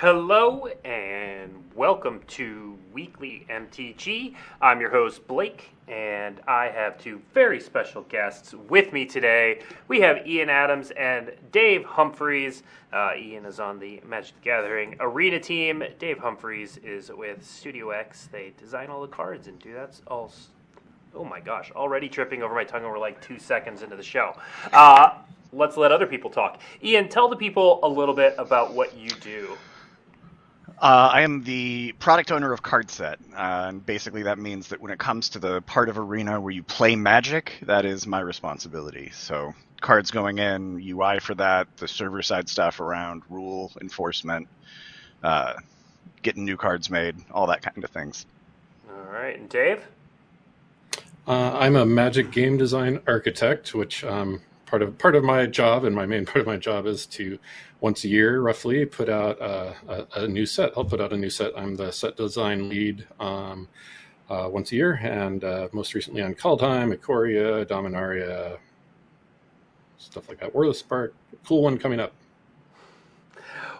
Hello 0.00 0.68
and 0.84 1.52
welcome 1.74 2.20
to 2.28 2.78
Weekly 2.92 3.44
MTG. 3.50 4.36
I'm 4.62 4.80
your 4.80 4.90
host 4.90 5.26
Blake, 5.26 5.70
and 5.88 6.40
I 6.46 6.66
have 6.66 6.98
two 6.98 7.20
very 7.34 7.58
special 7.58 8.02
guests 8.02 8.54
with 8.68 8.92
me 8.92 9.06
today. 9.06 9.60
We 9.88 10.00
have 10.02 10.24
Ian 10.24 10.50
Adams 10.50 10.92
and 10.92 11.32
Dave 11.50 11.82
Humpherys. 11.82 12.62
Uh, 12.92 13.10
Ian 13.18 13.44
is 13.44 13.58
on 13.58 13.80
the 13.80 14.00
Magic 14.06 14.36
the 14.36 14.44
Gathering 14.44 14.94
Arena 15.00 15.40
team. 15.40 15.82
Dave 15.98 16.18
Humpherys 16.18 16.78
is 16.84 17.10
with 17.10 17.44
Studio 17.44 17.90
X. 17.90 18.28
They 18.30 18.52
design 18.56 18.90
all 18.90 19.02
the 19.02 19.08
cards 19.08 19.48
and 19.48 19.58
do 19.58 19.74
that 19.74 20.00
all. 20.06 20.32
Oh 21.12 21.24
my 21.24 21.40
gosh! 21.40 21.72
Already 21.72 22.08
tripping 22.08 22.44
over 22.44 22.54
my 22.54 22.62
tongue. 22.62 22.84
We're 22.84 23.00
like 23.00 23.20
two 23.20 23.40
seconds 23.40 23.82
into 23.82 23.96
the 23.96 24.04
show. 24.04 24.36
Uh, 24.72 25.18
let's 25.52 25.76
let 25.76 25.90
other 25.90 26.06
people 26.06 26.30
talk. 26.30 26.60
Ian, 26.84 27.08
tell 27.08 27.28
the 27.28 27.34
people 27.34 27.80
a 27.82 27.88
little 27.88 28.14
bit 28.14 28.36
about 28.38 28.74
what 28.74 28.96
you 28.96 29.08
do. 29.08 29.58
Uh, 30.80 31.10
I 31.12 31.22
am 31.22 31.42
the 31.42 31.92
product 31.98 32.30
owner 32.30 32.52
of 32.52 32.62
Cardset, 32.62 33.16
uh, 33.32 33.68
and 33.68 33.84
basically 33.84 34.22
that 34.22 34.38
means 34.38 34.68
that 34.68 34.80
when 34.80 34.92
it 34.92 34.98
comes 35.00 35.30
to 35.30 35.40
the 35.40 35.60
part 35.62 35.88
of 35.88 35.98
Arena 35.98 36.40
where 36.40 36.52
you 36.52 36.62
play 36.62 36.94
Magic, 36.94 37.58
that 37.62 37.84
is 37.84 38.06
my 38.06 38.20
responsibility. 38.20 39.10
So 39.12 39.54
cards 39.80 40.12
going 40.12 40.38
in, 40.38 40.80
UI 40.80 41.18
for 41.18 41.34
that, 41.34 41.66
the 41.78 41.88
server 41.88 42.22
side 42.22 42.48
stuff 42.48 42.78
around 42.78 43.22
rule 43.28 43.72
enforcement, 43.80 44.46
uh, 45.24 45.54
getting 46.22 46.44
new 46.44 46.56
cards 46.56 46.90
made, 46.90 47.16
all 47.32 47.48
that 47.48 47.62
kind 47.62 47.82
of 47.82 47.90
things. 47.90 48.24
All 48.88 49.12
right, 49.12 49.36
and 49.36 49.48
Dave. 49.48 49.84
Uh, 51.26 51.58
I'm 51.58 51.74
a 51.74 51.84
Magic 51.84 52.30
game 52.30 52.56
design 52.56 53.00
architect, 53.08 53.74
which 53.74 54.04
um, 54.04 54.40
part 54.68 54.82
of 54.82 54.96
part 54.98 55.16
of 55.16 55.24
my 55.24 55.46
job 55.46 55.84
and 55.84 55.94
my 55.94 56.06
main 56.06 56.26
part 56.30 56.38
of 56.38 56.46
my 56.46 56.56
job 56.56 56.86
is 56.86 57.06
to 57.06 57.38
once 57.80 58.04
a 58.04 58.08
year 58.08 58.40
roughly 58.40 58.84
put 58.84 59.08
out 59.08 59.40
a, 59.40 59.74
a, 59.88 60.22
a 60.22 60.28
new 60.28 60.46
set. 60.46 60.72
I'll 60.76 60.84
put 60.84 61.00
out 61.00 61.12
a 61.12 61.16
new 61.16 61.30
set. 61.30 61.52
I'm 61.56 61.76
the 61.76 61.90
set 61.90 62.16
design 62.16 62.68
lead 62.68 63.06
um, 63.20 63.68
uh, 64.28 64.48
once 64.50 64.72
a 64.72 64.76
year. 64.76 64.94
And 65.02 65.44
uh, 65.44 65.68
most 65.72 65.94
recently 65.94 66.22
on 66.22 66.34
kaldheim 66.34 66.94
ikoria 66.94 67.64
dominaria 67.66 68.58
stuff 69.98 70.28
like 70.28 70.40
that. 70.40 70.54
War 70.54 70.64
of 70.64 70.70
the 70.70 70.74
Spark 70.74 71.14
cool 71.46 71.62
one 71.62 71.78
coming 71.78 72.00
up. 72.00 72.12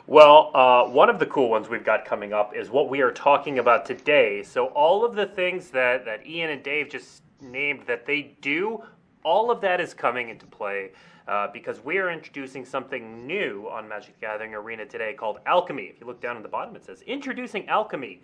Well, 0.07 0.51
uh, 0.55 0.89
one 0.89 1.11
of 1.11 1.19
the 1.19 1.27
cool 1.27 1.51
ones 1.51 1.69
we've 1.69 1.85
got 1.85 2.07
coming 2.07 2.33
up 2.33 2.57
is 2.57 2.71
what 2.71 2.89
we 2.89 3.03
are 3.03 3.13
talking 3.13 3.59
about 3.59 3.85
today. 3.85 4.43
So, 4.43 4.69
all 4.69 5.05
of 5.05 5.15
the 5.15 5.27
things 5.27 5.69
that, 5.73 6.07
that 6.07 6.27
Ian 6.27 6.49
and 6.49 6.63
Dave 6.63 6.89
just 6.89 7.23
named 7.43 7.83
that 7.87 8.07
they 8.07 8.35
do 8.41 8.83
all 9.29 9.51
of 9.51 9.61
that 9.61 9.79
is 9.79 9.93
coming 9.93 10.31
into 10.31 10.47
play 10.47 10.91
uh, 11.29 11.49
because 11.53 11.85
we 11.85 11.99
are 11.99 12.11
introducing 12.11 12.65
something 12.65 13.27
new 13.27 13.69
on 13.71 13.87
Magic 13.87 14.15
the 14.15 14.21
Gathering 14.23 14.55
Arena 14.55 14.87
today 14.87 15.13
called 15.13 15.39
Alchemy. 15.45 15.83
If 15.83 16.01
you 16.01 16.07
look 16.07 16.23
down 16.23 16.39
at 16.39 16.43
the 16.43 16.49
bottom, 16.49 16.75
it 16.75 16.87
says 16.87 17.03
Introducing 17.03 17.69
Alchemy. 17.69 18.23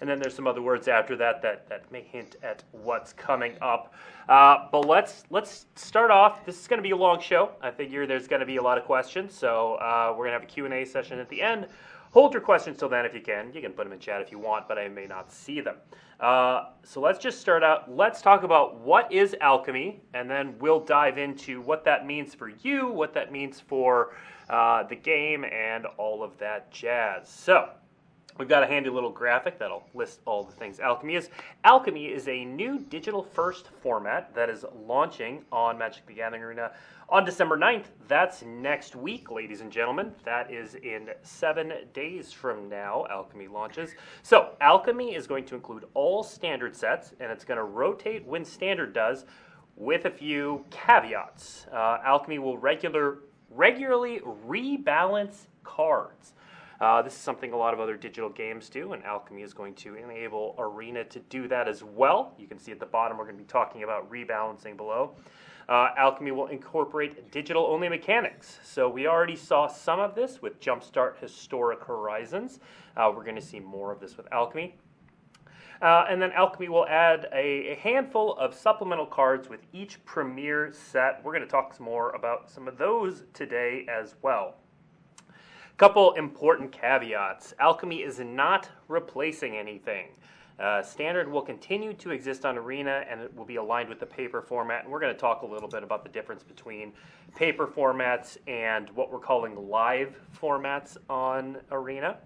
And 0.00 0.08
then 0.08 0.18
there's 0.18 0.34
some 0.34 0.46
other 0.46 0.62
words 0.62 0.88
after 0.88 1.14
that 1.16 1.42
that, 1.42 1.68
that 1.68 1.92
may 1.92 2.00
hint 2.00 2.36
at 2.42 2.62
what's 2.72 3.12
coming 3.12 3.58
up. 3.60 3.92
Uh, 4.30 4.68
but 4.72 4.86
let's 4.86 5.24
let's 5.28 5.66
start 5.74 6.10
off. 6.10 6.46
This 6.46 6.58
is 6.58 6.66
going 6.66 6.78
to 6.78 6.82
be 6.82 6.92
a 6.92 6.96
long 6.96 7.20
show. 7.20 7.50
I 7.60 7.70
figure 7.70 8.06
there's 8.06 8.26
going 8.26 8.40
to 8.40 8.46
be 8.46 8.56
a 8.56 8.62
lot 8.62 8.78
of 8.78 8.84
questions, 8.84 9.34
so 9.34 9.74
uh, 9.74 10.08
we're 10.12 10.24
going 10.24 10.40
to 10.40 10.40
have 10.40 10.42
a 10.42 10.46
Q&A 10.46 10.86
session 10.86 11.18
at 11.18 11.28
the 11.28 11.42
end. 11.42 11.66
Hold 12.12 12.32
your 12.32 12.42
questions 12.42 12.78
till 12.78 12.88
then 12.88 13.04
if 13.04 13.14
you 13.14 13.20
can. 13.20 13.52
You 13.52 13.60
can 13.60 13.72
put 13.72 13.84
them 13.84 13.92
in 13.92 13.98
chat 13.98 14.22
if 14.22 14.30
you 14.32 14.38
want, 14.38 14.68
but 14.68 14.78
I 14.78 14.88
may 14.88 15.06
not 15.06 15.30
see 15.30 15.60
them. 15.60 15.76
Uh, 16.20 16.70
so 16.82 17.00
let's 17.00 17.18
just 17.18 17.40
start 17.40 17.62
out. 17.62 17.94
Let's 17.94 18.22
talk 18.22 18.42
about 18.42 18.80
what 18.80 19.12
is 19.12 19.36
alchemy, 19.40 20.00
and 20.14 20.30
then 20.30 20.54
we'll 20.58 20.80
dive 20.80 21.18
into 21.18 21.60
what 21.60 21.84
that 21.84 22.06
means 22.06 22.34
for 22.34 22.48
you, 22.62 22.88
what 22.88 23.12
that 23.14 23.32
means 23.32 23.60
for 23.60 24.14
uh, 24.48 24.84
the 24.84 24.96
game, 24.96 25.44
and 25.44 25.84
all 25.98 26.22
of 26.22 26.38
that 26.38 26.70
jazz. 26.70 27.28
So, 27.28 27.68
We've 28.38 28.48
got 28.48 28.62
a 28.62 28.66
handy 28.66 28.90
little 28.90 29.10
graphic 29.10 29.58
that'll 29.58 29.88
list 29.94 30.20
all 30.26 30.44
the 30.44 30.52
things 30.52 30.78
Alchemy 30.78 31.14
is. 31.14 31.30
Alchemy 31.64 32.06
is 32.06 32.28
a 32.28 32.44
new 32.44 32.78
digital 32.78 33.22
first 33.22 33.68
format 33.82 34.34
that 34.34 34.50
is 34.50 34.64
launching 34.86 35.42
on 35.50 35.78
Magic 35.78 36.04
the 36.06 36.12
Gathering 36.12 36.42
Arena 36.42 36.72
on 37.08 37.24
December 37.24 37.56
9th. 37.56 37.86
That's 38.08 38.42
next 38.42 38.94
week, 38.94 39.30
ladies 39.30 39.62
and 39.62 39.72
gentlemen. 39.72 40.12
That 40.24 40.52
is 40.52 40.74
in 40.74 41.10
seven 41.22 41.72
days 41.94 42.30
from 42.30 42.68
now, 42.68 43.06
Alchemy 43.08 43.48
launches. 43.48 43.94
So, 44.22 44.50
Alchemy 44.60 45.14
is 45.14 45.26
going 45.26 45.46
to 45.46 45.54
include 45.54 45.86
all 45.94 46.22
standard 46.22 46.76
sets, 46.76 47.14
and 47.20 47.32
it's 47.32 47.44
going 47.44 47.58
to 47.58 47.64
rotate 47.64 48.26
when 48.26 48.44
standard 48.44 48.92
does 48.92 49.24
with 49.76 50.04
a 50.04 50.10
few 50.10 50.64
caveats. 50.70 51.66
Uh, 51.72 51.98
Alchemy 52.04 52.38
will 52.38 52.58
regular, 52.58 53.20
regularly 53.50 54.20
rebalance 54.46 55.46
cards. 55.64 56.32
Uh, 56.80 57.00
this 57.00 57.14
is 57.14 57.18
something 57.18 57.52
a 57.52 57.56
lot 57.56 57.72
of 57.72 57.80
other 57.80 57.96
digital 57.96 58.28
games 58.28 58.68
do, 58.68 58.92
and 58.92 59.02
Alchemy 59.04 59.42
is 59.42 59.54
going 59.54 59.74
to 59.74 59.94
enable 59.94 60.54
Arena 60.58 61.04
to 61.04 61.20
do 61.20 61.48
that 61.48 61.68
as 61.68 61.82
well. 61.82 62.34
You 62.38 62.46
can 62.46 62.58
see 62.58 62.72
at 62.72 62.80
the 62.80 62.86
bottom, 62.86 63.16
we're 63.16 63.24
going 63.24 63.36
to 63.36 63.42
be 63.42 63.48
talking 63.48 63.82
about 63.82 64.10
rebalancing 64.10 64.76
below. 64.76 65.12
Uh, 65.68 65.88
Alchemy 65.96 66.30
will 66.30 66.46
incorporate 66.46 67.32
digital 67.32 67.66
only 67.66 67.88
mechanics. 67.88 68.60
So 68.62 68.88
we 68.88 69.06
already 69.06 69.34
saw 69.34 69.66
some 69.66 69.98
of 69.98 70.14
this 70.14 70.40
with 70.40 70.60
Jumpstart 70.60 71.18
Historic 71.18 71.82
Horizons. 71.82 72.60
Uh, 72.96 73.10
we're 73.14 73.24
going 73.24 73.36
to 73.36 73.42
see 73.42 73.58
more 73.58 73.90
of 73.90 73.98
this 73.98 74.16
with 74.16 74.28
Alchemy. 74.30 74.76
Uh, 75.82 76.06
and 76.08 76.22
then 76.22 76.32
Alchemy 76.32 76.68
will 76.68 76.86
add 76.86 77.28
a, 77.34 77.72
a, 77.72 77.74
handful 77.76 78.34
of 78.38 78.54
supplemental 78.54 79.04
cards 79.04 79.50
with 79.50 79.60
each 79.74 80.02
premier 80.06 80.72
set. 80.72 81.20
We're 81.22 81.32
going 81.32 81.44
to 81.44 81.50
talk 81.50 81.74
some 81.74 81.84
more 81.84 82.12
about 82.12 82.48
some 82.50 82.66
of 82.66 82.78
those 82.78 83.24
today 83.34 83.84
as 83.88 84.14
well. 84.22 84.54
Couple 85.76 86.14
important 86.14 86.72
caveats 86.72 87.52
Alchemy 87.58 87.96
is 87.96 88.18
not 88.18 88.70
replacing 88.88 89.58
anything. 89.58 90.06
Uh, 90.58 90.80
standard 90.80 91.30
will 91.30 91.42
continue 91.42 91.92
to 91.92 92.12
exist 92.12 92.46
on 92.46 92.56
Arena 92.56 93.04
and 93.10 93.20
it 93.20 93.36
will 93.36 93.44
be 93.44 93.56
aligned 93.56 93.90
with 93.90 94.00
the 94.00 94.06
paper 94.06 94.40
format. 94.40 94.84
And 94.84 94.90
we're 94.90 95.00
going 95.00 95.12
to 95.12 95.20
talk 95.20 95.42
a 95.42 95.46
little 95.46 95.68
bit 95.68 95.82
about 95.82 96.02
the 96.02 96.08
difference 96.08 96.42
between 96.42 96.94
paper 97.34 97.66
formats 97.66 98.38
and 98.46 98.88
what 98.90 99.12
we're 99.12 99.18
calling 99.18 99.68
live 99.68 100.18
formats 100.40 100.96
on 101.10 101.58
Arena. 101.70 102.16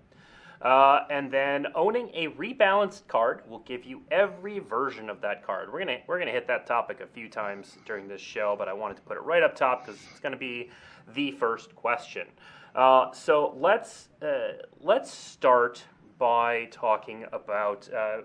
Uh, 0.62 1.06
and 1.10 1.28
then 1.28 1.66
owning 1.74 2.08
a 2.14 2.28
rebalanced 2.28 3.08
card 3.08 3.42
will 3.48 3.60
give 3.60 3.84
you 3.84 4.00
every 4.12 4.60
version 4.60 5.10
of 5.10 5.20
that 5.22 5.44
card. 5.44 5.72
We're 5.72 5.80
gonna 5.80 5.98
we're 6.06 6.20
gonna 6.20 6.30
hit 6.30 6.46
that 6.48 6.66
topic 6.66 7.00
a 7.00 7.06
few 7.06 7.28
times 7.28 7.78
during 7.86 8.06
this 8.06 8.20
show, 8.20 8.54
but 8.56 8.68
I 8.68 8.74
wanted 8.74 8.98
to 8.98 9.02
put 9.02 9.16
it 9.16 9.22
right 9.22 9.42
up 9.42 9.56
top 9.56 9.86
because 9.86 9.98
it's 10.10 10.20
gonna 10.20 10.36
be 10.36 10.70
the 11.14 11.32
first 11.32 11.74
question. 11.74 12.26
Uh, 12.74 13.12
so 13.12 13.54
let's 13.58 14.08
uh, 14.22 14.52
let's 14.80 15.10
start 15.10 15.84
by 16.18 16.66
talking 16.70 17.26
about. 17.32 17.88
Uh, 17.92 18.18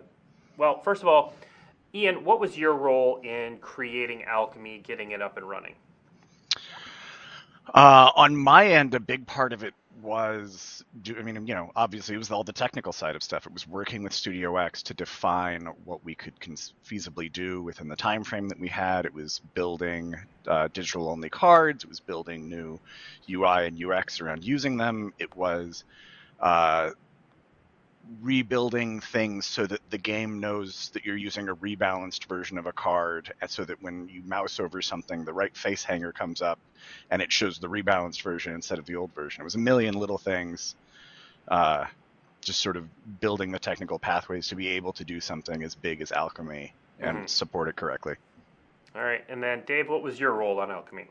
well, 0.58 0.82
first 0.82 1.02
of 1.02 1.08
all, 1.08 1.34
Ian, 1.94 2.24
what 2.24 2.40
was 2.40 2.58
your 2.58 2.74
role 2.74 3.18
in 3.24 3.58
creating 3.58 4.24
Alchemy, 4.24 4.80
getting 4.86 5.12
it 5.12 5.22
up 5.22 5.38
and 5.38 5.50
running? 5.50 5.76
Uh, 7.74 8.12
on 8.16 8.36
my 8.36 8.68
end, 8.68 8.94
a 8.94 9.00
big 9.00 9.26
part 9.26 9.52
of 9.52 9.64
it 9.64 9.74
was, 10.02 10.85
I 11.18 11.22
mean, 11.24 11.46
you 11.46 11.54
know, 11.54 11.72
obviously 11.76 12.16
it 12.16 12.18
was 12.18 12.32
all 12.32 12.44
the 12.44 12.54
technical 12.54 12.94
side 12.94 13.16
of 13.16 13.24
stuff. 13.24 13.46
It 13.46 13.54
was 13.54 13.68
working 13.68 14.02
with 14.02 14.14
Studio 14.14 14.56
X 14.56 14.82
to 14.84 14.94
define 14.94 15.66
what 15.84 16.04
we 16.06 16.16
could 16.16 16.34
feasibly 16.40 17.32
do 17.32 17.62
within 17.62 17.90
the 17.90 17.98
time 17.98 18.24
frame 18.24 18.48
that 18.48 18.60
we 18.60 18.70
had. 18.70 19.06
It 19.06 19.14
was 19.14 19.42
building 19.54 20.16
uh, 20.48 20.70
digital 20.72 21.10
only 21.10 21.30
cards. 21.30 21.84
It 21.84 21.90
was 21.90 22.00
building 22.00 22.48
new 22.48 22.80
UI 23.30 23.68
and 23.68 23.84
UX 23.84 24.22
around 24.22 24.46
using 24.46 24.78
them. 24.78 25.14
It 25.20 25.36
was 25.36 25.84
uh, 26.40 26.92
rebuilding 28.22 29.00
things 29.00 29.46
so 29.46 29.66
that 29.66 29.82
the 29.90 29.98
game 29.98 30.40
knows 30.40 30.90
that 30.94 31.06
you're 31.06 31.18
using 31.18 31.50
a 31.50 31.56
rebalanced 31.56 32.26
version 32.26 32.58
of 32.58 32.68
a 32.68 32.72
card, 32.72 33.34
so 33.48 33.66
that 33.66 33.82
when 33.82 34.08
you 34.08 34.22
mouse 34.24 34.60
over 34.60 34.82
something, 34.82 35.26
the 35.26 35.34
right 35.34 35.56
face 35.56 35.84
hanger 35.84 36.12
comes 36.12 36.42
up 36.42 36.60
and 37.10 37.22
it 37.22 37.32
shows 37.32 37.60
the 37.60 37.68
rebalanced 37.68 38.22
version 38.22 38.54
instead 38.54 38.80
of 38.80 38.86
the 38.86 38.96
old 38.96 39.14
version. 39.14 39.42
It 39.42 39.44
was 39.44 39.56
a 39.56 39.60
million 39.60 39.96
little 39.96 40.18
things, 40.18 40.76
uh, 41.48 41.86
just 42.42 42.62
sort 42.62 42.78
of 42.78 42.88
building 43.20 43.52
the 43.52 43.60
technical 43.60 43.98
pathways 44.00 44.48
to 44.48 44.56
be 44.56 44.68
able 44.68 44.94
to 44.94 45.04
do 45.04 45.20
something 45.20 45.64
as 45.64 45.76
big 45.76 46.02
as 46.02 46.12
Alchemy 46.12 46.74
and 47.00 47.18
mm-hmm. 47.18 47.26
support 47.28 47.68
it 47.68 47.76
correctly. 47.76 48.16
All 48.96 49.04
right, 49.04 49.24
and 49.28 49.44
then 49.44 49.64
Dave, 49.66 49.90
what 49.90 50.04
was 50.04 50.20
your 50.20 50.34
role 50.34 50.60
on 50.60 50.72
Alchemy? 50.72 51.06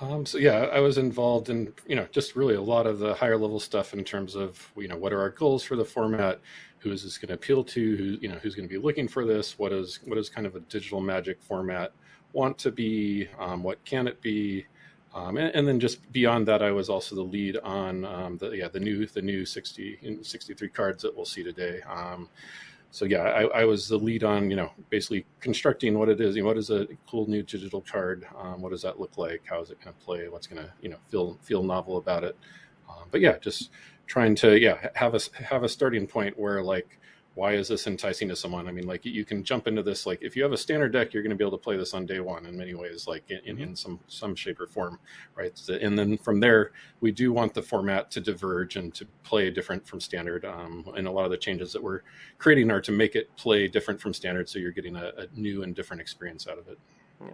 Um, 0.00 0.24
so 0.24 0.38
yeah, 0.38 0.68
I 0.72 0.80
was 0.80 0.96
involved 0.98 1.50
in 1.50 1.72
you 1.86 1.96
know 1.96 2.06
just 2.10 2.36
really 2.36 2.54
a 2.54 2.60
lot 2.60 2.86
of 2.86 2.98
the 2.98 3.14
higher 3.14 3.36
level 3.36 3.60
stuff 3.60 3.92
in 3.92 4.04
terms 4.04 4.34
of 4.34 4.72
you 4.76 4.88
know 4.88 4.96
what 4.96 5.12
are 5.12 5.20
our 5.20 5.30
goals 5.30 5.62
for 5.62 5.76
the 5.76 5.84
format, 5.84 6.40
who 6.78 6.90
is 6.90 7.04
this 7.04 7.18
going 7.18 7.28
to 7.28 7.34
appeal 7.34 7.64
to, 7.64 7.96
who 7.96 8.18
you 8.20 8.28
know 8.28 8.36
who's 8.36 8.54
going 8.54 8.68
to 8.68 8.72
be 8.72 8.80
looking 8.80 9.08
for 9.08 9.24
this, 9.24 9.58
what 9.58 9.72
is 9.72 10.00
what 10.04 10.18
is 10.18 10.28
kind 10.28 10.46
of 10.46 10.56
a 10.56 10.60
digital 10.60 11.00
magic 11.00 11.40
format 11.42 11.92
want 12.32 12.58
to 12.58 12.70
be, 12.70 13.28
um, 13.38 13.62
what 13.62 13.84
can 13.84 14.06
it 14.06 14.20
be, 14.20 14.66
um, 15.14 15.36
and, 15.36 15.54
and, 15.54 15.66
then 15.66 15.80
just 15.80 16.12
beyond 16.12 16.46
that, 16.46 16.62
I 16.62 16.70
was 16.70 16.88
also 16.88 17.16
the 17.16 17.22
lead 17.22 17.56
on 17.58 18.04
um, 18.04 18.38
the 18.38 18.50
yeah 18.50 18.68
the 18.68 18.78
new 18.78 19.06
the 19.06 19.22
new 19.22 19.44
60 19.44 20.18
63 20.22 20.68
cards 20.68 21.02
that 21.02 21.16
we'll 21.16 21.24
see 21.24 21.42
today. 21.42 21.80
Um, 21.82 22.28
so 22.92 23.04
yeah, 23.04 23.22
I, 23.22 23.42
I, 23.60 23.64
was 23.64 23.88
the 23.88 23.96
lead 23.96 24.22
on 24.22 24.50
you 24.50 24.56
know 24.56 24.70
basically 24.88 25.26
constructing 25.40 25.98
what 25.98 26.08
it 26.08 26.20
is. 26.20 26.36
You 26.36 26.42
know, 26.42 26.48
what 26.48 26.58
is 26.58 26.70
a 26.70 26.86
cool 27.08 27.28
new 27.28 27.42
digital 27.42 27.80
card? 27.80 28.24
Um, 28.38 28.62
what 28.62 28.70
does 28.70 28.82
that 28.82 29.00
look 29.00 29.18
like? 29.18 29.42
How 29.46 29.60
is 29.60 29.70
it 29.70 29.80
going 29.82 29.94
to 29.94 30.04
play? 30.04 30.28
What's 30.28 30.46
going 30.46 30.62
to 30.62 30.72
you 30.80 30.90
know 30.90 30.98
feel 31.08 31.38
feel 31.42 31.64
novel 31.64 31.96
about 31.96 32.22
it? 32.22 32.36
Um, 32.88 33.08
but 33.10 33.20
yeah, 33.20 33.38
just 33.38 33.70
trying 34.06 34.36
to 34.36 34.60
yeah 34.60 34.90
have 34.94 35.14
a 35.14 35.20
have 35.44 35.64
a 35.64 35.68
starting 35.68 36.06
point 36.06 36.38
where 36.38 36.62
like 36.62 36.99
why 37.40 37.54
is 37.54 37.68
this 37.68 37.86
enticing 37.86 38.28
to 38.28 38.36
someone? 38.36 38.68
I 38.68 38.70
mean, 38.70 38.86
like 38.86 39.06
you 39.06 39.24
can 39.24 39.42
jump 39.42 39.66
into 39.66 39.82
this. 39.82 40.04
Like 40.04 40.18
if 40.20 40.36
you 40.36 40.42
have 40.42 40.52
a 40.52 40.58
standard 40.58 40.92
deck, 40.92 41.14
you're 41.14 41.22
going 41.22 41.30
to 41.30 41.36
be 41.36 41.42
able 41.42 41.56
to 41.56 41.64
play 41.64 41.74
this 41.74 41.94
on 41.94 42.04
day 42.04 42.20
one 42.20 42.44
in 42.44 42.54
many 42.54 42.74
ways, 42.74 43.06
like 43.06 43.30
in, 43.30 43.40
in, 43.46 43.58
in 43.58 43.74
some 43.74 43.98
some 44.08 44.34
shape 44.34 44.60
or 44.60 44.66
form, 44.66 44.98
right? 45.34 45.58
And 45.80 45.98
then 45.98 46.18
from 46.18 46.38
there, 46.40 46.72
we 47.00 47.10
do 47.12 47.32
want 47.32 47.54
the 47.54 47.62
format 47.62 48.10
to 48.10 48.20
diverge 48.20 48.76
and 48.76 48.92
to 48.92 49.06
play 49.24 49.48
different 49.48 49.88
from 49.88 50.00
standard. 50.00 50.44
Um, 50.44 50.84
and 50.94 51.06
a 51.06 51.10
lot 51.10 51.24
of 51.24 51.30
the 51.30 51.38
changes 51.38 51.72
that 51.72 51.82
we're 51.82 52.02
creating 52.36 52.70
are 52.70 52.82
to 52.82 52.92
make 52.92 53.16
it 53.16 53.34
play 53.36 53.68
different 53.68 54.02
from 54.02 54.12
standard, 54.12 54.46
so 54.46 54.58
you're 54.58 54.70
getting 54.70 54.96
a, 54.96 55.10
a 55.16 55.26
new 55.34 55.62
and 55.62 55.74
different 55.74 56.02
experience 56.02 56.46
out 56.46 56.58
of 56.58 56.68
it. 56.68 56.78
Yeah. 57.22 57.30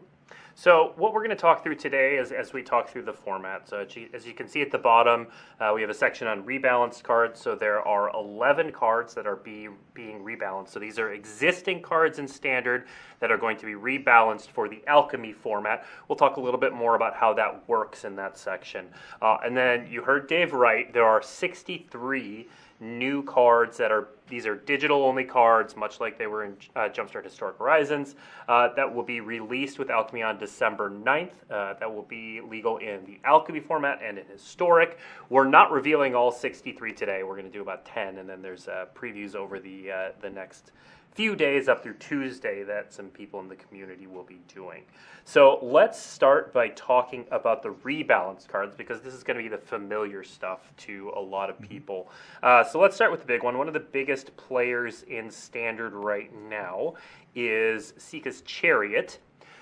So 0.58 0.94
what 0.96 1.12
we're 1.12 1.20
going 1.20 1.36
to 1.36 1.36
talk 1.36 1.62
through 1.62 1.74
today 1.74 2.16
is 2.16 2.32
as 2.32 2.54
we 2.54 2.62
talk 2.62 2.88
through 2.88 3.02
the 3.02 3.12
format. 3.12 3.68
So 3.68 3.86
as 4.14 4.26
you 4.26 4.32
can 4.32 4.48
see 4.48 4.62
at 4.62 4.70
the 4.70 4.78
bottom, 4.78 5.26
uh, 5.60 5.72
we 5.74 5.82
have 5.82 5.90
a 5.90 5.94
section 5.94 6.26
on 6.26 6.44
rebalanced 6.44 7.02
cards. 7.02 7.42
So 7.42 7.54
there 7.54 7.86
are 7.86 8.10
11 8.14 8.72
cards 8.72 9.12
that 9.16 9.26
are 9.26 9.36
be, 9.36 9.68
being 9.92 10.20
rebalanced. 10.20 10.70
So 10.70 10.80
these 10.80 10.98
are 10.98 11.12
existing 11.12 11.82
cards 11.82 12.18
in 12.18 12.26
standard 12.26 12.86
that 13.20 13.30
are 13.30 13.38
going 13.38 13.56
to 13.58 13.66
be 13.66 13.72
rebalanced 13.72 14.48
for 14.48 14.68
the 14.68 14.82
alchemy 14.86 15.32
format. 15.32 15.84
We'll 16.08 16.16
talk 16.16 16.36
a 16.36 16.40
little 16.40 16.60
bit 16.60 16.72
more 16.72 16.94
about 16.96 17.14
how 17.14 17.34
that 17.34 17.68
works 17.68 18.04
in 18.04 18.16
that 18.16 18.38
section. 18.38 18.86
Uh, 19.20 19.38
and 19.44 19.56
then 19.56 19.86
you 19.90 20.02
heard 20.02 20.28
Dave 20.28 20.52
right. 20.52 20.92
There 20.92 21.04
are 21.04 21.22
63 21.22 22.48
new 22.80 23.22
cards 23.22 23.76
that 23.78 23.90
are 23.90 24.08
these 24.28 24.44
are 24.44 24.56
digital 24.56 25.04
only 25.04 25.22
cards, 25.22 25.76
much 25.76 26.00
like 26.00 26.18
they 26.18 26.26
were 26.26 26.44
in 26.44 26.56
uh, 26.74 26.88
Jumpstart 26.88 27.22
Historic 27.22 27.58
Horizons, 27.58 28.16
uh, 28.48 28.74
that 28.74 28.92
will 28.92 29.04
be 29.04 29.20
released 29.20 29.78
with 29.78 29.88
Alchemy 29.88 30.22
on 30.24 30.36
December 30.36 30.90
9th. 30.90 31.30
Uh, 31.48 31.74
that 31.74 31.92
will 31.92 32.02
be 32.02 32.40
legal 32.40 32.78
in 32.78 33.04
the 33.04 33.20
Alchemy 33.24 33.60
format 33.60 34.00
and 34.02 34.18
in 34.18 34.26
Historic. 34.26 34.98
We're 35.30 35.46
not 35.46 35.70
revealing 35.70 36.16
all 36.16 36.32
63 36.32 36.92
today. 36.92 37.22
We're 37.22 37.36
going 37.36 37.46
to 37.46 37.52
do 37.52 37.62
about 37.62 37.84
10, 37.84 38.18
and 38.18 38.28
then 38.28 38.42
there's 38.42 38.66
uh, 38.66 38.86
previews 38.96 39.36
over 39.36 39.60
the 39.60 39.92
uh, 39.92 40.08
the 40.20 40.30
next 40.30 40.72
few 41.16 41.34
days 41.34 41.66
up 41.66 41.82
through 41.82 41.94
Tuesday 41.94 42.62
that 42.62 42.92
some 42.92 43.06
people 43.06 43.40
in 43.40 43.48
the 43.48 43.56
community 43.56 44.06
will 44.06 44.22
be 44.22 44.38
doing. 44.54 44.82
So 45.24 45.58
let's 45.62 45.98
start 45.98 46.52
by 46.52 46.68
talking 46.68 47.24
about 47.30 47.62
the 47.62 47.70
rebalance 47.70 48.46
cards 48.46 48.76
because 48.76 49.00
this 49.00 49.14
is 49.14 49.24
going 49.24 49.38
to 49.38 49.42
be 49.42 49.48
the 49.48 49.56
familiar 49.56 50.22
stuff 50.22 50.70
to 50.78 51.10
a 51.16 51.20
lot 51.20 51.48
of 51.48 51.56
mm-hmm. 51.56 51.68
people. 51.68 52.10
Uh, 52.42 52.62
so 52.62 52.78
let's 52.78 52.94
start 52.94 53.10
with 53.10 53.20
the 53.20 53.26
big 53.26 53.42
one. 53.42 53.56
One 53.56 53.66
of 53.66 53.74
the 53.74 53.80
biggest 53.80 54.36
players 54.36 55.04
in 55.04 55.30
Standard 55.30 55.94
right 55.94 56.30
now 56.50 56.94
is 57.34 57.94
Esika's 57.96 58.42
Chariot. 58.42 59.18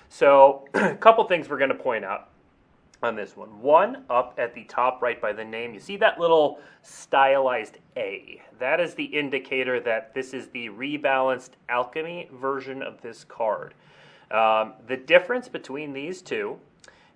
So 0.09 0.67
a 0.73 0.95
couple 0.99 1.23
things 1.23 1.47
we're 1.47 1.57
going 1.57 1.69
to 1.69 1.75
point 1.75 2.03
out 2.03 2.31
on 3.03 3.15
this 3.15 3.35
one. 3.35 3.61
One, 3.61 4.03
up 4.09 4.35
at 4.37 4.53
the 4.53 4.63
top 4.65 5.01
right 5.01 5.21
by 5.21 5.33
the 5.33 5.43
name, 5.43 5.73
you 5.73 5.79
see 5.79 5.97
that 5.97 6.19
little 6.19 6.59
stylized 6.81 7.77
A. 7.97 8.41
That 8.59 8.79
is 8.79 8.93
the 8.93 9.05
indicator 9.05 9.79
that 9.81 10.13
this 10.13 10.33
is 10.33 10.47
the 10.47 10.69
rebalanced 10.69 11.51
alchemy 11.69 12.29
version 12.33 12.81
of 12.81 13.01
this 13.01 13.23
card. 13.23 13.73
Um, 14.31 14.73
the 14.87 14.97
difference 14.97 15.47
between 15.47 15.93
these 15.93 16.21
two 16.21 16.57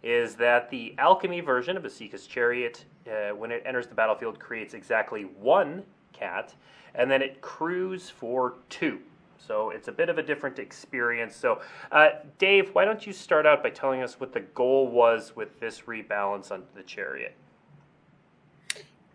is 0.04 0.36
that 0.36 0.70
the 0.70 0.96
alchemy 0.98 1.42
version 1.42 1.76
of 1.76 1.84
Esika's 1.84 2.28
Chariot, 2.28 2.86
uh, 3.08 3.36
when 3.36 3.52
it 3.52 3.64
enters 3.66 3.88
the 3.88 3.96
battlefield, 3.96 4.40
creates 4.40 4.74
exactly 4.74 5.24
one 5.24 5.84
cat, 6.14 6.54
and 6.96 7.10
then 7.10 7.22
it 7.22 7.42
crews 7.42 8.10
for 8.10 8.56
two. 8.70 9.00
So 9.46 9.72
it's 9.72 9.88
a 9.88 9.92
bit 9.92 10.10
of 10.10 10.18
a 10.18 10.24
different 10.24 10.60
experience. 10.60 11.36
So, 11.36 11.62
uh, 11.92 12.10
Dave, 12.38 12.70
why 12.74 12.86
don't 12.86 13.06
you 13.06 13.14
start 13.14 13.46
out 13.46 13.64
by 13.64 13.70
telling 13.70 14.02
us 14.02 14.20
what 14.20 14.34
the 14.34 14.42
goal 14.42 14.88
was 14.88 15.36
with 15.36 15.60
this 15.60 15.82
rebalance 15.82 16.52
on 16.52 16.64
the 16.76 16.84
chariot? 16.84 17.36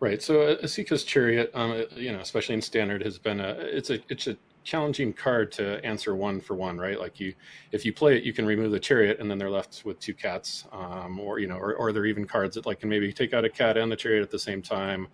Right. 0.01 0.23
So 0.23 0.43
uh, 0.43 0.57
Esika's 0.57 1.05
chariot, 1.05 1.51
um, 1.55 1.73
uh, 1.73 1.83
you 1.97 2.13
know, 2.13 2.21
especially 2.21 2.57
in 2.57 2.63
standard, 2.63 3.03
has 3.03 3.19
been 3.19 3.41
a 3.41 3.53
it's 3.61 3.91
a 3.91 4.01
it's 4.09 4.27
a 4.27 4.37
challenging 4.65 5.13
card 5.13 5.53
to 5.53 5.85
answer 5.85 6.17
one 6.17 6.41
for 6.41 6.55
one, 6.55 6.79
right? 6.79 6.99
Like 6.99 7.21
you, 7.21 7.35
if 7.71 7.85
you 7.85 7.93
play 7.93 8.17
it, 8.17 8.25
you 8.25 8.33
can 8.33 8.45
remove 8.45 8.73
the 8.73 8.81
chariot, 8.81 9.21
and 9.21 9.31
then 9.31 9.39
they're 9.39 9.51
left 9.51 9.83
with 9.85 10.01
two 10.01 10.15
cats, 10.15 10.65
um, 10.73 11.21
or 11.21 11.39
you 11.39 11.47
know, 11.47 11.57
or, 11.57 11.75
or 11.75 11.93
they're 11.93 12.07
even 12.07 12.27
cards 12.27 12.57
that 12.57 12.67
like 12.67 12.81
can 12.81 12.89
maybe 12.89 13.13
take 13.13 13.35
out 13.35 13.45
a 13.45 13.51
cat 13.51 13.77
and 13.77 13.93
the 13.93 13.97
chariot 13.97 14.23
at 14.23 14.31
the 14.31 14.39
same 14.39 14.61
time. 14.61 15.07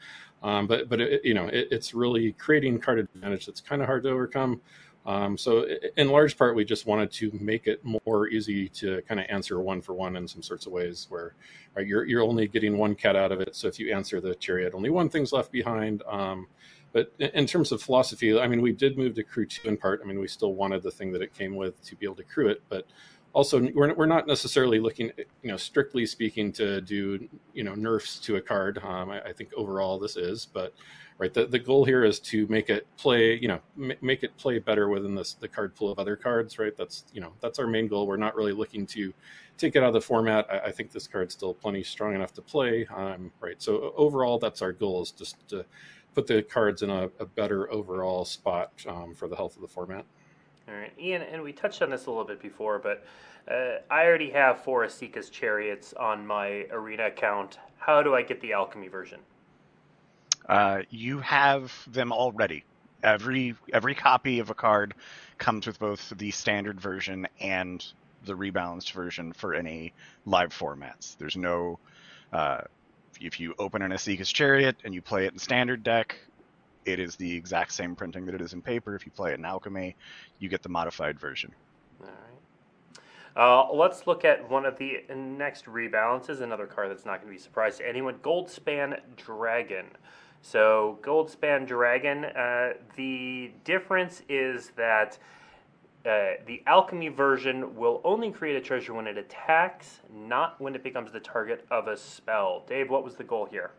Um, 0.42 0.66
but 0.66 0.88
but 0.88 1.00
it, 1.00 1.24
you 1.24 1.34
know, 1.34 1.46
it, 1.48 1.68
it's 1.70 1.92
really 1.92 2.32
creating 2.32 2.80
card 2.80 3.00
advantage 3.00 3.46
that's 3.46 3.60
kind 3.60 3.82
of 3.82 3.86
hard 3.86 4.04
to 4.04 4.10
overcome. 4.10 4.60
Um, 5.06 5.38
so 5.38 5.66
in 5.96 6.10
large 6.10 6.36
part, 6.36 6.54
we 6.54 6.64
just 6.64 6.86
wanted 6.86 7.10
to 7.12 7.30
make 7.40 7.66
it 7.66 7.80
more 8.06 8.28
easy 8.28 8.68
to 8.68 9.02
kind 9.08 9.18
of 9.18 9.26
answer 9.30 9.60
one 9.60 9.80
for 9.80 9.94
one 9.94 10.16
in 10.16 10.28
some 10.28 10.42
sorts 10.42 10.66
of 10.66 10.72
ways 10.72 11.06
where 11.08 11.34
right, 11.74 11.86
you're, 11.86 12.04
you're 12.04 12.22
only 12.22 12.46
getting 12.46 12.76
one 12.76 12.94
cat 12.94 13.16
out 13.16 13.32
of 13.32 13.40
it. 13.40 13.56
So 13.56 13.66
if 13.66 13.78
you 13.78 13.94
answer 13.94 14.20
the 14.20 14.34
chariot, 14.34 14.74
only 14.74 14.90
one 14.90 15.08
thing's 15.08 15.32
left 15.32 15.50
behind. 15.52 16.02
Um, 16.06 16.48
but 16.92 17.12
in 17.18 17.46
terms 17.46 17.72
of 17.72 17.80
philosophy, 17.80 18.38
I 18.38 18.46
mean, 18.48 18.60
we 18.60 18.72
did 18.72 18.98
move 18.98 19.14
to 19.14 19.22
crew 19.22 19.46
two 19.46 19.68
in 19.68 19.76
part. 19.76 20.00
I 20.02 20.06
mean, 20.06 20.18
we 20.18 20.28
still 20.28 20.54
wanted 20.54 20.82
the 20.82 20.90
thing 20.90 21.12
that 21.12 21.22
it 21.22 21.32
came 21.32 21.56
with 21.56 21.82
to 21.84 21.96
be 21.96 22.04
able 22.04 22.16
to 22.16 22.24
crew 22.24 22.48
it, 22.48 22.62
but 22.68 22.86
also 23.32 23.60
we're, 23.74 23.94
we're 23.94 24.06
not 24.06 24.26
necessarily 24.26 24.80
looking, 24.80 25.12
you 25.42 25.50
know, 25.50 25.56
strictly 25.56 26.04
speaking 26.04 26.52
to 26.52 26.80
do, 26.80 27.28
you 27.54 27.62
know, 27.62 27.74
nerfs 27.74 28.18
to 28.20 28.36
a 28.36 28.40
card. 28.40 28.78
Um, 28.78 29.10
I, 29.10 29.22
I 29.22 29.32
think 29.32 29.50
overall 29.56 29.98
this 29.98 30.16
is, 30.16 30.46
but 30.46 30.74
right? 31.20 31.34
The, 31.34 31.46
the 31.46 31.58
goal 31.58 31.84
here 31.84 32.02
is 32.02 32.18
to 32.20 32.46
make 32.46 32.70
it 32.70 32.86
play, 32.96 33.38
you 33.38 33.46
know, 33.46 33.60
m- 33.78 33.92
make 34.00 34.22
it 34.22 34.34
play 34.38 34.58
better 34.58 34.88
within 34.88 35.14
this, 35.14 35.34
the 35.34 35.46
card 35.46 35.76
pool 35.76 35.92
of 35.92 35.98
other 35.98 36.16
cards, 36.16 36.58
right? 36.58 36.74
That's, 36.74 37.04
you 37.12 37.20
know, 37.20 37.32
that's 37.40 37.58
our 37.58 37.66
main 37.66 37.88
goal. 37.88 38.06
We're 38.06 38.16
not 38.16 38.34
really 38.34 38.52
looking 38.52 38.86
to 38.86 39.12
take 39.58 39.76
it 39.76 39.82
out 39.82 39.88
of 39.88 39.92
the 39.92 40.00
format. 40.00 40.46
I, 40.50 40.68
I 40.68 40.70
think 40.72 40.90
this 40.90 41.06
card's 41.06 41.34
still 41.34 41.52
plenty 41.52 41.82
strong 41.82 42.14
enough 42.14 42.32
to 42.34 42.42
play, 42.42 42.86
um, 42.86 43.30
right? 43.38 43.60
So 43.62 43.92
overall, 43.96 44.38
that's 44.38 44.62
our 44.62 44.72
goal 44.72 45.02
is 45.02 45.10
just 45.10 45.36
to 45.50 45.66
put 46.14 46.26
the 46.26 46.42
cards 46.42 46.80
in 46.82 46.88
a, 46.88 47.10
a 47.20 47.26
better 47.26 47.70
overall 47.70 48.24
spot 48.24 48.72
um, 48.88 49.14
for 49.14 49.28
the 49.28 49.36
health 49.36 49.56
of 49.56 49.62
the 49.62 49.68
format. 49.68 50.06
All 50.68 50.74
right, 50.74 50.92
Ian, 50.98 51.20
and 51.20 51.42
we 51.42 51.52
touched 51.52 51.82
on 51.82 51.90
this 51.90 52.06
a 52.06 52.10
little 52.10 52.24
bit 52.24 52.40
before, 52.40 52.78
but 52.78 53.04
uh, 53.46 53.80
I 53.90 54.06
already 54.06 54.30
have 54.30 54.64
four 54.64 54.86
Esika's 54.86 55.28
Chariots 55.28 55.92
on 55.94 56.26
my 56.26 56.66
arena 56.70 57.08
account. 57.08 57.58
How 57.76 58.02
do 58.02 58.14
I 58.14 58.22
get 58.22 58.40
the 58.40 58.54
Alchemy 58.54 58.88
version? 58.88 59.20
Uh, 60.48 60.82
you 60.90 61.20
have 61.20 61.72
them 61.86 62.12
already. 62.12 62.64
Every 63.02 63.54
every 63.72 63.94
copy 63.94 64.40
of 64.40 64.50
a 64.50 64.54
card 64.54 64.94
comes 65.38 65.66
with 65.66 65.78
both 65.78 66.12
the 66.16 66.30
standard 66.30 66.80
version 66.80 67.26
and 67.40 67.84
the 68.24 68.34
rebalanced 68.34 68.92
version 68.92 69.32
for 69.32 69.54
any 69.54 69.94
live 70.26 70.50
formats. 70.50 71.16
There's 71.16 71.36
no 71.36 71.78
uh, 72.32 72.62
if 73.20 73.40
you 73.40 73.54
open 73.58 73.82
an 73.82 73.92
Esika's 73.92 74.32
Chariot 74.32 74.76
and 74.84 74.94
you 74.94 75.02
play 75.02 75.26
it 75.26 75.32
in 75.32 75.38
standard 75.38 75.82
deck, 75.82 76.16
it 76.84 76.98
is 76.98 77.16
the 77.16 77.36
exact 77.36 77.72
same 77.72 77.94
printing 77.94 78.26
that 78.26 78.34
it 78.34 78.40
is 78.40 78.52
in 78.52 78.62
paper. 78.62 78.94
If 78.94 79.04
you 79.04 79.12
play 79.12 79.32
it 79.32 79.38
in 79.38 79.44
Alchemy, 79.44 79.96
you 80.38 80.48
get 80.48 80.62
the 80.62 80.68
modified 80.68 81.20
version. 81.20 81.52
All 82.00 82.08
right. 82.08 82.40
Uh, 83.36 83.72
let's 83.72 84.06
look 84.06 84.24
at 84.24 84.50
one 84.50 84.64
of 84.64 84.78
the 84.78 85.04
next 85.14 85.66
rebalances. 85.66 86.40
Another 86.40 86.66
card 86.66 86.90
that's 86.90 87.04
not 87.04 87.22
going 87.22 87.28
to 87.28 87.30
be 87.30 87.36
a 87.36 87.42
surprise 87.42 87.78
to 87.78 87.88
anyone. 87.88 88.14
Goldspan 88.16 88.98
Dragon. 89.16 89.86
So 90.42 90.98
Goldspan 91.02 91.66
Dragon, 91.66 92.24
uh, 92.24 92.72
the 92.96 93.50
difference 93.64 94.22
is 94.28 94.72
that 94.76 95.18
uh, 96.06 96.40
the 96.46 96.62
alchemy 96.66 97.08
version 97.08 97.76
will 97.76 98.00
only 98.04 98.30
create 98.30 98.56
a 98.56 98.60
treasure 98.60 98.94
when 98.94 99.06
it 99.06 99.18
attacks, 99.18 100.00
not 100.10 100.58
when 100.60 100.74
it 100.74 100.82
becomes 100.82 101.12
the 101.12 101.20
target 101.20 101.66
of 101.70 101.88
a 101.88 101.96
spell. 101.96 102.64
Dave, 102.66 102.88
what 102.88 103.04
was 103.04 103.16
the 103.16 103.24
goal 103.24 103.46
here? 103.50 103.72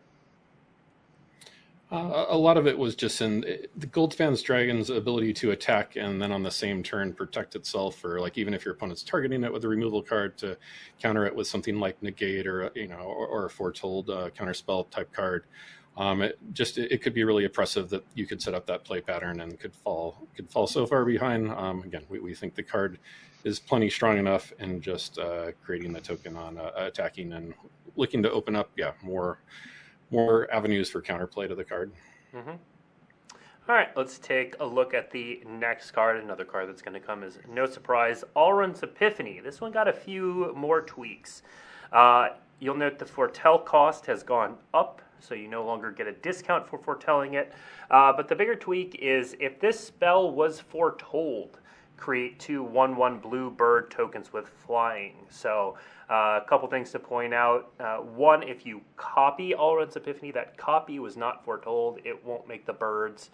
Uh, 1.91 2.27
a 2.29 2.37
lot 2.37 2.55
of 2.55 2.67
it 2.67 2.77
was 2.77 2.95
just 2.95 3.19
in 3.19 3.41
the 3.75 3.87
Goldspan's 3.87 4.41
Dragon's 4.41 4.89
ability 4.89 5.33
to 5.33 5.51
attack 5.51 5.97
and 5.97 6.21
then 6.21 6.31
on 6.31 6.41
the 6.41 6.51
same 6.51 6.81
turn 6.83 7.11
protect 7.11 7.55
itself, 7.55 8.05
or 8.05 8.21
like 8.21 8.37
even 8.37 8.53
if 8.53 8.63
your 8.63 8.75
opponent's 8.75 9.03
targeting 9.03 9.43
it 9.43 9.51
with 9.51 9.65
a 9.65 9.67
removal 9.67 10.01
card 10.01 10.37
to 10.37 10.57
counter 11.01 11.25
it 11.25 11.35
with 11.35 11.47
something 11.47 11.81
like 11.81 12.01
negate 12.01 12.47
or 12.47 12.71
you 12.75 12.87
know 12.87 12.99
or, 12.99 13.27
or 13.27 13.45
a 13.47 13.49
foretold 13.49 14.09
uh, 14.09 14.29
counterspell 14.29 14.89
type 14.89 15.11
card 15.11 15.47
um, 15.97 16.21
it 16.21 16.37
just 16.53 16.77
it, 16.77 16.91
it, 16.91 17.01
could 17.01 17.13
be 17.13 17.23
really 17.23 17.45
oppressive 17.45 17.89
that 17.89 18.05
you 18.15 18.25
could 18.25 18.41
set 18.41 18.53
up 18.53 18.65
that 18.67 18.83
play 18.83 19.01
pattern 19.01 19.41
and 19.41 19.59
could 19.59 19.73
fall 19.73 20.27
could 20.35 20.49
fall 20.49 20.67
so 20.67 20.85
far 20.85 21.03
behind. 21.03 21.51
Um, 21.51 21.83
again, 21.83 22.03
we, 22.09 22.19
we 22.19 22.33
think 22.33 22.55
the 22.55 22.63
card 22.63 22.97
is 23.43 23.59
plenty 23.59 23.89
strong 23.89 24.17
enough 24.17 24.53
and 24.59 24.81
just 24.81 25.19
uh, 25.19 25.51
creating 25.63 25.91
the 25.91 25.99
token 25.99 26.37
on 26.37 26.57
uh, 26.57 26.71
attacking 26.75 27.33
and 27.33 27.53
looking 27.97 28.23
to 28.23 28.31
open 28.31 28.55
up 28.55 28.69
yeah 28.77 28.91
more 29.01 29.39
more 30.11 30.51
avenues 30.53 30.89
for 30.89 31.01
counterplay 31.01 31.47
to 31.47 31.55
the 31.55 31.63
card. 31.63 31.91
Mm-hmm. 32.33 32.51
All 33.69 33.75
right, 33.75 33.95
let's 33.95 34.17
take 34.17 34.55
a 34.59 34.65
look 34.65 34.93
at 34.93 35.11
the 35.11 35.43
next 35.47 35.91
card. 35.91 36.21
Another 36.21 36.43
card 36.45 36.67
that's 36.67 36.81
going 36.81 36.99
to 36.99 36.99
come 36.99 37.23
is 37.23 37.39
no 37.49 37.65
surprise, 37.65 38.23
Alrund's 38.35 38.81
Epiphany. 38.81 39.39
This 39.39 39.61
one 39.61 39.71
got 39.71 39.87
a 39.87 39.93
few 39.93 40.51
more 40.55 40.81
tweaks. 40.81 41.43
Uh, 41.91 42.29
you'll 42.59 42.75
note 42.75 42.97
the 42.97 43.05
foretell 43.05 43.59
cost 43.59 44.05
has 44.07 44.23
gone 44.23 44.57
up 44.73 45.01
so 45.21 45.33
you 45.35 45.47
no 45.47 45.65
longer 45.65 45.91
get 45.91 46.07
a 46.07 46.11
discount 46.11 46.67
for 46.67 46.77
foretelling 46.77 47.35
it. 47.35 47.53
Uh, 47.89 48.11
but 48.11 48.27
the 48.27 48.35
bigger 48.35 48.55
tweak 48.55 48.95
is 48.95 49.35
if 49.39 49.59
this 49.59 49.79
spell 49.79 50.31
was 50.31 50.59
foretold, 50.59 51.59
create 51.97 52.39
two 52.39 52.63
1 52.63 52.95
1 52.95 53.19
blue 53.19 53.51
bird 53.51 53.91
tokens 53.91 54.33
with 54.33 54.49
flying. 54.65 55.15
So, 55.29 55.77
uh, 56.09 56.41
a 56.43 56.45
couple 56.47 56.67
things 56.67 56.91
to 56.91 56.99
point 56.99 57.33
out. 57.33 57.71
Uh, 57.79 57.97
one, 57.97 58.43
if 58.43 58.65
you 58.65 58.81
copy 58.97 59.53
Alrund's 59.53 59.95
Epiphany, 59.95 60.31
that 60.31 60.57
copy 60.57 60.99
was 60.99 61.15
not 61.15 61.45
foretold. 61.45 61.99
It 62.03 62.25
won't 62.25 62.47
make 62.47 62.65
the 62.65 62.73
birds. 62.73 63.29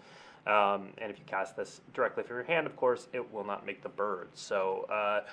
Um, 0.46 0.90
and 0.98 1.10
if 1.10 1.18
you 1.18 1.24
cast 1.26 1.56
this 1.56 1.80
directly 1.92 2.22
from 2.22 2.36
your 2.36 2.44
hand, 2.44 2.66
of 2.66 2.76
course, 2.76 3.08
it 3.12 3.32
will 3.32 3.44
not 3.44 3.66
make 3.66 3.82
the 3.82 3.88
birds. 3.88 4.40
So, 4.40 4.86
uh, 4.92 5.24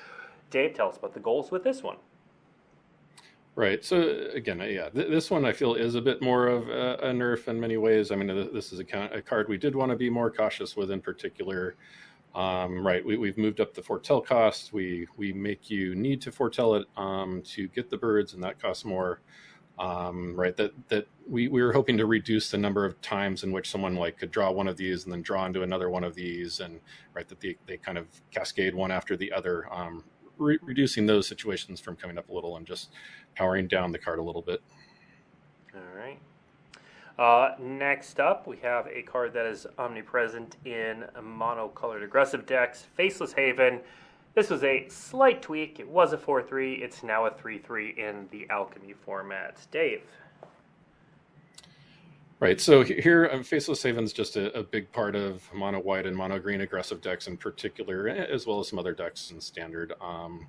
Dave, 0.50 0.74
tell 0.74 0.90
us 0.90 0.98
about 0.98 1.14
the 1.14 1.20
goals 1.20 1.52
with 1.52 1.64
this 1.64 1.84
one. 1.84 1.98
Right. 3.56 3.86
So 3.86 4.28
again, 4.34 4.60
yeah, 4.60 4.90
th- 4.90 5.08
this 5.08 5.32
one 5.32 5.46
I 5.46 5.54
feel 5.54 5.76
is 5.76 5.96
a 5.96 6.02
bit 6.02 6.22
more 6.22 6.48
of 6.48 6.68
a, 6.68 6.96
a 6.96 7.12
nerf 7.14 7.48
in 7.48 7.58
many 7.58 7.78
ways. 7.78 8.12
I 8.12 8.16
mean, 8.16 8.28
this 8.54 8.74
is 8.74 8.82
a, 8.82 9.10
a, 9.14 9.22
card 9.22 9.48
we 9.48 9.58
did 9.58 9.74
want 9.74 9.92
to 9.92 9.96
be 9.96 10.10
more 10.10 10.30
cautious 10.30 10.76
with 10.76 10.92
in 10.92 11.00
particular. 11.00 11.78
Um, 12.36 12.86
right. 12.86 13.04
We, 13.06 13.28
have 13.30 13.38
moved 13.38 13.62
up 13.62 13.74
the 13.74 13.82
foretell 13.82 14.20
cost. 14.20 14.74
We 14.74 15.08
we 15.16 15.32
make 15.32 15.70
you 15.70 15.96
need 15.96 16.22
to 16.24 16.34
foretell 16.34 16.76
it 16.76 16.86
um, 16.98 17.42
to 17.54 17.70
get 17.70 17.90
the 17.90 17.98
birds, 17.98 18.34
and 18.34 18.44
that 18.44 18.62
costs 18.62 18.84
more. 18.84 19.22
Um, 19.80 20.36
right. 20.36 20.56
That 20.58 20.74
that 20.90 21.08
we, 21.26 21.48
we 21.48 21.64
were 21.64 21.72
hoping 21.72 21.98
to 21.98 22.06
reduce 22.06 22.52
the 22.52 22.58
number 22.58 22.84
of 22.84 23.00
times 23.02 23.46
in 23.46 23.54
which 23.54 23.72
someone 23.72 23.96
like 23.96 24.18
could 24.18 24.32
draw 24.32 24.52
one 24.52 24.68
of 24.68 24.76
these 24.76 25.06
and 25.06 25.14
then 25.14 25.22
draw 25.22 25.46
into 25.46 25.64
another 25.64 25.90
one 25.90 26.04
of 26.04 26.14
these, 26.14 26.60
and 26.60 26.82
right 27.14 27.28
that 27.30 27.40
they, 27.40 27.56
they 27.68 27.78
kind 27.78 27.98
of 27.98 28.08
cascade 28.32 28.76
one 28.76 28.92
after 28.92 29.16
the 29.16 29.32
other. 29.32 29.72
Re- 30.38 30.60
reducing 30.62 31.06
those 31.06 31.28
situations 31.28 31.80
from 31.80 31.96
coming 31.96 32.18
up 32.18 32.30
a 32.30 32.34
little 32.34 32.58
and 32.58 32.66
just 32.66 32.92
powering 33.36 33.68
down 33.68 33.92
the 33.92 34.00
card 34.00 34.20
a 34.20 34.24
little 34.24 34.42
bit. 34.42 34.62
All 35.74 35.82
right. 35.96 36.20
Uh, 37.18 37.56
next 37.60 38.20
up, 38.20 38.46
we 38.46 38.58
have 38.58 38.88
a 38.88 39.02
card 39.04 39.34
that 39.34 39.46
is 39.46 39.66
omnipresent 39.78 40.58
in 40.66 41.06
mono-colored 41.24 42.04
aggressive 42.04 42.46
decks, 42.46 42.88
Faceless 42.96 43.32
Haven. 43.32 43.80
This 44.34 44.50
was 44.50 44.66
a 44.66 44.86
slight 44.90 45.42
tweak. 45.42 45.80
It 45.80 45.88
was 45.88 46.12
a 46.12 46.18
4-3. 46.18 46.82
It's 46.82 47.04
now 47.04 47.26
a 47.26 47.32
3-3 47.32 47.98
in 47.98 48.28
the 48.32 48.46
Alchemy 48.50 48.94
format. 49.06 49.66
Dave. 49.72 50.02
Right. 52.46 52.62
So 52.62 52.84
here, 52.84 53.28
um, 53.34 53.44
Faceless 53.44 53.82
Haven's 53.82 54.14
just 54.14 54.36
a, 54.36 54.56
a, 54.56 54.62
big 54.62 54.92
part 54.92 55.16
of 55.16 55.52
mono 55.52 55.80
white 55.80 56.06
and 56.06 56.16
mono 56.16 56.38
green 56.38 56.62
aggressive 56.62 57.02
decks 57.02 57.26
in 57.26 57.38
particular, 57.38 58.08
as 58.08 58.46
well 58.46 58.60
as 58.60 58.68
some 58.68 58.78
other 58.78 58.94
decks 58.94 59.32
in 59.32 59.42
standard. 59.42 59.94
Um, 60.00 60.46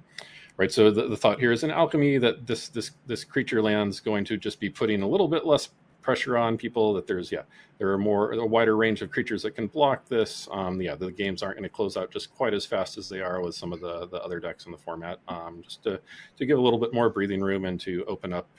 right. 0.58 0.70
So 0.70 0.90
the, 0.90 1.08
the 1.08 1.16
thought 1.16 1.40
here 1.40 1.52
is 1.52 1.64
in 1.64 1.70
alchemy 1.70 2.18
that 2.18 2.46
this 2.46 2.68
this 2.68 2.90
this 3.06 3.24
creature 3.24 3.62
land's 3.62 3.98
going 4.00 4.26
to 4.26 4.36
just 4.36 4.60
be 4.60 4.68
putting 4.68 5.00
a 5.00 5.08
little 5.08 5.26
bit 5.26 5.46
less 5.46 5.70
pressure 6.02 6.36
on 6.36 6.58
people. 6.58 6.92
That 6.92 7.06
there's 7.06 7.32
yeah, 7.32 7.44
there 7.78 7.90
are 7.90 7.96
more 7.96 8.30
a 8.32 8.44
wider 8.44 8.76
range 8.76 9.00
of 9.00 9.10
creatures 9.10 9.40
that 9.44 9.52
can 9.52 9.66
block 9.66 10.06
this. 10.06 10.48
Um, 10.50 10.78
yeah, 10.82 10.96
the 10.96 11.10
games 11.10 11.42
aren't 11.42 11.56
going 11.56 11.62
to 11.62 11.74
close 11.74 11.96
out 11.96 12.10
just 12.10 12.30
quite 12.30 12.52
as 12.52 12.66
fast 12.66 12.98
as 12.98 13.08
they 13.08 13.22
are 13.22 13.40
with 13.40 13.54
some 13.54 13.72
of 13.72 13.80
the 13.80 14.06
the 14.08 14.22
other 14.22 14.38
decks 14.38 14.66
in 14.66 14.72
the 14.72 14.76
format. 14.76 15.18
Um, 15.28 15.62
just 15.64 15.82
to 15.84 15.98
to 16.36 16.44
give 16.44 16.58
a 16.58 16.60
little 16.60 16.78
bit 16.78 16.92
more 16.92 17.08
breathing 17.08 17.40
room 17.40 17.64
and 17.64 17.80
to 17.80 18.04
open 18.06 18.34
up. 18.34 18.50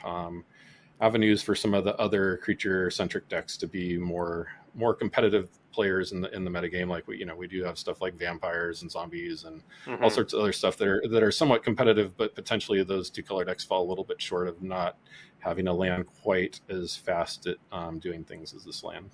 Avenues 1.00 1.44
for 1.44 1.56
some 1.56 1.74
of 1.74 1.84
the 1.84 1.96
other 1.98 2.38
creature 2.38 2.90
centric 2.90 3.30
decks 3.30 3.58
to 3.58 3.68
be 3.68 3.98
more 3.98 4.48
more 4.74 4.94
competitive 4.94 5.50
players 5.72 6.12
in 6.12 6.22
the 6.22 6.34
in 6.36 6.44
the 6.44 6.50
metagame. 6.50 6.88
Like 6.88 7.08
we 7.08 7.18
you 7.18 7.26
know 7.26 7.36
we 7.36 7.48
do 7.48 7.64
have 7.64 7.78
stuff 7.78 8.02
like 8.02 8.16
vampires 8.16 8.82
and 8.82 8.92
zombies 8.92 9.44
and 9.44 9.62
mm-hmm. 9.86 10.04
all 10.04 10.10
sorts 10.10 10.34
of 10.34 10.40
other 10.40 10.54
stuff 10.54 10.76
that 10.78 10.88
are 10.88 11.04
that 11.10 11.22
are 11.22 11.32
somewhat 11.32 11.64
competitive, 11.64 12.18
but 12.18 12.34
potentially 12.34 12.84
those 12.84 13.10
two 13.10 13.24
color 13.24 13.46
decks 13.46 13.64
fall 13.64 13.84
a 13.86 13.90
little 13.90 14.04
bit 14.04 14.22
short 14.22 14.48
of 14.48 14.62
not 14.62 14.98
having 15.40 15.68
a 15.68 15.74
land 15.74 16.06
quite 16.22 16.62
as 16.70 16.96
fast 16.96 17.48
at 17.48 17.58
um, 17.72 18.00
doing 18.00 18.24
things 18.24 18.54
as 18.54 18.64
this 18.64 18.84
land. 18.84 19.10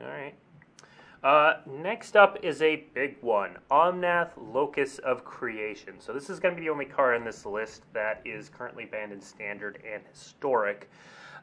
All 0.00 0.08
right. 0.08 0.34
Uh, 1.22 1.58
next 1.66 2.16
up 2.16 2.38
is 2.42 2.62
a 2.62 2.84
big 2.94 3.16
one 3.20 3.58
Omnath 3.70 4.30
Locus 4.38 4.98
of 5.00 5.22
Creation. 5.22 6.00
So, 6.00 6.14
this 6.14 6.30
is 6.30 6.40
going 6.40 6.54
to 6.54 6.58
be 6.58 6.66
the 6.66 6.72
only 6.72 6.86
card 6.86 7.16
in 7.16 7.24
this 7.24 7.44
list 7.44 7.82
that 7.92 8.22
is 8.24 8.48
currently 8.48 8.86
banned 8.86 9.12
in 9.12 9.20
Standard 9.20 9.82
and 9.86 10.02
Historic. 10.10 10.88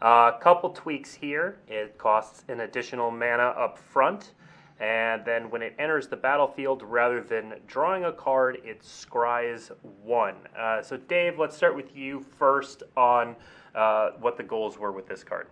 A 0.01 0.05
uh, 0.05 0.39
couple 0.39 0.71
tweaks 0.71 1.13
here. 1.13 1.59
It 1.67 1.95
costs 1.99 2.43
an 2.47 2.61
additional 2.61 3.11
mana 3.11 3.53
up 3.55 3.77
front, 3.77 4.31
and 4.79 5.23
then 5.25 5.51
when 5.51 5.61
it 5.61 5.75
enters 5.77 6.07
the 6.07 6.17
battlefield, 6.17 6.81
rather 6.81 7.21
than 7.21 7.53
drawing 7.67 8.05
a 8.05 8.11
card, 8.11 8.57
it 8.63 8.81
scries 8.81 9.71
one. 10.03 10.37
Uh, 10.57 10.81
so, 10.81 10.97
Dave, 10.97 11.37
let's 11.37 11.55
start 11.55 11.75
with 11.75 11.95
you 11.95 12.25
first 12.39 12.81
on 12.95 13.35
uh, 13.75 14.11
what 14.19 14.37
the 14.37 14.43
goals 14.43 14.79
were 14.79 14.91
with 14.91 15.07
this 15.07 15.23
card. 15.23 15.47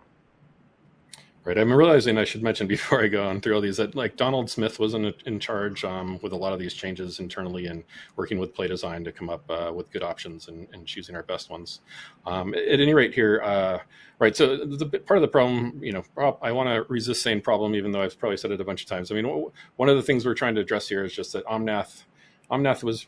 Right. 1.46 1.58
I'm 1.58 1.72
realizing 1.72 2.18
I 2.18 2.24
should 2.24 2.42
mention 2.42 2.66
before 2.76 3.04
I 3.04 3.06
go 3.06 3.28
on 3.28 3.40
through 3.40 3.54
all 3.54 3.60
these 3.60 3.76
that 3.76 3.94
like 3.94 4.16
Donald 4.16 4.50
Smith 4.50 4.80
was 4.80 4.94
in, 4.94 5.14
in 5.26 5.38
charge 5.38 5.84
um, 5.84 6.18
with 6.20 6.32
a 6.32 6.36
lot 6.36 6.52
of 6.52 6.58
these 6.58 6.74
changes 6.74 7.20
internally 7.20 7.66
and 7.66 7.84
working 8.16 8.40
with 8.40 8.52
play 8.52 8.66
design 8.66 9.04
to 9.04 9.12
come 9.12 9.30
up 9.30 9.48
uh, 9.48 9.70
with 9.72 9.88
good 9.92 10.02
options 10.02 10.48
and, 10.48 10.66
and, 10.72 10.86
choosing 10.86 11.14
our 11.14 11.22
best 11.22 11.48
ones. 11.48 11.82
Um, 12.26 12.52
at 12.54 12.80
any 12.80 12.94
rate, 12.94 13.14
here, 13.14 13.40
uh, 13.44 13.78
right. 14.18 14.34
So 14.34 14.56
the 14.56 14.86
part 14.86 15.18
of 15.18 15.22
the 15.22 15.28
problem, 15.28 15.78
you 15.80 15.92
know, 15.92 16.02
I 16.42 16.50
want 16.50 16.68
to 16.68 16.84
resist 16.92 17.22
saying 17.22 17.42
problem, 17.42 17.76
even 17.76 17.92
though 17.92 18.02
I've 18.02 18.18
probably 18.18 18.38
said 18.38 18.50
it 18.50 18.60
a 18.60 18.64
bunch 18.64 18.82
of 18.82 18.88
times. 18.88 19.12
I 19.12 19.14
mean, 19.14 19.50
one 19.76 19.88
of 19.88 19.94
the 19.94 20.02
things 20.02 20.26
we're 20.26 20.34
trying 20.34 20.56
to 20.56 20.60
address 20.60 20.88
here 20.88 21.04
is 21.04 21.14
just 21.14 21.32
that 21.34 21.46
Omnath, 21.46 22.06
Omnath 22.50 22.82
was 22.82 23.06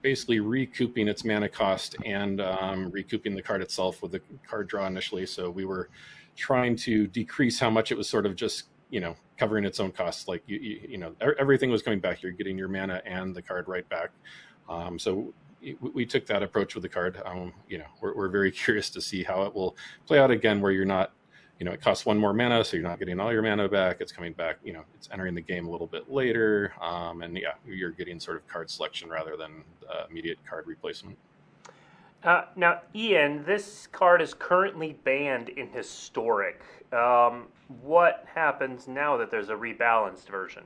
basically 0.00 0.40
recouping 0.40 1.08
its 1.08 1.26
mana 1.26 1.48
cost 1.48 1.94
and 2.06 2.40
um, 2.40 2.90
recouping 2.90 3.34
the 3.34 3.42
card 3.42 3.60
itself 3.60 4.00
with 4.00 4.12
the 4.12 4.22
card 4.48 4.66
draw 4.66 4.86
initially. 4.86 5.26
So 5.26 5.50
we 5.50 5.66
were 5.66 5.90
trying 6.36 6.76
to 6.76 7.06
decrease 7.06 7.58
how 7.58 7.70
much 7.70 7.92
it 7.92 7.98
was 7.98 8.08
sort 8.08 8.26
of 8.26 8.36
just 8.36 8.64
you 8.90 9.00
know 9.00 9.16
covering 9.38 9.64
its 9.64 9.80
own 9.80 9.92
costs. 9.92 10.28
Like 10.28 10.42
you, 10.46 10.58
you, 10.58 10.80
you 10.90 10.98
know 10.98 11.14
everything 11.38 11.70
was 11.70 11.82
coming 11.82 12.00
back. 12.00 12.22
You're 12.22 12.32
getting 12.32 12.58
your 12.58 12.68
mana 12.68 13.02
and 13.04 13.34
the 13.34 13.42
card 13.42 13.68
right 13.68 13.88
back. 13.88 14.10
Um, 14.68 14.98
so 14.98 15.32
we 15.80 16.06
took 16.06 16.24
that 16.26 16.42
approach 16.42 16.74
with 16.74 16.82
the 16.82 16.88
card. 16.88 17.20
Um, 17.24 17.52
you 17.68 17.78
know 17.78 17.86
we're, 18.00 18.14
we're 18.14 18.28
very 18.28 18.50
curious 18.62 18.90
to 18.90 19.00
see 19.00 19.22
how 19.22 19.42
it 19.42 19.54
will 19.54 19.76
play 20.06 20.18
out 20.18 20.30
again 20.30 20.60
where 20.60 20.72
you're 20.72 20.84
not 20.84 21.12
you 21.58 21.66
know 21.66 21.72
it 21.72 21.82
costs 21.82 22.06
one 22.06 22.16
more 22.16 22.32
mana 22.32 22.64
so 22.64 22.76
you're 22.76 22.88
not 22.88 22.98
getting 22.98 23.20
all 23.20 23.32
your 23.32 23.42
mana 23.42 23.68
back. 23.68 23.98
It's 24.00 24.12
coming 24.12 24.32
back 24.32 24.56
you 24.64 24.72
know 24.72 24.82
it's 24.94 25.08
entering 25.12 25.34
the 25.34 25.40
game 25.40 25.66
a 25.66 25.70
little 25.70 25.86
bit 25.86 26.10
later. 26.10 26.72
Um, 26.80 27.22
and 27.22 27.36
yeah 27.36 27.54
you're 27.66 27.90
getting 27.90 28.20
sort 28.20 28.36
of 28.36 28.46
card 28.48 28.70
selection 28.70 29.08
rather 29.08 29.36
than 29.36 29.64
uh, 29.88 30.04
immediate 30.10 30.38
card 30.48 30.66
replacement 30.66 31.16
uh, 32.24 32.44
now, 32.56 32.80
Ian, 32.94 33.44
this 33.44 33.86
card 33.92 34.20
is 34.20 34.34
currently 34.34 34.96
banned 35.04 35.48
in 35.48 35.68
Historic. 35.68 36.60
Um, 36.92 37.46
what 37.82 38.26
happens 38.34 38.88
now 38.88 39.16
that 39.16 39.30
there's 39.30 39.48
a 39.48 39.54
rebalanced 39.54 40.28
version? 40.28 40.64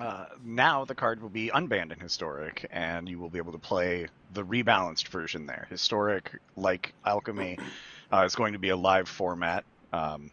Uh, 0.00 0.26
now 0.44 0.84
the 0.84 0.94
card 0.94 1.22
will 1.22 1.28
be 1.28 1.50
unbanned 1.54 1.92
in 1.92 2.00
Historic, 2.00 2.66
and 2.72 3.08
you 3.08 3.18
will 3.18 3.28
be 3.28 3.38
able 3.38 3.52
to 3.52 3.58
play 3.58 4.08
the 4.32 4.44
rebalanced 4.44 5.08
version 5.08 5.46
there. 5.46 5.68
Historic, 5.70 6.32
like 6.56 6.92
Alchemy, 7.06 7.58
uh, 8.12 8.24
is 8.24 8.34
going 8.34 8.54
to 8.54 8.58
be 8.58 8.70
a 8.70 8.76
live 8.76 9.08
format, 9.08 9.64
um, 9.92 10.30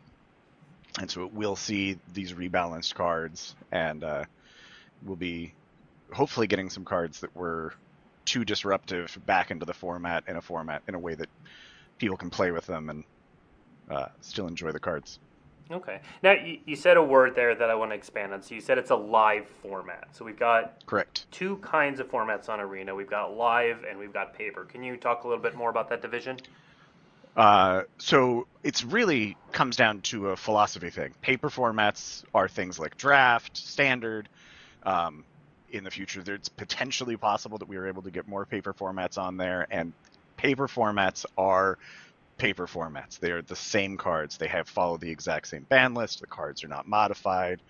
and 1.00 1.12
so 1.12 1.30
we'll 1.32 1.56
see 1.56 2.00
these 2.14 2.34
rebalanced 2.34 2.96
cards, 2.96 3.56
and 3.72 4.04
uh, 4.04 4.24
we'll 5.04 5.16
be 5.16 5.54
hopefully 6.12 6.48
getting 6.48 6.70
some 6.70 6.84
cards 6.84 7.20
that 7.20 7.36
were 7.36 7.74
too 8.32 8.46
disruptive 8.46 9.20
back 9.26 9.52
into 9.52 9.66
the 9.66 9.74
format 9.74 10.24
in 10.30 10.38
a 10.38 10.42
format 10.42 10.82
in 10.88 10.96
a 10.96 11.00
way 11.00 11.14
that 11.14 11.28
people 11.98 12.16
can 12.16 12.30
play 12.30 12.52
with 12.52 12.66
them 12.66 12.90
and 12.90 13.04
uh, 13.90 14.08
still 14.22 14.48
enjoy 14.48 14.72
the 14.72 14.80
cards. 14.80 15.20
Okay. 15.70 16.00
Now 16.24 16.32
you, 16.32 16.60
you 16.66 16.78
said 16.78 16.96
a 16.96 17.04
word 17.04 17.36
there 17.36 17.54
that 17.54 17.70
I 17.70 17.76
want 17.76 17.92
to 17.92 17.96
expand 17.96 18.34
on. 18.34 18.42
So 18.42 18.56
you 18.56 18.62
said 18.62 18.78
it's 18.78 18.90
a 18.90 18.96
live 18.96 19.50
format. 19.62 20.08
So 20.14 20.24
we've 20.24 20.40
got 20.40 20.86
correct 20.86 21.26
two 21.32 21.58
kinds 21.58 22.00
of 22.00 22.10
formats 22.10 22.48
on 22.48 22.62
Arena. 22.62 22.96
We've 22.96 23.10
got 23.10 23.36
live 23.36 23.84
and 23.90 24.00
we've 24.00 24.14
got 24.14 24.34
paper. 24.34 24.64
Can 24.64 24.82
you 24.82 24.96
talk 24.96 25.26
a 25.26 25.28
little 25.28 25.44
bit 25.44 25.56
more 25.56 25.70
about 25.70 25.90
that 25.90 26.02
division? 26.02 26.38
Uh, 27.36 27.84
so 27.98 28.48
it's 28.64 28.86
really 28.86 29.36
comes 29.52 29.76
down 29.76 30.00
to 30.04 30.30
a 30.30 30.38
philosophy 30.38 30.90
thing. 30.90 31.14
Paper 31.22 31.50
formats 31.50 32.24
are 32.34 32.48
things 32.48 32.80
like 32.80 32.98
draft, 32.98 33.58
standard, 33.58 34.30
um, 34.84 35.26
in 35.72 35.84
the 35.84 35.92
future. 35.92 36.24
It's 36.26 36.50
potentially 36.50 37.18
possible 37.18 37.58
that 37.58 37.68
we 37.68 37.78
are 37.78 37.88
able 37.88 38.02
to 38.04 38.12
get 38.12 38.28
more 38.28 38.46
paper 38.46 38.74
formats 38.74 39.18
on 39.18 39.38
there, 39.38 39.68
and 39.72 39.94
paper 40.38 40.68
formats 40.68 41.26
are 41.38 41.78
paper 42.38 42.68
formats. 42.68 43.20
They 43.20 43.32
are 43.32 43.42
the 43.42 43.56
same 43.56 43.98
cards. 43.98 44.38
They 44.38 44.48
have 44.48 44.68
follow 44.68 44.98
the 44.98 45.10
exact 45.10 45.48
same 45.48 45.66
ban 45.70 45.94
list. 45.94 46.22
The 46.22 46.28
cards 46.28 46.64
are 46.64 46.68
not 46.68 46.88
modified. 46.88 47.62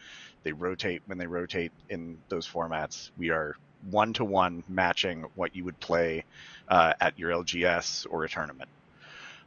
They 0.44 0.54
rotate 0.54 1.02
when 1.06 1.18
they 1.18 1.28
rotate 1.28 1.72
in 1.90 2.18
those 2.30 2.48
formats. 2.48 3.12
We 3.18 3.30
are 3.30 3.56
one 3.90 4.14
to 4.14 4.26
one 4.26 4.64
matching 4.70 5.26
what 5.36 5.56
you 5.56 5.66
would 5.66 5.80
play 5.80 6.24
uh, 6.70 6.94
at 7.02 7.18
your 7.20 7.32
LGS 7.32 8.08
or 8.10 8.24
a 8.24 8.30
tournament. 8.30 8.70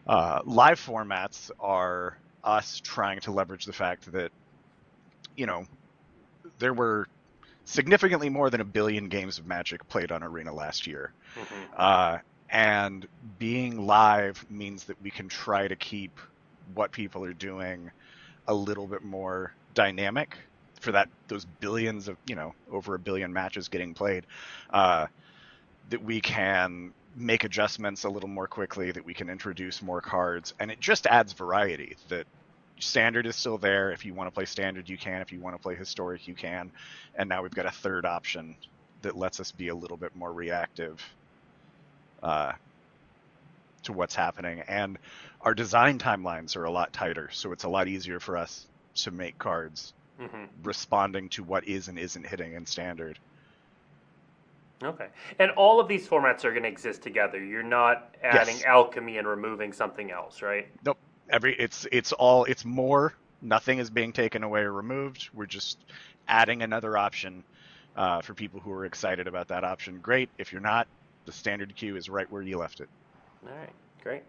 Uh, 0.06 0.40
live 0.44 0.78
formats 0.78 1.50
are 1.58 2.18
us 2.42 2.80
trying 2.84 3.20
to 3.20 3.30
leverage 3.30 3.64
the 3.64 3.72
fact 3.72 4.12
that, 4.12 4.30
you 5.36 5.46
know, 5.46 5.64
there 6.58 6.74
were 6.74 7.06
significantly 7.64 8.28
more 8.28 8.50
than 8.50 8.60
a 8.60 8.64
billion 8.64 9.08
games 9.08 9.38
of 9.38 9.46
Magic 9.46 9.86
played 9.88 10.12
on 10.12 10.22
Arena 10.22 10.52
last 10.52 10.86
year. 10.86 11.12
Mm-hmm. 11.36 11.74
Uh, 11.76 12.18
and 12.50 13.06
being 13.38 13.86
live 13.86 14.44
means 14.50 14.84
that 14.84 15.00
we 15.02 15.10
can 15.10 15.28
try 15.28 15.66
to 15.66 15.76
keep 15.76 16.18
what 16.74 16.92
people 16.92 17.24
are 17.24 17.32
doing 17.32 17.90
a 18.46 18.54
little 18.54 18.86
bit 18.86 19.02
more 19.02 19.52
dynamic 19.74 20.36
for 20.84 20.92
that 20.92 21.08
those 21.28 21.44
billions 21.44 22.08
of 22.08 22.16
you 22.26 22.36
know 22.36 22.54
over 22.70 22.94
a 22.94 22.98
billion 22.98 23.32
matches 23.32 23.68
getting 23.68 23.94
played, 23.94 24.26
uh, 24.70 25.06
that 25.90 26.02
we 26.02 26.20
can 26.20 26.92
make 27.16 27.44
adjustments 27.44 28.04
a 28.04 28.08
little 28.08 28.28
more 28.28 28.46
quickly, 28.46 28.90
that 28.90 29.04
we 29.04 29.14
can 29.14 29.28
introduce 29.28 29.82
more 29.82 30.00
cards, 30.00 30.54
and 30.60 30.70
it 30.70 30.80
just 30.80 31.06
adds 31.06 31.32
variety. 31.32 31.96
That 32.08 32.26
standard 32.78 33.26
is 33.26 33.36
still 33.36 33.58
there. 33.58 33.90
If 33.92 34.04
you 34.04 34.14
want 34.14 34.28
to 34.28 34.30
play 34.30 34.44
standard, 34.44 34.88
you 34.88 34.98
can. 34.98 35.22
If 35.22 35.32
you 35.32 35.40
want 35.40 35.56
to 35.56 35.62
play 35.62 35.74
historic, 35.74 36.26
you 36.26 36.34
can. 36.34 36.70
And 37.14 37.28
now 37.28 37.42
we've 37.42 37.54
got 37.54 37.66
a 37.66 37.70
third 37.70 38.04
option 38.04 38.56
that 39.02 39.16
lets 39.16 39.40
us 39.40 39.52
be 39.52 39.68
a 39.68 39.74
little 39.74 39.96
bit 39.96 40.16
more 40.16 40.32
reactive 40.32 41.02
uh, 42.22 42.52
to 43.84 43.92
what's 43.92 44.14
happening. 44.14 44.60
And 44.66 44.98
our 45.42 45.54
design 45.54 45.98
timelines 45.98 46.56
are 46.56 46.64
a 46.64 46.70
lot 46.70 46.92
tighter, 46.92 47.28
so 47.32 47.52
it's 47.52 47.64
a 47.64 47.68
lot 47.68 47.86
easier 47.86 48.18
for 48.18 48.36
us 48.36 48.66
to 48.96 49.10
make 49.10 49.38
cards 49.38 49.92
mm-hmm. 50.20 50.44
responding 50.62 51.28
to 51.30 51.42
what 51.42 51.66
is 51.68 51.88
and 51.88 51.98
isn't 51.98 52.26
hitting 52.26 52.54
in 52.54 52.66
standard. 52.66 53.18
Okay. 54.82 55.06
And 55.38 55.50
all 55.52 55.80
of 55.80 55.88
these 55.88 56.08
formats 56.08 56.44
are 56.44 56.50
going 56.50 56.64
to 56.64 56.68
exist 56.68 57.02
together. 57.02 57.42
You're 57.42 57.62
not 57.62 58.14
adding 58.22 58.56
yes. 58.56 58.64
alchemy 58.64 59.18
and 59.18 59.26
removing 59.26 59.72
something 59.72 60.10
else, 60.10 60.42
right? 60.42 60.66
Nope. 60.84 60.98
Every 61.30 61.54
it's 61.58 61.86
it's 61.90 62.12
all 62.12 62.44
it's 62.44 62.64
more. 62.64 63.14
Nothing 63.42 63.78
is 63.78 63.90
being 63.90 64.12
taken 64.12 64.42
away 64.42 64.60
or 64.60 64.72
removed. 64.72 65.28
We're 65.34 65.46
just 65.46 65.78
adding 66.28 66.62
another 66.62 66.96
option 66.96 67.44
uh, 67.96 68.22
for 68.22 68.34
people 68.34 68.60
who 68.60 68.72
are 68.72 68.84
excited 68.84 69.26
about 69.26 69.48
that 69.48 69.64
option. 69.64 69.98
Great. 70.00 70.28
If 70.38 70.52
you're 70.52 70.62
not, 70.62 70.86
the 71.26 71.32
standard 71.32 71.74
queue 71.76 71.96
is 71.96 72.08
right 72.08 72.30
where 72.30 72.42
you 72.42 72.58
left 72.58 72.80
it. 72.80 72.88
All 73.46 73.56
right. 73.56 73.72
Great. 74.02 74.22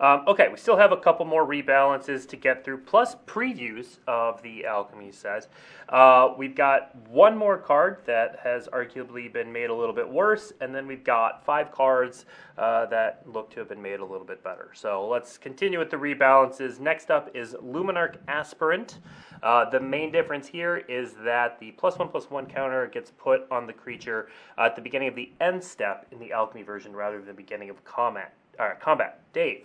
Um, 0.00 0.22
okay, 0.28 0.48
we 0.48 0.56
still 0.56 0.76
have 0.76 0.92
a 0.92 0.96
couple 0.96 1.26
more 1.26 1.44
rebalances 1.44 2.28
to 2.28 2.36
get 2.36 2.64
through, 2.64 2.78
plus 2.78 3.16
previews 3.26 3.98
of 4.06 4.40
the 4.42 4.64
Alchemy 4.64 5.10
sets. 5.10 5.48
Uh, 5.88 6.34
we've 6.38 6.54
got 6.54 6.94
one 7.08 7.36
more 7.36 7.58
card 7.58 8.02
that 8.06 8.38
has 8.44 8.68
arguably 8.68 9.32
been 9.32 9.52
made 9.52 9.70
a 9.70 9.74
little 9.74 9.94
bit 9.94 10.08
worse, 10.08 10.52
and 10.60 10.72
then 10.72 10.86
we've 10.86 11.02
got 11.02 11.44
five 11.44 11.72
cards 11.72 12.26
uh, 12.58 12.86
that 12.86 13.22
look 13.26 13.50
to 13.50 13.58
have 13.58 13.68
been 13.68 13.82
made 13.82 13.98
a 13.98 14.04
little 14.04 14.26
bit 14.26 14.44
better. 14.44 14.70
So 14.72 15.08
let's 15.08 15.36
continue 15.36 15.80
with 15.80 15.90
the 15.90 15.96
rebalances. 15.96 16.78
Next 16.78 17.10
up 17.10 17.34
is 17.34 17.54
Luminarch 17.54 18.16
Aspirant. 18.28 18.98
Uh, 19.42 19.68
the 19.68 19.80
main 19.80 20.12
difference 20.12 20.46
here 20.46 20.76
is 20.88 21.14
that 21.24 21.58
the 21.58 21.72
plus 21.72 21.98
one 21.98 22.08
plus 22.08 22.30
one 22.30 22.46
counter 22.46 22.86
gets 22.86 23.10
put 23.18 23.50
on 23.50 23.66
the 23.66 23.72
creature 23.72 24.28
at 24.56 24.76
the 24.76 24.82
beginning 24.82 25.08
of 25.08 25.16
the 25.16 25.32
end 25.40 25.62
step 25.62 26.06
in 26.12 26.20
the 26.20 26.32
Alchemy 26.32 26.62
version 26.62 26.94
rather 26.94 27.18
than 27.18 27.26
the 27.26 27.34
beginning 27.34 27.70
of 27.70 27.84
combat. 27.84 28.34
Right, 28.58 28.80
combat. 28.80 29.20
Dave 29.32 29.64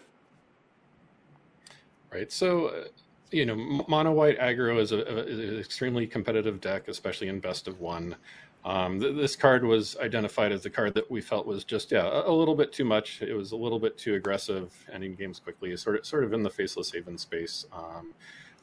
right? 2.13 2.31
So, 2.31 2.67
uh, 2.67 2.83
you 3.31 3.45
know, 3.45 3.55
mono 3.87 4.11
white 4.11 4.39
aggro 4.39 4.79
is, 4.79 4.91
a, 4.91 4.97
a, 4.97 5.23
is, 5.23 5.39
an 5.39 5.59
extremely 5.59 6.05
competitive 6.05 6.61
deck, 6.61 6.87
especially 6.87 7.27
in 7.27 7.39
best 7.39 7.67
of 7.67 7.79
one. 7.79 8.15
Um, 8.63 8.99
th- 8.99 9.15
this 9.15 9.35
card 9.35 9.65
was 9.65 9.97
identified 9.97 10.51
as 10.51 10.63
the 10.63 10.69
card 10.69 10.93
that 10.93 11.09
we 11.11 11.19
felt 11.19 11.45
was 11.45 11.65
just 11.65 11.91
yeah 11.91 12.05
a, 12.05 12.29
a, 12.29 12.31
little 12.31 12.55
bit 12.55 12.71
too 12.71 12.85
much. 12.85 13.21
It 13.21 13.33
was 13.33 13.51
a 13.51 13.57
little 13.57 13.79
bit 13.79 13.97
too 13.97 14.13
aggressive, 14.15 14.73
ending 14.93 15.15
games 15.15 15.39
quickly, 15.39 15.75
sort 15.75 15.97
of 15.97 16.05
sort 16.05 16.23
of 16.23 16.31
in 16.31 16.43
the 16.43 16.49
faceless 16.49 16.91
haven 16.91 17.17
space. 17.17 17.65
Um, 17.73 18.13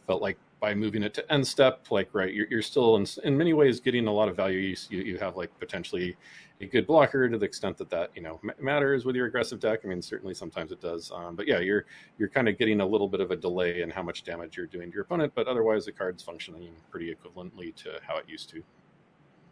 felt 0.07 0.23
like 0.23 0.39
by 0.59 0.75
moving 0.75 1.03
it 1.03 1.13
to 1.15 1.33
end 1.33 1.47
step, 1.47 1.87
like 1.91 2.09
right, 2.15 2.33
you're, 2.33 2.47
you're 2.49 2.63
still 2.63 2.97
in, 2.97 3.07
in 3.25 3.37
many 3.37 3.53
ways 3.53 3.79
getting 3.79 4.07
a 4.07 4.13
lot 4.13 4.29
of 4.29 4.37
value. 4.37 4.75
You, 4.89 4.99
you 5.01 5.19
have 5.19 5.37
like 5.37 5.51
potentially 5.59 6.17
a 6.61 6.67
good 6.67 6.87
blocker 6.87 7.29
to 7.29 7.39
the 7.39 7.45
extent 7.45 7.79
that 7.79 7.91
that 7.91 8.11
you 8.15 8.23
know 8.23 8.41
matters 8.61 9.05
with 9.05 9.17
your 9.17 9.27
aggressive 9.27 9.61
deck. 9.61 9.81
I 9.85 9.89
mean, 9.89 10.03
certainly 10.03 10.35
sometimes 10.35 10.73
it 10.73 10.81
does, 10.81 11.11
um, 11.15 11.35
but 11.35 11.47
yeah, 11.47 11.59
you're 11.59 11.87
you're 12.19 12.29
kind 12.29 12.49
of 12.49 12.59
getting 12.59 12.81
a 12.81 12.87
little 12.87 13.09
bit 13.09 13.21
of 13.21 13.31
a 13.31 13.37
delay 13.37 13.83
in 13.83 13.91
how 13.91 14.03
much 14.03 14.25
damage 14.25 14.57
you're 14.57 14.67
doing 14.67 14.91
to 14.91 14.95
your 14.95 15.05
opponent, 15.05 15.33
but 15.35 15.47
otherwise 15.47 15.87
the 15.87 15.93
card's 15.93 16.23
functioning 16.23 16.73
pretty 16.91 17.15
equivalently 17.15 17.75
to 17.77 17.99
how 18.07 18.17
it 18.17 18.25
used 18.29 18.51
to. 18.51 18.63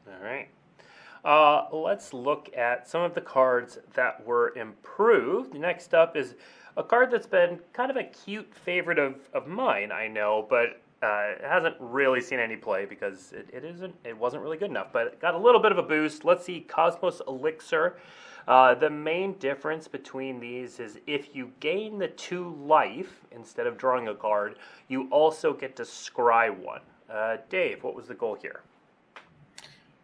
All 0.06 0.22
right. 0.22 0.48
Uh, 1.24 1.66
let's 1.76 2.12
look 2.14 2.48
at 2.56 2.88
some 2.88 3.02
of 3.02 3.14
the 3.14 3.20
cards 3.20 3.78
that 3.94 4.24
were 4.24 4.56
improved. 4.56 5.54
Next 5.54 5.92
up 5.92 6.16
is 6.16 6.36
a 6.76 6.82
card 6.82 7.10
that's 7.10 7.26
been 7.26 7.58
kind 7.72 7.90
of 7.90 7.96
a 7.96 8.04
cute 8.04 8.54
favorite 8.54 8.98
of, 8.98 9.16
of 9.34 9.48
mine, 9.48 9.90
I 9.90 10.06
know, 10.06 10.46
but 10.48 10.80
uh, 11.02 11.34
it 11.38 11.44
hasn't 11.44 11.76
really 11.78 12.20
seen 12.20 12.40
any 12.40 12.56
play 12.56 12.84
because 12.84 13.32
it, 13.32 13.48
it 13.52 13.64
isn't 13.64 13.94
it 14.04 14.16
wasn't 14.16 14.42
really 14.42 14.56
good 14.56 14.70
enough, 14.70 14.88
but 14.92 15.06
it 15.06 15.20
got 15.20 15.34
a 15.34 15.38
little 15.38 15.60
bit 15.60 15.70
of 15.72 15.78
a 15.78 15.82
boost. 15.82 16.24
Let's 16.24 16.44
see 16.44 16.60
Cosmos 16.60 17.22
Elixir. 17.28 17.98
Uh, 18.48 18.74
the 18.74 18.88
main 18.88 19.34
difference 19.34 19.86
between 19.86 20.40
these 20.40 20.80
is 20.80 20.98
if 21.06 21.34
you 21.34 21.52
gain 21.60 21.98
the 21.98 22.08
two 22.08 22.56
life 22.66 23.20
instead 23.30 23.66
of 23.66 23.76
drawing 23.76 24.08
a 24.08 24.14
card, 24.14 24.56
you 24.88 25.06
also 25.10 25.52
get 25.52 25.76
to 25.76 25.82
scry 25.82 26.56
one. 26.56 26.80
Uh, 27.10 27.36
Dave, 27.50 27.84
what 27.84 27.94
was 27.94 28.06
the 28.06 28.14
goal 28.14 28.38
here? 28.40 28.62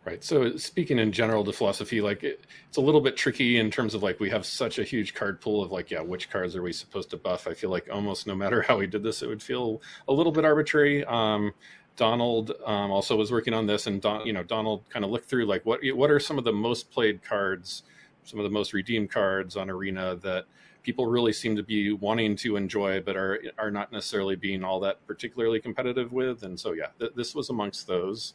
Right. 0.04 0.22
So 0.22 0.58
speaking 0.58 0.98
in 0.98 1.12
general 1.12 1.44
to 1.44 1.52
philosophy, 1.52 2.02
like 2.02 2.22
it, 2.22 2.44
it's 2.68 2.76
a 2.76 2.80
little 2.82 3.00
bit 3.00 3.16
tricky 3.16 3.58
in 3.58 3.70
terms 3.70 3.94
of 3.94 4.02
like 4.02 4.20
we 4.20 4.28
have 4.28 4.44
such 4.44 4.78
a 4.78 4.84
huge 4.84 5.14
card 5.14 5.40
pool 5.40 5.62
of 5.62 5.72
like, 5.72 5.90
yeah, 5.90 6.02
which 6.02 6.28
cards 6.28 6.54
are 6.54 6.60
we 6.60 6.74
supposed 6.74 7.08
to 7.10 7.16
buff? 7.16 7.46
I 7.46 7.54
feel 7.54 7.70
like 7.70 7.88
almost 7.90 8.26
no 8.26 8.34
matter 8.34 8.60
how 8.60 8.76
we 8.76 8.86
did 8.86 9.02
this, 9.02 9.22
it 9.22 9.28
would 9.28 9.42
feel 9.42 9.80
a 10.06 10.12
little 10.12 10.30
bit 10.32 10.44
arbitrary. 10.44 11.06
Um, 11.06 11.54
Donald 11.96 12.52
um, 12.66 12.90
also 12.90 13.16
was 13.16 13.32
working 13.32 13.54
on 13.54 13.66
this, 13.66 13.86
and 13.86 14.02
Don, 14.02 14.26
you 14.26 14.32
know, 14.32 14.42
Donald 14.42 14.88
kind 14.90 15.06
of 15.06 15.10
looked 15.10 15.28
through 15.28 15.46
like 15.46 15.64
what 15.64 15.80
what 15.94 16.10
are 16.10 16.20
some 16.20 16.36
of 16.38 16.44
the 16.44 16.52
most 16.52 16.90
played 16.90 17.22
cards, 17.22 17.84
some 18.24 18.38
of 18.38 18.44
the 18.44 18.50
most 18.50 18.74
redeemed 18.74 19.10
cards 19.10 19.56
on 19.56 19.70
Arena 19.70 20.16
that 20.16 20.44
people 20.82 21.06
really 21.06 21.32
seem 21.32 21.56
to 21.56 21.62
be 21.62 21.92
wanting 21.92 22.36
to 22.36 22.56
enjoy, 22.56 23.00
but 23.00 23.16
are 23.16 23.40
are 23.58 23.70
not 23.70 23.90
necessarily 23.92 24.36
being 24.36 24.64
all 24.64 24.80
that 24.80 25.04
particularly 25.06 25.60
competitive 25.60 26.12
with. 26.12 26.42
And 26.42 26.58
so, 26.58 26.72
yeah, 26.72 26.88
th- 26.98 27.12
this 27.14 27.34
was 27.34 27.48
amongst 27.48 27.86
those. 27.86 28.34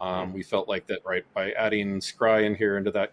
Um, 0.00 0.32
we 0.32 0.42
felt 0.42 0.68
like 0.68 0.86
that 0.88 1.00
right 1.04 1.24
by 1.34 1.52
adding 1.52 2.00
Scry 2.00 2.44
in 2.44 2.54
here 2.54 2.76
into 2.76 2.90
that, 2.92 3.12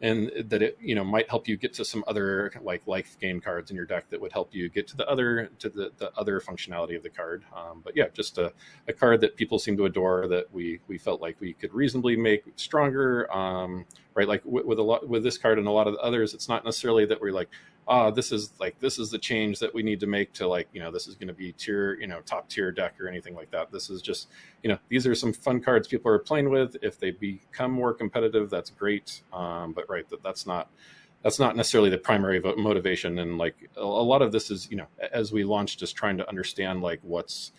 and 0.00 0.30
that 0.48 0.62
it 0.62 0.78
you 0.80 0.94
know 0.94 1.04
might 1.04 1.28
help 1.28 1.48
you 1.48 1.56
get 1.56 1.72
to 1.74 1.84
some 1.84 2.04
other 2.06 2.52
like 2.62 2.86
life 2.86 3.16
gain 3.20 3.40
cards 3.40 3.70
in 3.70 3.76
your 3.76 3.86
deck 3.86 4.08
that 4.10 4.20
would 4.20 4.32
help 4.32 4.54
you 4.54 4.68
get 4.68 4.86
to 4.88 4.96
the 4.96 5.08
other 5.08 5.50
to 5.58 5.68
the, 5.68 5.92
the 5.98 6.12
other 6.16 6.40
functionality 6.40 6.96
of 6.96 7.02
the 7.02 7.10
card. 7.10 7.44
Um, 7.56 7.80
but 7.84 7.96
yeah, 7.96 8.06
just 8.12 8.38
a, 8.38 8.52
a 8.88 8.92
card 8.92 9.20
that 9.22 9.36
people 9.36 9.58
seem 9.58 9.76
to 9.76 9.86
adore 9.86 10.28
that 10.28 10.52
we 10.52 10.80
we 10.88 10.98
felt 10.98 11.20
like 11.20 11.40
we 11.40 11.54
could 11.54 11.72
reasonably 11.72 12.16
make 12.16 12.44
stronger. 12.56 13.32
Um, 13.32 13.84
right, 14.14 14.28
like 14.28 14.44
with, 14.44 14.66
with 14.66 14.78
a 14.78 14.82
lot 14.82 15.08
with 15.08 15.22
this 15.22 15.38
card 15.38 15.58
and 15.58 15.66
a 15.66 15.70
lot 15.70 15.86
of 15.86 15.94
the 15.94 16.00
others, 16.00 16.34
it's 16.34 16.48
not 16.48 16.64
necessarily 16.64 17.06
that 17.06 17.20
we're 17.20 17.32
like 17.32 17.48
ah, 17.88 18.10
this 18.10 18.32
is 18.32 18.52
like 18.60 18.78
this 18.80 18.98
is 18.98 19.10
the 19.10 19.18
change 19.18 19.58
that 19.58 19.74
we 19.74 19.82
need 19.82 20.00
to 20.00 20.06
make 20.06 20.32
to 20.34 20.46
like 20.46 20.68
you 20.72 20.80
know 20.80 20.90
this 20.90 21.06
is 21.06 21.14
going 21.14 21.28
to 21.28 21.34
be 21.34 21.52
tier 21.52 21.94
you 22.00 22.06
know 22.06 22.20
top 22.20 22.48
tier 22.48 22.70
deck 22.70 23.00
or 23.00 23.08
anything 23.08 23.34
like 23.34 23.50
that. 23.50 23.70
This 23.72 23.90
is 23.90 24.02
just 24.02 24.28
you 24.62 24.68
know 24.68 24.78
these 24.88 25.06
are 25.06 25.14
some 25.14 25.32
fun 25.32 25.60
cards 25.60 25.88
people 25.88 26.10
are 26.10 26.18
playing 26.18 26.50
with. 26.50 26.76
If 26.82 26.98
they 26.98 27.10
become 27.10 27.72
more 27.72 27.92
competitive, 27.92 28.50
that's 28.50 28.70
great. 28.70 29.22
Um, 29.32 29.72
but 29.72 29.88
right, 29.88 30.08
that 30.10 30.22
that's 30.22 30.46
not 30.46 30.70
that's 31.22 31.38
not 31.38 31.56
necessarily 31.56 31.90
the 31.90 31.98
primary 31.98 32.40
motivation. 32.40 33.18
And 33.18 33.38
like 33.38 33.70
a, 33.76 33.80
a 33.80 33.82
lot 33.82 34.22
of 34.22 34.32
this 34.32 34.50
is 34.50 34.70
you 34.70 34.76
know 34.76 34.86
as 35.12 35.32
we 35.32 35.44
launch, 35.44 35.76
just 35.76 35.96
trying 35.96 36.18
to 36.18 36.28
understand 36.28 36.82
like 36.82 37.00
what's 37.02 37.52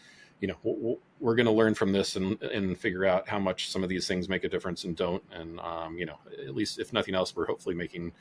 you 0.44 0.48
know 0.48 1.00
we're 1.22 1.36
going 1.36 1.46
to 1.46 1.54
learn 1.54 1.74
from 1.74 1.94
this 1.94 2.18
and 2.18 2.42
and 2.42 2.78
figure 2.78 3.06
out 3.06 3.30
how 3.30 3.40
much 3.40 3.70
some 3.70 3.82
of 3.82 3.88
these 3.88 4.08
things 4.08 4.28
make 4.28 4.44
a 4.44 4.50
difference 4.50 4.84
and 4.84 4.96
don't 4.98 5.24
and 5.32 5.58
um, 5.62 5.98
you 5.98 6.06
know 6.06 6.18
at 6.46 6.54
least 6.54 6.80
if 6.80 6.92
nothing 6.92 7.16
else 7.16 7.34
we're 7.34 7.46
hopefully 7.46 7.74
making 7.74 8.12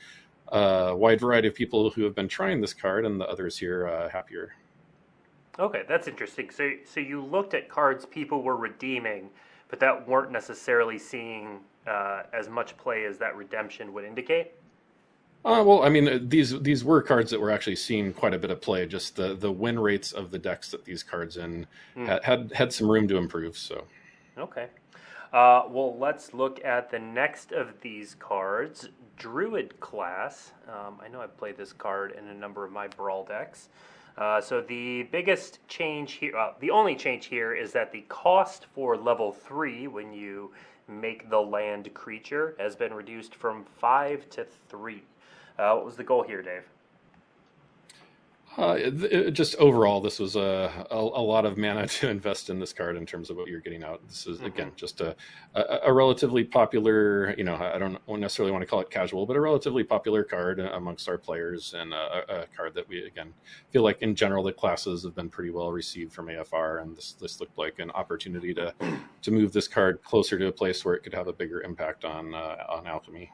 a 0.53 0.95
wide 0.97 1.21
variety 1.21 1.49
of 1.49 1.55
people 1.55 1.91
who 1.91 2.05
have 2.05 2.15
been 2.15 2.29
trying 2.29 2.61
this 2.61 2.75
card, 2.75 3.05
and 3.05 3.21
the 3.21 3.27
others 3.27 3.59
here 3.59 3.89
uh, 3.89 4.09
happier. 4.09 4.55
Okay, 5.59 5.83
that's 5.89 6.09
interesting. 6.09 6.51
So, 6.51 6.73
so 6.85 7.01
you 7.01 7.23
looked 7.23 7.55
at 7.55 7.69
cards 7.69 8.07
people 8.07 8.43
were 8.43 8.57
redeeming, 8.57 9.31
but 9.69 9.81
that 9.81 10.09
weren't 10.09 10.33
necessarily 10.33 10.99
seeing 10.99 11.61
uh, 11.87 12.23
as 12.33 12.49
much 12.49 12.77
play 12.77 13.05
as 13.05 13.19
that 13.19 13.37
redemption 13.37 13.93
would 13.93 14.05
indicate. 14.05 14.53
Uh, 15.45 15.63
well, 15.67 15.83
I 15.83 15.89
mean, 15.89 16.29
these 16.29 16.61
these 16.61 16.85
were 16.85 17.03
cards 17.03 17.33
that 17.33 17.41
were 17.41 17.51
actually 17.51 17.75
seeing 17.75 18.13
quite 18.13 18.33
a 18.33 18.39
bit 18.39 18.53
of 18.53 18.61
play. 18.61 18.87
Just 18.87 19.17
the 19.17 19.35
the 19.35 19.51
win 19.51 19.79
rates 19.79 20.13
of 20.13 20.31
the 20.31 20.39
decks 20.39 20.71
that 20.71 20.85
these 20.85 21.03
cards 21.03 21.37
in 21.37 21.67
mm. 21.97 22.07
had, 22.07 22.23
had 22.23 22.53
had 22.53 22.73
some 22.73 22.89
room 22.89 23.09
to 23.09 23.17
improve. 23.17 23.59
So, 23.59 23.85
okay. 24.39 24.69
Uh, 25.33 25.65
well, 25.69 25.99
let's 25.99 26.33
look 26.33 26.65
at 26.65 26.91
the 26.91 26.99
next 26.99 27.53
of 27.53 27.81
these 27.81 28.15
cards, 28.15 28.91
Druid 29.17 29.79
class. 29.81 30.53
Um, 30.69 30.99
I 31.03 31.09
know 31.09 31.21
I've 31.21 31.37
played 31.37 31.57
this 31.57 31.73
card 31.73 32.13
in 32.13 32.29
a 32.29 32.35
number 32.35 32.65
of 32.65 32.73
my 32.73 32.89
Brawl 32.89 33.25
decks. 33.25 33.69
Uh, 34.19 34.41
so 34.41 34.61
the 34.61 35.05
biggest 35.05 35.67
change 35.69 36.13
here, 36.13 36.35
the 36.61 36.71
only 36.71 36.95
change 36.95 37.27
here 37.27 37.55
is 37.55 37.73
that 37.73 37.93
the 37.93 38.03
cost 38.09 38.67
for 38.75 38.97
level 38.97 39.33
3 39.33 39.87
when 39.89 40.13
you 40.13 40.53
make 40.89 41.31
the 41.31 41.41
land 41.41 41.93
creature 41.95 42.55
has 42.59 42.77
been 42.77 42.93
reduced 42.93 43.35
from 43.35 43.65
5 43.65 44.29
to 44.31 44.47
3. 44.69 45.03
Uh, 45.59 45.75
what 45.75 45.85
was 45.85 45.97
the 45.97 46.05
goal 46.05 46.23
here, 46.23 46.43
Dave? 46.43 46.65
Uh, 48.59 48.77
it, 48.79 49.03
it, 49.05 49.31
just 49.31 49.55
overall, 49.57 49.99
this 49.99 50.19
was 50.19 50.37
a, 50.37 50.71
a, 50.91 50.97
a 50.97 51.25
lot 51.25 51.47
of 51.47 51.57
mana 51.57 51.87
to 51.89 52.09
invest 52.11 52.51
in 52.51 52.59
this 52.59 52.73
card 52.73 52.97
in 52.97 53.07
terms 53.07 53.31
of 53.31 53.37
what 53.37 53.49
you're 53.49 53.61
getting 53.61 53.83
out. 53.83 54.07
This 54.07 54.27
is 54.27 54.39
mm-hmm. 54.39 54.47
again 54.47 54.73
just 54.77 55.01
a, 55.01 55.17
a, 55.55 55.79
a 55.87 55.93
relatively 55.93 56.45
popular, 56.45 57.35
you 57.39 57.45
know, 57.45 57.55
I 57.55 57.79
don't 57.79 57.99
necessarily 58.09 58.53
want 58.53 58.61
to 58.61 58.67
call 58.67 58.81
it 58.81 58.91
casual, 58.91 59.25
but 59.25 59.37
a 59.37 59.41
relatively 59.41 59.85
popular 59.85 60.23
card 60.23 60.61
amongst 60.61 61.09
our 61.09 61.17
players, 61.17 61.75
and 61.75 61.95
a, 61.95 62.47
card 62.55 62.75
that 62.75 62.87
we 62.89 63.05
again 63.05 63.33
feel 63.71 63.83
like 63.83 64.03
in 64.03 64.15
general 64.15 64.43
the 64.43 64.53
classes 64.53 65.05
have 65.05 65.15
been 65.15 65.31
pretty 65.31 65.51
well 65.51 65.73
received 65.73 66.13
from 66.13 66.27
AFR, 66.27 66.83
and 66.83 66.95
this 66.95 67.13
this 67.13 67.41
looked 67.41 67.57
like 67.57 67.79
an 67.79 67.91
opportunity 67.93 68.53
to 68.53 68.75
to 69.23 69.31
move 69.31 69.53
this 69.53 69.69
card 69.69 70.03
closer 70.03 70.39
to 70.39 70.49
a 70.49 70.53
place 70.53 70.85
where 70.85 70.95
it 70.95 71.03
could 71.03 71.15
have 71.15 71.29
a 71.29 71.33
bigger 71.33 71.63
impact 71.63 72.05
on 72.05 72.35
uh, 72.35 72.57
on 72.69 72.87
alchemy. 72.87 73.31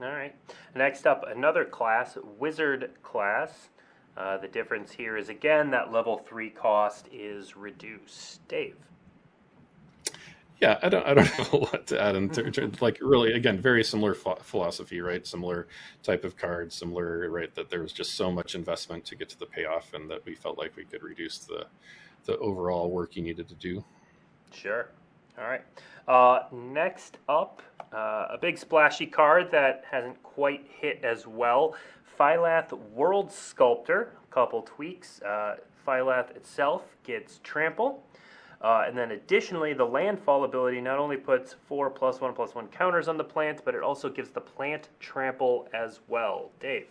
All 0.00 0.10
right. 0.10 0.34
Next 0.74 1.06
up, 1.06 1.24
another 1.28 1.64
class, 1.64 2.18
Wizard 2.38 2.90
class. 3.02 3.68
Uh, 4.16 4.36
the 4.38 4.48
difference 4.48 4.92
here 4.92 5.16
is 5.16 5.28
again 5.28 5.70
that 5.70 5.92
level 5.92 6.18
three 6.18 6.50
cost 6.50 7.08
is 7.12 7.56
reduced. 7.56 8.46
Dave. 8.48 8.76
Yeah, 10.60 10.78
I 10.82 10.88
don't, 10.88 11.06
I 11.06 11.14
don't 11.14 11.26
have 11.38 11.52
a 11.52 11.56
lot 11.56 11.86
to 11.88 12.00
add. 12.00 12.14
In 12.14 12.30
terms, 12.30 12.80
like, 12.80 12.98
really, 13.00 13.32
again, 13.32 13.60
very 13.60 13.82
similar 13.82 14.14
philosophy, 14.14 15.00
right? 15.00 15.26
Similar 15.26 15.66
type 16.02 16.24
of 16.24 16.36
card, 16.36 16.72
similar, 16.72 17.28
right? 17.28 17.52
That 17.54 17.70
there 17.70 17.82
was 17.82 17.92
just 17.92 18.14
so 18.14 18.30
much 18.30 18.54
investment 18.54 19.04
to 19.06 19.16
get 19.16 19.28
to 19.30 19.38
the 19.38 19.46
payoff, 19.46 19.92
and 19.94 20.08
that 20.10 20.24
we 20.24 20.34
felt 20.34 20.56
like 20.56 20.76
we 20.76 20.84
could 20.84 21.02
reduce 21.02 21.38
the 21.38 21.66
the 22.24 22.38
overall 22.38 22.90
work 22.90 23.16
you 23.16 23.22
needed 23.22 23.48
to 23.48 23.54
do. 23.54 23.84
Sure. 24.52 24.88
All 25.38 25.44
right. 25.44 25.62
Uh, 26.06 26.44
next 26.52 27.18
up, 27.28 27.60
uh, 27.92 28.28
a 28.30 28.38
big 28.40 28.56
splashy 28.56 29.06
card 29.06 29.50
that 29.50 29.84
hasn't 29.90 30.22
quite 30.22 30.64
hit 30.80 31.02
as 31.02 31.26
well. 31.26 31.74
Phylath 32.18 32.72
World 32.90 33.30
Sculptor, 33.30 34.12
a 34.30 34.32
couple 34.32 34.62
tweaks. 34.62 35.20
Uh, 35.22 35.56
Phylath 35.86 36.34
itself 36.36 36.82
gets 37.02 37.40
Trample. 37.42 38.02
Uh, 38.60 38.84
and 38.86 38.96
then 38.96 39.10
additionally, 39.10 39.74
the 39.74 39.84
landfall 39.84 40.44
ability 40.44 40.80
not 40.80 40.98
only 40.98 41.18
puts 41.18 41.54
four 41.68 41.90
plus 41.90 42.20
one 42.20 42.32
plus 42.32 42.54
one 42.54 42.66
counters 42.68 43.08
on 43.08 43.18
the 43.18 43.24
plant, 43.24 43.60
but 43.64 43.74
it 43.74 43.82
also 43.82 44.08
gives 44.08 44.30
the 44.30 44.40
plant 44.40 44.88
trample 45.00 45.68
as 45.74 46.00
well. 46.08 46.50
Dave. 46.60 46.88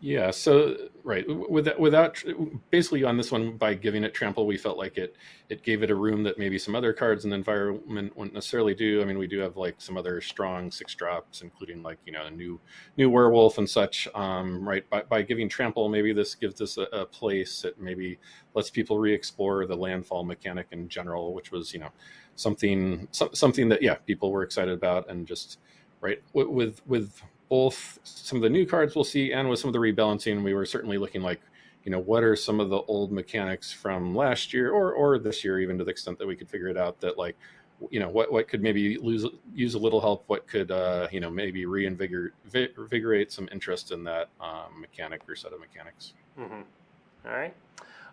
Yeah. 0.00 0.30
So 0.30 0.76
right 1.02 1.26
without 1.50 1.80
without 1.80 2.22
basically 2.70 3.02
on 3.02 3.16
this 3.16 3.32
one 3.32 3.56
by 3.56 3.74
giving 3.74 4.04
it 4.04 4.14
trample, 4.14 4.46
we 4.46 4.56
felt 4.56 4.78
like 4.78 4.96
it 4.96 5.16
it 5.48 5.64
gave 5.64 5.82
it 5.82 5.90
a 5.90 5.94
room 5.94 6.22
that 6.22 6.38
maybe 6.38 6.56
some 6.56 6.76
other 6.76 6.92
cards 6.92 7.24
in 7.24 7.30
the 7.30 7.36
environment 7.36 8.16
wouldn't 8.16 8.34
necessarily 8.34 8.74
do. 8.74 9.02
I 9.02 9.04
mean, 9.04 9.18
we 9.18 9.26
do 9.26 9.40
have 9.40 9.56
like 9.56 9.80
some 9.80 9.96
other 9.96 10.20
strong 10.20 10.70
six 10.70 10.94
drops, 10.94 11.42
including 11.42 11.82
like 11.82 11.98
you 12.06 12.12
know 12.12 12.26
a 12.26 12.30
new 12.30 12.60
new 12.96 13.10
werewolf 13.10 13.58
and 13.58 13.68
such. 13.68 14.06
Um, 14.14 14.68
right. 14.68 14.88
By 14.88 15.02
by 15.02 15.22
giving 15.22 15.48
trample, 15.48 15.88
maybe 15.88 16.12
this 16.12 16.36
gives 16.36 16.60
us 16.60 16.78
a, 16.78 16.82
a 16.92 17.04
place 17.04 17.62
that 17.62 17.80
maybe 17.80 18.20
lets 18.54 18.70
people 18.70 19.00
re-explore 19.00 19.66
the 19.66 19.76
landfall 19.76 20.22
mechanic 20.22 20.68
in 20.70 20.88
general, 20.88 21.34
which 21.34 21.50
was 21.50 21.74
you 21.74 21.80
know 21.80 21.90
something 22.36 23.08
so, 23.10 23.30
something 23.32 23.68
that 23.68 23.82
yeah 23.82 23.94
people 23.94 24.30
were 24.30 24.44
excited 24.44 24.74
about 24.74 25.10
and 25.10 25.26
just 25.26 25.58
right 26.00 26.22
with 26.32 26.80
with 26.86 27.20
both 27.48 27.98
some 28.04 28.36
of 28.36 28.42
the 28.42 28.50
new 28.50 28.66
cards 28.66 28.94
we'll 28.94 29.04
see 29.04 29.32
and 29.32 29.48
with 29.48 29.58
some 29.58 29.68
of 29.68 29.72
the 29.72 29.78
rebalancing, 29.78 30.42
we 30.42 30.54
were 30.54 30.66
certainly 30.66 30.98
looking 30.98 31.22
like, 31.22 31.40
you 31.84 31.90
know, 31.90 31.98
what 31.98 32.22
are 32.22 32.36
some 32.36 32.60
of 32.60 32.70
the 32.70 32.80
old 32.82 33.12
mechanics 33.12 33.72
from 33.72 34.14
last 34.14 34.52
year 34.52 34.70
or 34.70 34.92
or 34.92 35.18
this 35.18 35.44
year, 35.44 35.60
even 35.60 35.78
to 35.78 35.84
the 35.84 35.90
extent 35.90 36.18
that 36.18 36.26
we 36.26 36.36
could 36.36 36.48
figure 36.48 36.68
it 36.68 36.76
out 36.76 37.00
that 37.00 37.16
like, 37.16 37.36
you 37.90 38.00
know, 38.00 38.08
what 38.08 38.30
what 38.30 38.48
could 38.48 38.62
maybe 38.62 38.98
lose 38.98 39.24
use 39.54 39.74
a 39.74 39.78
little 39.78 40.00
help, 40.00 40.24
what 40.26 40.46
could 40.46 40.70
uh, 40.70 41.08
you 41.10 41.20
know 41.20 41.30
maybe 41.30 41.64
reinvigorate 41.64 43.32
some 43.32 43.48
interest 43.52 43.92
in 43.92 44.04
that 44.04 44.28
um, 44.40 44.80
mechanic 44.80 45.22
or 45.28 45.36
set 45.36 45.52
of 45.52 45.60
mechanics. 45.60 46.12
Mm-hmm. 46.38 46.62
All 47.26 47.32
right. 47.32 47.54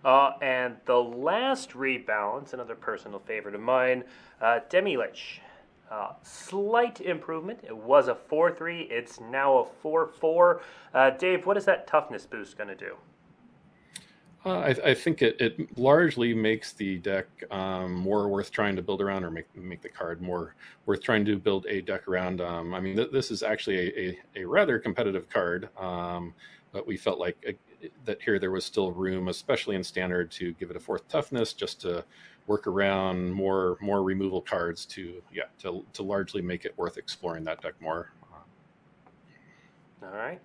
Uh, 0.06 0.34
and 0.42 0.76
the 0.86 0.96
last 0.96 1.72
rebalance, 1.72 2.54
another 2.54 2.76
personal 2.76 3.20
favorite 3.20 3.56
of 3.56 3.62
mine, 3.62 4.04
uh, 4.40 4.60
Demi-Lich. 4.70 5.42
Uh, 5.90 6.14
slight 6.24 7.00
improvement. 7.02 7.60
It 7.64 7.76
was 7.76 8.08
a 8.08 8.16
4 8.16 8.52
3, 8.52 8.82
it's 8.82 9.20
now 9.20 9.58
a 9.60 9.66
4 9.66 10.08
4. 10.08 10.62
Uh, 10.94 11.10
Dave, 11.12 11.46
what 11.46 11.58
is 11.58 11.66
that 11.66 11.86
toughness 11.86 12.26
boost 12.26 12.58
going 12.58 12.70
to 12.70 12.76
do? 12.76 12.96
Uh, 14.46 14.60
I, 14.60 14.90
I, 14.90 14.94
think 14.94 15.24
it, 15.24 15.42
it, 15.42 15.78
largely 15.78 16.34
makes 16.36 16.74
the 16.74 17.00
deck 17.00 17.26
um, 17.50 17.94
more 17.94 18.28
worth 18.28 18.52
trying 18.52 18.76
to 18.76 18.84
build 18.84 19.02
around, 19.02 19.24
or 19.24 19.32
make 19.32 19.48
make 19.56 19.82
the 19.82 19.90
card 19.90 20.22
more 20.22 20.54
worth 20.86 21.02
trying 21.02 21.26
to 21.26 21.38
build 21.38 21.66
a 21.68 21.82
deck 21.82 22.08
around. 22.08 22.42
Um, 22.42 22.76
I 22.76 22.80
mean, 22.80 22.96
th- 22.96 23.12
this 23.12 23.32
is 23.32 23.42
actually 23.42 23.78
a, 23.78 24.10
a, 24.10 24.42
a 24.42 24.46
rather 24.46 24.78
competitive 24.78 25.28
card, 25.30 25.70
um, 25.80 26.36
but 26.72 26.86
we 26.86 26.96
felt 26.96 27.20
like 27.20 27.44
uh, 27.48 27.88
that 28.06 28.22
here 28.22 28.38
there 28.38 28.52
was 28.52 28.64
still 28.64 28.92
room, 28.92 29.30
especially 29.30 29.76
in 29.76 29.84
standard, 29.84 30.30
to 30.32 30.54
give 30.54 30.70
it 30.70 30.78
a 30.78 30.80
fourth 30.80 31.08
toughness, 31.10 31.54
just 31.54 31.82
to 31.82 32.06
work 32.48 32.68
around 32.68 33.32
more 33.32 33.78
more 33.82 34.04
removal 34.04 34.42
cards 34.42 34.86
to 34.86 35.22
yeah 35.34 35.44
to 35.60 35.86
to 35.94 36.04
largely 36.04 36.42
make 36.42 36.66
it 36.66 36.78
worth 36.78 36.98
exploring 36.98 37.44
that 37.44 37.62
deck 37.62 37.74
more. 37.80 38.12
All 40.04 40.10
right. 40.10 40.40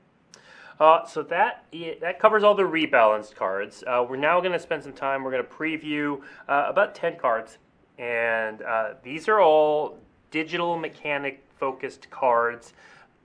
Uh, 0.79 1.05
so 1.05 1.23
that 1.23 1.67
that 2.01 2.19
covers 2.19 2.43
all 2.43 2.55
the 2.55 2.63
rebalanced 2.63 3.35
cards. 3.35 3.85
Uh, 3.87 4.05
we're 4.09 4.17
now 4.17 4.41
going 4.41 4.53
to 4.53 4.59
spend 4.59 4.83
some 4.83 4.95
time. 4.95 5.23
We're 5.23 5.31
going 5.31 5.45
to 5.45 5.51
preview 5.51 6.21
uh, 6.49 6.65
about 6.69 6.95
ten 6.95 7.19
cards, 7.19 7.59
and 7.99 8.63
uh, 8.63 8.95
these 9.03 9.29
are 9.29 9.41
all 9.41 9.99
digital 10.31 10.79
mechanic 10.79 11.45
focused 11.59 12.09
cards, 12.11 12.73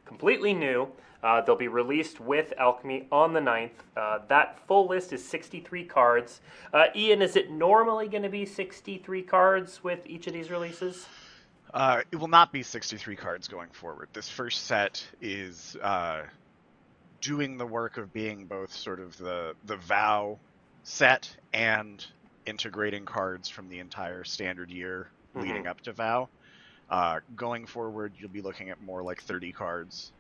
completely 0.04 0.54
new. 0.54 0.88
Uh, 1.26 1.42
they'll 1.42 1.56
be 1.56 1.68
released 1.68 2.20
with 2.20 2.54
Alchemy 2.56 3.08
on 3.12 3.34
the 3.34 3.40
9th. 3.40 3.72
Uh, 3.98 4.20
that 4.28 4.60
full 4.68 4.88
list 4.88 5.12
is 5.12 5.28
63 5.28 5.84
cards. 5.86 6.40
Uh, 6.72 6.86
Ian, 6.96 7.24
is 7.24 7.36
it 7.36 7.50
normally 7.50 8.08
going 8.08 8.22
to 8.22 8.30
be 8.30 8.46
63 8.46 9.24
cards 9.24 9.84
with 9.84 10.06
each 10.06 10.28
of 10.28 10.34
these 10.34 10.52
releases? 10.52 11.08
Uh, 11.74 12.02
it 12.12 12.18
will 12.18 12.28
not 12.28 12.52
be 12.52 12.62
63 12.62 13.16
cards 13.16 13.48
going 13.48 13.70
forward. 13.72 14.08
This 14.14 14.30
first 14.30 14.66
set 14.66 15.04
is 15.20 15.76
uh, 15.82 16.22
doing 17.22 17.58
the 17.58 17.66
work 17.66 17.98
of 17.98 18.14
being 18.14 18.46
both 18.46 18.72
sort 18.72 19.00
of 19.00 19.18
the, 19.18 19.56
the 19.66 19.78
vow 19.78 20.38
set 20.84 21.36
and 21.54 22.06
integrating 22.46 23.04
cards 23.04 23.50
from 23.50 23.68
the 23.68 23.80
entire 23.80 24.24
standard 24.24 24.70
year 24.70 25.10
mm-hmm. 25.36 25.48
leading 25.48 25.66
up 25.66 25.82
to 25.82 25.92
vow. 25.92 26.30
Uh, 26.88 27.20
going 27.36 27.66
forward, 27.66 28.14
you'll 28.20 28.30
be 28.30 28.42
looking 28.42 28.70
at 28.70 28.80
more 28.84 29.02
like 29.02 29.24
30 29.24 29.52
cards 29.54 30.12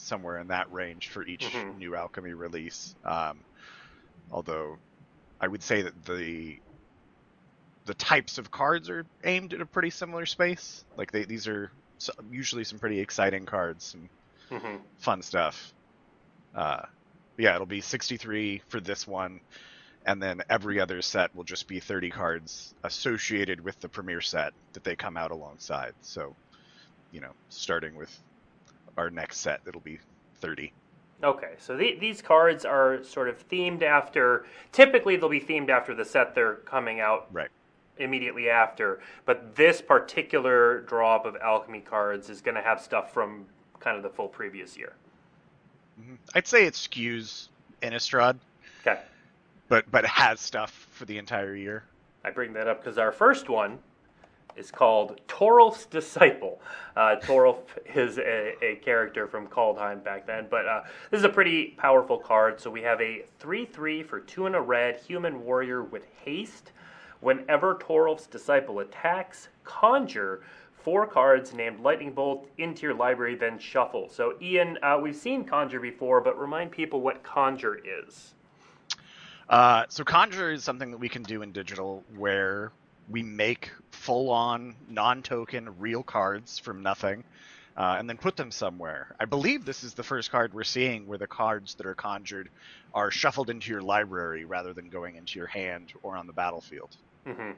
somewhere 0.00 0.38
in 0.38 0.48
that 0.48 0.72
range 0.72 1.08
for 1.08 1.24
each 1.24 1.46
mm-hmm. 1.46 1.78
new 1.78 1.94
alchemy 1.94 2.32
release. 2.32 2.94
Um, 3.04 3.40
although 4.30 4.78
I 5.40 5.48
would 5.48 5.62
say 5.62 5.82
that 5.82 6.04
the 6.04 6.58
the 7.86 7.94
types 7.94 8.36
of 8.36 8.50
cards 8.50 8.90
are 8.90 9.06
aimed 9.24 9.54
at 9.54 9.62
a 9.62 9.66
pretty 9.66 9.88
similar 9.88 10.26
space. 10.26 10.84
Like 10.96 11.10
they, 11.10 11.24
these 11.24 11.48
are 11.48 11.70
usually 12.30 12.64
some 12.64 12.78
pretty 12.78 13.00
exciting 13.00 13.46
cards 13.46 13.94
and 13.94 14.08
mm-hmm. 14.50 14.76
fun 14.98 15.22
stuff. 15.22 15.72
Uh, 16.54 16.82
yeah, 17.38 17.54
it'll 17.54 17.66
be 17.66 17.80
63 17.80 18.62
for 18.68 18.80
this 18.80 19.06
one, 19.06 19.40
and 20.04 20.22
then 20.22 20.42
every 20.50 20.80
other 20.80 21.00
set 21.00 21.34
will 21.34 21.44
just 21.44 21.66
be 21.66 21.80
30 21.80 22.10
cards 22.10 22.74
associated 22.84 23.60
with 23.62 23.80
the 23.80 23.88
premiere 23.88 24.20
set 24.20 24.52
that 24.74 24.84
they 24.84 24.96
come 24.96 25.16
out 25.16 25.30
alongside. 25.30 25.94
So, 26.02 26.36
you 27.10 27.20
know, 27.20 27.32
starting 27.48 27.94
with 27.94 28.14
our 28.98 29.10
next 29.10 29.38
set. 29.38 29.60
It'll 29.66 29.80
be 29.80 29.98
30. 30.40 30.72
Okay, 31.22 31.54
so 31.58 31.76
the, 31.76 31.96
these 31.98 32.22
cards 32.22 32.64
are 32.64 33.02
sort 33.02 33.28
of 33.28 33.48
themed 33.48 33.82
after. 33.82 34.44
Typically, 34.72 35.16
they'll 35.16 35.28
be 35.28 35.40
themed 35.40 35.68
after 35.68 35.94
the 35.94 36.04
set 36.04 36.34
they're 36.34 36.56
coming 36.56 37.00
out 37.00 37.28
right. 37.32 37.48
immediately 37.98 38.50
after. 38.50 39.00
But 39.24 39.56
this 39.56 39.80
particular 39.80 40.82
drop 40.82 41.26
of 41.26 41.36
alchemy 41.36 41.80
cards 41.80 42.28
is 42.28 42.40
going 42.40 42.54
to 42.54 42.62
have 42.62 42.80
stuff 42.80 43.12
from 43.12 43.46
kind 43.80 43.96
of 43.96 44.02
the 44.02 44.10
full 44.10 44.28
previous 44.28 44.76
year. 44.76 44.92
Mm-hmm. 46.00 46.14
I'd 46.34 46.46
say 46.46 46.66
it 46.66 46.74
skews 46.74 47.48
Innistrad. 47.82 48.36
Okay. 48.86 49.00
But 49.68 49.90
but 49.90 50.04
has 50.06 50.40
stuff 50.40 50.88
for 50.92 51.04
the 51.04 51.18
entire 51.18 51.54
year. 51.54 51.84
I 52.24 52.30
bring 52.30 52.52
that 52.54 52.68
up 52.68 52.82
because 52.82 52.98
our 52.98 53.12
first 53.12 53.48
one 53.48 53.78
is 54.58 54.70
called 54.70 55.20
Toralf's 55.28 55.86
Disciple. 55.86 56.60
Uh, 56.96 57.16
Toralf 57.22 57.60
is 57.94 58.18
a, 58.18 58.54
a, 58.62 58.76
character 58.76 59.26
from 59.26 59.46
Kaldheim 59.46 60.02
back 60.02 60.26
then, 60.26 60.46
but 60.50 60.66
uh, 60.66 60.82
this 61.10 61.18
is 61.18 61.24
a 61.24 61.28
pretty 61.28 61.74
powerful 61.78 62.18
card. 62.18 62.60
So 62.60 62.70
we 62.70 62.82
have 62.82 63.00
a 63.00 63.24
3 63.38 63.66
3 63.66 64.02
for 64.02 64.20
2 64.20 64.46
and 64.46 64.56
a 64.56 64.60
red 64.60 65.00
human 65.00 65.44
warrior 65.44 65.82
with 65.82 66.04
haste. 66.24 66.72
Whenever 67.20 67.76
Toralf's 67.76 68.26
Disciple 68.26 68.80
attacks, 68.80 69.48
conjure 69.64 70.42
four 70.82 71.06
cards 71.06 71.52
named 71.52 71.80
Lightning 71.80 72.12
Bolt 72.12 72.48
into 72.58 72.82
your 72.82 72.94
library, 72.94 73.34
then 73.34 73.58
shuffle. 73.58 74.08
So, 74.08 74.34
Ian, 74.40 74.78
uh, 74.82 74.98
we've 75.02 75.16
seen 75.16 75.44
Conjure 75.44 75.80
before, 75.80 76.20
but 76.20 76.38
remind 76.38 76.70
people 76.70 77.00
what 77.00 77.22
Conjure 77.22 77.78
is. 77.84 78.34
Uh, 79.48 79.84
so 79.88 80.04
Conjure 80.04 80.52
is 80.52 80.62
something 80.62 80.90
that 80.90 80.98
we 80.98 81.08
can 81.08 81.22
do 81.22 81.42
in 81.42 81.52
digital 81.52 82.04
where 82.16 82.72
we 83.08 83.22
make 83.22 83.70
full 84.08 84.30
on 84.30 84.74
non 84.88 85.22
token 85.22 85.78
real 85.78 86.02
cards 86.02 86.58
from 86.58 86.82
nothing. 86.82 87.24
uh, 87.78 87.94
and 87.96 88.08
then 88.08 88.16
put 88.18 88.36
them 88.36 88.50
somewhere. 88.50 89.14
I 89.20 89.24
believe 89.24 89.64
this 89.64 89.84
is 89.84 89.94
the 89.94 90.02
first 90.02 90.32
card 90.32 90.52
we're 90.52 90.64
seeing 90.64 91.06
where 91.06 91.16
the 91.18 91.28
cards 91.28 91.76
that 91.76 91.86
are 91.86 91.94
conjured 91.94 92.48
are 92.92 93.12
shuffled 93.12 93.50
into 93.50 93.70
your 93.70 93.82
library 93.82 94.44
rather 94.44 94.72
than 94.72 94.88
going 94.88 95.14
into 95.14 95.38
your 95.38 95.46
hand 95.46 95.92
or 96.02 96.16
on 96.16 96.26
the 96.26 96.32
battlefield. 96.32 96.96
Mm-hmm. 97.24 97.52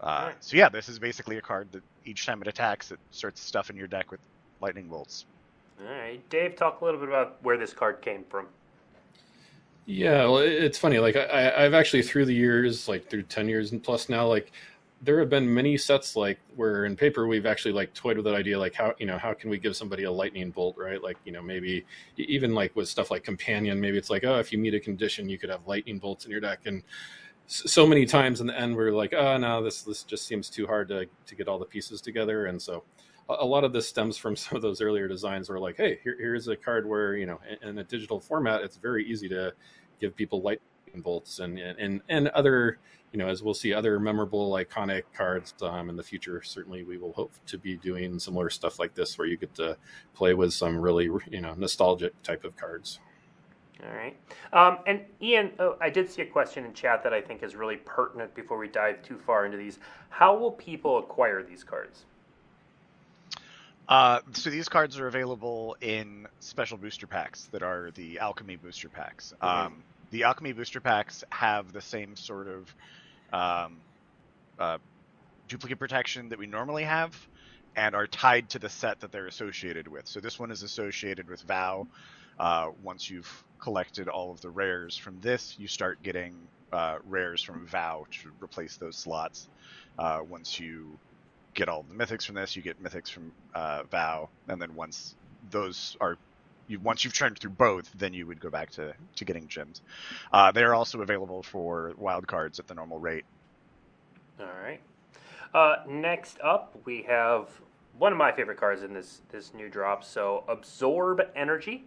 Uh, 0.00 0.32
so 0.40 0.56
yeah, 0.56 0.70
this 0.70 0.88
is 0.88 0.98
basically 0.98 1.36
a 1.36 1.42
card 1.42 1.68
that 1.72 1.82
each 2.06 2.24
time 2.24 2.40
it 2.40 2.48
attacks, 2.48 2.90
it 2.90 2.98
starts 3.10 3.40
stuffing 3.42 3.76
your 3.76 3.86
deck 3.86 4.10
with 4.10 4.20
lightning 4.62 4.88
bolts. 4.88 5.26
All 5.78 5.92
right, 5.92 6.26
Dave, 6.30 6.56
talk 6.56 6.80
a 6.80 6.84
little 6.86 7.00
bit 7.00 7.10
about 7.10 7.36
where 7.42 7.58
this 7.58 7.74
card 7.74 8.00
came 8.00 8.24
from. 8.30 8.46
Yeah, 9.84 10.24
well, 10.24 10.38
it's 10.38 10.78
funny. 10.78 10.98
Like 11.00 11.16
I, 11.16 11.64
I've 11.64 11.74
actually 11.74 12.02
through 12.02 12.24
the 12.24 12.34
years, 12.34 12.88
like 12.88 13.10
through 13.10 13.24
ten 13.24 13.48
years 13.48 13.72
and 13.72 13.82
plus 13.82 14.08
now, 14.08 14.26
like 14.26 14.52
there 15.02 15.20
have 15.20 15.28
been 15.28 15.52
many 15.52 15.76
sets 15.76 16.16
like 16.16 16.38
where 16.54 16.86
in 16.86 16.96
paper 16.96 17.26
we've 17.26 17.46
actually 17.46 17.72
like 17.72 17.92
toyed 17.92 18.16
with 18.16 18.24
that 18.24 18.34
idea 18.34 18.58
like 18.58 18.74
how 18.74 18.94
you 18.98 19.06
know 19.06 19.18
how 19.18 19.34
can 19.34 19.50
we 19.50 19.58
give 19.58 19.76
somebody 19.76 20.04
a 20.04 20.10
lightning 20.10 20.50
bolt 20.50 20.76
right? 20.78 21.02
Like 21.02 21.18
you 21.24 21.32
know 21.32 21.42
maybe 21.42 21.84
even 22.16 22.54
like 22.54 22.74
with 22.74 22.88
stuff 22.88 23.10
like 23.10 23.22
companion 23.22 23.80
maybe 23.80 23.98
it's 23.98 24.10
like 24.10 24.24
oh 24.24 24.38
if 24.38 24.52
you 24.52 24.58
meet 24.58 24.74
a 24.74 24.80
condition 24.80 25.28
you 25.28 25.38
could 25.38 25.50
have 25.50 25.66
lightning 25.66 25.98
bolts 25.98 26.24
in 26.24 26.30
your 26.30 26.40
deck. 26.40 26.60
And 26.66 26.82
so 27.46 27.86
many 27.86 28.06
times 28.06 28.40
in 28.40 28.46
the 28.46 28.58
end 28.58 28.74
we're 28.74 28.90
like 28.90 29.12
oh 29.12 29.36
no 29.36 29.62
this 29.62 29.82
this 29.82 30.02
just 30.02 30.26
seems 30.26 30.48
too 30.48 30.66
hard 30.66 30.88
to 30.88 31.06
to 31.26 31.34
get 31.34 31.46
all 31.46 31.58
the 31.58 31.66
pieces 31.66 32.00
together. 32.00 32.46
And 32.46 32.60
so 32.60 32.82
a 33.28 33.44
lot 33.44 33.64
of 33.64 33.72
this 33.72 33.88
stems 33.88 34.16
from 34.16 34.34
some 34.36 34.56
of 34.56 34.62
those 34.62 34.80
earlier 34.80 35.08
designs 35.08 35.50
where 35.50 35.58
like 35.58 35.76
hey 35.76 36.00
here, 36.02 36.16
here's 36.18 36.48
a 36.48 36.56
card 36.56 36.88
where 36.88 37.16
you 37.16 37.26
know 37.26 37.38
in, 37.62 37.68
in 37.68 37.78
a 37.78 37.84
digital 37.84 38.18
format 38.18 38.62
it's 38.62 38.76
very 38.76 39.04
easy 39.04 39.28
to 39.28 39.52
give 40.00 40.16
people 40.16 40.40
lightning 40.40 41.02
bolts 41.02 41.38
and 41.40 41.58
and 41.58 42.00
and 42.08 42.28
other 42.28 42.78
you 43.16 43.22
know 43.22 43.30
as 43.30 43.42
we'll 43.42 43.54
see 43.54 43.72
other 43.72 43.98
memorable 43.98 44.52
iconic 44.52 45.04
cards 45.16 45.54
um, 45.62 45.88
in 45.88 45.96
the 45.96 46.02
future 46.02 46.42
certainly 46.42 46.82
we 46.82 46.98
will 46.98 47.14
hope 47.14 47.32
to 47.46 47.56
be 47.56 47.74
doing 47.76 48.18
similar 48.18 48.50
stuff 48.50 48.78
like 48.78 48.94
this 48.94 49.16
where 49.16 49.26
you 49.26 49.38
get 49.38 49.54
to 49.54 49.74
play 50.12 50.34
with 50.34 50.52
some 50.52 50.76
really 50.76 51.08
you 51.30 51.40
know 51.40 51.54
nostalgic 51.54 52.22
type 52.22 52.44
of 52.44 52.54
cards 52.58 53.00
all 53.84 53.94
right. 53.94 54.16
Um, 54.54 54.78
and 54.86 55.02
Ian, 55.20 55.52
oh, 55.58 55.76
I 55.82 55.90
did 55.90 56.08
see 56.08 56.22
a 56.22 56.26
question 56.26 56.64
in 56.64 56.72
chat 56.72 57.02
that 57.02 57.12
I 57.12 57.20
think 57.20 57.42
is 57.42 57.54
really 57.54 57.76
pertinent 57.76 58.34
before 58.34 58.56
we 58.56 58.68
dive 58.68 59.02
too 59.02 59.18
far 59.18 59.44
into 59.44 59.58
these. 59.58 59.78
How 60.08 60.34
will 60.34 60.52
people 60.52 60.96
acquire 60.96 61.42
these 61.42 61.62
cards? 61.62 62.06
Uh, 63.86 64.20
so 64.32 64.48
these 64.48 64.70
cards 64.70 64.98
are 64.98 65.08
available 65.08 65.76
in 65.82 66.26
special 66.40 66.78
booster 66.78 67.06
packs 67.06 67.50
that 67.52 67.62
are 67.62 67.90
the 67.96 68.18
alchemy 68.18 68.56
booster 68.56 68.88
packs. 68.88 69.34
Mm-hmm. 69.42 69.66
Um, 69.66 69.82
the 70.10 70.24
alchemy 70.24 70.52
booster 70.52 70.80
packs 70.80 71.22
have 71.30 71.72
the 71.72 71.82
same 71.82 72.16
sort 72.16 72.48
of 72.48 72.74
um, 73.32 73.78
uh, 74.58 74.78
duplicate 75.48 75.78
protection 75.78 76.30
that 76.30 76.38
we 76.38 76.46
normally 76.46 76.84
have, 76.84 77.14
and 77.76 77.94
are 77.94 78.06
tied 78.06 78.48
to 78.50 78.58
the 78.58 78.68
set 78.68 79.00
that 79.00 79.12
they're 79.12 79.26
associated 79.26 79.86
with. 79.88 80.06
So 80.08 80.20
this 80.20 80.38
one 80.38 80.50
is 80.50 80.62
associated 80.62 81.28
with 81.28 81.42
Vow. 81.42 81.86
Uh, 82.38 82.70
once 82.82 83.08
you've 83.10 83.44
collected 83.58 84.08
all 84.08 84.30
of 84.30 84.40
the 84.40 84.50
rares 84.50 84.96
from 84.96 85.20
this, 85.20 85.56
you 85.58 85.68
start 85.68 86.02
getting 86.02 86.34
uh, 86.72 86.98
rares 87.06 87.42
from 87.42 87.66
Vow 87.66 88.06
to 88.10 88.30
replace 88.42 88.76
those 88.76 88.96
slots. 88.96 89.48
Uh, 89.98 90.20
once 90.28 90.58
you 90.58 90.98
get 91.54 91.68
all 91.68 91.84
the 91.88 91.94
mythics 91.94 92.26
from 92.26 92.34
this, 92.34 92.56
you 92.56 92.62
get 92.62 92.82
mythics 92.82 93.10
from 93.10 93.32
uh, 93.54 93.82
Vow, 93.84 94.28
and 94.48 94.60
then 94.60 94.74
once 94.74 95.14
those 95.50 95.96
are 96.00 96.18
you, 96.68 96.80
once 96.80 97.04
you've 97.04 97.14
turned 97.14 97.38
through 97.38 97.50
both, 97.50 97.90
then 97.96 98.12
you 98.12 98.26
would 98.26 98.40
go 98.40 98.50
back 98.50 98.70
to, 98.72 98.94
to 99.16 99.24
getting 99.24 99.48
gems. 99.48 99.82
Uh, 100.32 100.52
they 100.52 100.62
are 100.62 100.74
also 100.74 101.00
available 101.02 101.42
for 101.42 101.94
wild 101.96 102.26
cards 102.26 102.58
at 102.58 102.66
the 102.66 102.74
normal 102.74 102.98
rate. 102.98 103.24
All 104.40 104.46
right. 104.62 104.80
Uh, 105.54 105.76
next 105.88 106.38
up, 106.40 106.76
we 106.84 107.02
have 107.02 107.48
one 107.98 108.12
of 108.12 108.18
my 108.18 108.32
favorite 108.32 108.58
cards 108.58 108.82
in 108.82 108.92
this 108.92 109.22
this 109.30 109.54
new 109.54 109.68
drop. 109.68 110.04
So 110.04 110.44
absorb 110.48 111.22
energy. 111.34 111.84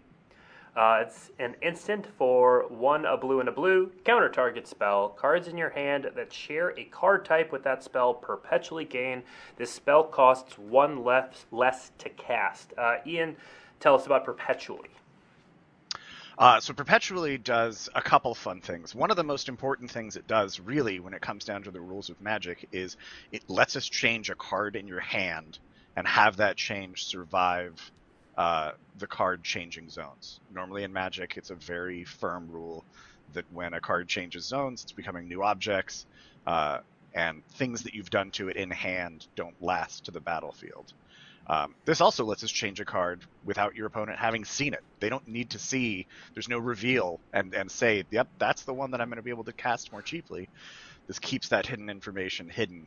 Uh, 0.76 1.04
it's 1.06 1.32
an 1.40 1.56
instant 1.62 2.08
for 2.18 2.66
one 2.70 3.06
a 3.06 3.18
blue 3.18 3.40
and 3.40 3.50
a 3.50 3.52
blue 3.52 3.92
counter 4.06 4.30
target 4.30 4.68
spell. 4.68 5.10
Cards 5.10 5.48
in 5.48 5.58
your 5.58 5.72
hand 5.72 6.08
that 6.16 6.32
share 6.32 6.78
a 6.80 6.86
card 6.86 7.26
type 7.26 7.52
with 7.52 7.64
that 7.64 7.84
spell 7.84 8.14
perpetually 8.14 8.86
gain. 8.86 9.24
This 9.58 9.72
spell 9.72 10.04
costs 10.04 10.58
one 10.58 11.04
less 11.04 11.46
less 11.52 11.92
to 12.00 12.10
cast. 12.10 12.74
Uh, 12.78 12.98
Ian, 13.06 13.36
tell 13.80 13.96
us 13.96 14.06
about 14.06 14.26
perpetually. 14.26 14.90
Uh, 16.38 16.60
so 16.62 16.74
perpetually 16.74 17.38
does 17.38 17.90
a 17.96 18.02
couple 18.02 18.34
fun 18.34 18.62
things. 18.62 18.96
One 18.96 19.12
of 19.12 19.18
the 19.18 19.26
most 19.26 19.50
important 19.50 19.92
things 19.92 20.16
it 20.16 20.26
does, 20.26 20.58
really, 20.60 21.02
when 21.02 21.14
it 21.14 21.22
comes 21.22 21.44
down 21.44 21.64
to 21.64 21.72
the 21.72 21.82
rules 21.82 22.10
of 22.10 22.22
Magic, 22.22 22.66
is 22.72 22.96
it 23.34 23.44
lets 23.50 23.76
us 23.76 23.86
change 23.86 24.30
a 24.30 24.36
card 24.36 24.78
in 24.78 24.88
your 24.88 25.02
hand 25.02 25.60
and 25.98 26.08
have 26.08 26.38
that 26.38 26.56
change 26.56 27.04
survive 27.04 27.92
uh, 28.38 28.72
the 28.98 29.08
card 29.08 29.44
changing 29.44 29.90
zones. 29.90 30.40
Normally 30.50 30.84
in 30.84 30.94
Magic, 30.94 31.36
it's 31.36 31.50
a 31.50 31.56
very 31.56 32.06
firm 32.06 32.50
rule 32.50 32.86
that 33.34 33.44
when 33.52 33.74
a 33.74 33.82
card 33.82 34.08
changes 34.08 34.46
zones, 34.46 34.84
it's 34.84 34.94
becoming 34.94 35.28
new 35.28 35.44
objects, 35.44 36.06
uh, 36.48 36.80
and 37.14 37.44
things 37.56 37.84
that 37.84 37.94
you've 37.94 38.10
done 38.10 38.32
to 38.32 38.48
it 38.48 38.56
in 38.56 38.72
hand 38.72 39.28
don't 39.36 39.62
last 39.62 40.06
to 40.06 40.12
the 40.12 40.22
battlefield. 40.22 40.94
Um, 41.50 41.74
this 41.86 42.00
also 42.00 42.24
lets 42.26 42.44
us 42.44 42.52
change 42.52 42.80
a 42.80 42.86
card 42.86 43.26
without 43.44 43.76
your 43.76 43.88
opponent 43.88 44.20
having 44.20 44.46
seen 44.46 44.74
it. 44.74 44.82
They 45.00 45.10
don't 45.10 45.28
need 45.28 45.50
to 45.52 45.60
see. 45.60 46.06
There's 46.36 46.48
no 46.48 46.60
reveal 46.60 47.20
and 47.34 47.56
and 47.56 47.72
say, 47.72 48.04
"Yep, 48.12 48.28
that's 48.38 48.64
the 48.64 48.74
one 48.74 48.92
that 48.92 49.02
I'm 49.02 49.10
going 49.10 49.18
to 49.18 49.24
be 49.24 49.32
able 49.32 49.46
to 49.46 49.54
cast 49.54 49.92
more 49.92 50.04
cheaply." 50.04 50.48
This 51.08 51.18
keeps 51.18 51.50
that 51.50 51.66
hidden 51.66 51.90
information 51.90 52.50
hidden, 52.50 52.86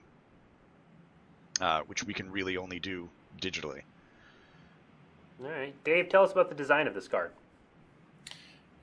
uh, 1.60 1.80
which 1.86 2.04
we 2.04 2.14
can 2.14 2.30
really 2.30 2.56
only 2.56 2.78
do 2.78 3.10
digitally. 3.40 3.82
All 5.42 5.50
right, 5.50 5.74
Dave, 5.82 6.08
tell 6.08 6.22
us 6.22 6.30
about 6.30 6.48
the 6.48 6.54
design 6.54 6.86
of 6.86 6.94
this 6.94 7.08
card. 7.08 7.32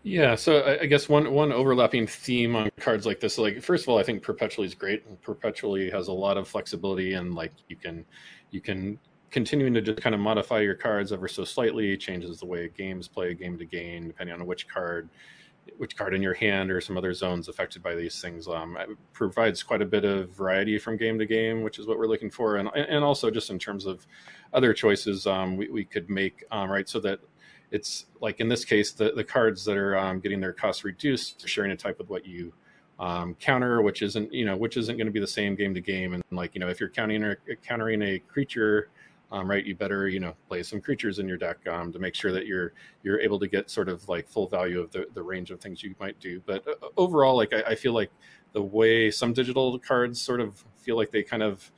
Yeah, 0.03 0.35
so 0.35 0.77
I 0.81 0.87
guess 0.87 1.07
one 1.07 1.31
one 1.31 1.53
overlapping 1.53 2.05
theme 2.05 2.53
on 2.57 2.69
cards 2.81 3.05
like 3.05 3.21
this, 3.21 3.37
like 3.37 3.61
first 3.61 3.85
of 3.85 3.89
all, 3.89 3.97
I 3.97 4.03
think 4.03 4.23
Perpetually 4.23 4.67
is 4.67 4.75
great. 4.75 5.21
Perpetually 5.21 5.89
has 5.89 6.09
a 6.09 6.13
lot 6.13 6.35
of 6.35 6.49
flexibility, 6.49 7.13
and 7.13 7.33
like 7.33 7.53
you 7.69 7.77
can 7.77 8.05
you 8.51 8.59
can 8.59 8.99
continuing 9.31 9.73
to 9.73 9.81
just 9.81 10.01
kind 10.01 10.15
of 10.15 10.21
modify 10.21 10.59
your 10.59 10.75
cards 10.75 11.11
ever 11.11 11.27
so 11.27 11.43
slightly 11.43 11.95
changes 11.97 12.39
the 12.39 12.45
way 12.45 12.69
games 12.69 13.07
play 13.07 13.33
game 13.33 13.57
to 13.57 13.65
game 13.65 14.07
depending 14.07 14.33
on 14.33 14.45
which 14.45 14.67
card 14.67 15.09
which 15.77 15.95
card 15.95 16.15
in 16.15 16.21
your 16.21 16.33
hand 16.33 16.71
or 16.71 16.81
some 16.81 16.97
other 16.97 17.13
zones 17.13 17.47
affected 17.47 17.83
by 17.83 17.93
these 17.93 18.19
things 18.19 18.47
um, 18.47 18.77
provides 19.13 19.61
quite 19.61 19.81
a 19.81 19.85
bit 19.85 20.03
of 20.03 20.29
variety 20.31 20.79
from 20.79 20.97
game 20.97 21.19
to 21.19 21.25
game 21.25 21.61
which 21.61 21.77
is 21.77 21.85
what 21.85 21.97
we're 21.97 22.07
looking 22.07 22.29
for 22.29 22.55
and, 22.57 22.69
and 22.75 23.03
also 23.03 23.29
just 23.29 23.49
in 23.49 23.59
terms 23.59 23.85
of 23.85 24.05
other 24.53 24.73
choices 24.73 25.27
um, 25.27 25.57
we, 25.57 25.69
we 25.69 25.85
could 25.85 26.09
make 26.09 26.43
um, 26.51 26.69
right 26.69 26.89
so 26.89 26.99
that 26.99 27.19
it's 27.71 28.07
like 28.19 28.39
in 28.39 28.47
this 28.47 28.65
case 28.65 28.91
the, 28.91 29.11
the 29.11 29.23
cards 29.23 29.63
that 29.65 29.77
are 29.77 29.95
um, 29.95 30.19
getting 30.19 30.39
their 30.39 30.53
cost 30.53 30.83
reduced 30.83 31.47
sharing 31.47 31.71
a 31.71 31.75
type 31.75 31.99
with 31.99 32.09
what 32.09 32.25
you 32.25 32.51
um, 32.99 33.33
counter, 33.35 33.81
which 33.81 34.01
isn't 34.01 34.33
you 34.33 34.45
know 34.45 34.57
which 34.57 34.77
isn't 34.77 34.97
going 34.97 35.07
to 35.07 35.11
be 35.11 35.19
the 35.19 35.27
same 35.27 35.55
game 35.55 35.73
to 35.73 35.81
game. 35.81 36.13
And 36.13 36.23
like 36.31 36.53
you 36.53 36.59
know 36.59 36.67
if 36.67 36.79
you're 36.79 36.89
counting 36.89 37.23
or 37.23 37.37
countering 37.65 38.01
a 38.01 38.19
creature 38.19 38.89
um, 39.31 39.49
right? 39.49 39.63
You 39.63 39.75
better 39.75 40.07
you 40.07 40.19
know 40.19 40.35
play 40.47 40.63
some 40.63 40.81
creatures 40.81 41.19
in 41.19 41.27
your 41.27 41.37
deck 41.37 41.65
um, 41.67 41.91
to 41.93 41.99
make 41.99 42.15
sure 42.15 42.31
that 42.31 42.45
you're 42.45 42.73
you're 43.03 43.19
able 43.19 43.39
to 43.39 43.47
get 43.47 43.69
sort 43.69 43.89
of 43.89 44.07
like 44.09 44.27
full 44.27 44.47
value 44.47 44.79
of 44.79 44.91
the, 44.91 45.05
the 45.13 45.23
range 45.23 45.51
of 45.51 45.59
things 45.59 45.83
you 45.83 45.95
might 45.99 46.19
do. 46.19 46.41
But 46.45 46.67
uh, 46.67 46.87
overall, 46.97 47.35
like 47.35 47.53
I, 47.53 47.61
I, 47.71 47.75
feel 47.75 47.93
like 47.93 48.11
the 48.53 48.61
way 48.61 49.11
some 49.11 49.33
digital 49.33 49.77
cards 49.79 50.21
sort 50.21 50.39
of 50.39 50.63
feel 50.77 50.95
like 50.95 51.11
they 51.11 51.23
kind 51.23 51.43
of 51.43 51.71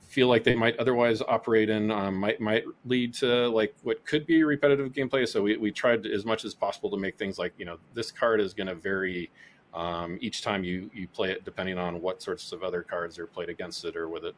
feel 0.00 0.28
like 0.28 0.44
they 0.44 0.54
might 0.54 0.76
otherwise 0.78 1.20
operate 1.20 1.68
in 1.68 1.90
um, 1.90 2.16
might 2.16 2.40
might 2.40 2.64
lead 2.84 3.12
to 3.12 3.48
like 3.48 3.74
what 3.82 4.04
could 4.06 4.26
be 4.26 4.44
repetitive 4.44 4.92
gameplay. 4.92 5.26
So 5.26 5.42
we, 5.42 5.56
we 5.56 5.72
tried 5.72 6.06
as 6.06 6.24
much 6.24 6.44
as 6.44 6.54
possible 6.54 6.90
to 6.90 6.96
make 6.96 7.18
things 7.18 7.38
like 7.38 7.52
you 7.58 7.64
know 7.64 7.78
this 7.94 8.10
card 8.10 8.40
is 8.40 8.54
going 8.54 8.68
to 8.68 8.74
vary 8.74 9.30
um, 9.74 10.18
each 10.20 10.42
time 10.42 10.62
you 10.62 10.90
you 10.94 11.08
play 11.08 11.32
it 11.32 11.44
depending 11.44 11.78
on 11.78 12.00
what 12.00 12.22
sorts 12.22 12.52
of 12.52 12.62
other 12.62 12.82
cards 12.82 13.18
are 13.18 13.26
played 13.26 13.48
against 13.48 13.84
it 13.84 13.96
or 13.96 14.08
with 14.08 14.24
it. 14.24 14.36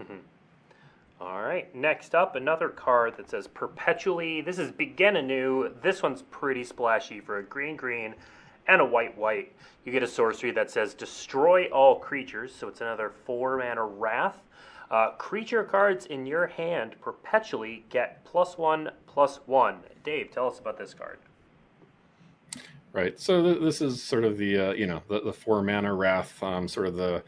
Mm-hmm. 0.00 0.18
All 1.18 1.40
right, 1.40 1.74
next 1.74 2.14
up, 2.14 2.36
another 2.36 2.68
card 2.68 3.16
that 3.16 3.30
says 3.30 3.46
Perpetually. 3.46 4.42
This 4.42 4.58
is 4.58 4.70
Begin 4.70 5.16
Anew. 5.16 5.72
This 5.80 6.02
one's 6.02 6.20
pretty 6.20 6.62
splashy 6.62 7.20
for 7.20 7.38
a 7.38 7.42
green 7.42 7.74
green 7.74 8.14
and 8.68 8.82
a 8.82 8.84
white 8.84 9.16
white. 9.16 9.54
You 9.86 9.92
get 9.92 10.02
a 10.02 10.06
sorcery 10.06 10.50
that 10.50 10.70
says 10.70 10.92
Destroy 10.92 11.68
all 11.68 11.98
creatures, 11.98 12.54
so 12.54 12.68
it's 12.68 12.82
another 12.82 13.12
four 13.24 13.56
mana 13.56 13.82
Wrath. 13.82 14.36
Uh, 14.90 15.12
creature 15.12 15.64
cards 15.64 16.04
in 16.04 16.26
your 16.26 16.48
hand 16.48 16.96
perpetually 17.00 17.86
get 17.88 18.22
plus 18.26 18.58
one, 18.58 18.90
plus 19.06 19.40
one. 19.46 19.78
Dave, 20.04 20.30
tell 20.30 20.48
us 20.48 20.58
about 20.58 20.76
this 20.76 20.92
card. 20.92 21.18
Right, 22.92 23.18
so 23.18 23.42
th- 23.42 23.62
this 23.62 23.80
is 23.80 24.02
sort 24.02 24.24
of 24.24 24.36
the, 24.36 24.58
uh, 24.58 24.72
you 24.74 24.86
know, 24.86 25.02
the, 25.08 25.20
the 25.20 25.32
four 25.32 25.62
mana 25.62 25.94
Wrath, 25.94 26.42
um, 26.42 26.68
sort 26.68 26.86
of 26.86 26.96
the 26.96 27.22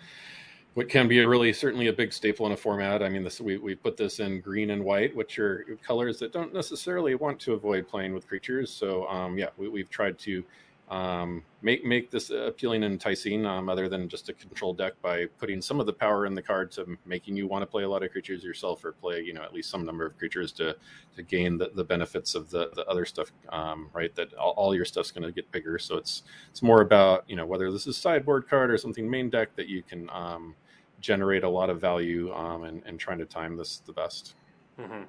what 0.75 0.89
can 0.89 1.09
be 1.09 1.25
really 1.25 1.53
certainly 1.53 1.89
a 1.89 1.93
big 1.93 2.13
staple 2.13 2.47
in 2.47 2.53
a 2.53 2.57
format. 2.57 3.03
I 3.03 3.09
mean, 3.09 3.25
this 3.25 3.41
we, 3.41 3.59
we 3.59 3.75
put 3.75 3.97
this 3.97 4.21
in 4.21 4.41
green 4.41 4.71
and 4.71 4.85
white, 4.85 5.15
which 5.15 5.39
are 5.39 5.65
colors 5.83 6.19
that 6.21 6.33
don't 6.33 6.55
necessarily 6.55 7.15
want 7.15 7.41
to 7.41 7.55
avoid 7.55 7.89
playing 7.89 8.15
with 8.15 8.29
creatures. 8.29 8.71
So 8.71 9.07
um, 9.09 9.37
yeah, 9.37 9.49
we, 9.57 9.81
have 9.81 9.91
tried 9.91 10.19
to 10.21 10.45
um, 10.91 11.43
make 11.61 11.85
make 11.85 12.11
this 12.11 12.31
appealing 12.31 12.83
and 12.83 12.93
enticing, 12.95 13.45
um, 13.45 13.69
other 13.69 13.89
than 13.89 14.09
just 14.09 14.29
a 14.31 14.33
control 14.33 14.73
deck 14.73 14.95
by 15.03 15.27
putting 15.39 15.61
some 15.61 15.81
of 15.81 15.87
the 15.87 15.93
power 15.93 16.25
in 16.25 16.35
the 16.35 16.41
card 16.41 16.71
to 16.73 16.97
making 17.05 17.37
you 17.37 17.47
want 17.47 17.63
to 17.63 17.67
play 17.67 17.83
a 17.83 17.89
lot 17.89 18.03
of 18.03 18.11
creatures 18.11 18.43
yourself 18.43 18.85
or 18.85 18.93
play 18.93 19.21
you 19.21 19.35
know 19.35 19.43
at 19.43 19.53
least 19.53 19.71
some 19.71 19.85
number 19.85 20.07
of 20.07 20.17
creatures 20.17 20.51
to 20.53 20.75
to 21.15 21.23
gain 21.23 21.59
the, 21.59 21.71
the 21.75 21.85
benefits 21.85 22.35
of 22.35 22.49
the, 22.51 22.71
the 22.75 22.87
other 22.87 23.05
stuff, 23.05 23.33
um, 23.51 23.91
right? 23.93 24.15
That 24.15 24.33
all, 24.35 24.53
all 24.53 24.75
your 24.75 24.87
stuff's 24.87 25.11
going 25.11 25.25
to 25.25 25.33
get 25.33 25.51
bigger. 25.53 25.79
So 25.79 25.97
it's 25.97 26.23
it's 26.51 26.63
more 26.63 26.81
about 26.81 27.25
you 27.29 27.37
know 27.37 27.45
whether 27.45 27.71
this 27.71 27.87
is 27.87 27.97
sideboard 27.97 28.49
card 28.49 28.71
or 28.71 28.79
something 28.79 29.09
main 29.09 29.29
deck 29.29 29.55
that 29.57 29.69
you 29.69 29.83
can 29.83 30.09
um, 30.11 30.55
generate 31.01 31.45
a 31.45 31.49
lot 31.49 31.69
of 31.69 31.81
value 31.81 32.33
um, 32.33 32.65
and, 32.65 32.83
and 32.87 32.99
trying 32.99 33.19
to 33.19 33.27
time 33.27 33.57
this 33.57 33.83
the 33.85 33.93
best. 33.93 34.35
Mm-hmm. 34.81 35.03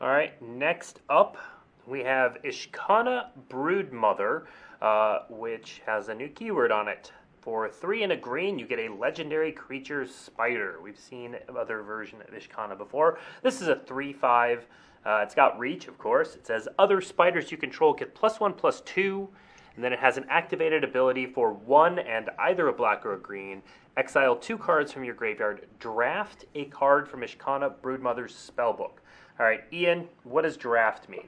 All 0.00 0.08
right, 0.08 0.40
next 0.40 1.00
up 1.10 1.36
we 1.86 2.00
have 2.00 2.38
Ishkana 2.44 3.26
Broodmother, 3.48 4.44
uh, 4.80 5.20
which 5.28 5.82
has 5.86 6.08
a 6.08 6.14
new 6.14 6.28
keyword 6.28 6.72
on 6.72 6.88
it. 6.88 7.12
For 7.40 7.68
three 7.68 8.04
and 8.04 8.12
a 8.12 8.16
green, 8.16 8.58
you 8.58 8.66
get 8.66 8.78
a 8.78 8.88
legendary 8.88 9.50
creature 9.50 10.06
spider. 10.06 10.78
We've 10.80 10.98
seen 10.98 11.36
other 11.58 11.82
version 11.82 12.20
of 12.20 12.28
Ishkana 12.28 12.78
before. 12.78 13.18
This 13.42 13.60
is 13.60 13.66
a 13.66 13.76
3 13.76 14.12
5. 14.12 14.66
Uh, 15.04 15.20
it's 15.24 15.34
got 15.34 15.58
reach, 15.58 15.88
of 15.88 15.98
course. 15.98 16.36
It 16.36 16.46
says 16.46 16.68
other 16.78 17.00
spiders 17.00 17.50
you 17.50 17.58
control 17.58 17.94
get 17.94 18.14
plus 18.14 18.38
one, 18.38 18.52
plus 18.52 18.80
two. 18.82 19.28
And 19.74 19.82
then 19.82 19.92
it 19.92 19.98
has 19.98 20.16
an 20.16 20.26
activated 20.28 20.84
ability 20.84 21.26
for 21.26 21.52
one 21.52 21.98
and 21.98 22.30
either 22.38 22.68
a 22.68 22.72
black 22.72 23.04
or 23.04 23.14
a 23.14 23.18
green. 23.18 23.62
Exile 23.96 24.36
two 24.36 24.56
cards 24.56 24.92
from 24.92 25.02
your 25.02 25.14
graveyard. 25.14 25.66
Draft 25.80 26.44
a 26.54 26.66
card 26.66 27.08
from 27.08 27.22
Ishkana 27.22 27.74
Broodmother's 27.82 28.34
spellbook. 28.34 29.00
All 29.40 29.46
right, 29.46 29.64
Ian, 29.72 30.08
what 30.22 30.42
does 30.42 30.56
draft 30.56 31.08
mean? 31.08 31.26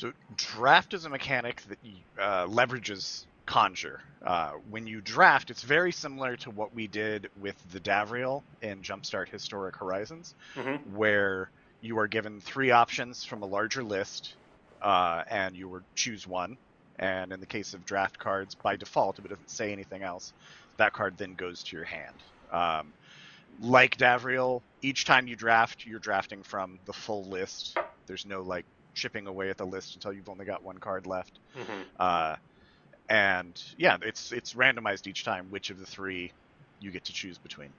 So 0.00 0.14
draft 0.34 0.94
is 0.94 1.04
a 1.04 1.10
mechanic 1.10 1.60
that 1.68 1.78
uh, 2.18 2.46
leverages 2.46 3.26
conjure. 3.44 4.00
Uh, 4.24 4.52
when 4.70 4.86
you 4.86 5.02
draft, 5.02 5.50
it's 5.50 5.62
very 5.62 5.92
similar 5.92 6.36
to 6.38 6.50
what 6.50 6.74
we 6.74 6.86
did 6.86 7.28
with 7.38 7.54
the 7.70 7.80
Davriel 7.80 8.42
in 8.62 8.80
Jumpstart 8.80 9.28
Historic 9.28 9.76
Horizons, 9.76 10.34
mm-hmm. 10.54 10.96
where 10.96 11.50
you 11.82 11.98
are 11.98 12.06
given 12.06 12.40
three 12.40 12.70
options 12.70 13.26
from 13.26 13.42
a 13.42 13.46
larger 13.46 13.82
list, 13.82 14.36
uh, 14.80 15.22
and 15.28 15.54
you 15.54 15.68
would 15.68 15.84
choose 15.94 16.26
one. 16.26 16.56
And 16.98 17.30
in 17.30 17.38
the 17.38 17.44
case 17.44 17.74
of 17.74 17.84
draft 17.84 18.18
cards, 18.18 18.54
by 18.54 18.76
default, 18.76 19.18
if 19.18 19.26
it 19.26 19.28
doesn't 19.28 19.50
say 19.50 19.70
anything 19.70 20.02
else, 20.02 20.32
that 20.78 20.94
card 20.94 21.18
then 21.18 21.34
goes 21.34 21.62
to 21.64 21.76
your 21.76 21.84
hand. 21.84 22.16
Um, 22.50 22.94
like 23.60 23.98
Davriel, 23.98 24.62
each 24.80 25.04
time 25.04 25.26
you 25.26 25.36
draft, 25.36 25.84
you're 25.84 25.98
drafting 25.98 26.42
from 26.42 26.78
the 26.86 26.94
full 26.94 27.26
list. 27.26 27.76
There's 28.06 28.24
no 28.24 28.40
like 28.40 28.64
chipping 28.94 29.26
away 29.26 29.50
at 29.50 29.56
the 29.56 29.66
list 29.66 29.94
until 29.94 30.12
you've 30.12 30.28
only 30.28 30.44
got 30.44 30.62
one 30.62 30.78
card 30.78 31.06
left. 31.06 31.38
Mm-hmm. 31.56 31.82
Uh, 31.98 32.36
and 33.08 33.62
yeah, 33.76 33.96
it's 34.02 34.32
it's 34.32 34.54
randomized 34.54 35.06
each 35.06 35.24
time 35.24 35.46
which 35.50 35.70
of 35.70 35.78
the 35.78 35.86
three 35.86 36.32
you 36.80 36.90
get 36.90 37.04
to 37.04 37.12
choose 37.12 37.38
between. 37.38 37.70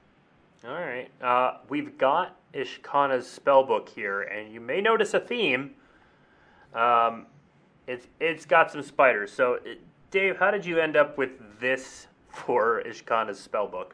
All 0.68 0.76
right, 0.76 1.10
uh, 1.22 1.58
we've 1.70 1.98
got 1.98 2.36
Ishkanah's 2.54 3.26
spellbook 3.26 3.90
here, 3.90 4.22
and 4.22 4.54
you 4.54 4.62
may 4.62 4.80
notice 4.80 5.14
a 5.14 5.20
theme. 5.20 5.72
Um, 6.76 7.26
it's 7.88 8.08
it's 8.20 8.46
got 8.46 8.72
some 8.72 8.84
spiders. 8.84 9.32
So, 9.32 9.60
Dave, 10.12 10.38
how 10.38 10.52
did 10.52 10.66
you 10.66 10.80
end 10.80 10.96
up 10.96 11.18
with 11.18 11.32
this 11.60 12.08
for 12.30 12.84
Ishkanah's 12.86 13.48
spellbook? 13.48 13.92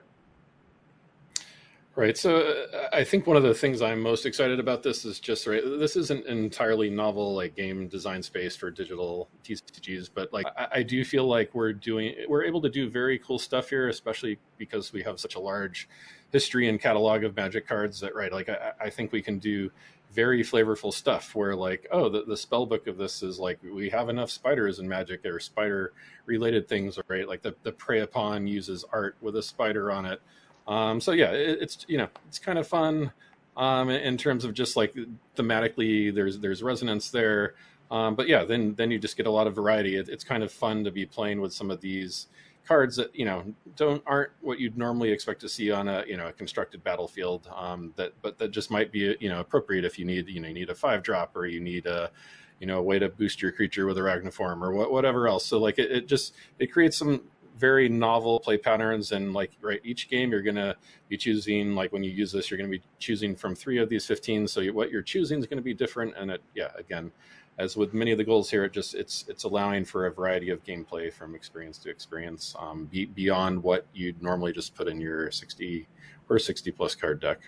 Right. 1.98 2.16
So 2.16 2.68
I 2.94 3.04
think 3.04 3.26
one 3.26 3.38
of 3.38 3.42
the 3.42 3.56
things 3.56 3.82
I'm 3.82 4.00
most 4.00 4.28
excited 4.28 4.60
about 4.60 4.84
this 4.84 5.04
is 5.04 5.20
just 5.20 5.48
right. 5.48 5.64
This 5.66 5.96
is 5.96 6.12
an 6.12 6.22
entirely 6.28 6.92
novel 6.92 7.34
like 7.34 7.56
game 7.56 7.88
design 7.88 8.22
space 8.22 8.56
for 8.56 8.70
digital 8.70 9.30
TCGs, 9.44 10.12
but 10.14 10.32
like 10.32 10.46
I, 10.56 10.68
I, 10.74 10.84
do 10.84 11.04
feel 11.04 11.26
like 11.26 11.56
we're 11.56 11.74
doing 11.74 12.14
we're 12.30 12.44
able 12.44 12.62
to 12.62 12.70
do 12.70 12.88
very 12.88 13.18
cool 13.18 13.40
stuff 13.40 13.72
here, 13.72 13.88
especially 13.88 14.38
because 14.60 14.94
we 14.94 15.02
have 15.02 15.20
such 15.20 15.34
a 15.34 15.40
large 15.40 15.90
history 16.32 16.70
and 16.70 16.80
catalog 16.80 17.24
of 17.24 17.36
Magic 17.36 17.68
cards. 17.68 18.00
That 18.02 18.14
right, 18.14 18.32
like 18.32 18.48
I, 18.48 18.74
I 18.80 18.90
think 18.92 19.12
we 19.12 19.24
can 19.24 19.40
do 19.40 19.72
very 20.12 20.44
flavorful 20.44 20.94
stuff 20.94 21.34
where 21.34 21.56
like 21.56 21.88
oh 21.92 22.10
the, 22.10 22.24
the 22.26 22.38
spell 22.38 22.68
book 22.68 22.86
of 22.86 22.98
this 22.98 23.24
is 23.24 23.40
like 23.40 23.58
we 23.64 23.90
have 23.90 24.08
enough 24.08 24.30
spiders 24.30 24.80
in 24.80 24.88
magic 24.88 25.26
or 25.26 25.38
spider 25.38 25.92
related 26.26 26.66
things 26.66 26.98
right 27.10 27.28
like 27.28 27.42
the, 27.42 27.54
the 27.64 27.72
prey 27.74 28.00
upon 28.00 28.48
uses 28.48 28.86
art 28.94 29.18
with 29.20 29.36
a 29.36 29.44
spider 29.44 29.92
on 29.92 30.06
it 30.06 30.22
um, 30.68 31.00
so 31.02 31.12
yeah, 31.12 31.32
it, 31.32 31.60
it's 31.62 31.86
you 31.88 31.98
know 31.98 32.08
it's 32.28 32.40
kind 32.40 32.60
of 32.60 32.68
fun 32.68 33.12
um, 33.56 33.90
in 33.90 34.18
terms 34.18 34.46
of 34.46 34.54
just 34.54 34.76
like 34.76 34.96
thematically 35.36 36.14
there's 36.14 36.40
there's 36.40 36.62
resonance 36.62 37.10
there. 37.10 37.56
Um, 37.90 38.16
but 38.16 38.28
yeah, 38.28 38.44
then 38.44 38.76
then 38.76 38.92
you 38.92 39.00
just 39.00 39.18
get 39.18 39.28
a 39.28 39.32
lot 39.32 39.48
of 39.48 39.56
variety. 39.56 39.96
It, 39.96 40.10
it's 40.10 40.24
kind 40.24 40.44
of 40.44 40.52
fun 40.52 40.84
to 40.84 40.92
be 40.92 41.06
playing 41.06 41.42
with 41.42 41.54
some 41.54 41.72
of 41.72 41.82
these 41.82 42.28
cards 42.68 42.98
that 42.98 43.16
you 43.16 43.24
know 43.24 43.46
don't 43.78 44.04
aren't 44.06 44.32
what 44.42 44.60
you'd 44.60 44.78
normally 44.78 45.12
expect 45.12 45.40
to 45.42 45.50
see 45.50 45.72
on 45.72 45.88
a 45.88 46.04
you 46.06 46.18
know 46.18 46.28
a 46.28 46.34
constructed 46.34 46.84
battlefield. 46.84 47.50
Um, 47.56 47.94
that 47.96 48.14
but 48.22 48.38
that 48.40 48.52
just 48.52 48.70
might 48.70 48.92
be 48.92 49.16
you 49.20 49.30
know 49.30 49.40
appropriate 49.40 49.86
if 49.86 49.98
you 49.98 50.06
need 50.06 50.28
you 50.28 50.42
know 50.42 50.50
you 50.50 50.54
need 50.54 50.70
a 50.70 50.76
five 50.76 51.02
drop 51.02 51.36
or 51.36 51.46
you 51.46 51.62
need 51.62 51.86
a 51.86 52.12
you 52.60 52.68
know 52.68 52.80
a 52.80 52.84
way 52.84 53.00
to 53.00 53.08
boost 53.08 53.42
your 53.42 53.52
creature 53.52 53.86
with 53.86 53.98
a 53.98 54.02
Arachnoform 54.02 54.62
or 54.62 54.90
whatever 54.90 55.28
else. 55.28 55.46
So 55.46 55.60
like 55.60 55.80
it, 55.80 55.92
it 55.92 56.08
just 56.08 56.34
it 56.60 56.68
creates 56.68 56.98
some 56.98 57.22
very 57.58 57.90
novel 57.90 58.40
play 58.40 58.58
patterns 58.58 59.12
and 59.12 59.34
like 59.34 59.52
right 59.62 59.82
each 59.84 60.10
game 60.10 60.32
you're 60.32 60.42
going 60.42 60.56
to 60.56 60.76
be 61.10 61.18
choosing 61.18 61.74
like 61.74 61.92
when 61.92 62.04
you 62.04 62.12
use 62.12 62.32
this 62.32 62.50
you're 62.50 62.58
going 62.58 62.70
to 62.70 62.78
be 62.78 62.84
choosing 63.00 63.36
from 63.36 63.56
three 63.56 63.78
of 63.78 63.90
these 63.90 64.06
15 64.06 64.48
so 64.48 64.64
what 64.68 64.92
you're 64.92 65.02
choosing 65.02 65.40
is 65.40 65.48
going 65.48 65.58
to 65.58 65.64
be 65.64 65.74
different 65.74 66.14
and 66.18 66.32
it 66.32 66.42
yeah 66.56 66.70
again 66.78 67.12
as 67.58 67.76
with 67.76 67.94
many 67.94 68.12
of 68.12 68.18
the 68.18 68.24
goals 68.24 68.50
here 68.50 68.64
it 68.64 68.72
just 68.72 68.94
it's 68.94 69.26
it's 69.28 69.44
allowing 69.44 69.84
for 69.84 70.06
a 70.06 70.12
variety 70.12 70.50
of 70.50 70.64
gameplay 70.64 71.12
from 71.12 71.34
experience 71.34 71.78
to 71.80 71.90
experience 71.90 72.56
um, 72.60 72.86
be, 72.86 73.06
beyond 73.06 73.62
what 73.62 73.86
you'd 73.94 74.22
normally 74.22 74.52
just 74.52 74.76
put 74.76 74.88
in 74.88 75.02
your 75.02 75.32
60 75.32 75.88
or 76.30 76.38
60 76.38 76.72
plus 76.72 76.94
card 76.94 77.20
deck 77.20 77.40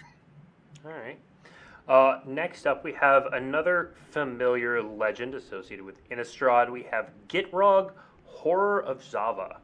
all 0.84 0.91
right 0.91 1.19
uh, 1.89 2.19
next 2.28 2.67
up, 2.67 2.84
we 2.84 2.93
have 2.93 3.26
another 3.34 3.95
familiar 4.12 4.80
legend 4.80 5.34
associated 5.34 5.84
with 5.84 6.08
Innistrad. 6.10 6.69
We 6.69 6.84
have 6.91 7.10
Gitrog, 7.28 7.93
Horror 8.26 8.82
of 8.82 9.02
Zhava. 9.02 9.58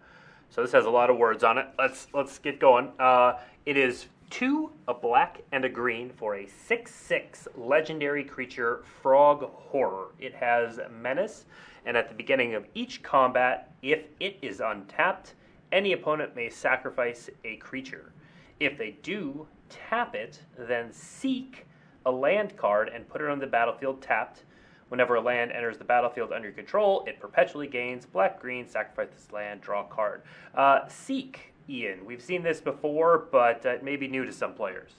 So 0.49 0.62
this 0.62 0.71
has 0.71 0.86
a 0.86 0.89
lot 0.89 1.10
of 1.10 1.17
words 1.17 1.43
on 1.43 1.58
it. 1.58 1.67
Let's 1.77 2.08
let's 2.13 2.38
get 2.39 2.60
going. 2.60 2.91
Uh, 2.99 3.39
it 3.65 3.77
is 3.77 4.08
two, 4.29 4.71
a 4.88 4.93
black 4.93 5.41
and 5.51 5.65
a 5.65 5.69
green 5.69 6.10
for 6.10 6.36
a 6.36 6.47
six-six 6.47 7.47
legendary 7.55 8.23
creature, 8.23 8.84
Frog 9.01 9.49
Horror. 9.53 10.08
It 10.19 10.34
has 10.34 10.79
menace, 11.01 11.45
and 11.86 11.95
at 11.97 12.10
the 12.10 12.15
beginning 12.15 12.55
of 12.55 12.65
each 12.73 13.03
combat, 13.03 13.73
if 13.81 14.05
it 14.19 14.38
is 14.41 14.62
untapped, 14.62 15.36
any 15.71 15.93
opponent 15.93 16.36
may 16.36 16.49
sacrifice 16.49 17.29
a 17.43 17.58
creature. 17.58 18.13
If 18.60 18.77
they 18.77 18.97
do 19.03 19.47
tap 19.69 20.15
it, 20.15 20.41
then 20.58 20.91
seek 20.91 21.65
a 22.05 22.12
land 22.12 22.55
card 22.55 22.89
and 22.93 23.08
put 23.08 23.21
it 23.21 23.29
on 23.29 23.39
the 23.39 23.47
battlefield 23.47 24.01
tapped 24.01 24.43
Whenever 24.89 25.15
a 25.15 25.21
land 25.21 25.52
enters 25.52 25.78
the 25.78 25.84
battlefield 25.84 26.32
under 26.32 26.48
your 26.48 26.56
control, 26.56 27.04
it 27.08 27.19
perpetually 27.19 27.67
gains 27.67 28.06
black 28.06 28.39
green, 28.39 28.67
sacrifice 28.67 29.10
this 29.13 29.32
land, 29.32 29.62
draw 29.62 29.82
a 29.82 29.88
card. 29.88 30.21
Uh, 30.54 30.88
Seek, 30.88 31.54
Ian. 31.67 32.06
We've 32.06 32.21
seen 32.21 32.43
this 32.43 32.62
before, 32.62 33.26
but 33.32 33.65
uh, 33.65 33.69
it 33.69 33.84
may 33.84 33.95
be 33.95 34.08
new 34.08 34.26
to 34.26 34.32
some 34.32 34.54
players. 34.54 34.91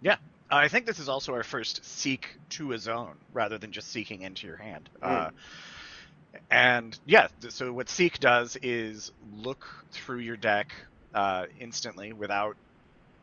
Yeah. 0.00 0.16
I 0.50 0.68
think 0.68 0.86
this 0.86 1.00
is 1.00 1.08
also 1.08 1.32
our 1.32 1.42
first 1.42 1.84
seek 1.84 2.28
to 2.50 2.72
a 2.72 2.78
zone 2.78 3.16
rather 3.32 3.58
than 3.58 3.72
just 3.72 3.90
seeking 3.90 4.22
into 4.22 4.46
your 4.46 4.56
hand. 4.56 4.88
Mm. 5.02 5.26
Uh, 5.26 5.30
and 6.50 6.98
yeah, 7.06 7.28
so 7.48 7.72
what 7.72 7.88
seek 7.88 8.20
does 8.20 8.56
is 8.62 9.10
look 9.36 9.66
through 9.90 10.18
your 10.18 10.36
deck 10.36 10.72
uh, 11.14 11.46
instantly 11.58 12.12
without 12.12 12.56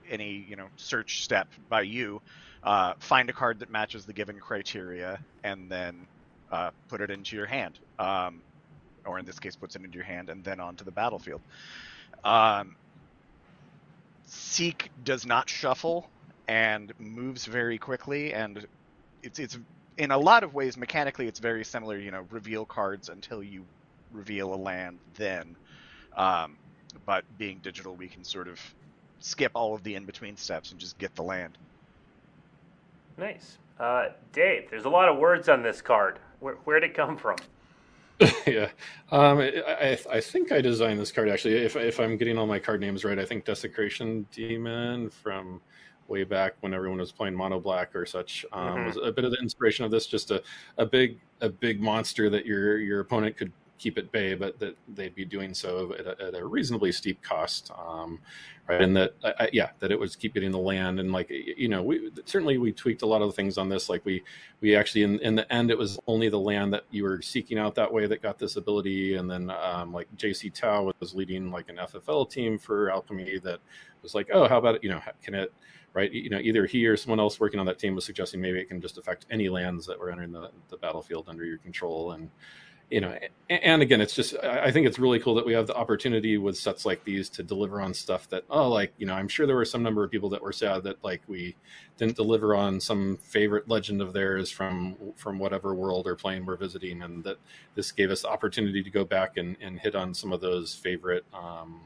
any 0.09 0.45
you 0.49 0.57
know 0.57 0.67
search 0.75 1.23
step 1.23 1.47
by 1.69 1.81
you 1.81 2.21
uh, 2.63 2.93
find 2.99 3.29
a 3.29 3.33
card 3.33 3.59
that 3.59 3.69
matches 3.69 4.05
the 4.05 4.13
given 4.13 4.39
criteria, 4.39 5.19
and 5.43 5.69
then 5.69 6.07
uh, 6.51 6.71
put 6.87 7.01
it 7.01 7.09
into 7.11 7.35
your 7.35 7.45
hand. 7.45 7.77
Um, 7.99 8.41
or 9.05 9.19
in 9.19 9.25
this 9.25 9.39
case, 9.39 9.55
puts 9.55 9.75
it 9.75 9.83
into 9.83 9.95
your 9.97 10.05
hand 10.05 10.29
and 10.29 10.43
then 10.43 10.59
onto 10.59 10.85
the 10.85 10.91
battlefield. 10.91 11.41
Um, 12.23 12.75
Seek 14.25 14.89
does 15.03 15.25
not 15.25 15.49
shuffle 15.49 16.09
and 16.47 16.91
moves 16.99 17.45
very 17.45 17.77
quickly, 17.77 18.33
and 18.33 18.65
it's 19.21 19.39
it's 19.39 19.57
in 19.97 20.11
a 20.11 20.17
lot 20.17 20.43
of 20.43 20.53
ways 20.53 20.77
mechanically 20.77 21.27
it's 21.27 21.39
very 21.39 21.63
similar. 21.63 21.97
You 21.97 22.11
know, 22.11 22.25
reveal 22.31 22.65
cards 22.65 23.09
until 23.09 23.43
you 23.43 23.65
reveal 24.11 24.53
a 24.53 24.55
land, 24.55 24.99
then. 25.15 25.55
Um, 26.15 26.57
but 27.05 27.25
being 27.37 27.59
digital, 27.61 27.95
we 27.95 28.07
can 28.07 28.23
sort 28.23 28.47
of 28.47 28.59
skip 29.19 29.51
all 29.55 29.73
of 29.73 29.83
the 29.83 29.95
in 29.95 30.05
between 30.05 30.37
steps 30.37 30.71
and 30.71 30.79
just 30.79 30.97
get 30.97 31.15
the 31.15 31.23
land. 31.23 31.57
Nice. 33.17 33.57
Uh, 33.79 34.09
Dave, 34.31 34.69
there's 34.69 34.85
a 34.85 34.89
lot 34.89 35.09
of 35.09 35.17
words 35.17 35.49
on 35.49 35.61
this 35.63 35.81
card. 35.81 36.19
Where, 36.39 36.55
where'd 36.63 36.83
it 36.83 36.93
come 36.93 37.17
from? 37.17 37.37
yeah, 38.47 38.69
um, 39.11 39.39
I, 39.39 39.97
I 40.09 40.21
think 40.21 40.51
I 40.51 40.61
designed 40.61 40.99
this 40.99 41.11
card 41.11 41.29
actually. 41.29 41.55
If 41.55 41.75
if 41.75 41.99
I'm 41.99 42.15
getting 42.15 42.37
all 42.37 42.45
my 42.45 42.59
card 42.59 42.79
names 42.79 43.03
right, 43.03 43.17
I 43.17 43.25
think 43.25 43.43
Desecration 43.43 44.25
Demon 44.31 45.09
from 45.09 45.59
way 46.07 46.23
back 46.23 46.53
when 46.61 46.73
everyone 46.73 46.99
was 46.99 47.11
playing 47.11 47.33
mono 47.33 47.59
black 47.59 47.95
or 47.95 48.05
such 48.05 48.45
um, 48.53 48.75
Mhm. 48.77 48.85
was 48.85 48.97
a 49.03 49.11
bit 49.11 49.25
of 49.25 49.31
the 49.31 49.37
inspiration 49.39 49.83
of 49.83 49.89
this. 49.91 50.05
Just 50.05 50.31
a, 50.31 50.43
a 50.77 50.85
big 50.85 51.19
a 51.41 51.49
big 51.49 51.81
monster 51.81 52.29
that 52.29 52.45
your 52.45 52.77
your 52.77 52.99
opponent 52.99 53.35
could 53.35 53.51
keep 53.77 53.97
at 53.97 54.11
bay, 54.11 54.33
but 54.33 54.59
that 54.59 54.77
they'd 54.87 55.15
be 55.15 55.25
doing 55.25 55.53
so 55.53 55.93
at 55.93 56.05
a, 56.05 56.27
at 56.27 56.35
a 56.35 56.45
reasonably 56.45 56.91
steep 56.91 57.21
cost. 57.21 57.71
Um, 57.77 58.19
right, 58.67 58.81
and 58.81 58.95
that 58.95 59.13
yeah, 59.51 59.69
that 59.79 59.91
it 59.91 59.99
was 59.99 60.15
keep 60.15 60.33
getting 60.33 60.51
the 60.51 60.59
land 60.59 60.99
and 60.99 61.11
like 61.11 61.29
you 61.29 61.67
know 61.67 61.83
we 61.83 62.11
certainly 62.25 62.57
we 62.57 62.71
tweaked 62.71 63.01
a 63.01 63.05
lot 63.05 63.21
of 63.21 63.29
the 63.29 63.33
things 63.33 63.57
on 63.57 63.69
this. 63.69 63.89
Like 63.89 64.05
we 64.05 64.23
we 64.61 64.75
actually 64.75 65.03
in, 65.03 65.19
in 65.19 65.35
the 65.35 65.51
end 65.51 65.71
it 65.71 65.77
was 65.77 65.99
only 66.07 66.29
the 66.29 66.39
land 66.39 66.73
that 66.73 66.83
you 66.91 67.03
were 67.03 67.21
seeking 67.21 67.57
out 67.57 67.75
that 67.75 67.91
way 67.91 68.07
that 68.07 68.21
got 68.21 68.39
this 68.39 68.55
ability, 68.55 69.15
and 69.15 69.29
then 69.29 69.49
um, 69.49 69.91
like 69.91 70.07
JC 70.15 70.53
Tao 70.53 70.91
was 70.99 71.13
leading 71.13 71.51
like 71.51 71.69
an 71.69 71.77
FFL 71.77 72.29
team 72.29 72.57
for 72.57 72.89
Alchemy 72.89 73.39
that 73.39 73.59
was 74.01 74.15
like, 74.15 74.29
oh, 74.33 74.47
how 74.47 74.57
about 74.57 74.75
it? 74.75 74.83
You 74.83 74.91
know, 74.91 75.01
can 75.21 75.33
it 75.33 75.53
right? 75.93 76.11
You 76.11 76.29
know, 76.29 76.39
either 76.39 76.65
he 76.65 76.87
or 76.87 76.97
someone 76.97 77.19
else 77.19 77.39
working 77.39 77.59
on 77.59 77.65
that 77.67 77.79
team 77.79 77.95
was 77.95 78.05
suggesting 78.05 78.41
maybe 78.41 78.59
it 78.59 78.67
can 78.67 78.81
just 78.81 78.97
affect 78.97 79.25
any 79.29 79.47
lands 79.47 79.85
that 79.85 79.99
were 79.99 80.09
entering 80.09 80.31
the, 80.31 80.49
the 80.69 80.77
battlefield 80.77 81.29
under 81.29 81.45
your 81.45 81.59
control. 81.59 82.13
And, 82.13 82.29
you 82.93 83.01
know, 83.01 83.17
and 83.49 83.81
again, 83.81 84.01
it's 84.01 84.13
just, 84.13 84.35
I 84.43 84.69
think 84.69 84.85
it's 84.85 84.99
really 84.99 85.17
cool 85.17 85.33
that 85.33 85.47
we 85.47 85.53
have 85.53 85.65
the 85.65 85.75
opportunity 85.75 86.37
with 86.37 86.55
sets 86.55 86.85
like 86.85 87.03
these 87.03 87.27
to 87.29 87.41
deliver 87.41 87.81
on 87.81 87.95
stuff 87.95 88.29
that, 88.29 88.43
oh, 88.51 88.69
like, 88.69 88.93
you 88.99 89.07
know, 89.07 89.15
I'm 89.15 89.27
sure 89.27 89.47
there 89.47 89.55
were 89.55 89.65
some 89.65 89.81
number 89.81 90.03
of 90.03 90.11
people 90.11 90.29
that 90.29 90.43
were 90.43 90.51
sad 90.51 90.83
that 90.83 91.03
like 91.03 91.23
we 91.25 91.55
didn't 91.97 92.15
deliver 92.15 92.53
on 92.53 92.79
some 92.79 93.17
favorite 93.17 93.67
legend 93.67 93.99
of 93.99 94.13
theirs 94.13 94.51
from, 94.51 94.95
from 95.15 95.39
whatever 95.39 95.73
world 95.73 96.05
or 96.05 96.15
plane 96.15 96.45
we're 96.45 96.55
visiting. 96.55 97.01
And 97.01 97.23
that 97.23 97.37
this 97.73 97.91
gave 97.91 98.11
us 98.11 98.21
the 98.21 98.29
opportunity 98.29 98.83
to 98.83 98.89
go 98.91 99.03
back 99.03 99.37
and, 99.37 99.57
and 99.59 99.79
hit 99.79 99.95
on 99.95 100.13
some 100.13 100.31
of 100.31 100.39
those 100.41 100.75
favorite, 100.75 101.25
um, 101.33 101.81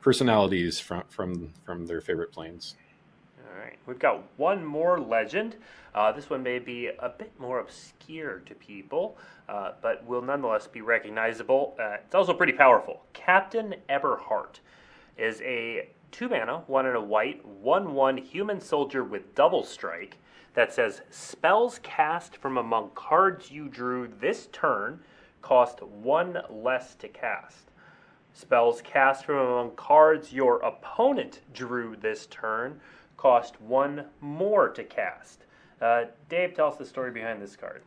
personalities 0.00 0.80
from, 0.80 1.04
from, 1.10 1.52
from 1.64 1.86
their 1.86 2.00
favorite 2.00 2.32
planes. 2.32 2.74
All 3.50 3.60
right, 3.60 3.78
we've 3.86 3.98
got 3.98 4.22
one 4.36 4.64
more 4.64 5.00
legend. 5.00 5.56
Uh, 5.94 6.12
this 6.12 6.30
one 6.30 6.42
may 6.42 6.58
be 6.60 6.86
a 6.86 7.08
bit 7.08 7.32
more 7.38 7.58
obscure 7.58 8.40
to 8.40 8.54
people, 8.54 9.18
uh, 9.48 9.72
but 9.82 10.04
will 10.06 10.22
nonetheless 10.22 10.68
be 10.68 10.82
recognizable. 10.82 11.74
Uh, 11.80 11.96
it's 12.04 12.14
also 12.14 12.32
pretty 12.32 12.52
powerful. 12.52 13.02
Captain 13.12 13.74
Eberhart 13.88 14.60
is 15.16 15.40
a 15.40 15.88
two 16.12 16.28
mana, 16.28 16.62
one 16.68 16.86
and 16.86 16.96
a 16.96 17.00
white, 17.00 17.44
one 17.44 17.94
one 17.94 18.16
human 18.16 18.60
soldier 18.60 19.02
with 19.02 19.34
double 19.34 19.64
strike 19.64 20.18
that 20.54 20.72
says 20.72 21.02
spells 21.10 21.80
cast 21.82 22.36
from 22.36 22.56
among 22.56 22.90
cards 22.94 23.50
you 23.50 23.68
drew 23.68 24.08
this 24.20 24.48
turn 24.52 25.00
cost 25.42 25.82
one 25.82 26.38
less 26.50 26.94
to 26.96 27.08
cast. 27.08 27.70
Spells 28.32 28.80
cast 28.82 29.24
from 29.24 29.38
among 29.38 29.72
cards 29.74 30.32
your 30.32 30.60
opponent 30.60 31.40
drew 31.52 31.96
this 31.96 32.26
turn 32.26 32.80
cost 33.20 33.60
one 33.60 34.06
more 34.20 34.70
to 34.70 34.82
cast. 34.82 35.44
Uh, 35.78 36.04
Dave, 36.30 36.54
tell 36.54 36.68
us 36.68 36.76
the 36.76 36.86
story 36.86 37.10
behind 37.10 37.42
this 37.42 37.54
card. 37.54 37.82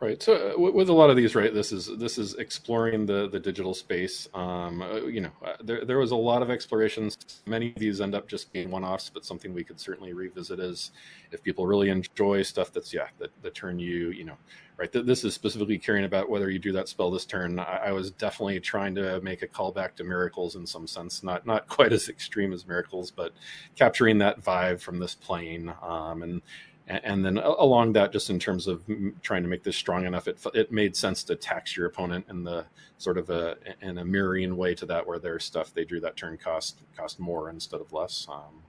Right. 0.00 0.22
So 0.22 0.54
uh, 0.56 0.72
with 0.72 0.88
a 0.88 0.94
lot 0.94 1.10
of 1.10 1.16
these, 1.16 1.34
right, 1.34 1.52
this 1.52 1.72
is 1.72 1.90
this 1.98 2.16
is 2.16 2.34
exploring 2.36 3.04
the 3.04 3.28
the 3.28 3.38
digital 3.40 3.74
space. 3.74 4.28
Um, 4.32 4.80
uh, 4.80 5.02
you 5.02 5.20
know, 5.20 5.32
uh, 5.44 5.56
there 5.62 5.84
there 5.84 5.98
was 5.98 6.12
a 6.12 6.16
lot 6.16 6.40
of 6.40 6.50
explorations. 6.50 7.18
Many 7.46 7.68
of 7.70 7.74
these 7.76 8.00
end 8.00 8.14
up 8.14 8.26
just 8.26 8.50
being 8.50 8.70
one 8.70 8.82
offs, 8.82 9.10
but 9.10 9.26
something 9.26 9.52
we 9.52 9.62
could 9.62 9.78
certainly 9.78 10.14
revisit 10.14 10.58
is 10.58 10.92
if 11.32 11.42
people 11.42 11.66
really 11.66 11.90
enjoy 11.90 12.40
stuff 12.42 12.72
that's 12.72 12.94
yeah 12.94 13.08
that 13.18 13.30
that 13.42 13.54
turn 13.54 13.78
you 13.78 14.10
you 14.10 14.24
know 14.24 14.38
right. 14.78 14.90
Th- 14.90 15.04
this 15.04 15.22
is 15.22 15.34
specifically 15.34 15.76
caring 15.78 16.06
about 16.06 16.30
whether 16.30 16.48
you 16.50 16.58
do 16.58 16.72
that 16.72 16.88
spell 16.88 17.10
this 17.10 17.26
turn. 17.26 17.58
I, 17.58 17.88
I 17.88 17.92
was 17.92 18.10
definitely 18.10 18.60
trying 18.60 18.94
to 18.94 19.20
make 19.20 19.42
a 19.42 19.48
callback 19.48 19.96
to 19.96 20.04
miracles 20.04 20.56
in 20.56 20.66
some 20.66 20.86
sense, 20.86 21.22
not 21.22 21.46
not 21.46 21.68
quite 21.68 21.92
as 21.92 22.08
extreme 22.08 22.54
as 22.54 22.66
miracles, 22.66 23.10
but 23.10 23.32
capturing 23.76 24.16
that 24.18 24.42
vibe 24.42 24.80
from 24.80 24.98
this 24.98 25.14
plane. 25.14 25.74
Um, 25.82 26.22
and 26.22 26.42
and, 26.90 27.24
then 27.24 27.38
along 27.38 27.92
that, 27.92 28.12
just 28.12 28.30
in 28.30 28.38
terms 28.38 28.66
of 28.66 28.82
trying 29.22 29.42
to 29.42 29.48
make 29.48 29.62
this 29.62 29.76
strong 29.76 30.06
enough, 30.06 30.26
it, 30.26 30.38
it 30.54 30.72
made 30.72 30.96
sense 30.96 31.22
to 31.24 31.36
tax 31.36 31.76
your 31.76 31.86
opponent 31.86 32.26
in 32.28 32.42
the 32.42 32.64
sort 32.98 33.16
of 33.16 33.30
a 33.30 33.56
in 33.80 33.98
a 33.98 34.04
mirroring 34.04 34.56
way 34.56 34.74
to 34.74 34.86
that, 34.86 35.06
where 35.06 35.18
their 35.18 35.38
stuff 35.38 35.72
they 35.72 35.84
drew 35.84 36.00
that 36.00 36.16
turn 36.16 36.36
cost 36.36 36.80
cost 36.96 37.20
more 37.20 37.48
instead 37.50 37.80
of 37.80 37.92
less. 37.92 38.26
Um, 38.28 38.62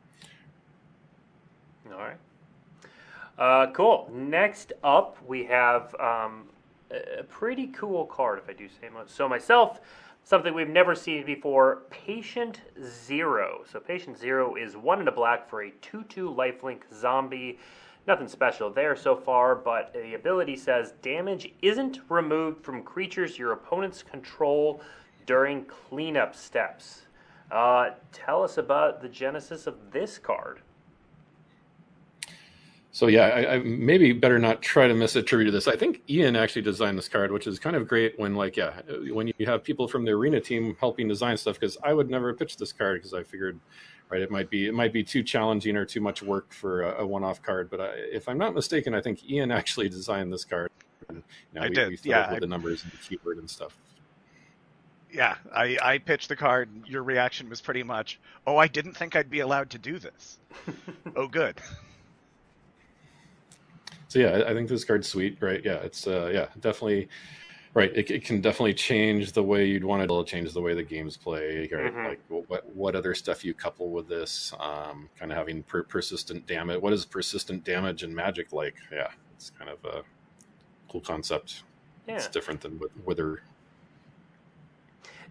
All 1.92 2.00
right. 2.00 2.18
Uh, 3.38 3.72
cool. 3.72 4.10
Next 4.14 4.74
up, 4.84 5.18
we 5.28 5.46
have 5.46 5.96
um, 5.96 6.44
a 6.92 7.24
pretty 7.24 7.68
cool 7.68 8.06
card, 8.06 8.40
if 8.40 8.50
I 8.50 8.54
do 8.54 8.68
say 8.68 8.90
so 9.08 9.28
myself. 9.28 9.82
Something 10.24 10.54
we've 10.54 10.70
never 10.70 10.94
seen 10.94 11.26
before 11.26 11.82
Patient 11.90 12.62
Zero. 12.84 13.64
So, 13.72 13.80
Patient 13.80 14.20
Zero 14.20 14.56
is 14.56 14.78
one 14.78 15.02
in 15.02 15.08
a 15.08 15.12
black 15.12 15.50
for 15.50 15.64
a 15.64 15.72
2 15.82 16.04
2 16.04 16.30
lifelink 16.30 16.82
zombie. 16.94 17.58
Nothing 18.08 18.28
special 18.28 18.70
there 18.72 18.96
so 18.96 19.16
far, 19.16 19.56
but 19.56 19.94
the 19.94 20.16
ability 20.16 20.56
says 20.56 20.94
damage 21.02 21.54
isn't 21.62 22.00
removed 22.10 22.64
from 22.64 22.84
creatures 22.84 23.38
your 23.38 23.52
opponents 23.52 24.02
control 24.02 24.82
during 25.26 25.66
cleanup 25.66 26.36
steps. 26.36 27.04
Uh, 27.52 27.92
tell 28.12 28.44
us 28.44 28.58
about 28.58 29.02
the 29.02 29.10
genesis 29.10 29.68
of 29.68 29.92
this 29.92 30.18
card. 30.18 30.62
So 32.94 33.08
yeah, 33.08 33.28
I, 33.28 33.54
I 33.54 33.60
maybe 33.60 34.12
better 34.12 34.38
not 34.38 34.62
try 34.62 34.88
to 34.88 34.94
misattribute 34.94 35.52
this. 35.52 35.68
I 35.68 35.78
think 35.78 36.02
Ian 36.10 36.36
actually 36.36 36.64
designed 36.64 36.98
this 36.98 37.08
card, 37.08 37.32
which 37.32 37.48
is 37.48 37.58
kind 37.58 37.76
of 37.76 37.88
great 37.88 38.20
when 38.20 38.36
like 38.36 38.58
yeah, 38.58 38.82
when 39.12 39.32
you 39.38 39.46
have 39.46 39.64
people 39.64 39.88
from 39.88 40.04
the 40.04 40.12
arena 40.12 40.42
team 40.42 40.76
helping 40.80 41.08
design 41.08 41.38
stuff. 41.38 41.58
Because 41.58 41.78
I 41.84 41.94
would 41.94 42.10
never 42.10 42.34
pitch 42.34 42.58
this 42.58 42.74
card 42.74 43.00
because 43.00 43.14
I 43.14 43.24
figured, 43.24 43.60
right, 44.12 44.22
it 44.22 44.30
might 44.30 44.50
be 44.50 44.68
it 44.68 44.74
might 44.74 44.94
be 44.94 45.04
too 45.04 45.24
challenging 45.24 45.76
or 45.78 45.86
too 45.86 46.02
much 46.02 46.22
work 46.22 46.52
for 46.54 46.82
a, 46.84 47.02
a 47.04 47.08
one-off 47.08 47.42
card. 47.42 47.70
But 47.70 47.82
I, 47.82 47.88
if 48.12 48.28
I'm 48.28 48.38
not 48.38 48.54
mistaken, 48.54 48.94
I 48.94 49.02
think 49.02 49.28
Ian 49.30 49.52
actually 49.60 49.90
designed 49.90 50.32
this 50.32 50.46
card. 50.46 50.70
And, 51.10 51.18
you 51.54 51.60
know, 51.60 51.66
I 51.66 51.70
we, 51.70 51.76
did, 51.76 51.90
we 51.90 51.98
yeah, 52.04 52.28
with 52.28 52.38
I- 52.38 52.40
the 52.40 52.48
numbers 52.48 52.84
and 52.84 52.92
the 52.92 52.98
keyword 52.98 53.38
and 53.38 53.50
stuff. 53.50 53.78
Yeah, 55.14 55.36
I, 55.54 55.78
I 55.84 55.98
pitched 55.98 56.30
the 56.30 56.38
card. 56.38 56.70
Your 56.86 57.04
reaction 57.04 57.50
was 57.50 57.60
pretty 57.60 57.84
much, 57.84 58.18
"Oh, 58.48 58.56
I 58.56 58.68
didn't 58.68 58.94
think 58.96 59.14
I'd 59.16 59.30
be 59.30 59.42
allowed 59.42 59.70
to 59.72 59.78
do 59.78 60.00
this." 60.00 60.40
oh, 61.18 61.28
good. 61.28 61.60
So 64.08 64.20
yeah, 64.20 64.30
I- 64.30 64.52
I 64.52 64.54
think 64.54 64.70
this 64.70 64.86
card's 64.86 65.10
sweet, 65.10 65.38
right? 65.42 65.62
Yeah, 65.66 65.76
it's 65.76 66.08
uh, 66.08 66.32
yeah, 66.34 66.48
definitely 66.62 67.10
right. 67.74 67.92
It, 67.96 68.10
it 68.12 68.26
can 68.26 68.42
definitely 68.42 68.74
change 68.74 69.32
the 69.32 69.44
way 69.44 69.66
you'd 69.66 69.84
want 69.84 70.04
it 70.04 70.08
to 70.08 70.24
change 70.26 70.54
the 70.54 70.62
way 70.62 70.74
the 70.74 70.84
games 70.84 71.18
play, 71.18 71.70
right? 71.72 71.94
Mhm. 71.94 72.08
Like 72.08 72.20
what 72.48 72.76
what 72.76 72.96
other 72.96 73.14
stuff 73.16 73.44
you 73.46 73.54
couple 73.54 73.90
with 73.90 74.08
this, 74.08 74.54
um, 74.60 75.10
kind 75.18 75.32
of 75.32 75.38
having 75.38 75.64
per- 75.64 75.84
persistent 75.84 76.46
damage. 76.48 76.82
What 76.82 76.94
is 76.94 77.06
persistent 77.06 77.64
damage 77.64 78.04
in 78.04 78.14
Magic 78.14 78.52
like? 78.54 78.76
Yeah, 78.92 79.10
it's 79.36 79.50
kind 79.50 79.70
of 79.70 79.84
a 79.86 80.04
cool 80.90 81.02
concept. 81.02 81.64
Yeah. 82.08 82.16
It's 82.16 82.28
different 82.28 82.62
than 82.62 82.80
with 82.80 82.92
Wither. 83.06 83.42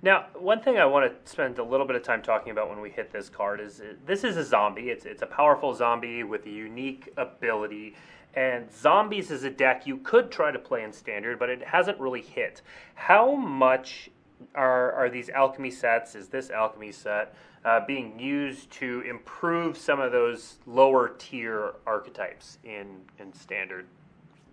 Now, 0.02 0.26
one 0.34 0.62
thing 0.62 0.78
I 0.78 0.86
want 0.86 1.12
to 1.24 1.30
spend 1.30 1.58
a 1.58 1.62
little 1.62 1.86
bit 1.86 1.94
of 1.94 2.02
time 2.02 2.22
talking 2.22 2.52
about 2.52 2.70
when 2.70 2.80
we 2.80 2.88
hit 2.88 3.12
this 3.12 3.28
card 3.28 3.60
is 3.60 3.82
this 4.06 4.24
is 4.24 4.38
a 4.38 4.44
zombie. 4.44 4.88
It's 4.88 5.04
it's 5.04 5.20
a 5.22 5.26
powerful 5.26 5.74
zombie 5.74 6.22
with 6.22 6.46
a 6.46 6.50
unique 6.50 7.12
ability. 7.18 7.94
And 8.34 8.72
zombies 8.72 9.30
is 9.30 9.42
a 9.42 9.50
deck 9.50 9.86
you 9.86 9.98
could 9.98 10.30
try 10.30 10.50
to 10.52 10.58
play 10.58 10.84
in 10.84 10.92
standard, 10.92 11.38
but 11.38 11.50
it 11.50 11.62
hasn't 11.62 11.98
really 11.98 12.22
hit. 12.22 12.62
How 12.94 13.34
much 13.34 14.10
are 14.54 14.92
are 14.92 15.10
these 15.10 15.28
alchemy 15.30 15.70
sets? 15.70 16.14
Is 16.14 16.28
this 16.28 16.50
alchemy 16.50 16.92
set 16.92 17.34
uh, 17.64 17.84
being 17.86 18.18
used 18.18 18.70
to 18.72 19.02
improve 19.02 19.76
some 19.76 20.00
of 20.00 20.12
those 20.12 20.58
lower 20.66 21.14
tier 21.18 21.74
archetypes 21.86 22.58
in 22.64 23.02
in 23.18 23.32
standard? 23.32 23.86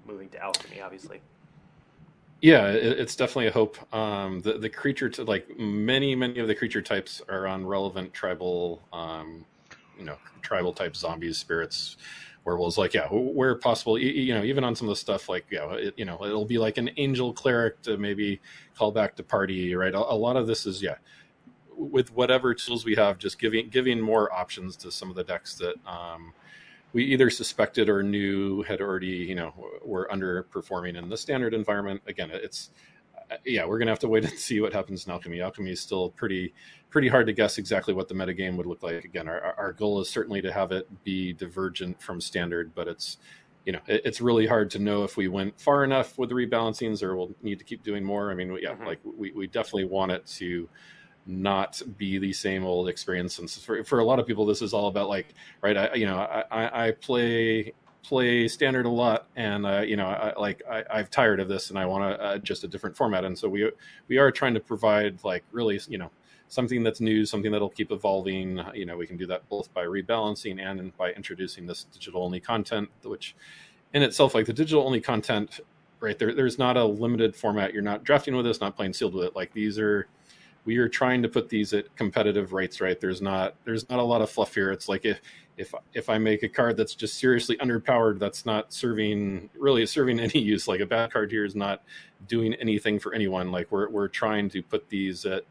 Moving 0.05 0.30
to 0.30 0.41
alchemy, 0.41 0.82
obviously. 0.82 1.21
Yeah, 2.41 2.67
it, 2.67 2.99
it's 2.99 3.15
definitely 3.15 3.47
a 3.47 3.51
hope. 3.51 3.78
Um, 3.93 4.41
the 4.41 4.53
the 4.53 4.69
creature 4.69 5.09
to 5.09 5.23
like 5.23 5.57
many 5.57 6.15
many 6.15 6.39
of 6.39 6.47
the 6.47 6.55
creature 6.55 6.82
types 6.82 7.21
are 7.30 7.47
on 7.47 7.65
relevant 7.65 8.13
tribal, 8.13 8.82
um, 8.93 9.45
you 9.97 10.05
know, 10.05 10.17
tribal 10.41 10.73
type 10.73 10.95
zombies, 10.95 11.38
spirits, 11.38 11.97
werewolves. 12.48 12.80
Like 12.80 12.95
yeah, 12.95 13.10
where 13.10 13.56
possible, 13.58 13.95
y- 13.95 14.00
you 14.00 14.34
know, 14.34 14.43
even 14.43 14.64
on 14.64 14.76
some 14.76 14.89
of 14.89 14.93
the 14.93 15.00
stuff 15.00 15.30
like 15.30 15.48
yeah, 15.52 15.72
it, 15.74 15.95
you 15.98 16.06
know, 16.06 16.20
it'll 16.26 16.45
be 16.45 16.60
like 16.60 16.80
an 16.80 16.89
angel 16.98 17.34
cleric 17.34 17.84
to 17.84 17.98
maybe 17.98 18.41
call 18.76 18.91
back 18.91 19.18
to 19.18 19.24
party, 19.24 19.76
right? 19.76 19.93
A, 19.93 20.00
a 20.00 20.16
lot 20.16 20.38
of 20.38 20.48
this 20.48 20.66
is 20.66 20.82
yeah, 20.82 20.95
with 21.78 22.14
whatever 22.14 22.56
tools 22.56 22.86
we 22.86 22.95
have, 22.95 23.20
just 23.20 23.39
giving 23.39 23.70
giving 23.70 24.02
more 24.02 24.34
options 24.34 24.78
to 24.78 24.91
some 24.91 25.12
of 25.12 25.18
the 25.18 25.26
decks 25.26 25.56
that. 25.58 25.76
Um, 25.88 26.34
we 26.93 27.04
either 27.06 27.30
suspected 27.30 27.89
or 27.89 28.04
knew 28.04 28.64
had 28.64 28.82
already, 28.82 29.08
you 29.08 29.36
know, 29.36 29.54
were 29.86 30.10
underperforming 30.12 30.98
in 30.98 31.10
the 31.10 31.18
standard 31.18 31.54
environment. 31.54 32.02
Again, 32.08 32.32
it's 32.34 32.72
yeah, 33.45 33.65
we're 33.65 33.80
gonna 33.80 33.91
have 33.91 33.99
to 33.99 34.07
wait 34.07 34.23
and 34.30 34.34
see 34.39 34.59
what 34.61 34.73
happens 34.73 35.05
in 35.05 35.11
alchemy. 35.11 35.41
Alchemy 35.41 35.71
is 35.71 35.82
still 35.82 36.09
pretty 36.11 36.53
pretty 36.89 37.07
hard 37.09 37.28
to 37.28 37.34
guess 37.34 37.57
exactly 37.57 37.93
what 37.93 38.07
the 38.07 38.15
metagame 38.15 38.55
would 38.57 38.65
look 38.65 38.84
like. 38.84 39.03
Again, 39.03 39.28
our 39.28 39.53
our 39.57 39.73
goal 39.73 39.99
is 40.01 40.09
certainly 40.09 40.41
to 40.41 40.51
have 40.51 40.71
it 40.71 40.88
be 41.03 41.34
divergent 41.34 42.01
from 42.01 42.21
standard, 42.21 42.73
but 42.75 42.88
it's 42.88 43.17
you 43.65 43.73
know 43.73 43.80
it, 43.88 44.01
it's 44.05 44.21
really 44.21 44.47
hard 44.47 44.69
to 44.71 44.80
know 44.80 45.03
if 45.03 45.17
we 45.17 45.28
went 45.28 45.59
far 45.59 45.84
enough 45.84 46.17
with 46.17 46.30
the 46.30 46.36
rebalancings 46.36 47.03
or 47.03 47.15
we'll 47.15 47.32
need 47.41 47.59
to 47.59 47.65
keep 47.65 47.84
doing 47.84 48.03
more. 48.03 48.32
I 48.32 48.34
mean, 48.36 48.57
yeah, 48.61 48.75
Mhm. 48.75 48.86
like 48.86 48.99
we 49.03 49.32
we 49.32 49.47
definitely 49.47 49.86
want 49.86 50.11
it 50.11 50.25
to 50.38 50.69
not 51.30 51.82
be 51.97 52.17
the 52.17 52.32
same 52.32 52.63
old 52.63 52.88
experience. 52.88 53.38
And 53.39 53.51
for, 53.51 53.84
for 53.84 53.99
a 53.99 54.03
lot 54.05 54.17
of 54.17 54.25
people, 54.25 54.45
this 54.45 54.61
is 54.61 54.73
all 54.73 54.88
about 54.88 55.09
like, 55.09 55.34
right? 55.61 55.75
I, 55.75 55.93
you 55.93 56.05
know, 56.05 56.17
I, 56.19 56.88
I 56.88 56.91
play 56.91 57.73
play 58.08 58.47
standard 58.47 58.86
a 58.86 58.89
lot, 58.89 59.28
and 59.36 59.66
uh, 59.66 59.82
you 59.82 59.97
know, 59.97 60.08
I, 60.08 60.34
like 60.39 60.62
I, 60.70 60.84
I've 60.89 61.10
tired 61.10 61.39
of 61.39 61.49
this, 61.49 61.70
and 61.70 61.78
I 61.78 61.86
want 61.86 62.03
to 62.03 62.24
uh, 62.24 62.38
just 62.38 62.64
a 62.64 62.68
different 62.68 62.95
format. 62.95 63.26
And 63.26 63.38
so 63.38 63.49
we 63.49 63.70
we 64.08 64.18
are 64.18 64.32
trying 64.32 64.53
to 64.53 64.60
provide 64.62 65.24
like 65.24 65.43
really, 65.51 65.80
you 65.89 65.97
know, 65.97 66.10
something 66.47 66.84
that's 66.84 67.01
new, 67.01 67.26
something 67.26 67.51
that'll 67.51 67.70
keep 67.70 67.91
evolving. 67.91 68.62
You 68.74 68.86
know, 68.86 68.95
we 68.95 69.08
can 69.08 69.18
do 69.18 69.28
that 69.28 69.47
both 69.49 69.74
by 69.74 69.84
rebalancing 69.84 70.62
and 70.62 70.95
by 70.95 71.12
introducing 71.12 71.68
this 71.68 71.84
digital 71.84 72.24
only 72.24 72.39
content, 72.39 72.89
which 73.03 73.36
in 73.93 74.01
itself, 74.03 74.34
like 74.34 74.45
the 74.45 74.53
digital 74.53 74.86
only 74.86 75.01
content, 75.01 75.60
right 75.99 76.18
there, 76.18 76.34
there's 76.34 76.58
not 76.58 76.78
a 76.78 76.86
limited 76.86 77.36
format. 77.36 77.74
You're 77.74 77.84
not 77.84 78.05
drafting 78.05 78.36
with 78.38 78.45
this, 78.45 78.62
not 78.62 78.78
playing 78.78 78.93
sealed 78.93 79.16
with 79.16 79.26
it. 79.26 79.36
Like 79.36 79.53
these 79.53 79.78
are 79.78 80.08
we 80.64 80.78
are 80.78 80.89
trying 80.89 81.22
to 81.22 81.30
put 81.30 81.47
these 81.47 81.74
at 81.74 81.95
competitive 81.95 82.51
rates 82.51 82.82
right 82.82 82.99
there's 82.99 83.22
not 83.22 83.55
there's 83.64 83.89
not 83.89 83.99
a 83.99 84.03
lot 84.03 84.22
of 84.22 84.30
fluff 84.30 84.53
here 84.53 84.70
it's 84.70 84.89
like 84.89 85.05
if 85.05 85.22
if 85.58 85.74
if 85.93 86.10
i 86.10 86.18
make 86.18 86.43
a 86.43 86.49
card 86.49 86.78
that's 86.78 86.95
just 86.95 87.18
seriously 87.18 87.58
underpowered 87.58 88.20
that's 88.20 88.45
not 88.45 88.72
serving 88.72 89.49
really 89.58 89.86
serving 89.86 90.20
any 90.20 90.39
use 90.39 90.68
like 90.68 90.80
a 90.80 90.86
bad 90.86 91.12
card 91.12 91.32
here 91.32 91.45
is 91.45 91.55
not 91.55 91.84
doing 92.28 92.53
anything 92.55 92.99
for 92.99 93.14
anyone 93.14 93.51
like 93.51 93.72
we're, 93.72 93.89
we're 93.89 94.08
trying 94.08 94.49
to 94.49 94.62
put 94.62 94.89
these 94.89 95.26
at 95.26 95.43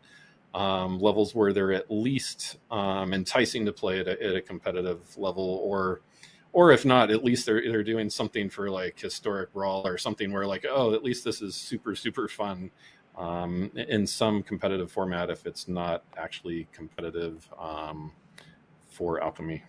um, 0.54 1.00
levels 1.00 1.34
where 1.34 1.52
they're 1.52 1.72
at 1.72 1.90
least 1.90 2.56
um, 2.70 3.12
enticing 3.12 3.66
to 3.66 3.72
play 3.72 4.00
at 4.00 4.08
a, 4.08 4.22
at 4.22 4.34
a 4.36 4.40
competitive 4.40 5.16
level 5.18 5.60
or 5.62 6.00
or 6.52 6.72
if 6.72 6.86
not 6.86 7.10
at 7.10 7.22
least 7.22 7.44
they're 7.44 7.60
they're 7.60 7.84
doing 7.84 8.08
something 8.08 8.48
for 8.48 8.70
like 8.70 8.98
historic 8.98 9.52
brawl 9.52 9.86
or 9.86 9.98
something 9.98 10.32
where 10.32 10.46
like 10.46 10.64
oh 10.68 10.94
at 10.94 11.04
least 11.04 11.24
this 11.24 11.42
is 11.42 11.54
super 11.54 11.94
super 11.94 12.26
fun 12.26 12.70
um, 13.16 13.70
in 13.74 14.06
some 14.06 14.42
competitive 14.42 14.90
format 14.90 15.30
if 15.30 15.46
it's 15.46 15.68
not 15.68 16.04
actually 16.16 16.68
competitive 16.72 17.48
um, 17.58 18.12
for 18.88 19.22
alchemy. 19.22 19.62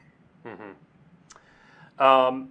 Mm-hmm. 0.48 2.04
Um, 2.04 2.50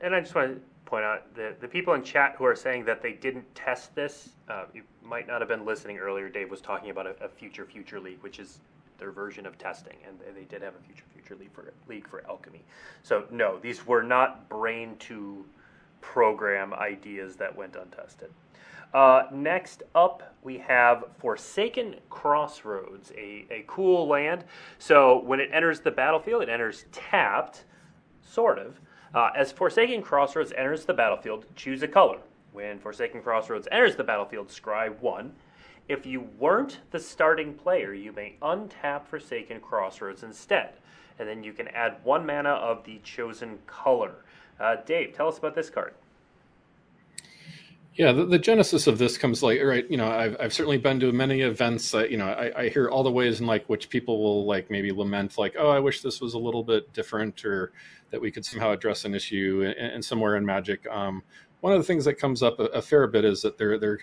and 0.00 0.14
I 0.14 0.20
just 0.20 0.34
want 0.34 0.54
to 0.54 0.60
point 0.84 1.04
out 1.04 1.34
the 1.34 1.54
the 1.60 1.68
people 1.68 1.94
in 1.94 2.02
chat 2.02 2.34
who 2.36 2.44
are 2.44 2.56
saying 2.56 2.84
that 2.86 3.02
they 3.02 3.12
didn't 3.12 3.54
test 3.54 3.94
this. 3.94 4.30
Uh, 4.48 4.64
you 4.74 4.82
might 5.02 5.26
not 5.26 5.40
have 5.40 5.48
been 5.48 5.64
listening 5.64 5.98
earlier. 5.98 6.28
Dave 6.28 6.50
was 6.50 6.60
talking 6.60 6.90
about 6.90 7.06
a, 7.06 7.14
a, 7.24 7.28
future 7.28 7.64
future 7.64 8.00
league, 8.00 8.18
which 8.22 8.38
is 8.38 8.58
their 8.98 9.12
version 9.12 9.46
of 9.46 9.56
testing, 9.58 9.96
and 10.06 10.18
they 10.36 10.44
did 10.44 10.62
have 10.62 10.74
a 10.74 10.84
future 10.86 11.04
future 11.14 11.36
league 11.36 11.52
for 11.52 11.72
league 11.88 12.08
for 12.08 12.26
alchemy. 12.28 12.62
So 13.02 13.24
no, 13.30 13.58
these 13.58 13.86
were 13.86 14.02
not 14.02 14.48
brain 14.48 14.96
to 15.00 15.44
program 16.00 16.74
ideas 16.74 17.36
that 17.36 17.54
went 17.54 17.76
untested. 17.76 18.30
Uh, 18.92 19.24
next 19.32 19.82
up, 19.94 20.34
we 20.42 20.58
have 20.58 21.04
Forsaken 21.18 21.96
Crossroads, 22.08 23.12
a, 23.16 23.46
a 23.50 23.64
cool 23.66 24.08
land. 24.08 24.44
So 24.78 25.20
when 25.20 25.38
it 25.38 25.50
enters 25.52 25.80
the 25.80 25.90
battlefield, 25.90 26.42
it 26.42 26.48
enters 26.48 26.86
tapped, 26.92 27.64
sort 28.22 28.58
of. 28.58 28.80
Uh, 29.14 29.30
as 29.36 29.52
Forsaken 29.52 30.02
Crossroads 30.02 30.52
enters 30.56 30.84
the 30.84 30.94
battlefield, 30.94 31.46
choose 31.56 31.82
a 31.82 31.88
color. 31.88 32.18
When 32.52 32.78
Forsaken 32.78 33.22
Crossroads 33.22 33.68
enters 33.70 33.96
the 33.96 34.04
battlefield, 34.04 34.48
scry 34.48 34.96
1. 35.00 35.32
If 35.88 36.06
you 36.06 36.28
weren't 36.38 36.78
the 36.90 36.98
starting 36.98 37.54
player, 37.54 37.92
you 37.92 38.12
may 38.12 38.36
untap 38.42 39.06
Forsaken 39.06 39.60
Crossroads 39.60 40.22
instead. 40.22 40.74
And 41.18 41.28
then 41.28 41.44
you 41.44 41.52
can 41.52 41.68
add 41.68 41.96
one 42.02 42.24
mana 42.24 42.50
of 42.50 42.84
the 42.84 42.98
chosen 43.04 43.58
color. 43.66 44.14
Uh, 44.58 44.76
Dave, 44.86 45.14
tell 45.14 45.28
us 45.28 45.38
about 45.38 45.54
this 45.54 45.70
card. 45.70 45.94
Yeah, 48.00 48.12
the, 48.12 48.24
the, 48.24 48.38
genesis 48.38 48.86
of 48.86 48.96
this 48.96 49.18
comes 49.18 49.42
like 49.42 49.60
right. 49.62 49.84
You 49.90 49.98
know, 49.98 50.10
I've 50.10 50.34
I've 50.40 50.54
certainly 50.54 50.78
been 50.78 51.00
to 51.00 51.12
many 51.12 51.42
events. 51.42 51.94
Uh, 51.94 52.04
you 52.04 52.16
know, 52.16 52.28
I, 52.28 52.62
I 52.62 52.68
hear 52.70 52.88
all 52.88 53.02
the 53.02 53.10
ways 53.10 53.40
in 53.40 53.46
like 53.46 53.66
which 53.66 53.90
people 53.90 54.22
will 54.22 54.46
like 54.46 54.70
maybe 54.70 54.90
lament 54.90 55.36
like, 55.36 55.54
oh, 55.58 55.68
I 55.68 55.80
wish 55.80 56.00
this 56.00 56.18
was 56.18 56.32
a 56.32 56.38
little 56.38 56.64
bit 56.64 56.94
different, 56.94 57.44
or 57.44 57.74
that 58.10 58.18
we 58.18 58.30
could 58.30 58.46
somehow 58.46 58.70
address 58.70 59.04
an 59.04 59.14
issue 59.14 59.70
and, 59.78 59.92
and 59.92 60.02
somewhere 60.02 60.36
in 60.36 60.46
Magic. 60.46 60.86
Um, 60.90 61.22
one 61.60 61.74
of 61.74 61.78
the 61.78 61.84
things 61.84 62.06
that 62.06 62.14
comes 62.14 62.42
up 62.42 62.58
a, 62.58 62.64
a 62.68 62.80
fair 62.80 63.06
bit 63.06 63.26
is 63.26 63.42
that 63.42 63.58
there 63.58 63.78
there 63.78 63.98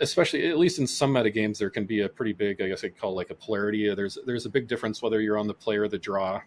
especially 0.00 0.46
at 0.46 0.56
least 0.56 0.78
in 0.78 0.86
some 0.86 1.12
meta 1.12 1.30
games 1.30 1.58
there 1.58 1.70
can 1.70 1.84
be 1.84 2.02
a 2.02 2.08
pretty 2.08 2.32
big 2.32 2.60
i 2.60 2.66
guess 2.66 2.82
i'd 2.82 2.98
call 2.98 3.14
like 3.14 3.30
a 3.30 3.34
polarity 3.36 3.92
there's 3.94 4.18
there's 4.26 4.44
a 4.44 4.50
big 4.50 4.66
difference 4.66 5.00
whether 5.00 5.20
you're 5.20 5.38
on 5.38 5.46
the 5.46 5.54
play 5.54 5.76
or 5.76 5.86
the 5.86 5.98
draw 5.98 6.40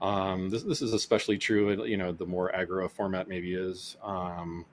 um, 0.00 0.48
this, 0.50 0.62
this 0.62 0.80
is 0.80 0.92
especially 0.92 1.36
true 1.36 1.84
you 1.84 1.96
know 1.96 2.12
the 2.12 2.24
more 2.24 2.52
aggro 2.56 2.88
format 2.88 3.28
maybe 3.28 3.54
is 3.54 3.96
um, 4.04 4.64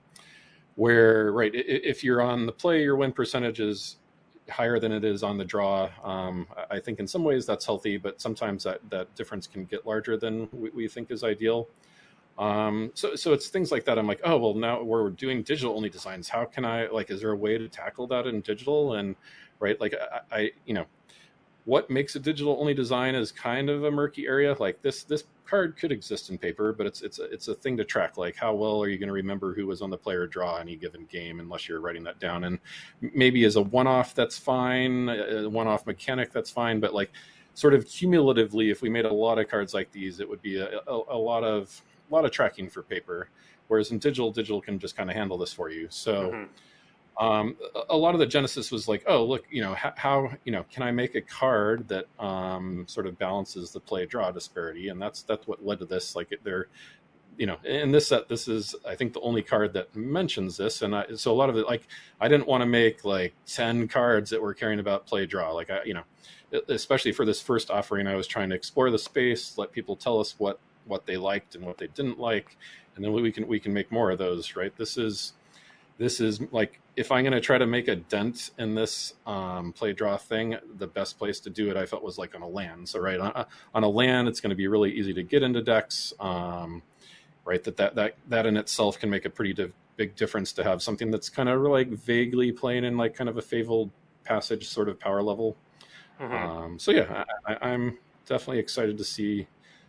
where 0.78 1.32
right 1.32 1.50
if 1.54 2.04
you're 2.04 2.22
on 2.22 2.46
the 2.46 2.52
play 2.52 2.84
your 2.84 2.94
win 2.94 3.10
percentage 3.10 3.58
is 3.58 3.96
higher 4.48 4.78
than 4.78 4.92
it 4.92 5.04
is 5.04 5.24
on 5.24 5.36
the 5.36 5.44
draw. 5.44 5.90
Um, 6.04 6.46
i 6.70 6.78
think 6.78 7.00
in 7.00 7.06
some 7.08 7.24
ways 7.24 7.44
that's 7.44 7.66
healthy 7.66 7.96
but 7.96 8.20
sometimes 8.20 8.62
that, 8.62 8.78
that 8.88 9.12
difference 9.16 9.48
can 9.48 9.64
get 9.64 9.84
larger 9.84 10.16
than 10.16 10.48
we, 10.52 10.70
we 10.70 10.88
think 10.88 11.10
is 11.10 11.24
ideal. 11.24 11.68
Um, 12.38 12.92
so 12.94 13.16
so 13.16 13.32
it's 13.32 13.48
things 13.48 13.72
like 13.72 13.84
that. 13.86 13.98
I'm 13.98 14.06
like 14.06 14.20
oh 14.22 14.38
well 14.38 14.54
now 14.54 14.80
we're 14.80 15.10
doing 15.10 15.42
digital 15.42 15.74
only 15.74 15.90
designs. 15.90 16.28
How 16.28 16.44
can 16.44 16.64
i 16.64 16.86
like 16.86 17.10
is 17.10 17.20
there 17.22 17.32
a 17.32 17.36
way 17.36 17.58
to 17.58 17.68
tackle 17.68 18.06
that 18.06 18.28
in 18.28 18.40
digital? 18.40 18.94
And 18.94 19.16
right 19.58 19.80
like 19.80 19.94
I, 19.94 20.36
I 20.38 20.50
you 20.64 20.74
know 20.74 20.86
what 21.68 21.90
makes 21.90 22.16
a 22.16 22.18
digital 22.18 22.56
only 22.58 22.72
design 22.72 23.14
is 23.14 23.30
kind 23.30 23.68
of 23.68 23.84
a 23.84 23.90
murky 23.90 24.26
area. 24.26 24.56
Like 24.58 24.80
this 24.80 25.02
this 25.02 25.24
card 25.44 25.76
could 25.76 25.92
exist 25.92 26.30
in 26.30 26.38
paper, 26.38 26.72
but 26.72 26.86
it's 26.86 27.02
it's 27.02 27.18
a, 27.18 27.24
it's 27.24 27.48
a 27.48 27.54
thing 27.54 27.76
to 27.76 27.84
track. 27.84 28.16
Like 28.16 28.36
how 28.36 28.54
well 28.54 28.82
are 28.82 28.88
you 28.88 28.96
going 28.96 29.08
to 29.08 29.12
remember 29.12 29.52
who 29.52 29.66
was 29.66 29.82
on 29.82 29.90
the 29.90 29.98
player 29.98 30.26
draw 30.26 30.56
any 30.56 30.76
given 30.76 31.04
game, 31.12 31.40
unless 31.40 31.68
you're 31.68 31.82
writing 31.82 32.02
that 32.04 32.18
down. 32.20 32.44
And 32.44 32.58
maybe 33.02 33.44
as 33.44 33.56
a 33.56 33.60
one 33.60 33.86
off, 33.86 34.14
that's 34.14 34.38
fine. 34.38 35.10
A 35.10 35.46
one 35.46 35.66
off 35.66 35.86
mechanic, 35.86 36.32
that's 36.32 36.48
fine. 36.50 36.80
But 36.80 36.94
like 36.94 37.12
sort 37.52 37.74
of 37.74 37.86
cumulatively, 37.86 38.70
if 38.70 38.80
we 38.80 38.88
made 38.88 39.04
a 39.04 39.12
lot 39.12 39.38
of 39.38 39.50
cards 39.50 39.74
like 39.74 39.92
these, 39.92 40.20
it 40.20 40.28
would 40.28 40.40
be 40.40 40.58
a, 40.58 40.80
a, 40.86 41.00
a 41.10 41.18
lot 41.18 41.44
of 41.44 41.82
a 42.10 42.14
lot 42.14 42.24
of 42.24 42.30
tracking 42.30 42.70
for 42.70 42.82
paper. 42.82 43.28
Whereas 43.66 43.90
in 43.90 43.98
digital, 43.98 44.30
digital 44.32 44.62
can 44.62 44.78
just 44.78 44.96
kind 44.96 45.10
of 45.10 45.16
handle 45.16 45.36
this 45.36 45.52
for 45.52 45.68
you. 45.68 45.88
So. 45.90 46.30
Mm-hmm 46.30 46.44
um, 47.18 47.56
a 47.90 47.96
lot 47.96 48.14
of 48.14 48.20
the 48.20 48.26
genesis 48.26 48.70
was 48.70 48.86
like, 48.86 49.02
oh, 49.06 49.24
look, 49.24 49.44
you 49.50 49.60
know, 49.60 49.74
how, 49.74 49.92
how 49.96 50.30
you 50.44 50.52
know, 50.52 50.64
can 50.70 50.84
I 50.84 50.92
make 50.92 51.16
a 51.16 51.20
card 51.20 51.88
that 51.88 52.06
um, 52.18 52.84
sort 52.86 53.06
of 53.08 53.18
balances 53.18 53.72
the 53.72 53.80
play 53.80 54.06
draw 54.06 54.30
disparity? 54.30 54.88
And 54.88 55.02
that's 55.02 55.22
that's 55.22 55.46
what 55.46 55.64
led 55.64 55.80
to 55.80 55.84
this. 55.84 56.14
Like, 56.14 56.32
they're, 56.44 56.68
you 57.36 57.46
know, 57.46 57.56
in 57.64 57.90
this 57.90 58.06
set, 58.06 58.28
this 58.28 58.46
is 58.46 58.76
I 58.86 58.94
think 58.94 59.14
the 59.14 59.20
only 59.20 59.42
card 59.42 59.72
that 59.72 59.94
mentions 59.96 60.56
this. 60.56 60.80
And 60.82 60.94
I, 60.94 61.06
so 61.16 61.32
a 61.32 61.34
lot 61.34 61.50
of 61.50 61.56
it, 61.56 61.66
like, 61.66 61.88
I 62.20 62.28
didn't 62.28 62.46
want 62.46 62.62
to 62.62 62.66
make 62.66 63.04
like 63.04 63.34
ten 63.46 63.88
cards 63.88 64.30
that 64.30 64.40
were 64.40 64.54
caring 64.54 64.78
about 64.78 65.06
play 65.06 65.26
draw. 65.26 65.52
Like, 65.52 65.70
I, 65.70 65.82
you 65.84 65.94
know, 65.94 66.04
especially 66.68 67.12
for 67.12 67.24
this 67.24 67.42
first 67.42 67.68
offering, 67.68 68.06
I 68.06 68.14
was 68.14 68.28
trying 68.28 68.50
to 68.50 68.56
explore 68.56 68.90
the 68.90 68.98
space, 68.98 69.58
let 69.58 69.72
people 69.72 69.96
tell 69.96 70.20
us 70.20 70.36
what 70.38 70.60
what 70.84 71.04
they 71.04 71.16
liked 71.16 71.54
and 71.54 71.64
what 71.64 71.78
they 71.78 71.88
didn't 71.88 72.18
like, 72.18 72.56
and 72.94 73.04
then 73.04 73.12
we 73.12 73.32
can 73.32 73.46
we 73.48 73.58
can 73.58 73.72
make 73.72 73.90
more 73.90 74.12
of 74.12 74.18
those. 74.18 74.54
Right? 74.54 74.74
This 74.76 74.96
is 74.96 75.32
this 75.98 76.20
is 76.20 76.40
like 76.52 76.80
if 76.96 77.12
I'm 77.12 77.24
going 77.24 77.32
to 77.32 77.40
try 77.40 77.58
to 77.58 77.66
make 77.66 77.88
a 77.88 77.96
dent 77.96 78.50
in 78.58 78.74
this 78.74 79.14
um, 79.26 79.72
play 79.72 79.92
draw 79.92 80.16
thing, 80.16 80.56
the 80.78 80.86
best 80.86 81.18
place 81.18 81.40
to 81.40 81.50
do 81.50 81.70
it 81.70 81.76
I 81.76 81.86
felt 81.86 82.02
was 82.02 82.18
like 82.18 82.34
on 82.34 82.42
a 82.42 82.48
land. 82.48 82.88
So 82.88 83.00
right 83.00 83.18
on, 83.18 83.46
on 83.74 83.84
a 83.84 83.88
land, 83.88 84.28
it's 84.28 84.40
going 84.40 84.50
to 84.50 84.56
be 84.56 84.68
really 84.68 84.92
easy 84.92 85.12
to 85.14 85.22
get 85.22 85.42
into 85.42 85.60
decks. 85.60 86.12
Um, 86.20 86.82
right, 87.44 87.62
that, 87.64 87.76
that 87.76 87.94
that 87.96 88.14
that 88.28 88.46
in 88.46 88.56
itself 88.56 88.98
can 88.98 89.10
make 89.10 89.24
a 89.24 89.30
pretty 89.30 89.52
div- 89.52 89.74
big 89.96 90.14
difference 90.14 90.52
to 90.54 90.64
have 90.64 90.82
something 90.82 91.10
that's 91.10 91.28
kind 91.28 91.48
of 91.48 91.60
like 91.62 91.88
vaguely 91.88 92.52
playing 92.52 92.84
in 92.84 92.96
like 92.96 93.14
kind 93.14 93.28
of 93.28 93.36
a 93.36 93.42
fabled 93.42 93.90
passage 94.24 94.68
sort 94.68 94.88
of 94.88 94.98
power 95.00 95.22
level. 95.22 95.56
Mm-hmm. 96.20 96.34
Um, 96.34 96.78
so 96.78 96.92
yeah, 96.92 97.24
I, 97.46 97.56
I'm 97.60 97.98
definitely 98.26 98.60
excited 98.60 98.98
to 98.98 99.04
see 99.04 99.48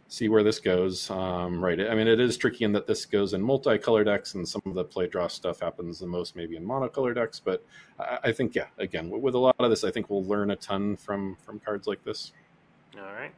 see 0.10 0.28
where 0.28 0.44
this 0.44 0.60
goes. 0.60 1.10
Um, 1.10 1.64
right. 1.64 1.80
I 1.80 1.96
mean, 1.96 2.08
it 2.08 2.20
is 2.20 2.36
tricky 2.36 2.66
in 2.66 2.74
that 2.74 2.88
this 2.88 3.06
goes 3.06 3.34
in 3.34 3.42
multicolor 3.42 4.04
decks, 4.04 4.34
and 4.34 4.46
some 4.46 4.62
of 4.66 4.74
the 4.74 4.84
play 4.84 5.08
draw 5.08 5.28
stuff 5.28 5.62
happens 5.62 6.00
the 6.00 6.08
most 6.08 6.36
maybe 6.36 6.58
in 6.58 6.66
monocolor 6.66 7.16
decks. 7.16 7.40
But 7.40 7.64
I, 8.00 8.18
I, 8.26 8.32
think, 8.34 8.56
yeah, 8.56 8.68
again, 8.80 9.10
with 9.10 9.36
a 9.36 9.40
lot 9.40 9.56
of 9.60 9.70
this, 9.70 9.84
I 9.84 9.92
think 9.92 10.10
we'll 10.10 10.26
learn 10.26 10.52
a 10.52 10.56
ton 10.56 10.98
from 10.98 11.38
from 11.46 11.60
cards 11.60 11.88
like 11.88 12.04
this. 12.04 12.34
All 12.98 13.14
right. 13.14 13.34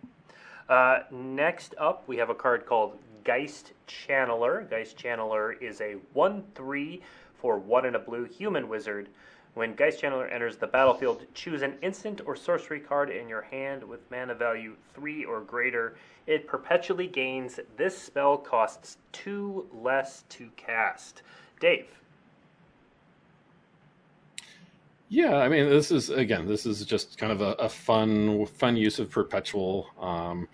Uh, 0.70 1.04
next 1.12 1.76
up, 1.78 2.08
we 2.08 2.16
have 2.18 2.30
a 2.30 2.36
card 2.36 2.66
called 2.66 2.98
Geist 3.26 3.74
Channeler. 3.88 4.70
Geist 4.70 4.98
Channeler 4.98 5.62
is 5.62 5.82
a 5.82 5.98
one-three 6.14 7.02
for 7.36 7.60
one 7.60 7.86
and 7.86 7.98
a 7.98 8.00
blue 8.00 8.24
human 8.24 8.70
wizard. 8.70 9.10
When 9.54 9.76
Geist 9.76 10.02
Channeler 10.02 10.32
enters 10.32 10.56
the 10.58 10.68
battlefield, 10.68 11.26
choose 11.34 11.62
an 11.62 11.76
instant 11.82 12.22
or 12.26 12.38
sorcery 12.38 12.80
card 12.80 13.10
in 13.10 13.28
your 13.28 13.42
hand 13.42 13.84
with 13.84 14.00
mana 14.10 14.34
value 14.34 14.76
3 14.94 15.26
or 15.26 15.42
greater. 15.42 15.96
It 16.26 16.48
perpetually 16.48 17.08
gains. 17.08 17.60
This 17.76 17.98
spell 17.98 18.38
costs 18.38 18.98
2 19.12 19.68
less 19.74 20.24
to 20.30 20.50
cast. 20.56 21.24
Dave. 21.60 21.88
Yeah, 25.10 25.36
I 25.36 25.50
mean, 25.50 25.70
this 25.70 25.92
is 25.92 26.10
again, 26.10 26.48
this 26.48 26.66
is 26.66 26.86
just 26.86 27.18
kind 27.18 27.34
of 27.34 27.42
a, 27.42 27.52
a 27.60 27.68
fun, 27.68 28.46
fun 28.46 28.78
use 28.78 28.98
of 29.00 29.10
perpetual. 29.10 29.90
Um, 30.00 30.48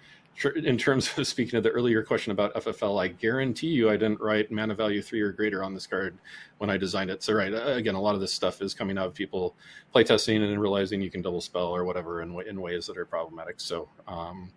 in 0.55 0.77
terms 0.77 1.17
of 1.17 1.27
speaking 1.27 1.57
of 1.57 1.63
the 1.63 1.69
earlier 1.69 2.03
question 2.03 2.31
about 2.31 2.53
FFL, 2.55 3.01
I 3.01 3.07
guarantee 3.07 3.67
you 3.67 3.89
I 3.89 3.93
didn't 3.93 4.19
write 4.19 4.51
mana 4.51 4.75
value 4.75 5.01
three 5.01 5.21
or 5.21 5.31
greater 5.31 5.63
on 5.63 5.73
this 5.73 5.87
card 5.87 6.17
when 6.59 6.69
I 6.69 6.77
designed 6.77 7.09
it. 7.09 7.23
So, 7.23 7.33
right, 7.33 7.51
again, 7.53 7.95
a 7.95 8.01
lot 8.01 8.15
of 8.15 8.21
this 8.21 8.33
stuff 8.33 8.61
is 8.61 8.73
coming 8.73 8.97
out 8.97 9.07
of 9.07 9.13
people 9.13 9.55
playtesting 9.93 10.43
and 10.43 10.61
realizing 10.61 11.01
you 11.01 11.09
can 11.09 11.21
double 11.21 11.41
spell 11.41 11.67
or 11.67 11.85
whatever 11.85 12.21
in, 12.21 12.39
in 12.47 12.61
ways 12.61 12.85
that 12.87 12.97
are 12.97 13.05
problematic. 13.05 13.59
So, 13.59 13.89
um, 14.07 14.51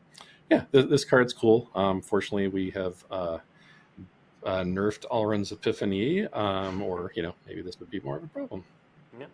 yeah, 0.50 0.64
th- 0.72 0.88
this 0.88 1.04
card's 1.04 1.32
cool. 1.32 1.70
Um, 1.74 2.02
fortunately, 2.02 2.48
we 2.48 2.70
have 2.70 3.04
uh, 3.10 3.38
uh, 4.44 4.62
nerfed 4.62 5.06
Alrund's 5.10 5.52
Epiphany, 5.52 6.26
um, 6.26 6.82
or, 6.82 7.12
you 7.14 7.22
know, 7.22 7.34
maybe 7.46 7.62
this 7.62 7.78
would 7.80 7.90
be 7.90 8.00
more 8.00 8.16
of 8.16 8.24
a 8.24 8.28
problem. 8.28 8.64
Yeah. 9.18 9.26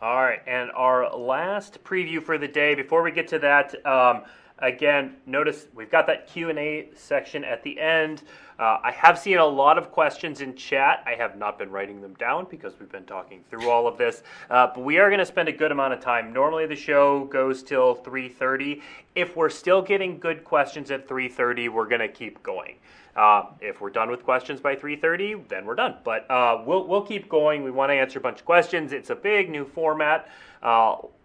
All 0.00 0.16
right, 0.16 0.42
and 0.46 0.70
our 0.72 1.14
last 1.16 1.82
preview 1.84 2.20
for 2.22 2.36
the 2.36 2.48
day. 2.48 2.74
Before 2.74 3.02
we 3.02 3.12
get 3.12 3.28
to 3.28 3.38
that, 3.38 3.86
um, 3.86 4.22
again, 4.62 5.16
notice 5.26 5.66
we've 5.74 5.90
got 5.90 6.06
that 6.06 6.26
Q&A 6.26 6.88
section 6.94 7.44
at 7.44 7.62
the 7.62 7.78
end. 7.78 8.22
Uh, 8.58 8.78
I 8.82 8.92
have 8.92 9.18
seen 9.18 9.38
a 9.38 9.44
lot 9.44 9.76
of 9.76 9.90
questions 9.90 10.40
in 10.40 10.54
chat. 10.54 11.02
I 11.04 11.14
have 11.14 11.36
not 11.36 11.58
been 11.58 11.70
writing 11.70 12.00
them 12.00 12.14
down 12.14 12.46
because 12.48 12.74
we've 12.78 12.90
been 12.90 13.04
talking 13.04 13.42
through 13.50 13.68
all 13.68 13.88
of 13.88 13.98
this. 13.98 14.22
Uh, 14.48 14.68
but 14.68 14.84
we 14.84 14.98
are 14.98 15.08
going 15.08 15.18
to 15.18 15.26
spend 15.26 15.48
a 15.48 15.52
good 15.52 15.72
amount 15.72 15.94
of 15.94 16.00
time. 16.00 16.32
Normally 16.32 16.66
the 16.66 16.76
show 16.76 17.24
goes 17.24 17.62
till 17.62 17.96
3.30. 17.96 18.80
If 19.16 19.36
we're 19.36 19.50
still 19.50 19.82
getting 19.82 20.18
good 20.18 20.44
questions 20.44 20.90
at 20.92 21.08
3.30, 21.08 21.68
we're 21.68 21.88
going 21.88 22.00
to 22.00 22.08
keep 22.08 22.42
going. 22.42 22.76
Uh, 23.14 23.44
if 23.60 23.80
we're 23.80 23.90
done 23.90 24.10
with 24.10 24.24
questions 24.24 24.58
by 24.58 24.74
3:30, 24.74 25.46
then 25.48 25.66
we're 25.66 25.74
done. 25.74 25.96
But 26.02 26.30
uh, 26.30 26.62
we'll 26.64 26.86
we'll 26.86 27.02
keep 27.02 27.28
going. 27.28 27.62
We 27.62 27.70
want 27.70 27.90
to 27.90 27.94
answer 27.94 28.18
a 28.18 28.22
bunch 28.22 28.40
of 28.40 28.46
questions. 28.46 28.92
It's 28.92 29.10
a 29.10 29.14
big 29.14 29.50
new 29.50 29.66
format. 29.66 30.30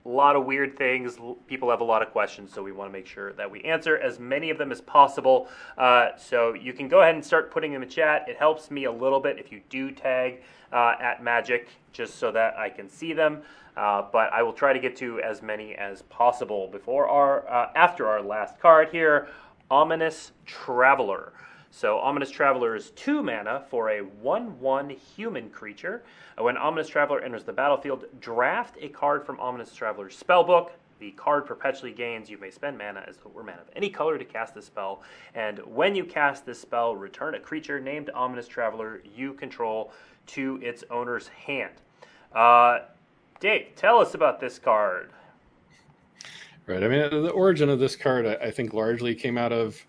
A 0.08 0.10
lot 0.10 0.38
of 0.38 0.46
weird 0.46 0.78
things. 0.78 1.18
People 1.48 1.70
have 1.70 1.82
a 1.82 1.84
lot 1.84 2.02
of 2.02 2.12
questions, 2.12 2.54
so 2.54 2.64
we 2.64 2.72
want 2.72 2.90
to 2.90 2.94
make 2.94 3.06
sure 3.06 3.34
that 3.34 3.52
we 3.52 3.62
answer 3.64 3.98
as 3.98 4.20
many 4.20 4.50
of 4.50 4.58
them 4.58 4.72
as 4.72 4.80
possible. 4.80 5.50
Uh, 5.78 6.16
so 6.16 6.54
you 6.54 6.72
can 6.72 6.88
go 6.88 7.02
ahead 7.02 7.14
and 7.14 7.26
start 7.26 7.52
putting 7.52 7.74
them 7.74 7.84
in 7.84 7.90
the 7.90 7.94
chat. 7.94 8.24
It 8.30 8.38
helps 8.38 8.72
me 8.72 8.86
a 8.86 8.92
little 8.92 9.20
bit 9.20 9.38
if 9.38 9.52
you 9.52 9.60
do 9.68 9.92
tag 9.92 10.44
uh, 10.72 10.94
at 11.02 11.22
Magic, 11.22 11.68
just 11.92 12.16
so 12.16 12.32
that 12.32 12.58
I 12.58 12.70
can 12.70 12.88
see 12.88 13.12
them. 13.12 13.42
Uh, 13.76 14.04
but 14.14 14.32
I 14.32 14.44
will 14.44 14.54
try 14.54 14.72
to 14.72 14.80
get 14.80 14.96
to 14.98 15.20
as 15.20 15.42
many 15.42 15.76
as 15.76 16.04
possible 16.04 16.70
before 16.72 17.10
our 17.10 17.46
uh, 17.50 17.72
after 17.76 18.08
our 18.08 18.22
last 18.22 18.62
card 18.62 18.90
here, 18.90 19.28
Ominous 19.70 20.32
Traveler. 20.46 21.34
So 21.78 22.00
Ominous 22.00 22.32
Traveler 22.32 22.76
is 22.76 22.90
two 22.96 23.22
mana 23.22 23.64
for 23.70 23.92
a 23.92 24.02
1-1 24.02 24.98
human 24.98 25.48
creature. 25.52 26.02
Uh, 26.36 26.42
when 26.42 26.58
Ominous 26.58 26.88
Traveler 26.88 27.22
enters 27.22 27.44
the 27.44 27.54
battlefield, 27.54 28.06
draft 28.20 28.78
a 28.82 28.90
card 28.90 29.24
from 29.24 29.40
Ominous 29.40 29.72
Traveler's 29.76 30.20
spellbook. 30.20 30.72
The 30.98 31.12
card 31.12 31.46
perpetually 31.46 31.92
gains. 31.92 32.32
You 32.32 32.40
may 32.40 32.50
spend 32.50 32.80
mana 32.80 33.06
as 33.08 33.18
though 33.18 33.32
mana 33.36 33.62
of 33.62 33.70
any 33.76 33.92
color 33.92 34.18
to 34.18 34.26
cast 34.26 34.56
this 34.56 34.66
spell. 34.66 35.04
And 35.36 35.60
when 35.60 35.94
you 35.94 36.04
cast 36.04 36.48
this 36.48 36.60
spell, 36.60 36.96
return 36.96 37.36
a 37.36 37.40
creature 37.40 37.80
named 37.80 38.10
Ominous 38.16 38.48
Traveler 38.48 39.04
you 39.16 39.34
control 39.34 39.92
to 40.28 40.60
its 40.64 40.84
owner's 40.90 41.28
hand. 41.28 41.74
Uh, 42.34 42.80
Dave, 43.40 43.68
tell 43.76 44.00
us 44.00 44.16
about 44.16 44.40
this 44.40 44.58
card. 44.58 45.12
Right. 46.66 46.84
I 46.84 46.88
mean, 46.88 47.08
the 47.12 47.30
origin 47.30 47.70
of 47.70 47.78
this 47.78 47.96
card, 47.96 48.26
I 48.26 48.50
think, 48.50 48.74
largely 48.74 49.14
came 49.14 49.38
out 49.38 49.54
of 49.54 49.80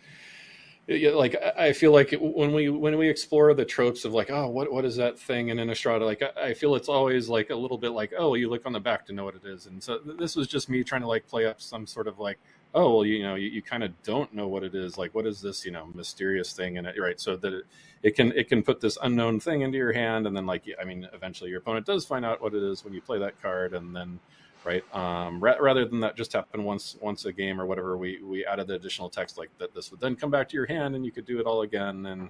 like 0.89 1.37
I 1.59 1.75
feel 1.75 1.93
like 1.93 2.15
when 2.19 2.55
we 2.55 2.71
when 2.71 2.97
we 2.97 3.11
explore 3.11 3.53
the 3.53 3.67
tropes 3.67 4.07
of 4.07 4.15
like 4.15 4.31
oh 4.31 4.49
what 4.49 4.73
what 4.73 4.87
is 4.87 4.97
that 4.97 5.19
thing 5.19 5.49
in 5.49 5.59
Innistrad 5.59 6.01
like 6.01 6.23
I 6.43 6.55
feel 6.55 6.75
it's 6.77 6.89
always 6.89 7.29
like 7.29 7.51
a 7.51 7.55
little 7.55 7.77
bit 7.77 7.91
like 7.91 8.15
oh 8.17 8.33
you 8.35 8.49
look 8.49 8.65
on 8.65 8.73
the 8.73 8.81
back 8.81 9.05
to 9.07 9.13
know 9.13 9.25
what 9.25 9.35
it 9.35 9.45
is. 9.45 9.67
And 9.67 9.83
so 9.83 9.99
this 9.99 10.35
was 10.35 10.49
just 10.49 10.71
me 10.71 10.83
trying 10.83 11.03
to 11.03 11.07
like 11.07 11.27
play 11.27 11.45
up 11.45 11.61
some 11.61 11.87
sort 11.87 12.09
of 12.09 12.19
like 12.19 12.39
oh 12.75 12.95
well 12.95 13.05
you 13.05 13.23
know 13.23 13.35
you, 13.35 13.49
you 13.49 13.61
kind 13.61 13.85
of 13.85 14.03
don't 14.03 14.33
know 14.33 14.49
what 14.49 14.65
it 14.65 14.75
is. 14.75 14.97
Like 14.97 15.15
what 15.15 15.27
is 15.27 15.43
this 15.43 15.67
you 15.67 15.73
know 15.73 15.87
mysterious 15.95 16.55
thing 16.55 16.79
and 16.79 16.87
it? 16.87 16.97
Right. 16.99 17.21
So 17.21 17.37
that 17.37 17.53
it, 17.53 17.65
it 18.03 18.17
can 18.17 18.33
it 18.33 18.49
can 18.49 18.63
put 18.63 18.81
this 18.81 18.97
unknown 19.03 19.41
thing 19.41 19.61
into 19.61 19.77
your 19.77 19.93
hand. 19.93 20.27
And 20.27 20.35
then 20.35 20.47
like 20.47 20.65
I 20.81 20.85
mean 20.85 21.07
eventually 21.13 21.51
your 21.51 21.59
opponent 21.59 21.85
does 21.85 22.07
find 22.07 22.25
out 22.25 22.41
what 22.41 22.55
it 22.55 22.63
is 22.63 22.83
when 22.83 22.95
you 22.95 23.03
play 23.03 23.19
that 23.19 23.43
card. 23.43 23.75
And 23.75 23.95
then 23.95 24.21
right? 24.69 24.85
Um, 24.95 25.41
ra- 25.41 25.57
rather 25.59 25.87
than 25.87 26.01
that 26.01 26.15
just 26.15 26.33
happen 26.35 26.63
once 26.63 26.97
once 27.01 27.25
a 27.25 27.33
game 27.33 27.59
or 27.59 27.65
whatever, 27.65 27.97
we 27.97 28.23
we 28.23 28.45
added 28.45 28.67
the 28.67 28.75
additional 28.75 29.09
text 29.09 29.39
like 29.39 29.51
that. 29.59 29.75
This 29.75 29.91
would 29.91 30.01
then 30.01 30.15
come 30.15 30.31
back 30.31 30.49
to 30.51 30.57
your 30.57 30.67
hand, 30.67 30.95
and 30.95 31.07
you 31.07 31.11
could 31.11 31.25
do 31.25 31.41
it 31.41 31.47
all 31.47 31.63
again. 31.63 32.05
And 32.07 32.29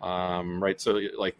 um, 0.00 0.62
right, 0.62 0.80
so 0.80 1.00
like 1.18 1.36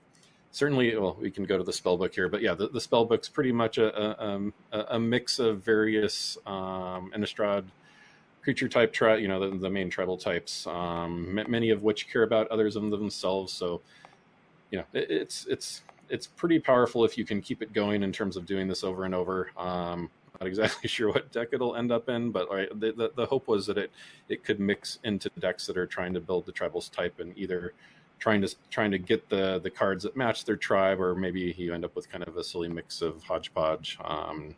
certainly, 0.51 0.97
well, 0.97 1.17
we 1.21 1.31
can 1.31 1.45
go 1.45 1.57
to 1.57 1.63
the 1.63 1.73
spell 1.73 1.97
book 1.97 2.13
here, 2.13 2.29
but 2.29 2.43
yeah, 2.43 2.55
the, 2.55 2.69
the 2.69 2.81
spell 2.81 3.05
book's 3.05 3.29
pretty 3.29 3.53
much 3.53 3.79
a 3.79 3.89
a, 3.97 4.27
um, 4.27 4.53
a 4.73 4.99
mix 4.99 5.39
of 5.39 5.63
various 5.63 6.37
um, 6.47 7.13
Innistrad 7.17 7.65
creature 8.43 8.69
type, 8.69 8.93
tri- 8.93 9.19
you 9.19 9.29
know, 9.29 9.39
the, 9.39 9.57
the 9.57 9.71
main 9.71 9.89
tribal 9.89 10.17
types, 10.17 10.67
um, 10.67 11.41
many 11.49 11.71
of 11.71 11.83
which 11.83 12.11
care 12.11 12.25
about 12.25 12.49
others 12.49 12.75
of 12.75 12.91
themselves. 12.91 13.53
So, 13.53 13.83
you 14.73 14.79
know, 14.79 14.85
it, 14.95 15.11
it's 15.11 15.47
it's 15.47 15.83
it's 16.09 16.27
pretty 16.27 16.59
powerful 16.59 17.05
if 17.05 17.17
you 17.17 17.25
can 17.25 17.41
keep 17.41 17.63
it 17.63 17.73
going 17.73 18.03
in 18.03 18.13
terms 18.13 18.37
of 18.37 18.45
doing 18.45 18.67
this 18.67 18.83
over 18.83 19.05
and 19.05 19.15
over. 19.15 19.51
Um, 19.57 20.11
not 20.41 20.47
exactly 20.47 20.89
sure 20.89 21.13
what 21.13 21.31
deck 21.31 21.49
it'll 21.53 21.77
end 21.77 21.93
up 21.93 22.09
in, 22.09 22.31
but 22.31 22.51
right, 22.51 22.69
the, 22.81 22.93
the, 22.93 23.13
the 23.15 23.27
hope 23.27 23.47
was 23.47 23.67
that 23.67 23.79
it 23.79 23.91
it 24.29 24.45
could 24.45 24.59
mix 24.59 24.99
into 25.05 25.31
decks 25.39 25.67
that 25.67 25.77
are 25.77 25.87
trying 25.87 26.15
to 26.15 26.21
build 26.21 26.47
the 26.47 26.53
tribals 26.53 26.91
type 26.91 27.21
and 27.21 27.37
either 27.37 27.75
trying 28.19 28.41
to 28.41 28.55
trying 28.71 28.91
to 28.91 28.99
get 28.99 29.29
the 29.29 29.61
the 29.61 29.71
cards 29.71 30.05
that 30.05 30.17
match 30.17 30.45
their 30.45 30.57
tribe, 30.57 31.01
or 31.01 31.15
maybe 31.15 31.55
you 31.57 31.75
end 31.75 31.85
up 31.85 31.95
with 31.95 32.11
kind 32.11 32.25
of 32.27 32.37
a 32.37 32.45
silly 32.45 32.69
mix 32.69 33.03
of 33.03 33.23
hodgepodge 33.23 33.99
um, 34.05 34.55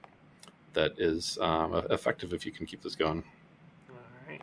that 0.72 0.92
is 0.98 1.38
um, 1.40 1.74
effective 1.90 2.32
if 2.32 2.46
you 2.46 2.52
can 2.52 2.66
keep 2.66 2.82
this 2.82 2.94
going. 2.94 3.22
All 3.90 3.96
right. 4.28 4.40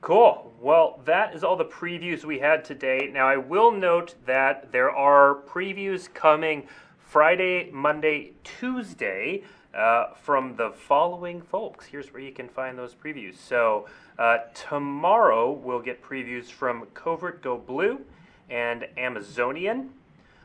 Cool. 0.00 0.52
Well, 0.60 1.00
that 1.04 1.34
is 1.34 1.42
all 1.42 1.56
the 1.56 1.64
previews 1.64 2.24
we 2.24 2.38
had 2.38 2.64
today. 2.64 3.10
Now, 3.12 3.26
I 3.26 3.36
will 3.36 3.72
note 3.72 4.14
that 4.26 4.70
there 4.70 4.90
are 4.90 5.38
previews 5.46 6.12
coming 6.12 6.68
Friday, 6.98 7.70
Monday, 7.72 8.32
Tuesday 8.44 9.42
uh, 9.74 10.14
from 10.14 10.56
the 10.56 10.70
following 10.70 11.40
folks. 11.40 11.86
Here's 11.86 12.12
where 12.12 12.22
you 12.22 12.32
can 12.32 12.48
find 12.48 12.78
those 12.78 12.94
previews. 12.94 13.36
So 13.36 13.86
uh, 14.18 14.38
tomorrow 14.54 15.52
we'll 15.52 15.80
get 15.80 16.02
previews 16.02 16.46
from 16.46 16.86
Covert 16.94 17.42
Go 17.42 17.56
Blue 17.56 18.00
and 18.50 18.86
Amazonian. 18.96 19.90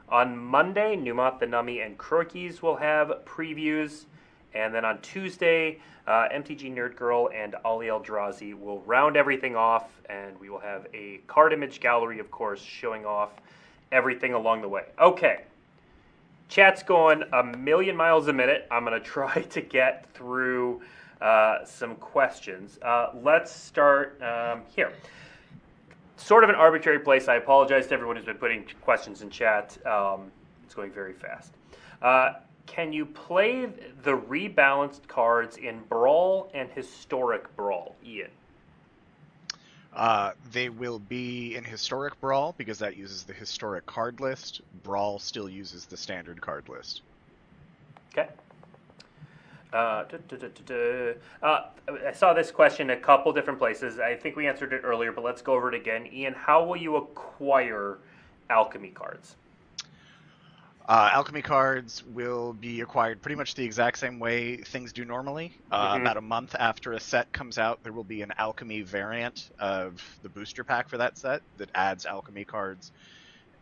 On 0.09 0.37
Monday, 0.37 0.95
Numot 0.95 1.39
the 1.39 1.45
Nummy 1.45 1.85
and 1.85 1.97
Crokeyz 1.97 2.61
will 2.61 2.75
have 2.75 3.23
previews. 3.25 4.05
And 4.53 4.75
then 4.75 4.85
on 4.85 5.01
Tuesday, 5.01 5.79
uh, 6.05 6.27
MTG 6.31 6.73
Nerd 6.73 6.95
Girl 6.95 7.29
and 7.33 7.55
Ali 7.65 7.87
Aintrazi 7.87 8.53
will 8.53 8.81
round 8.81 9.17
everything 9.17 9.55
off, 9.55 9.89
and 10.09 10.39
we 10.39 10.49
will 10.49 10.59
have 10.59 10.85
a 10.93 11.21
card 11.27 11.53
image 11.53 11.79
gallery, 11.79 12.19
of 12.19 12.29
course, 12.29 12.61
showing 12.61 13.05
off 13.05 13.31
everything 13.91 14.33
along 14.33 14.61
the 14.61 14.67
way. 14.67 14.83
Okay, 14.99 15.43
Chat's 16.53 16.83
going 16.83 17.23
a 17.33 17.43
million 17.43 17.95
miles 17.95 18.27
a 18.27 18.33
minute. 18.33 18.67
I'm 18.69 18.85
going 18.85 18.93
to 19.01 19.03
try 19.03 19.41
to 19.41 19.59
get 19.59 20.05
through 20.13 20.83
uh, 21.19 21.65
some 21.65 21.95
questions. 21.95 22.77
Uh, 22.83 23.09
let's 23.23 23.51
start 23.51 24.21
um, 24.21 24.61
here. 24.67 24.93
Sort 26.15 26.43
of 26.43 26.51
an 26.51 26.55
arbitrary 26.55 26.99
place. 26.99 27.27
I 27.27 27.37
apologize 27.37 27.87
to 27.87 27.95
everyone 27.95 28.17
who's 28.17 28.25
been 28.25 28.37
putting 28.37 28.67
questions 28.81 29.23
in 29.23 29.31
chat. 29.31 29.75
Um, 29.87 30.31
it's 30.63 30.75
going 30.75 30.91
very 30.91 31.13
fast. 31.13 31.53
Uh, 32.03 32.33
can 32.67 32.93
you 32.93 33.07
play 33.07 33.65
the 34.03 34.15
rebalanced 34.15 35.07
cards 35.07 35.57
in 35.57 35.79
Brawl 35.89 36.51
and 36.53 36.69
Historic 36.69 37.53
Brawl, 37.55 37.95
Ian? 38.05 38.29
Uh, 39.95 40.31
they 40.51 40.69
will 40.69 40.99
be 40.99 41.55
in 41.55 41.63
Historic 41.63 42.19
Brawl 42.19 42.55
because 42.57 42.79
that 42.79 42.97
uses 42.97 43.23
the 43.23 43.33
historic 43.33 43.85
card 43.85 44.19
list. 44.19 44.61
Brawl 44.83 45.19
still 45.19 45.47
uses 45.47 45.85
the 45.85 45.97
standard 45.97 46.41
card 46.41 46.67
list. 46.67 47.01
Okay. 48.11 48.27
Uh, 49.71 50.05
uh, 51.41 51.59
I 52.07 52.11
saw 52.11 52.33
this 52.33 52.51
question 52.51 52.91
a 52.91 52.97
couple 52.97 53.33
different 53.33 53.57
places. 53.57 53.99
I 53.99 54.15
think 54.15 54.35
we 54.35 54.47
answered 54.47 54.71
it 54.73 54.81
earlier, 54.83 55.11
but 55.11 55.23
let's 55.23 55.41
go 55.41 55.53
over 55.53 55.69
it 55.69 55.75
again. 55.75 56.07
Ian, 56.11 56.33
how 56.33 56.63
will 56.63 56.77
you 56.77 56.95
acquire 56.95 57.97
alchemy 58.49 58.89
cards? 58.89 59.35
Uh, 60.87 61.09
alchemy 61.13 61.41
cards 61.41 62.03
will 62.13 62.51
be 62.51 62.81
acquired 62.81 63.21
pretty 63.21 63.35
much 63.35 63.55
the 63.55 63.63
exact 63.63 63.97
same 63.97 64.19
way 64.19 64.57
things 64.57 64.91
do 64.91 65.05
normally. 65.05 65.53
Uh, 65.71 65.93
mm-hmm. 65.93 66.01
About 66.01 66.17
a 66.17 66.21
month 66.21 66.55
after 66.59 66.91
a 66.91 66.99
set 66.99 67.31
comes 67.31 67.57
out, 67.57 67.81
there 67.83 67.93
will 67.93 68.03
be 68.03 68.21
an 68.21 68.33
alchemy 68.37 68.81
variant 68.81 69.49
of 69.59 70.03
the 70.23 70.29
booster 70.29 70.63
pack 70.63 70.89
for 70.89 70.97
that 70.97 71.17
set 71.17 71.41
that 71.57 71.69
adds 71.73 72.05
alchemy 72.05 72.43
cards 72.43 72.91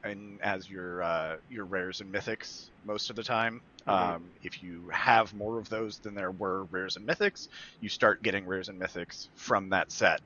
and 0.04 0.42
as 0.42 0.68
your 0.68 1.04
uh, 1.04 1.36
your 1.50 1.66
rares 1.66 2.02
and 2.02 2.12
mythics 2.12 2.70
most 2.86 3.12
of 3.12 3.16
the 3.16 3.24
time. 3.24 3.62
Mm-hmm. 3.88 4.16
Um, 4.16 4.24
if 4.44 4.64
you 4.64 4.90
have 4.92 5.34
more 5.34 5.60
of 5.60 5.70
those 5.70 6.00
than 6.00 6.16
there 6.16 6.32
were 6.32 6.64
rares 6.66 6.98
and 6.98 7.08
mythics, 7.08 7.48
you 7.82 7.90
start 7.90 8.24
getting 8.24 8.46
rares 8.46 8.70
and 8.70 8.80
mythics 8.80 9.28
from 9.36 9.70
that 9.70 9.92
set 9.92 10.22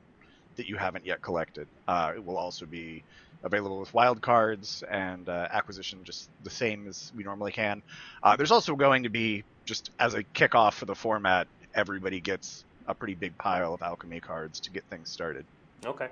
that 0.55 0.67
you 0.67 0.77
haven't 0.77 1.05
yet 1.05 1.21
collected. 1.21 1.67
Uh, 1.87 2.13
it 2.15 2.25
will 2.25 2.37
also 2.37 2.65
be 2.65 3.03
available 3.45 3.79
with 3.79 3.93
wild 3.93 4.21
cards 4.21 4.83
and 4.89 5.29
uh, 5.29 5.47
acquisition 5.51 5.99
just 6.03 6.29
the 6.43 6.49
same 6.49 6.87
as 6.87 7.13
we 7.15 7.23
normally 7.23 7.51
can. 7.51 7.81
Uh, 8.21 8.35
there's 8.35 8.51
also 8.51 8.75
going 8.75 9.03
to 9.03 9.09
be 9.09 9.43
just 9.65 9.91
as 9.99 10.13
a 10.15 10.23
kickoff 10.23 10.73
for 10.73 10.85
the 10.85 10.95
format, 10.95 11.47
everybody 11.73 12.19
gets 12.19 12.65
a 12.87 12.93
pretty 12.93 13.15
big 13.15 13.37
pile 13.37 13.73
of 13.73 13.81
alchemy 13.81 14.19
cards 14.19 14.59
to 14.59 14.71
get 14.71 14.83
things 14.85 15.09
started. 15.09 15.45
Okay. 15.85 16.09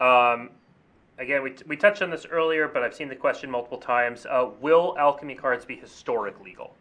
Um, 0.00 0.50
again, 1.18 1.42
we, 1.42 1.54
we 1.66 1.76
touched 1.76 2.02
on 2.02 2.10
this 2.10 2.26
earlier, 2.30 2.68
but 2.68 2.82
I've 2.82 2.94
seen 2.94 3.08
the 3.08 3.16
question 3.16 3.50
multiple 3.50 3.78
times. 3.78 4.26
Uh, 4.26 4.48
will 4.60 4.96
alchemy 4.98 5.34
cards 5.34 5.64
be 5.64 5.76
historic 5.76 6.40
legal? 6.40 6.74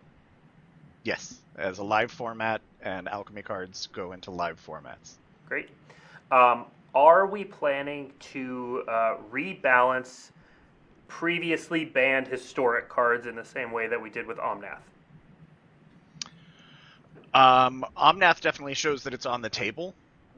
Yes, 1.03 1.39
as 1.57 1.79
a 1.79 1.83
live 1.83 2.11
format, 2.11 2.61
and 2.81 3.07
alchemy 3.07 3.41
cards 3.41 3.87
go 3.93 4.11
into 4.11 4.31
live 4.31 4.63
formats. 4.65 5.15
Great. 5.47 5.69
Um, 6.31 6.65
are 6.93 7.27
we 7.27 7.43
planning 7.43 8.11
to 8.19 8.83
uh, 8.87 9.15
rebalance 9.31 10.31
previously 11.07 11.85
banned 11.85 12.27
historic 12.27 12.89
cards 12.89 13.27
in 13.27 13.35
the 13.35 13.45
same 13.45 13.71
way 13.71 13.87
that 13.87 14.01
we 14.01 14.09
did 14.09 14.25
with 14.25 14.37
Omnath? 14.37 14.79
Um, 17.33 17.85
Omnath 17.97 18.41
definitely 18.41 18.73
shows 18.73 19.03
that 19.03 19.13
it's 19.13 19.25
on 19.25 19.41
the 19.41 19.49
table. 19.49 19.93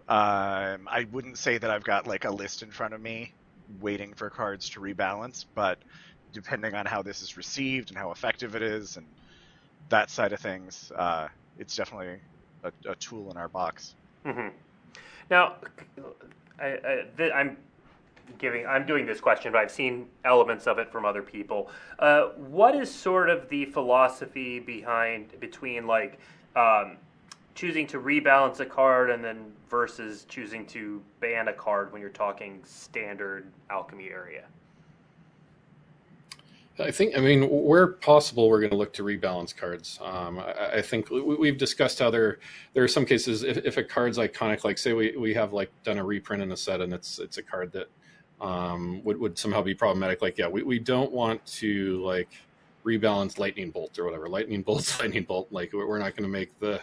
Um, 0.09 0.89
I 0.89 1.07
wouldn't 1.11 1.37
say 1.37 1.57
that 1.57 1.69
I've 1.69 1.83
got 1.83 2.07
like 2.07 2.25
a 2.25 2.31
list 2.31 2.63
in 2.63 2.71
front 2.71 2.93
of 2.93 3.01
me 3.01 3.33
waiting 3.79 4.13
for 4.13 4.29
cards 4.29 4.69
to 4.71 4.81
rebalance, 4.81 5.45
but 5.55 5.77
depending 6.33 6.75
on 6.75 6.85
how 6.85 7.01
this 7.01 7.21
is 7.21 7.37
received 7.37 7.89
and 7.89 7.97
how 7.97 8.11
effective 8.11 8.55
it 8.55 8.61
is 8.61 8.97
and 8.97 9.05
that 9.89 10.09
side 10.09 10.33
of 10.33 10.39
things, 10.39 10.91
uh, 10.95 11.27
it's 11.59 11.75
definitely 11.75 12.19
a, 12.63 12.71
a, 12.89 12.95
tool 12.95 13.29
in 13.31 13.37
our 13.37 13.47
box. 13.47 13.95
Mm-hmm. 14.25 14.49
Now, 15.29 15.55
I, 16.61 17.05
I, 17.19 17.31
I'm 17.31 17.57
giving 18.37 18.65
I'm 18.65 18.85
doing 18.85 19.05
this 19.05 19.19
question, 19.19 19.51
but 19.51 19.59
I've 19.59 19.71
seen 19.71 20.07
elements 20.25 20.67
of 20.67 20.79
it 20.79 20.91
from 20.91 21.05
other 21.05 21.21
people. 21.21 21.69
Uh, 21.99 22.27
what 22.37 22.75
is 22.75 22.93
sort 22.93 23.29
of 23.29 23.49
the 23.49 23.65
philosophy 23.65 24.59
behind 24.59 25.39
between 25.39 25.87
like 25.87 26.19
um, 26.55 26.97
choosing 27.55 27.87
to 27.87 27.99
rebalance 27.99 28.59
a 28.59 28.65
card 28.65 29.09
and 29.09 29.23
then 29.23 29.51
versus 29.69 30.25
choosing 30.25 30.65
to 30.67 31.01
ban 31.19 31.47
a 31.47 31.53
card 31.53 31.91
when 31.91 32.01
you're 32.01 32.09
talking 32.09 32.61
standard 32.63 33.51
alchemy 33.69 34.09
area? 34.09 34.45
I 36.81 36.91
think, 36.91 37.17
I 37.17 37.21
mean, 37.21 37.49
where 37.49 37.87
possible, 37.87 38.49
we're 38.49 38.59
going 38.59 38.71
to 38.71 38.77
look 38.77 38.93
to 38.93 39.03
rebalance 39.03 39.55
cards. 39.55 39.99
Um, 40.01 40.39
I, 40.39 40.77
I, 40.77 40.81
think 40.81 41.09
we, 41.09 41.47
have 41.47 41.57
discussed 41.57 41.99
how 41.99 42.09
there 42.09 42.39
there 42.73 42.83
are 42.83 42.87
some 42.87 43.05
cases 43.05 43.43
if, 43.43 43.57
if, 43.57 43.77
a 43.77 43.83
card's 43.83 44.17
iconic, 44.17 44.63
like 44.63 44.77
say 44.77 44.93
we, 44.93 45.15
we 45.17 45.33
have 45.33 45.53
like 45.53 45.71
done 45.83 45.97
a 45.97 46.03
reprint 46.03 46.43
in 46.43 46.51
a 46.51 46.57
set 46.57 46.81
and 46.81 46.93
it's 46.93 47.19
it's 47.19 47.37
a 47.37 47.43
card 47.43 47.71
that 47.73 47.89
um, 48.41 49.03
would 49.03 49.17
would 49.19 49.37
somehow 49.37 49.61
be 49.61 49.73
problematic. 49.73 50.21
Like, 50.21 50.37
yeah, 50.37 50.47
we, 50.47 50.63
we 50.63 50.79
don't 50.79 51.11
want 51.11 51.45
to 51.57 52.03
like 52.03 52.29
rebalance 52.83 53.37
lightning 53.37 53.69
bolt 53.69 53.97
or 53.99 54.05
whatever. 54.05 54.27
Lightning 54.27 54.63
bolt's 54.63 54.99
lightning 54.99 55.23
bolt. 55.23 55.47
Like, 55.51 55.71
we're 55.73 55.99
not 55.99 56.15
going 56.15 56.23
to 56.23 56.29
make 56.29 56.57
the 56.59 56.81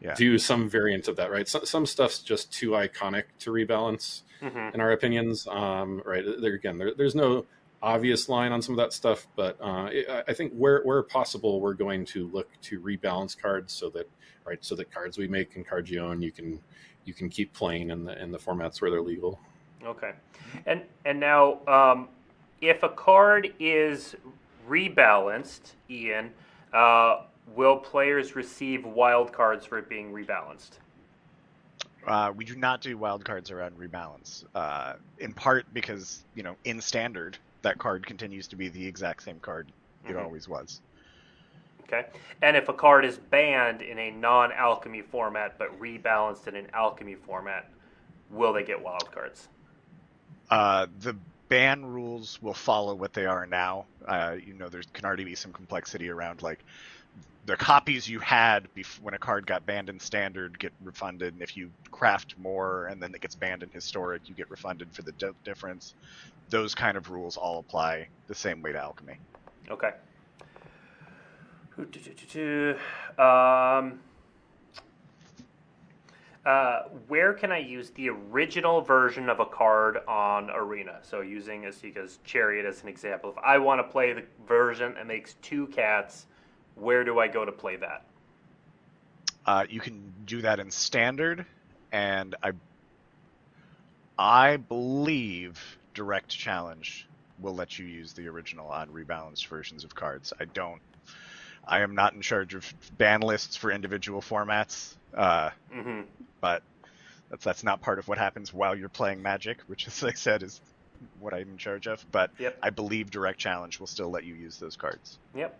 yeah. 0.00 0.14
do 0.14 0.38
some 0.38 0.68
variant 0.68 1.08
of 1.08 1.16
that, 1.16 1.30
right? 1.30 1.46
So, 1.46 1.64
some 1.64 1.86
stuff's 1.86 2.20
just 2.20 2.52
too 2.52 2.70
iconic 2.70 3.24
to 3.40 3.50
rebalance, 3.50 4.22
mm-hmm. 4.42 4.74
in 4.74 4.80
our 4.80 4.92
opinions. 4.92 5.46
Um, 5.46 6.02
right? 6.04 6.24
There 6.40 6.54
again, 6.54 6.78
there, 6.78 6.94
there's 6.94 7.14
no 7.14 7.44
obvious 7.84 8.30
line 8.30 8.50
on 8.50 8.62
some 8.62 8.72
of 8.72 8.78
that 8.78 8.92
stuff, 8.92 9.26
but 9.36 9.60
uh, 9.60 9.90
I 10.26 10.32
think 10.32 10.52
where 10.54 10.80
where 10.82 11.02
possible, 11.02 11.60
we're 11.60 11.74
going 11.74 12.06
to 12.06 12.28
look 12.28 12.48
to 12.62 12.80
rebalance 12.80 13.38
cards 13.38 13.72
so 13.72 13.90
that 13.90 14.08
right 14.44 14.58
so 14.64 14.74
that 14.74 14.90
cards 14.90 15.18
we 15.18 15.28
make 15.28 15.54
and 15.56 15.66
cards 15.66 15.90
you 15.90 16.00
own, 16.00 16.22
you 16.22 16.32
can 16.32 16.58
you 17.04 17.12
can 17.12 17.28
keep 17.28 17.52
playing 17.52 17.90
in 17.90 18.04
the 18.04 18.20
in 18.20 18.32
the 18.32 18.38
formats 18.38 18.80
where 18.80 18.90
they're 18.90 19.02
legal. 19.02 19.38
Okay, 19.84 20.12
and 20.64 20.82
and 21.04 21.20
now 21.20 21.58
um, 21.66 22.08
if 22.62 22.82
a 22.82 22.88
card 22.88 23.52
is 23.60 24.16
rebalanced, 24.66 25.72
Ian, 25.90 26.30
uh, 26.72 27.24
will 27.54 27.76
players 27.76 28.34
receive 28.34 28.86
wild 28.86 29.30
cards 29.30 29.66
for 29.66 29.78
it 29.78 29.90
being 29.90 30.10
rebalanced? 30.10 30.78
Uh, 32.06 32.32
we 32.34 32.44
do 32.44 32.56
not 32.56 32.80
do 32.80 32.96
wild 32.96 33.24
cards 33.24 33.50
around 33.50 33.78
rebalance, 33.78 34.44
uh, 34.54 34.94
in 35.18 35.34
part 35.34 35.66
because 35.74 36.24
you 36.34 36.42
know 36.42 36.56
in 36.64 36.80
standard 36.80 37.36
that 37.64 37.78
card 37.78 38.06
continues 38.06 38.46
to 38.48 38.56
be 38.56 38.68
the 38.68 38.86
exact 38.86 39.22
same 39.22 39.40
card 39.40 39.70
it 40.04 40.08
mm-hmm. 40.08 40.24
always 40.24 40.48
was. 40.48 40.80
Okay, 41.82 42.06
and 42.40 42.56
if 42.56 42.68
a 42.68 42.72
card 42.72 43.04
is 43.04 43.18
banned 43.18 43.82
in 43.82 43.98
a 43.98 44.10
non-alchemy 44.10 45.02
format 45.02 45.58
but 45.58 45.78
rebalanced 45.78 46.46
in 46.46 46.56
an 46.56 46.68
alchemy 46.72 47.14
format, 47.14 47.68
will 48.30 48.52
they 48.52 48.64
get 48.64 48.82
wild 48.82 49.10
cards? 49.12 49.48
Uh, 50.50 50.86
the 51.00 51.14
ban 51.48 51.84
rules 51.84 52.40
will 52.40 52.54
follow 52.54 52.94
what 52.94 53.12
they 53.12 53.26
are 53.26 53.46
now. 53.46 53.84
Uh, 54.06 54.36
you 54.42 54.54
know, 54.54 54.68
there 54.68 54.82
can 54.92 55.04
already 55.04 55.24
be 55.24 55.34
some 55.34 55.52
complexity 55.52 56.08
around 56.08 56.42
like 56.42 56.64
the 57.46 57.56
copies 57.56 58.08
you 58.08 58.18
had 58.20 58.68
bef- 58.74 59.00
when 59.00 59.14
a 59.14 59.18
card 59.18 59.46
got 59.46 59.66
banned 59.66 59.90
in 59.90 60.00
standard 60.00 60.58
get 60.58 60.72
refunded, 60.82 61.34
and 61.34 61.42
if 61.42 61.56
you 61.56 61.70
craft 61.90 62.34
more 62.38 62.86
and 62.86 63.02
then 63.02 63.14
it 63.14 63.20
gets 63.20 63.34
banned 63.34 63.62
in 63.62 63.70
historic, 63.70 64.22
you 64.28 64.34
get 64.34 64.50
refunded 64.50 64.90
for 64.92 65.02
the 65.02 65.12
difference. 65.44 65.94
Those 66.50 66.74
kind 66.74 66.96
of 66.96 67.10
rules 67.10 67.36
all 67.36 67.58
apply 67.58 68.08
the 68.26 68.34
same 68.34 68.62
way 68.62 68.72
to 68.72 68.78
alchemy. 68.78 69.18
Okay. 69.70 69.90
Um, 73.18 74.00
uh, 76.44 76.82
where 77.08 77.32
can 77.32 77.50
I 77.50 77.58
use 77.58 77.90
the 77.90 78.10
original 78.10 78.82
version 78.82 79.28
of 79.28 79.40
a 79.40 79.46
card 79.46 79.98
on 80.06 80.50
Arena? 80.50 80.98
So 81.02 81.22
using 81.22 81.62
Esika's 81.62 82.18
Chariot 82.24 82.66
as 82.66 82.82
an 82.82 82.88
example. 82.88 83.30
If 83.30 83.38
I 83.38 83.58
want 83.58 83.80
to 83.80 83.84
play 83.84 84.12
the 84.12 84.24
version 84.46 84.94
that 84.94 85.06
makes 85.06 85.34
two 85.42 85.66
cats, 85.68 86.26
where 86.74 87.02
do 87.02 87.18
I 87.18 87.28
go 87.28 87.44
to 87.44 87.52
play 87.52 87.76
that? 87.76 88.04
Uh, 89.46 89.64
you 89.68 89.80
can 89.80 90.12
do 90.26 90.42
that 90.42 90.60
in 90.60 90.70
Standard, 90.70 91.44
and 91.92 92.34
I, 92.42 92.52
I 94.18 94.56
believe 94.56 95.78
Direct 95.94 96.28
Challenge 96.28 97.08
will 97.38 97.54
let 97.54 97.78
you 97.78 97.86
use 97.86 98.12
the 98.12 98.28
original 98.28 98.68
on 98.68 98.88
rebalanced 98.88 99.46
versions 99.46 99.84
of 99.84 99.94
cards. 99.94 100.32
I 100.38 100.44
don't. 100.44 100.80
I 101.66 101.80
am 101.80 101.94
not 101.94 102.12
in 102.12 102.20
charge 102.20 102.54
of 102.54 102.74
ban 102.98 103.20
lists 103.20 103.56
for 103.56 103.70
individual 103.70 104.20
formats. 104.20 104.94
Uh, 105.14 105.50
mm-hmm 105.74 106.02
but 106.44 106.62
that's 107.30 107.42
that's 107.42 107.64
not 107.64 107.80
part 107.80 107.98
of 107.98 108.06
what 108.06 108.18
happens 108.18 108.52
while 108.52 108.76
you're 108.76 108.90
playing 108.90 109.22
Magic, 109.22 109.62
which, 109.66 109.86
as 109.86 110.04
I 110.04 110.12
said, 110.12 110.42
is 110.42 110.60
what 111.18 111.32
I'm 111.32 111.48
in 111.48 111.56
charge 111.56 111.86
of. 111.86 112.04
But 112.12 112.32
yep. 112.38 112.58
I 112.62 112.68
believe 112.68 113.10
Direct 113.10 113.38
Challenge 113.38 113.80
will 113.80 113.86
still 113.86 114.10
let 114.10 114.24
you 114.24 114.34
use 114.34 114.58
those 114.58 114.76
cards. 114.76 115.18
Yep. 115.34 115.58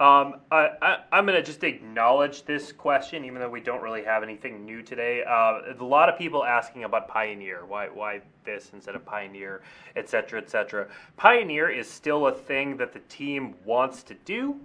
Um, 0.00 0.36
I, 0.50 0.98
am 1.12 1.26
going 1.26 1.38
to 1.38 1.42
just 1.42 1.62
acknowledge 1.62 2.44
this 2.44 2.72
question, 2.72 3.24
even 3.24 3.40
though 3.40 3.50
we 3.50 3.60
don't 3.60 3.82
really 3.82 4.02
have 4.02 4.22
anything 4.22 4.64
new 4.64 4.82
today. 4.82 5.22
Uh, 5.22 5.60
a 5.78 5.84
lot 5.84 6.08
of 6.08 6.18
people 6.18 6.44
asking 6.44 6.84
about 6.84 7.08
Pioneer, 7.08 7.64
why 7.64 7.86
why 7.86 8.20
this 8.44 8.70
instead 8.72 8.96
of 8.96 9.04
Pioneer, 9.04 9.62
etc., 9.94 10.40
etc. 10.40 10.88
Pioneer 11.16 11.68
is 11.70 11.88
still 11.88 12.26
a 12.26 12.32
thing 12.32 12.76
that 12.78 12.92
the 12.92 13.00
team 13.00 13.54
wants 13.64 14.02
to 14.04 14.14
do. 14.14 14.58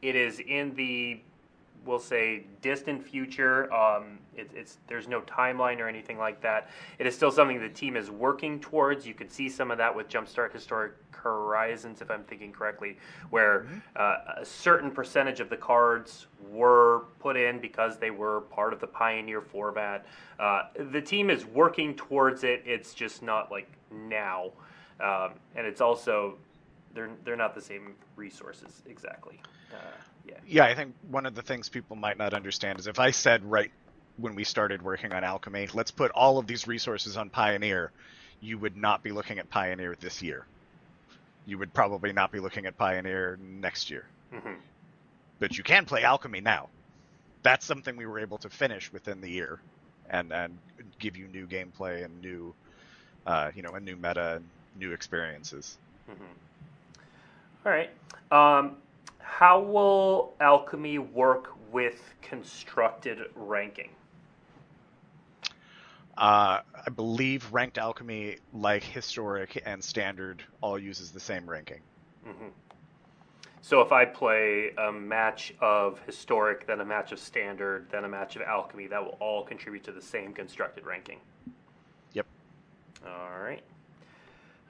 It 0.00 0.16
is 0.16 0.40
in 0.40 0.74
the 0.74 1.20
we'll 1.84 1.98
say 1.98 2.44
distant 2.60 3.02
future. 3.02 3.72
Um, 3.72 4.18
it, 4.34 4.50
it's 4.54 4.78
there's 4.86 5.08
no 5.08 5.20
timeline 5.22 5.78
or 5.80 5.88
anything 5.88 6.18
like 6.18 6.40
that. 6.42 6.70
It 6.98 7.06
is 7.06 7.14
still 7.14 7.30
something 7.30 7.60
the 7.60 7.68
team 7.68 7.96
is 7.96 8.10
working 8.10 8.60
towards. 8.60 9.06
You 9.06 9.14
could 9.14 9.30
see 9.30 9.48
some 9.48 9.70
of 9.70 9.78
that 9.78 9.94
with 9.94 10.08
Jumpstart 10.08 10.52
Historic 10.52 10.92
Horizons, 11.10 12.00
if 12.00 12.10
I'm 12.10 12.24
thinking 12.24 12.52
correctly, 12.52 12.98
where 13.30 13.60
mm-hmm. 13.60 13.78
uh, 13.96 14.40
a 14.42 14.44
certain 14.44 14.90
percentage 14.90 15.40
of 15.40 15.48
the 15.50 15.56
cards 15.56 16.26
were 16.50 17.04
put 17.18 17.36
in 17.36 17.60
because 17.60 17.98
they 17.98 18.10
were 18.10 18.42
part 18.42 18.72
of 18.72 18.80
the 18.80 18.86
Pioneer 18.86 19.40
format. 19.40 20.06
Uh, 20.38 20.62
the 20.90 21.00
team 21.00 21.30
is 21.30 21.44
working 21.46 21.94
towards 21.94 22.44
it. 22.44 22.62
It's 22.66 22.94
just 22.94 23.22
not 23.22 23.50
like 23.50 23.70
now, 23.90 24.50
um, 25.00 25.32
and 25.54 25.66
it's 25.66 25.80
also 25.80 26.38
they're 26.94 27.10
they're 27.24 27.36
not 27.36 27.54
the 27.54 27.60
same 27.60 27.94
resources 28.16 28.82
exactly. 28.86 29.40
Uh, 29.72 29.76
yeah. 30.26 30.34
Yeah, 30.46 30.64
I 30.64 30.74
think 30.74 30.94
one 31.10 31.26
of 31.26 31.34
the 31.34 31.42
things 31.42 31.68
people 31.68 31.96
might 31.96 32.18
not 32.18 32.34
understand 32.34 32.78
is 32.78 32.86
if 32.86 32.98
I 32.98 33.10
said 33.10 33.44
right 33.44 33.70
when 34.18 34.34
we 34.34 34.44
started 34.44 34.82
working 34.82 35.12
on 35.12 35.24
Alchemy, 35.24 35.68
let's 35.74 35.90
put 35.90 36.10
all 36.12 36.38
of 36.38 36.46
these 36.46 36.66
resources 36.66 37.16
on 37.16 37.30
Pioneer, 37.30 37.90
you 38.40 38.58
would 38.58 38.76
not 38.76 39.02
be 39.02 39.12
looking 39.12 39.38
at 39.38 39.48
Pioneer 39.48 39.96
this 40.00 40.22
year. 40.22 40.44
You 41.46 41.58
would 41.58 41.72
probably 41.72 42.12
not 42.12 42.30
be 42.30 42.40
looking 42.40 42.66
at 42.66 42.76
Pioneer 42.76 43.38
next 43.40 43.90
year. 43.90 44.04
Mm-hmm. 44.32 44.54
But 45.38 45.58
you 45.58 45.64
can 45.64 45.86
play 45.86 46.04
Alchemy 46.04 46.40
now. 46.40 46.68
That's 47.42 47.66
something 47.66 47.96
we 47.96 48.06
were 48.06 48.20
able 48.20 48.38
to 48.38 48.48
finish 48.48 48.92
within 48.92 49.20
the 49.20 49.28
year, 49.28 49.58
and 50.08 50.32
and 50.32 50.56
give 51.00 51.16
you 51.16 51.26
new 51.26 51.46
gameplay 51.46 52.04
and 52.04 52.22
new, 52.22 52.54
uh, 53.26 53.50
you 53.54 53.62
know, 53.62 53.72
a 53.72 53.80
new 53.80 53.96
meta 53.96 54.36
and 54.36 54.44
new 54.78 54.92
experiences. 54.92 55.76
Mm-hmm. 56.08 57.66
All 57.66 57.72
right. 57.72 57.90
Um, 58.30 58.76
how 59.22 59.60
will 59.60 60.34
alchemy 60.40 60.98
work 60.98 61.52
with 61.70 62.14
constructed 62.20 63.18
ranking? 63.34 63.90
Uh, 66.16 66.60
I 66.86 66.90
believe 66.94 67.50
ranked 67.52 67.78
alchemy, 67.78 68.36
like 68.52 68.82
historic 68.82 69.62
and 69.64 69.82
standard, 69.82 70.42
all 70.60 70.78
uses 70.78 71.10
the 71.10 71.20
same 71.20 71.48
ranking. 71.48 71.80
Mm-hmm. 72.26 72.48
So 73.62 73.80
if 73.80 73.92
I 73.92 74.04
play 74.04 74.72
a 74.76 74.92
match 74.92 75.54
of 75.60 76.00
historic, 76.04 76.66
then 76.66 76.80
a 76.80 76.84
match 76.84 77.12
of 77.12 77.18
standard, 77.18 77.86
then 77.90 78.04
a 78.04 78.08
match 78.08 78.36
of 78.36 78.42
alchemy, 78.42 78.88
that 78.88 79.02
will 79.02 79.16
all 79.20 79.44
contribute 79.44 79.84
to 79.84 79.92
the 79.92 80.02
same 80.02 80.32
constructed 80.32 80.84
ranking. 80.84 81.18
Yep. 82.12 82.26
All 83.06 83.40
right. 83.40 83.62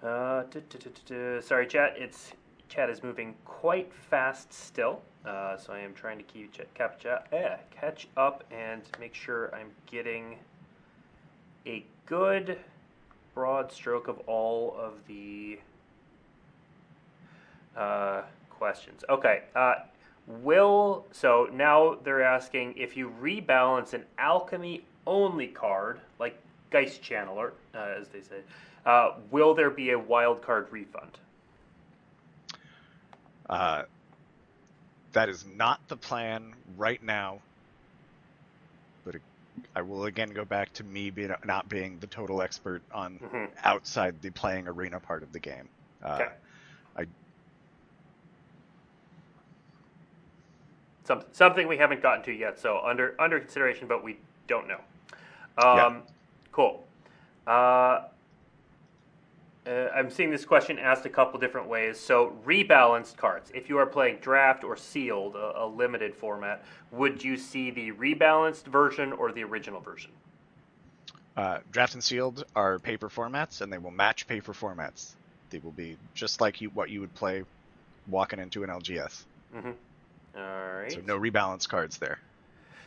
Uh, 0.03 0.42
duh, 0.50 0.61
duh, 0.68 0.78
duh, 0.78 0.90
duh, 1.07 1.14
duh. 1.36 1.40
Sorry, 1.40 1.66
chat. 1.66 1.94
It's 1.96 2.32
chat 2.73 2.89
is 2.89 3.03
moving 3.03 3.35
quite 3.45 3.93
fast 3.93 4.51
still, 4.51 5.03
uh, 5.27 5.59
so 5.59 5.75
I 5.75 5.81
am 5.81 5.93
trying 5.93 6.16
to 6.16 6.25
keep 6.25 6.57
cap, 6.73 6.99
chat, 6.99 7.27
eh, 7.31 7.57
catch 7.70 8.09
up 8.16 8.45
and 8.51 8.81
make 8.99 9.14
sure 9.14 9.55
I'm 9.55 9.70
getting 9.91 10.39
a 11.66 11.85
good 12.07 12.59
broad 13.35 13.70
stroke 13.70 14.09
of 14.09 14.20
all 14.20 14.75
of 14.79 14.95
the 15.07 15.59
uh, 17.77 18.23
questions. 18.49 19.05
Okay. 19.11 19.43
Uh, 19.55 19.75
will 20.27 21.05
so 21.12 21.49
now 21.53 21.99
they're 22.05 22.23
asking 22.23 22.75
if 22.79 22.97
you 22.97 23.12
rebalance 23.20 23.93
an 23.93 24.05
alchemy 24.16 24.83
only 25.07 25.49
card 25.49 26.01
like 26.18 26.39
Geist 26.70 27.03
Channeler, 27.03 27.51
uh, 27.75 27.95
as 28.01 28.09
they 28.09 28.23
say, 28.23 28.39
uh, 28.87 29.12
will 29.31 29.53
there 29.53 29.70
be 29.70 29.91
a 29.91 29.99
wild 29.99 30.41
card 30.41 30.68
refund? 30.70 31.18
Uh, 33.53 33.82
that 35.12 35.28
is 35.28 35.44
not 35.44 35.78
the 35.88 35.96
plan 35.96 36.55
right 36.78 37.03
now. 37.03 37.38
But 39.05 39.16
I 39.76 39.82
will 39.82 40.07
again 40.07 40.30
go 40.30 40.46
back 40.46 40.72
to 40.74 40.84
me 40.84 41.11
being 41.11 41.34
not 41.44 41.68
being 41.68 41.98
the 41.98 42.07
total 42.07 42.40
expert 42.40 42.82
on 42.94 43.18
Mhm. 43.18 43.50
outside 43.62 44.22
the 44.22 44.30
playing 44.30 44.68
arena 44.68 44.98
part 45.00 45.22
of 45.22 45.34
the 45.34 45.38
game. 45.40 45.68
Uh, 46.03 46.18
Okay. 46.22 46.32
I 46.96 47.07
Some, 51.05 51.24
something 51.32 51.68
we 51.68 51.76
haven't 51.76 52.00
gotten 52.00 52.22
to 52.24 52.32
yet, 52.32 52.59
so 52.59 52.80
under 52.80 53.20
under 53.20 53.38
consideration, 53.38 53.86
but 53.86 54.03
we 54.03 54.16
don't 54.46 54.66
know. 54.66 54.80
Yeah. 55.59 55.86
Um, 55.86 56.03
Cool. 56.53 56.86
Uh, 57.46 58.05
uh, 59.66 59.88
I'm 59.94 60.10
seeing 60.10 60.30
this 60.30 60.44
question 60.44 60.78
asked 60.78 61.06
a 61.06 61.08
couple 61.08 61.38
different 61.38 61.68
ways. 61.68 61.98
So, 61.98 62.36
rebalanced 62.44 63.16
cards. 63.16 63.50
If 63.54 63.68
you 63.68 63.78
are 63.78 63.86
playing 63.86 64.18
draft 64.20 64.64
or 64.64 64.76
sealed, 64.76 65.36
a, 65.36 65.62
a 65.62 65.66
limited 65.66 66.14
format, 66.14 66.64
would 66.90 67.22
you 67.22 67.36
see 67.36 67.70
the 67.70 67.92
rebalanced 67.92 68.64
version 68.64 69.12
or 69.12 69.32
the 69.32 69.44
original 69.44 69.80
version? 69.80 70.10
Uh, 71.36 71.58
draft 71.70 71.94
and 71.94 72.04
sealed 72.04 72.44
are 72.54 72.78
paper 72.78 73.08
formats, 73.08 73.60
and 73.60 73.72
they 73.72 73.78
will 73.78 73.90
match 73.90 74.26
paper 74.26 74.52
formats. 74.52 75.12
They 75.50 75.58
will 75.58 75.72
be 75.72 75.96
just 76.14 76.40
like 76.40 76.60
you, 76.60 76.70
what 76.70 76.90
you 76.90 77.00
would 77.00 77.14
play 77.14 77.44
walking 78.08 78.38
into 78.38 78.64
an 78.64 78.70
LGS. 78.70 79.24
Mm-hmm. 79.54 79.70
All 80.36 80.42
right. 80.42 80.92
So 80.92 81.00
no 81.06 81.18
rebalance 81.18 81.68
cards 81.68 81.98
there. 81.98 82.18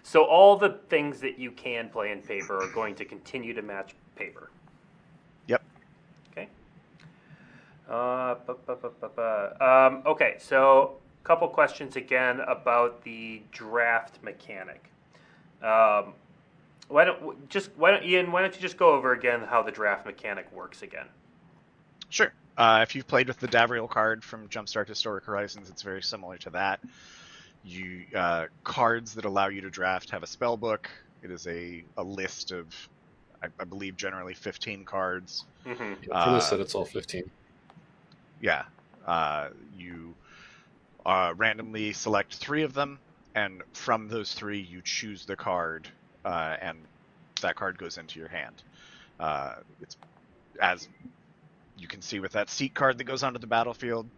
So 0.04 0.24
all 0.24 0.56
the 0.56 0.80
things 0.90 1.20
that 1.22 1.40
you 1.40 1.52
can 1.52 1.90
play 1.90 2.12
in 2.12 2.22
paper 2.22 2.62
are 2.62 2.72
going 2.74 2.96
to 2.96 3.06
continue 3.06 3.54
to 3.54 3.62
match 3.62 3.96
paper. 4.16 4.52
Yep. 5.48 5.64
Okay. 6.32 6.48
Uh, 7.90 8.36
bu- 8.48 8.56
bu- 8.66 8.76
bu- 8.76 8.90
bu- 9.00 9.10
bu- 9.16 9.64
um, 9.64 10.02
okay, 10.06 10.36
so 10.40 10.98
a 11.24 11.28
couple 11.28 11.48
questions 11.48 11.96
again 11.96 12.40
about 12.42 13.04
the 13.04 13.42
draft 13.52 14.22
mechanic. 14.24 14.90
Um, 15.62 16.14
why 16.88 17.04
don't 17.06 17.48
just 17.50 17.70
why 17.78 17.92
don't 17.92 18.04
Ian? 18.04 18.32
Why 18.32 18.42
don't 18.42 18.56
you 18.56 18.62
just 18.62 18.78
go 18.78 18.94
over 18.94 19.14
again 19.14 19.42
how 19.42 19.62
the 19.64 19.72
draft 19.72 20.06
mechanic 20.06 20.52
works 20.52 20.82
again? 20.82 21.08
Sure. 22.10 22.32
Uh, 22.58 22.80
if 22.84 22.96
you've 22.96 23.08
played 23.08 23.28
with 23.28 23.40
the 23.40 23.48
Davriel 23.48 23.90
card 23.90 24.24
from 24.24 24.48
Jumpstart 24.48 24.88
Historic 24.88 25.26
Horizons, 25.26 25.70
it's 25.70 25.82
very 25.82 26.02
similar 26.02 26.38
to 26.38 26.50
that. 26.52 26.80
You 27.64 28.04
uh, 28.16 28.46
cards 28.64 29.14
that 29.16 29.26
allow 29.26 29.48
you 29.48 29.62
to 29.62 29.70
draft 29.70 30.10
have 30.12 30.24
a 30.24 30.28
spell 30.28 30.56
book. 30.58 30.90
It 31.24 31.32
is 31.32 31.48
a, 31.48 31.84
a 31.98 32.04
list 32.04 32.52
of, 32.52 32.68
I, 33.42 33.48
I 33.60 33.64
believe, 33.64 33.98
generally 33.98 34.36
15 34.36 34.86
cards. 34.86 35.46
Mm-hmm. 35.66 35.94
For 35.94 36.00
this 36.04 36.12
Uh, 36.12 36.40
set, 36.40 36.60
it's 36.60 36.76
all 36.76 36.86
15. 36.86 37.30
Yeah. 38.40 38.64
Uh, 39.06 39.50
you 39.72 40.16
uh, 41.06 41.34
randomly 41.38 41.94
select 41.94 42.36
three 42.36 42.64
of 42.64 42.74
them, 42.74 43.02
and 43.36 43.62
from 43.74 44.08
those 44.08 44.34
three, 44.34 44.60
you 44.60 44.82
choose 44.84 45.26
the 45.26 45.36
card, 45.36 45.90
uh, 46.26 46.56
and 46.62 46.88
that 47.42 47.56
card 47.56 47.78
goes 47.78 47.98
into 47.98 48.20
your 48.20 48.30
hand. 48.30 48.64
Uh, 49.20 49.56
it's 49.82 49.98
as 50.62 50.88
you 51.76 51.88
can 51.88 52.02
see 52.02 52.20
with 52.20 52.34
that 52.34 52.50
seat 52.50 52.74
card 52.76 52.98
that 52.98 53.04
goes 53.06 53.24
onto 53.24 53.40
the 53.40 53.48
battlefield. 53.48 54.10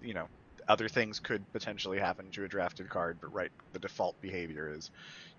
You 0.00 0.14
know, 0.14 0.28
other 0.68 0.88
things 0.88 1.20
could 1.20 1.50
potentially 1.52 1.98
happen 1.98 2.30
to 2.32 2.44
a 2.44 2.48
drafted 2.48 2.88
card, 2.88 3.18
but 3.20 3.32
right, 3.32 3.50
the 3.72 3.78
default 3.80 4.20
behavior 4.20 4.72
is 4.72 4.90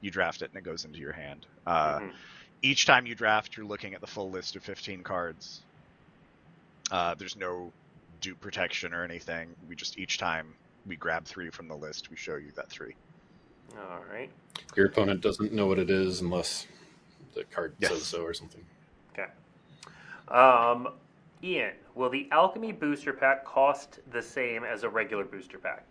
you 0.01 0.11
draft 0.11 0.41
it 0.41 0.51
and 0.51 0.59
it 0.59 0.63
goes 0.63 0.85
into 0.85 0.99
your 0.99 1.13
hand. 1.13 1.45
Uh, 1.65 2.01
Mhm. 2.01 2.13
Each 2.61 2.85
time 2.85 3.05
you 3.05 3.15
draft, 3.15 3.55
you're 3.57 3.65
looking 3.65 3.93
at 3.93 4.01
the 4.01 4.07
full 4.07 4.31
list 4.31 4.55
of 4.55 4.63
15 4.63 5.03
cards. 5.03 5.65
Uh, 6.91 7.15
there's 7.15 7.35
no 7.35 7.73
dupe 8.21 8.39
protection 8.39 8.93
or 8.93 9.03
anything. 9.03 9.49
We 9.67 9.75
just 9.75 9.97
each 9.97 10.17
time 10.17 10.53
we 10.85 10.95
grab 10.95 11.25
three 11.25 11.49
from 11.49 11.67
the 11.67 11.75
list, 11.75 12.09
we 12.09 12.15
show 12.15 12.35
you 12.35 12.51
that 12.55 12.69
three. 12.69 12.95
All 13.77 14.03
right. 14.11 14.29
Your 14.75 14.87
opponent 14.87 15.21
doesn't 15.21 15.53
know 15.53 15.67
what 15.67 15.79
it 15.79 15.89
is 15.89 16.21
unless 16.21 16.67
the 17.33 17.43
card 17.45 17.73
Yes. 17.79 17.91
says 17.91 18.03
so 18.03 18.23
or 18.23 18.33
something. 18.33 18.65
Okay. 19.13 19.27
Um, 20.29 20.89
Ian, 21.43 21.73
will 21.95 22.09
the 22.09 22.27
alchemy 22.31 22.71
booster 22.71 23.13
pack 23.13 23.45
cost 23.45 23.99
the 24.11 24.21
same 24.21 24.63
as 24.63 24.83
a 24.83 24.89
regular 24.89 25.23
booster 25.23 25.57
pack? 25.59 25.85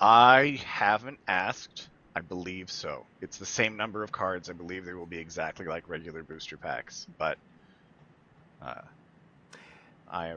I 0.00 0.60
haven't 0.64 1.18
asked. 1.26 1.88
I 2.14 2.20
believe 2.20 2.70
so. 2.70 3.04
It's 3.20 3.36
the 3.36 3.46
same 3.46 3.76
number 3.76 4.02
of 4.02 4.10
cards. 4.10 4.48
I 4.48 4.54
believe 4.54 4.84
they 4.86 4.94
will 4.94 5.06
be 5.06 5.18
exactly 5.18 5.66
like 5.66 5.88
regular 5.88 6.22
booster 6.22 6.56
packs, 6.56 7.06
but 7.18 7.36
uh, 8.62 8.82
I 10.10 10.34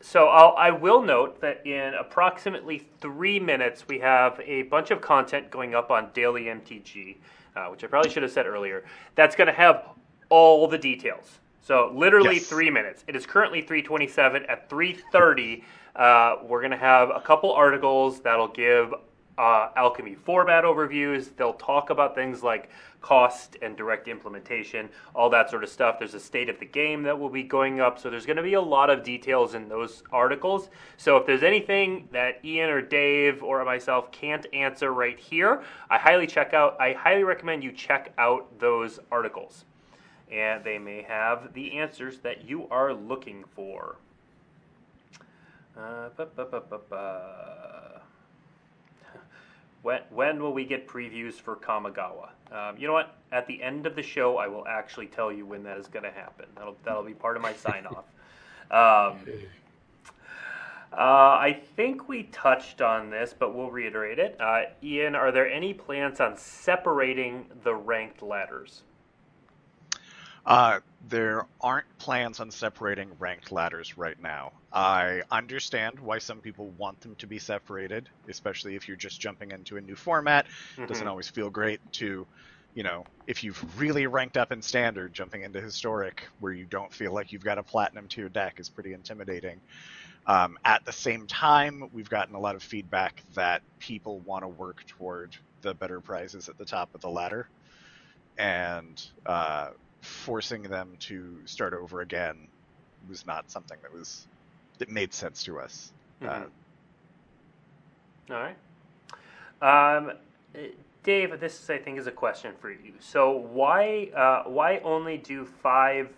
So 0.00 0.28
I'll, 0.28 0.54
I 0.56 0.70
will 0.70 1.02
note 1.02 1.40
that 1.40 1.66
in 1.66 1.94
approximately 1.94 2.86
three 3.00 3.40
minutes, 3.40 3.88
we 3.88 3.98
have 3.98 4.40
a 4.44 4.62
bunch 4.62 4.90
of 4.90 5.00
content 5.00 5.50
going 5.50 5.74
up 5.74 5.90
on 5.90 6.10
Daily 6.14 6.44
MTG, 6.44 7.16
uh, 7.56 7.66
which 7.66 7.82
I 7.84 7.88
probably 7.88 8.10
should 8.10 8.22
have 8.22 8.32
said 8.32 8.46
earlier. 8.46 8.84
That's 9.14 9.34
going 9.34 9.48
to 9.48 9.52
have 9.52 9.88
all 10.28 10.68
the 10.68 10.78
details. 10.78 11.40
So 11.62 11.90
literally 11.94 12.36
Yes. 12.36 12.46
three 12.46 12.70
minutes. 12.70 13.04
It 13.06 13.16
is 13.16 13.26
currently 13.26 13.62
3:27. 13.62 14.46
At 14.48 14.70
3:30, 14.70 15.64
uh, 15.96 16.36
we're 16.44 16.60
going 16.60 16.70
to 16.70 16.76
have 16.76 17.10
a 17.10 17.20
couple 17.20 17.52
articles 17.52 18.20
that'll 18.20 18.48
give 18.48 18.94
uh, 19.38 19.70
alchemy 19.76 20.16
format 20.16 20.64
overviews. 20.64 21.30
They'll 21.36 21.54
talk 21.54 21.90
about 21.90 22.14
things 22.14 22.42
like 22.42 22.68
cost 23.00 23.56
and 23.62 23.76
direct 23.76 24.08
implementation, 24.08 24.88
all 25.14 25.30
that 25.30 25.48
sort 25.48 25.62
of 25.62 25.70
stuff. 25.70 25.98
There's 25.98 26.14
a 26.14 26.20
state 26.20 26.48
of 26.48 26.58
the 26.58 26.66
game 26.66 27.04
that 27.04 27.18
will 27.18 27.30
be 27.30 27.44
going 27.44 27.80
up, 27.80 27.98
so 27.98 28.10
there's 28.10 28.26
going 28.26 28.36
to 28.36 28.42
be 28.42 28.54
a 28.54 28.60
lot 28.60 28.90
of 28.90 29.04
details 29.04 29.54
in 29.54 29.68
those 29.68 30.02
articles. 30.12 30.68
So 30.96 31.16
if 31.16 31.24
there's 31.24 31.44
anything 31.44 32.08
that 32.12 32.44
Ian 32.44 32.70
or 32.70 32.82
Dave 32.82 33.42
or 33.42 33.64
myself 33.64 34.10
can't 34.10 34.46
answer 34.52 34.92
right 34.92 35.18
here, 35.18 35.62
I 35.88 35.98
highly 35.98 36.26
check 36.26 36.52
out. 36.52 36.76
I 36.80 36.92
highly 36.94 37.22
recommend 37.22 37.62
you 37.62 37.70
check 37.70 38.12
out 38.18 38.58
those 38.58 38.98
articles, 39.12 39.64
and 40.32 40.64
they 40.64 40.78
may 40.78 41.02
have 41.02 41.54
the 41.54 41.78
answers 41.78 42.18
that 42.20 42.48
you 42.48 42.66
are 42.70 42.92
looking 42.92 43.44
for. 43.54 43.96
Uh. 46.90 47.77
When, 49.82 50.00
when 50.10 50.42
will 50.42 50.52
we 50.52 50.64
get 50.64 50.88
previews 50.88 51.34
for 51.34 51.56
Kamigawa? 51.56 52.30
Um, 52.50 52.76
you 52.78 52.86
know 52.86 52.92
what? 52.92 53.16
At 53.30 53.46
the 53.46 53.62
end 53.62 53.86
of 53.86 53.94
the 53.94 54.02
show, 54.02 54.36
I 54.36 54.48
will 54.48 54.66
actually 54.66 55.06
tell 55.06 55.32
you 55.32 55.46
when 55.46 55.62
that 55.64 55.78
is 55.78 55.86
going 55.86 56.04
to 56.04 56.10
happen. 56.10 56.46
That'll 56.56 56.76
that'll 56.84 57.04
be 57.04 57.14
part 57.14 57.36
of 57.36 57.42
my 57.42 57.52
sign 57.54 57.86
off. 57.86 58.04
Um, 58.70 59.16
uh, 60.92 60.96
I 60.96 61.58
think 61.74 62.06
we 62.06 62.24
touched 62.24 62.82
on 62.82 63.08
this, 63.08 63.34
but 63.38 63.54
we'll 63.54 63.70
reiterate 63.70 64.18
it. 64.18 64.36
Uh, 64.38 64.64
Ian, 64.82 65.14
are 65.14 65.32
there 65.32 65.50
any 65.50 65.72
plans 65.72 66.20
on 66.20 66.36
separating 66.36 67.46
the 67.62 67.74
ranked 67.74 68.20
ladders? 68.22 68.82
Uh, 70.48 70.80
there 71.08 71.46
aren't 71.60 71.86
plans 71.98 72.40
on 72.40 72.50
separating 72.50 73.10
ranked 73.18 73.52
ladders 73.52 73.98
right 73.98 74.18
now. 74.18 74.52
I 74.72 75.22
understand 75.30 76.00
why 76.00 76.18
some 76.20 76.40
people 76.40 76.70
want 76.70 77.00
them 77.02 77.16
to 77.16 77.26
be 77.26 77.38
separated, 77.38 78.08
especially 78.28 78.74
if 78.74 78.88
you're 78.88 78.96
just 78.96 79.20
jumping 79.20 79.52
into 79.52 79.76
a 79.76 79.82
new 79.82 79.94
format. 79.94 80.46
It 80.84 80.88
doesn't 80.88 81.06
always 81.06 81.28
feel 81.28 81.50
great 81.50 81.80
to, 81.94 82.26
you 82.74 82.82
know, 82.82 83.04
if 83.26 83.44
you've 83.44 83.62
really 83.78 84.06
ranked 84.06 84.38
up 84.38 84.50
in 84.50 84.62
standard, 84.62 85.12
jumping 85.12 85.42
into 85.42 85.60
historic 85.60 86.26
where 86.40 86.54
you 86.54 86.64
don't 86.64 86.92
feel 86.94 87.12
like 87.12 87.30
you've 87.30 87.44
got 87.44 87.58
a 87.58 87.62
platinum 87.62 88.08
tier 88.08 88.30
deck 88.30 88.58
is 88.58 88.70
pretty 88.70 88.94
intimidating. 88.94 89.60
Um, 90.26 90.58
at 90.64 90.84
the 90.86 90.92
same 90.92 91.26
time, 91.26 91.90
we've 91.92 92.08
gotten 92.08 92.34
a 92.34 92.40
lot 92.40 92.56
of 92.56 92.62
feedback 92.62 93.22
that 93.34 93.62
people 93.80 94.20
want 94.20 94.44
to 94.44 94.48
work 94.48 94.84
toward 94.86 95.36
the 95.60 95.74
better 95.74 96.00
prizes 96.00 96.48
at 96.48 96.56
the 96.58 96.66
top 96.66 96.94
of 96.94 97.02
the 97.02 97.10
ladder, 97.10 97.50
and 98.38 99.02
uh, 99.26 99.70
forcing 100.00 100.62
them 100.62 100.96
to 101.00 101.38
start 101.44 101.74
over 101.74 102.00
again 102.00 102.48
was 103.08 103.26
not 103.26 103.50
something 103.50 103.78
that 103.82 103.92
was 103.92 104.26
that 104.78 104.88
made 104.88 105.12
sense 105.12 105.42
to 105.44 105.58
us. 105.58 105.92
Mhm. 106.22 106.28
Uh, 108.30 108.34
All 108.34 108.40
right. 108.40 108.56
Um, 109.60 110.12
uh, 110.54 110.58
Dave, 111.02 111.40
this 111.40 111.62
is, 111.62 111.70
I 111.70 111.78
think 111.78 111.98
is 111.98 112.06
a 112.06 112.12
question 112.12 112.52
for 112.60 112.70
you. 112.70 112.92
So 113.00 113.30
why 113.30 114.10
uh, 114.14 114.48
why 114.48 114.78
only 114.78 115.16
do 115.18 115.44
five? 115.44 116.08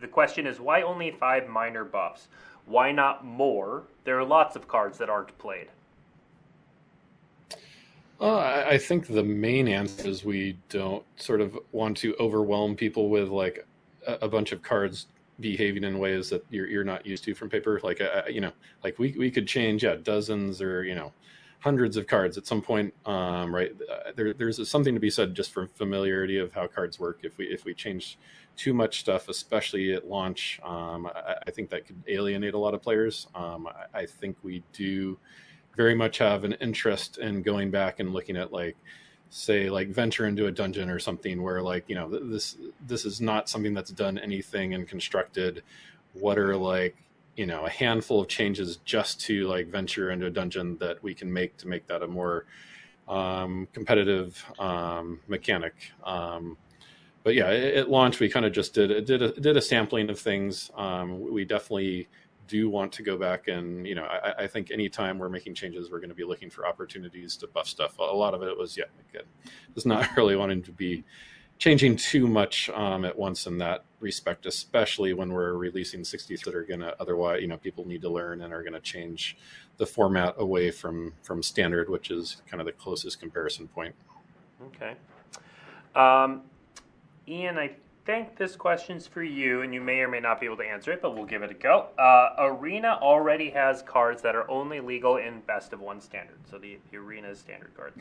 The 0.00 0.08
question 0.08 0.46
is 0.46 0.60
why 0.60 0.82
only 0.82 1.10
five 1.10 1.48
minor 1.48 1.84
buffs? 1.84 2.28
Why 2.66 2.92
not 2.92 3.24
more? 3.24 3.84
There 4.04 4.18
are 4.18 4.24
lots 4.24 4.56
of 4.56 4.66
cards 4.68 4.98
that 4.98 5.08
aren't 5.08 5.36
played. 5.38 5.68
I 8.20 8.70
I 8.70 8.78
think 8.78 9.06
the 9.06 9.22
main 9.22 9.68
answer 9.68 10.08
is 10.08 10.24
we 10.24 10.58
don't 10.68 11.04
sort 11.16 11.40
of 11.40 11.58
want 11.72 11.96
to 11.98 12.16
overwhelm 12.18 12.76
people 12.76 13.08
with 13.08 13.28
like 13.28 13.66
a, 14.06 14.14
a 14.22 14.28
bunch 14.28 14.52
of 14.52 14.62
cards 14.62 15.06
behaving 15.40 15.84
in 15.84 15.98
ways 15.98 16.30
that 16.30 16.44
you're 16.50 16.66
you're 16.66 16.84
not 16.84 17.04
used 17.06 17.24
to 17.24 17.34
from 17.34 17.50
paper. 17.50 17.80
Like 17.82 18.00
uh, 18.00 18.22
you 18.28 18.40
know, 18.40 18.52
like 18.82 18.98
we 18.98 19.14
we 19.18 19.30
could 19.30 19.46
change 19.46 19.84
yeah 19.84 19.96
dozens 19.96 20.62
or 20.62 20.84
you 20.84 20.94
know 20.94 21.12
hundreds 21.60 21.96
of 21.96 22.06
cards 22.06 22.38
at 22.38 22.46
some 22.46 22.62
point. 22.62 22.94
Um, 23.04 23.54
right 23.54 23.72
uh, 23.90 24.12
there 24.14 24.32
there's 24.32 24.66
something 24.68 24.94
to 24.94 25.00
be 25.00 25.10
said 25.10 25.34
just 25.34 25.52
for 25.52 25.68
familiarity 25.74 26.38
of 26.38 26.52
how 26.52 26.66
cards 26.66 26.98
work. 26.98 27.20
If 27.22 27.36
we 27.38 27.46
if 27.46 27.64
we 27.64 27.74
change 27.74 28.18
too 28.56 28.72
much 28.72 29.00
stuff, 29.00 29.28
especially 29.28 29.92
at 29.92 30.06
launch, 30.06 30.60
um, 30.64 31.06
I, 31.06 31.36
I 31.46 31.50
think 31.50 31.68
that 31.70 31.86
could 31.86 32.02
alienate 32.08 32.54
a 32.54 32.58
lot 32.58 32.72
of 32.72 32.80
players. 32.80 33.26
Um, 33.34 33.66
I, 33.66 34.00
I 34.00 34.06
think 34.06 34.36
we 34.42 34.62
do 34.72 35.18
very 35.76 35.94
much 35.94 36.18
have 36.18 36.44
an 36.44 36.54
interest 36.54 37.18
in 37.18 37.42
going 37.42 37.70
back 37.70 38.00
and 38.00 38.12
looking 38.12 38.36
at 38.36 38.52
like 38.52 38.76
say 39.28 39.68
like 39.68 39.88
venture 39.88 40.26
into 40.26 40.46
a 40.46 40.52
dungeon 40.52 40.88
or 40.88 40.98
something 40.98 41.42
where 41.42 41.60
like 41.60 41.84
you 41.88 41.94
know 41.94 42.08
this 42.08 42.56
this 42.86 43.04
is 43.04 43.20
not 43.20 43.48
something 43.48 43.74
that's 43.74 43.90
done 43.90 44.18
anything 44.18 44.74
and 44.74 44.88
constructed. 44.88 45.62
What 46.14 46.38
are 46.38 46.56
like 46.56 46.96
you 47.36 47.46
know 47.46 47.64
a 47.64 47.70
handful 47.70 48.20
of 48.20 48.28
changes 48.28 48.78
just 48.84 49.20
to 49.22 49.46
like 49.46 49.68
venture 49.68 50.10
into 50.10 50.26
a 50.26 50.30
dungeon 50.30 50.78
that 50.78 51.02
we 51.02 51.14
can 51.14 51.32
make 51.32 51.56
to 51.58 51.68
make 51.68 51.86
that 51.88 52.02
a 52.02 52.06
more 52.06 52.46
um, 53.08 53.68
competitive 53.72 54.44
um, 54.58 55.20
mechanic? 55.28 55.74
Um, 56.04 56.56
but 57.22 57.34
yeah 57.34 57.48
at 57.48 57.90
launch 57.90 58.20
we 58.20 58.28
kind 58.28 58.46
of 58.46 58.52
just 58.52 58.72
did 58.72 59.04
did 59.04 59.20
a, 59.20 59.32
did 59.32 59.56
a 59.56 59.62
sampling 59.62 60.08
of 60.08 60.18
things. 60.18 60.70
Um, 60.76 61.20
we 61.32 61.44
definitely 61.44 62.08
do 62.46 62.68
want 62.70 62.92
to 62.92 63.02
go 63.02 63.16
back 63.16 63.48
and 63.48 63.86
you 63.86 63.94
know 63.94 64.04
I, 64.04 64.44
I 64.44 64.46
think 64.46 64.70
anytime 64.70 65.18
we're 65.18 65.28
making 65.28 65.54
changes 65.54 65.90
we're 65.90 66.00
going 66.00 66.10
to 66.10 66.14
be 66.14 66.24
looking 66.24 66.50
for 66.50 66.66
opportunities 66.66 67.36
to 67.38 67.46
buff 67.46 67.66
stuff 67.66 67.98
a 67.98 68.02
lot 68.02 68.34
of 68.34 68.42
it 68.42 68.56
was 68.56 68.76
yeah 68.76 68.84
uh, 69.18 69.22
just 69.74 69.86
not 69.86 70.08
really 70.16 70.36
wanting 70.36 70.62
to 70.62 70.72
be 70.72 71.04
changing 71.58 71.96
too 71.96 72.26
much 72.26 72.68
um, 72.70 73.04
at 73.04 73.16
once 73.16 73.46
in 73.46 73.58
that 73.58 73.84
respect 74.00 74.46
especially 74.46 75.14
when 75.14 75.32
we're 75.32 75.54
releasing 75.54 76.00
60s 76.00 76.44
that 76.44 76.54
are 76.54 76.64
going 76.64 76.80
to 76.80 76.94
otherwise 77.00 77.40
you 77.40 77.48
know 77.48 77.56
people 77.56 77.86
need 77.86 78.02
to 78.02 78.10
learn 78.10 78.42
and 78.42 78.52
are 78.52 78.62
going 78.62 78.74
to 78.74 78.80
change 78.80 79.36
the 79.78 79.86
format 79.86 80.34
away 80.38 80.70
from 80.70 81.12
from 81.22 81.42
standard 81.42 81.88
which 81.88 82.10
is 82.10 82.42
kind 82.46 82.60
of 82.60 82.66
the 82.66 82.72
closest 82.72 83.18
comparison 83.20 83.66
point 83.68 83.94
Okay. 84.62 84.94
Um, 85.94 86.42
Ian, 87.28 87.58
I 87.58 87.72
think 88.06 88.36
this 88.36 88.56
question's 88.56 89.06
for 89.06 89.22
you, 89.22 89.62
and 89.62 89.74
you 89.74 89.80
may 89.80 89.98
or 89.98 90.08
may 90.08 90.20
not 90.20 90.40
be 90.40 90.46
able 90.46 90.56
to 90.56 90.64
answer 90.64 90.92
it, 90.92 91.02
but 91.02 91.14
we'll 91.14 91.26
give 91.26 91.42
it 91.42 91.50
a 91.50 91.54
go. 91.54 91.88
Uh, 91.98 92.30
Arena 92.38 92.98
already 93.02 93.50
has 93.50 93.82
cards 93.82 94.22
that 94.22 94.36
are 94.36 94.48
only 94.48 94.80
legal 94.80 95.16
in 95.16 95.40
best 95.40 95.72
of 95.72 95.80
one 95.80 96.00
standard, 96.00 96.38
so 96.48 96.56
the, 96.56 96.78
the 96.90 96.96
Arena 96.96 97.28
is 97.28 97.40
standard 97.40 97.76
cards. 97.76 97.98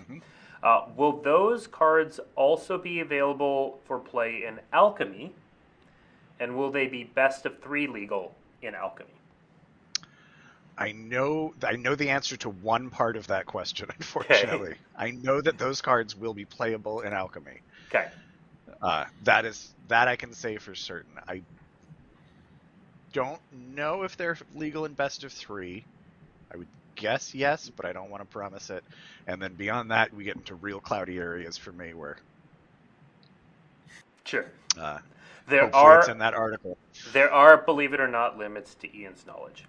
Uh, 0.63 0.85
will 0.95 1.21
those 1.21 1.67
cards 1.67 2.19
also 2.35 2.77
be 2.77 2.99
available 2.99 3.79
for 3.85 3.99
play 3.99 4.45
in 4.47 4.59
Alchemy? 4.71 5.33
And 6.39 6.55
will 6.55 6.71
they 6.71 6.87
be 6.87 7.05
best 7.05 7.45
of 7.45 7.59
three 7.59 7.87
legal 7.87 8.35
in 8.61 8.75
Alchemy? 8.75 9.09
I 10.77 10.91
know 10.91 11.53
I 11.63 11.77
know 11.77 11.95
the 11.95 12.09
answer 12.09 12.35
to 12.37 12.49
one 12.49 12.89
part 12.89 13.15
of 13.15 13.27
that 13.27 13.45
question. 13.45 13.87
Unfortunately, 13.97 14.75
I 14.97 15.11
know 15.11 15.39
that 15.39 15.57
those 15.57 15.81
cards 15.81 16.15
will 16.15 16.33
be 16.33 16.43
playable 16.43 17.01
in 17.01 17.13
Alchemy. 17.13 17.61
Okay. 17.87 18.09
Uh, 18.81 19.05
that 19.23 19.45
is 19.45 19.73
that 19.87 20.07
I 20.07 20.15
can 20.15 20.33
say 20.33 20.57
for 20.57 20.75
certain. 20.75 21.13
I 21.27 21.41
don't 23.13 23.41
know 23.51 24.03
if 24.03 24.17
they're 24.17 24.37
legal 24.53 24.85
in 24.85 24.93
best 24.93 25.23
of 25.23 25.31
three. 25.31 25.85
I 26.53 26.57
would 26.57 26.67
guess 26.95 27.33
yes, 27.33 27.71
but 27.75 27.85
I 27.85 27.93
don't 27.93 28.09
want 28.09 28.21
to 28.21 28.27
promise 28.29 28.69
it. 28.69 28.83
And 29.27 29.41
then 29.41 29.55
beyond 29.55 29.91
that, 29.91 30.13
we 30.13 30.23
get 30.23 30.37
into 30.37 30.55
real 30.55 30.79
cloudy 30.79 31.17
areas 31.17 31.57
for 31.57 31.71
me, 31.71 31.93
where 31.93 32.17
Sure. 34.25 34.45
uh, 34.79 34.99
There 35.47 35.73
are 35.75 35.99
it's 35.99 36.09
in 36.09 36.17
that 36.19 36.33
article. 36.33 36.77
There 37.13 37.31
are, 37.31 37.57
believe 37.57 37.93
it 37.93 37.99
or 37.99 38.07
not, 38.07 38.37
limits 38.37 38.75
to 38.75 38.97
Ian's 38.97 39.25
knowledge. 39.27 39.65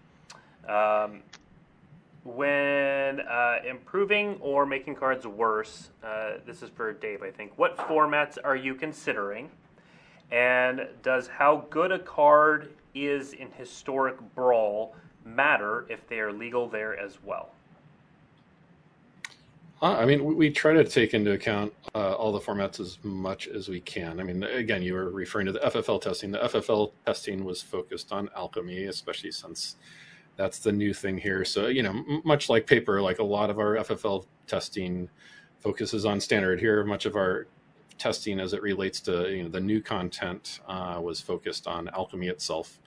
Um, 0.68 1.22
when 2.26 3.20
uh, 3.20 3.58
improving 3.68 4.36
or 4.40 4.66
making 4.66 4.96
cards 4.96 5.26
worse, 5.26 5.90
uh, 6.02 6.34
this 6.44 6.62
is 6.62 6.70
for 6.70 6.92
Dave, 6.92 7.22
I 7.22 7.30
think. 7.30 7.52
What 7.56 7.76
formats 7.76 8.36
are 8.42 8.56
you 8.56 8.74
considering? 8.74 9.48
And 10.30 10.88
does 11.02 11.28
how 11.28 11.66
good 11.70 11.92
a 11.92 11.98
card 11.98 12.70
is 12.94 13.32
in 13.32 13.50
historic 13.52 14.16
brawl 14.34 14.96
matter 15.24 15.86
if 15.88 16.06
they 16.08 16.18
are 16.18 16.32
legal 16.32 16.68
there 16.68 16.98
as 16.98 17.18
well? 17.22 17.50
Uh, 19.82 19.96
I 19.98 20.06
mean, 20.06 20.24
we, 20.24 20.34
we 20.34 20.50
try 20.50 20.72
to 20.72 20.84
take 20.84 21.12
into 21.14 21.32
account 21.32 21.72
uh, 21.94 22.14
all 22.14 22.32
the 22.32 22.40
formats 22.40 22.80
as 22.80 22.98
much 23.02 23.46
as 23.46 23.68
we 23.68 23.80
can. 23.80 24.18
I 24.18 24.22
mean, 24.22 24.42
again, 24.42 24.82
you 24.82 24.94
were 24.94 25.10
referring 25.10 25.46
to 25.46 25.52
the 25.52 25.60
FFL 25.60 26.00
testing. 26.00 26.32
The 26.32 26.38
FFL 26.38 26.92
testing 27.04 27.44
was 27.44 27.62
focused 27.62 28.10
on 28.10 28.30
alchemy, 28.34 28.84
especially 28.84 29.32
since 29.32 29.76
that's 30.36 30.58
the 30.58 30.72
new 30.72 30.92
thing 30.92 31.18
here. 31.18 31.44
So, 31.44 31.66
you 31.66 31.82
know, 31.82 32.04
much 32.24 32.48
like 32.48 32.66
paper, 32.66 33.00
like 33.00 33.18
a 33.18 33.24
lot 33.24 33.50
of 33.50 33.58
our 33.58 33.76
FFL 33.76 34.26
testing 34.46 35.08
focuses 35.58 36.04
on 36.04 36.20
standard. 36.20 36.60
Here, 36.60 36.84
much 36.84 37.06
of 37.06 37.16
our 37.16 37.46
testing 37.98 38.38
as 38.38 38.52
it 38.52 38.60
relates 38.62 39.00
to 39.00 39.34
you 39.34 39.42
know 39.42 39.48
the 39.48 39.60
new 39.60 39.80
content 39.80 40.60
uh, 40.68 41.00
was 41.02 41.20
focused 41.20 41.66
on 41.66 41.88
alchemy 41.88 42.28
itself. 42.28 42.78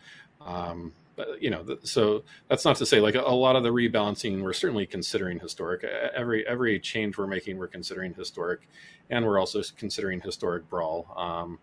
Um, 0.41 0.93
but, 1.15 1.41
you 1.41 1.49
know, 1.49 1.63
th- 1.63 1.79
so 1.83 2.23
that's 2.47 2.63
not 2.63 2.77
to 2.77 2.85
say 2.85 3.01
like 3.01 3.15
a, 3.15 3.19
a 3.19 3.35
lot 3.35 3.57
of 3.57 3.63
the 3.63 3.69
rebalancing 3.69 4.41
we're 4.41 4.53
certainly 4.53 4.85
considering 4.85 5.39
historic. 5.39 5.83
Every 5.83 6.47
every 6.47 6.79
change 6.79 7.17
we're 7.17 7.27
making, 7.27 7.57
we're 7.57 7.67
considering 7.67 8.13
historic, 8.13 8.69
and 9.09 9.25
we're 9.25 9.39
also 9.39 9.61
considering 9.75 10.21
historic 10.21 10.69
brawl. 10.69 11.13
Um, 11.17 11.59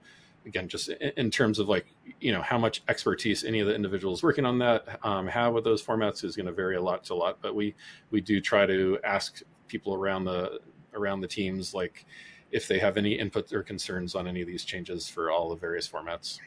again, 0.46 0.68
just 0.68 0.88
in, 0.88 1.12
in 1.16 1.30
terms 1.30 1.58
of 1.58 1.68
like 1.68 1.86
you 2.20 2.32
know 2.32 2.40
how 2.40 2.56
much 2.56 2.82
expertise 2.88 3.44
any 3.44 3.60
of 3.60 3.66
the 3.66 3.74
individuals 3.74 4.22
working 4.22 4.46
on 4.46 4.58
that 4.58 4.98
um, 5.02 5.26
have 5.26 5.52
with 5.52 5.64
those 5.64 5.82
formats 5.82 6.24
is 6.24 6.36
going 6.36 6.46
to 6.46 6.52
vary 6.52 6.76
a 6.76 6.82
lot 6.82 7.04
to 7.04 7.14
a 7.14 7.16
lot. 7.16 7.38
But 7.42 7.54
we 7.54 7.74
we 8.10 8.20
do 8.20 8.40
try 8.40 8.66
to 8.66 8.98
ask 9.04 9.42
people 9.68 9.94
around 9.94 10.24
the 10.24 10.60
around 10.94 11.20
the 11.20 11.28
teams 11.28 11.74
like 11.74 12.06
if 12.52 12.68
they 12.68 12.78
have 12.78 12.96
any 12.96 13.12
input 13.12 13.52
or 13.52 13.62
concerns 13.62 14.14
on 14.14 14.26
any 14.26 14.40
of 14.40 14.46
these 14.46 14.64
changes 14.64 15.08
for 15.08 15.30
all 15.30 15.50
the 15.50 15.56
various 15.56 15.86
formats. 15.88 16.38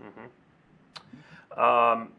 Mm-hmm. 0.00 1.60
Um, 1.60 2.12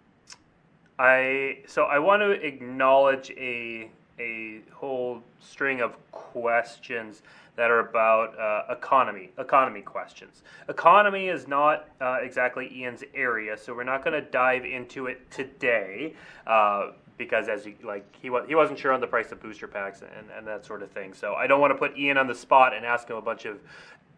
I 1.00 1.60
so 1.68 1.84
I 1.84 2.00
want 2.00 2.22
to 2.22 2.32
acknowledge 2.32 3.32
a 3.32 3.92
a 4.20 4.62
whole 4.74 5.22
string 5.40 5.82
of 5.82 5.96
questions 6.12 7.22
that 7.58 7.70
are 7.70 7.80
about 7.80 8.40
uh, 8.40 8.74
economy 8.74 9.32
economy 9.38 9.82
questions. 9.82 10.44
Economy 10.70 11.28
is 11.28 11.48
not 11.48 11.90
uh, 12.00 12.18
exactly 12.22 12.72
Ian's 12.74 13.04
area, 13.14 13.58
so 13.58 13.74
we're 13.76 13.84
not 13.84 14.04
going 14.04 14.14
to 14.14 14.30
dive 14.30 14.64
into 14.64 15.08
it 15.08 15.30
today. 15.30 16.14
Uh, 16.46 16.92
because 17.18 17.50
as 17.50 17.66
you 17.66 17.74
like 17.84 18.06
he 18.22 18.30
was 18.30 18.46
he 18.48 18.56
wasn't 18.56 18.78
sure 18.78 18.94
on 18.94 19.02
the 19.02 19.08
price 19.08 19.32
of 19.32 19.42
booster 19.42 19.68
packs 19.68 20.02
and, 20.02 20.30
and 20.38 20.48
that 20.48 20.66
sort 20.66 20.84
of 20.84 20.92
thing. 20.92 21.14
So 21.14 21.34
I 21.34 21.48
don't 21.48 21.60
want 21.60 21.72
to 21.72 21.78
put 21.78 21.98
Ian 21.98 22.18
on 22.18 22.28
the 22.28 22.36
spot 22.36 22.76
and 22.76 22.86
ask 22.86 23.10
him 23.10 23.18
a 23.18 23.22
bunch 23.22 23.46
of 23.46 23.58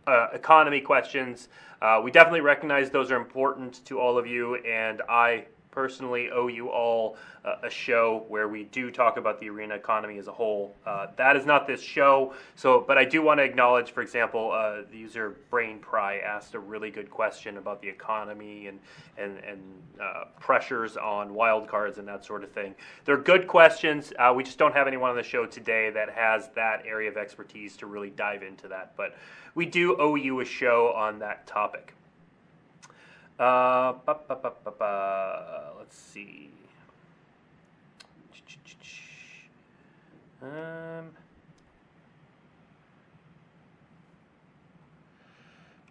uh, 0.06 0.28
economy 0.34 0.82
questions. 0.82 1.48
Uh, 1.82 2.02
we 2.04 2.12
definitely 2.12 2.42
recognize 2.42 2.90
those 2.90 3.10
are 3.10 3.16
important 3.16 3.86
to 3.86 4.00
all 4.00 4.18
of 4.18 4.28
you, 4.28 4.56
and 4.56 5.02
I 5.08 5.46
personally 5.80 6.30
owe 6.30 6.48
you 6.48 6.68
all 6.68 7.16
uh, 7.46 7.56
a 7.64 7.70
show 7.70 8.26
where 8.28 8.50
we 8.50 8.66
do 8.66 8.92
talk 8.92 9.16
about 9.16 9.40
the 9.40 9.48
arena 9.48 9.74
economy 9.76 10.18
as 10.18 10.28
a 10.28 10.32
whole. 10.32 10.76
Uh, 10.86 11.08
that 11.16 11.38
is 11.38 11.46
not 11.46 11.66
this 11.66 11.82
show, 11.82 12.34
so 12.58 12.84
but 12.86 12.98
I 12.98 13.06
do 13.06 13.22
want 13.22 13.40
to 13.40 13.46
acknowledge, 13.46 13.92
for 13.92 14.02
example, 14.02 14.52
uh, 14.52 14.82
the 14.92 14.98
user 14.98 15.38
Brain 15.50 15.80
Pry 15.80 16.18
asked 16.18 16.54
a 16.54 16.60
really 16.60 16.92
good 16.92 17.10
question 17.10 17.56
about 17.56 17.82
the 17.82 17.88
economy 17.88 18.68
and 18.68 18.78
and 19.18 19.38
and 19.38 19.62
uh, 20.02 20.26
pressures 20.38 20.98
on 20.98 21.34
wild 21.34 21.70
cards 21.70 21.98
and 21.98 22.06
that 22.10 22.26
sort 22.26 22.44
of 22.44 22.52
thing. 22.52 22.76
They're 23.06 23.16
good 23.16 23.48
questions. 23.48 24.12
Uh, 24.20 24.34
we 24.36 24.44
just 24.44 24.58
don't 24.58 24.74
have 24.74 24.86
anyone 24.86 25.12
on 25.12 25.16
the 25.16 25.24
show 25.24 25.46
today 25.46 25.92
that 25.92 26.10
has 26.10 26.50
that 26.56 26.84
area 26.86 27.10
of 27.10 27.16
expertise 27.16 27.78
to 27.78 27.86
really 27.86 28.10
dive 28.10 28.44
into 28.44 28.68
that, 28.68 28.98
but 28.98 29.16
we 29.56 29.66
do 29.66 29.96
owe 29.98 30.16
you 30.16 30.42
a 30.42 30.46
show 30.46 30.92
on 30.94 31.20
that 31.20 31.48
topic. 31.48 31.94
Uh, 33.40 33.94
ba, 34.06 34.20
ba, 34.28 34.52
ba. 34.78 35.72
Let's 35.80 35.98
see. 35.98 36.50
Um, 40.42 41.12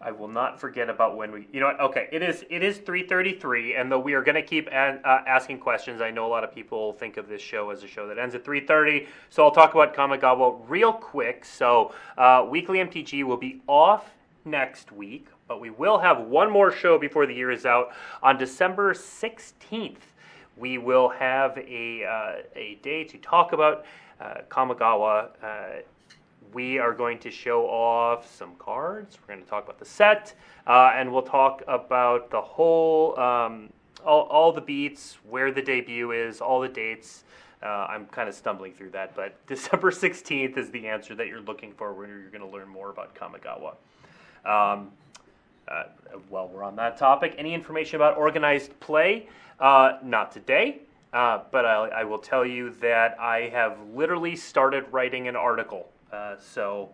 I 0.01 0.11
will 0.11 0.29
not 0.29 0.61
forget 0.61 0.91
about 0.91 1.17
when 1.17 1.33
we. 1.33 1.49
You 1.51 1.61
know 1.61 1.67
what? 1.67 1.81
Okay, 1.81 2.09
it 2.13 2.23
is 2.23 2.45
it 2.51 2.63
is 2.63 2.79
three 2.79 3.07
thirty 3.07 3.33
three, 3.33 3.75
and 3.75 3.91
though 3.91 3.99
we 3.99 4.13
are 4.13 4.23
going 4.23 4.35
to 4.35 4.43
keep 4.43 4.69
a, 4.69 5.01
uh, 5.05 5.23
asking 5.27 5.59
questions, 5.59 6.03
I 6.03 6.11
know 6.11 6.27
a 6.27 6.29
lot 6.29 6.45
of 6.45 6.55
people 6.55 6.93
think 6.93 7.17
of 7.17 7.29
this 7.29 7.43
show 7.43 7.71
as 7.71 7.83
a 7.83 7.87
show 7.87 8.07
that 8.09 8.19
ends 8.19 8.35
at 8.35 8.45
three 8.45 8.61
thirty. 8.61 9.07
So 9.31 9.43
I'll 9.43 9.51
talk 9.51 9.75
about 9.75 9.95
Kamigawa 9.95 10.61
real 10.69 10.93
quick. 10.93 11.47
So 11.47 11.95
uh, 12.19 12.47
weekly 12.49 12.79
MTG 12.79 13.25
will 13.25 13.37
be 13.39 13.63
off 13.67 14.05
next 14.51 14.93
week, 14.93 15.29
but 15.47 15.61
we 15.61 15.71
will 15.71 15.99
have 15.99 16.21
one 16.21 16.51
more 16.51 16.71
show 16.71 16.99
before 16.99 17.27
the 17.27 17.35
year 17.35 17.51
is 17.51 17.67
out 17.67 17.93
on 18.23 18.39
December 18.39 18.95
sixteenth. 18.95 20.13
We 20.57 20.79
will 20.79 21.09
have 21.09 21.57
a 21.59 22.05
uh, 22.05 22.43
a 22.57 22.79
day 22.83 23.05
to 23.05 23.19
talk 23.19 23.53
about 23.53 23.85
uh, 24.21 24.43
Kamigawa 24.49 25.31
uh, 25.43 25.83
we 26.53 26.79
are 26.79 26.93
going 26.93 27.19
to 27.21 27.31
show 27.31 27.67
off 27.67 28.33
some 28.35 28.55
cards. 28.57 29.19
We're 29.21 29.35
going 29.35 29.45
to 29.45 29.51
talk 29.51 29.65
about 29.65 29.79
the 29.79 29.85
set, 29.85 30.35
uh, 30.67 30.93
and 30.95 31.13
we'll 31.13 31.23
talk 31.23 31.63
about 31.69 32.31
the 32.31 32.41
whole, 32.41 33.19
um, 33.19 33.71
all, 34.05 34.23
all 34.23 34.53
the 34.53 34.61
beats, 34.61 35.19
where 35.29 35.53
the 35.53 35.63
debut 35.63 36.13
is, 36.13 36.41
all 36.41 36.61
the 36.61 36.69
dates. 36.69 37.25
Uh, 37.63 37.87
I'm 37.91 38.07
kind 38.07 38.29
of 38.29 38.35
stumbling 38.35 38.73
through 38.73 38.91
that, 38.91 39.15
but 39.17 39.35
December 39.47 39.91
16th 39.91 40.57
is 40.57 40.71
the 40.71 40.87
answer 40.87 41.15
that 41.17 41.27
you're 41.27 41.41
looking 41.41 41.73
for 41.73 41.93
when 41.93 42.09
you're 42.09 42.31
going 42.31 42.41
to 42.41 42.57
learn 42.57 42.69
more 42.69 42.91
about 42.91 43.15
Kamigawa. 43.15 43.75
Um, 44.45 44.91
uh, 45.67 45.85
while 46.29 46.49
we're 46.49 46.63
on 46.63 46.77
that 46.77 46.97
topic, 46.97 47.35
any 47.39 47.53
information 47.55 47.97
about 47.97 48.17
organized 48.17 48.79
play? 48.81 49.29
Uh, 49.61 49.99
not 50.03 50.33
today, 50.33 50.79
uh, 51.13 51.41
but 51.51 51.65
I, 51.67 51.89
I 51.89 52.05
will 52.05 52.19
tell 52.19 52.45
you 52.45 52.71
that 52.81 53.19
I 53.21 53.51
have 53.53 53.77
literally 53.95 54.37
started 54.37 54.85
writing 54.91 55.29
an 55.29 55.37
article 55.37 55.89
uh, 56.13 56.37
so 56.39 56.91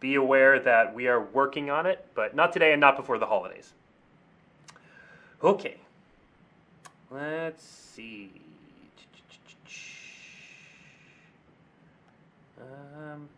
be 0.00 0.14
aware 0.14 0.58
that 0.60 0.94
we 0.94 1.08
are 1.08 1.20
working 1.20 1.70
on 1.70 1.86
it, 1.86 2.06
but 2.14 2.34
not 2.34 2.52
today 2.52 2.72
and 2.72 2.80
not 2.80 2.96
before 2.96 3.18
the 3.18 3.26
holidays. 3.26 3.72
Okay. 5.42 5.76
Let's 7.10 7.62
see. 7.62 8.30
Um, 12.60 13.28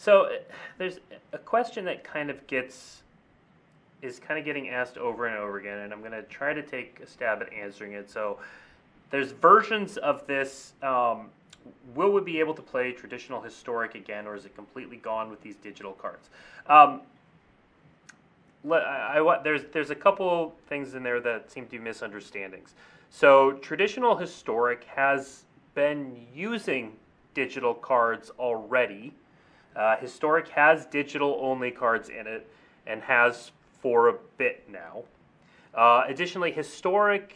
so 0.00 0.22
uh, 0.22 0.30
there's 0.78 0.98
a 1.34 1.38
question 1.38 1.84
that 1.84 2.04
kind 2.04 2.30
of 2.30 2.46
gets 2.46 3.02
is 4.00 4.18
kind 4.18 4.38
of 4.38 4.46
getting 4.46 4.70
asked 4.70 4.96
over 4.96 5.26
and 5.26 5.36
over 5.36 5.58
again, 5.58 5.80
and 5.80 5.92
I'm 5.92 6.00
going 6.00 6.12
to 6.12 6.22
try 6.22 6.54
to 6.54 6.62
take 6.62 7.00
a 7.04 7.06
stab 7.06 7.42
at 7.42 7.52
answering 7.52 7.92
it. 7.92 8.10
So 8.10 8.38
there's 9.10 9.32
versions 9.32 9.98
of 9.98 10.26
this 10.26 10.72
um, 10.82 11.28
will 11.94 12.12
we 12.12 12.22
be 12.22 12.40
able 12.40 12.54
to 12.54 12.62
play 12.62 12.92
traditional 12.92 13.42
historic 13.42 13.94
again, 13.94 14.26
or 14.26 14.34
is 14.34 14.46
it 14.46 14.56
completely 14.56 14.96
gone 14.96 15.28
with 15.28 15.42
these 15.42 15.56
digital 15.56 15.92
cards? 15.92 16.30
Um, 16.66 17.02
I, 18.70 19.18
I, 19.18 19.40
there's 19.44 19.64
there's 19.70 19.90
a 19.90 19.94
couple 19.94 20.54
things 20.66 20.94
in 20.94 21.02
there 21.02 21.20
that 21.20 21.50
seem 21.50 21.66
to 21.66 21.70
be 21.72 21.78
misunderstandings. 21.78 22.72
So 23.10 23.52
traditional 23.52 24.16
historic 24.16 24.84
has 24.84 25.44
been 25.74 26.26
using 26.34 26.92
digital 27.34 27.74
cards 27.74 28.30
already. 28.38 29.12
Uh, 29.76 29.96
historic 29.96 30.48
has 30.48 30.86
digital 30.86 31.38
only 31.40 31.70
cards 31.70 32.08
in 32.08 32.26
it 32.26 32.48
and 32.86 33.02
has 33.02 33.52
for 33.80 34.08
a 34.08 34.14
bit 34.36 34.68
now. 34.70 35.02
Uh, 35.74 36.04
additionally, 36.08 36.50
historic 36.50 37.34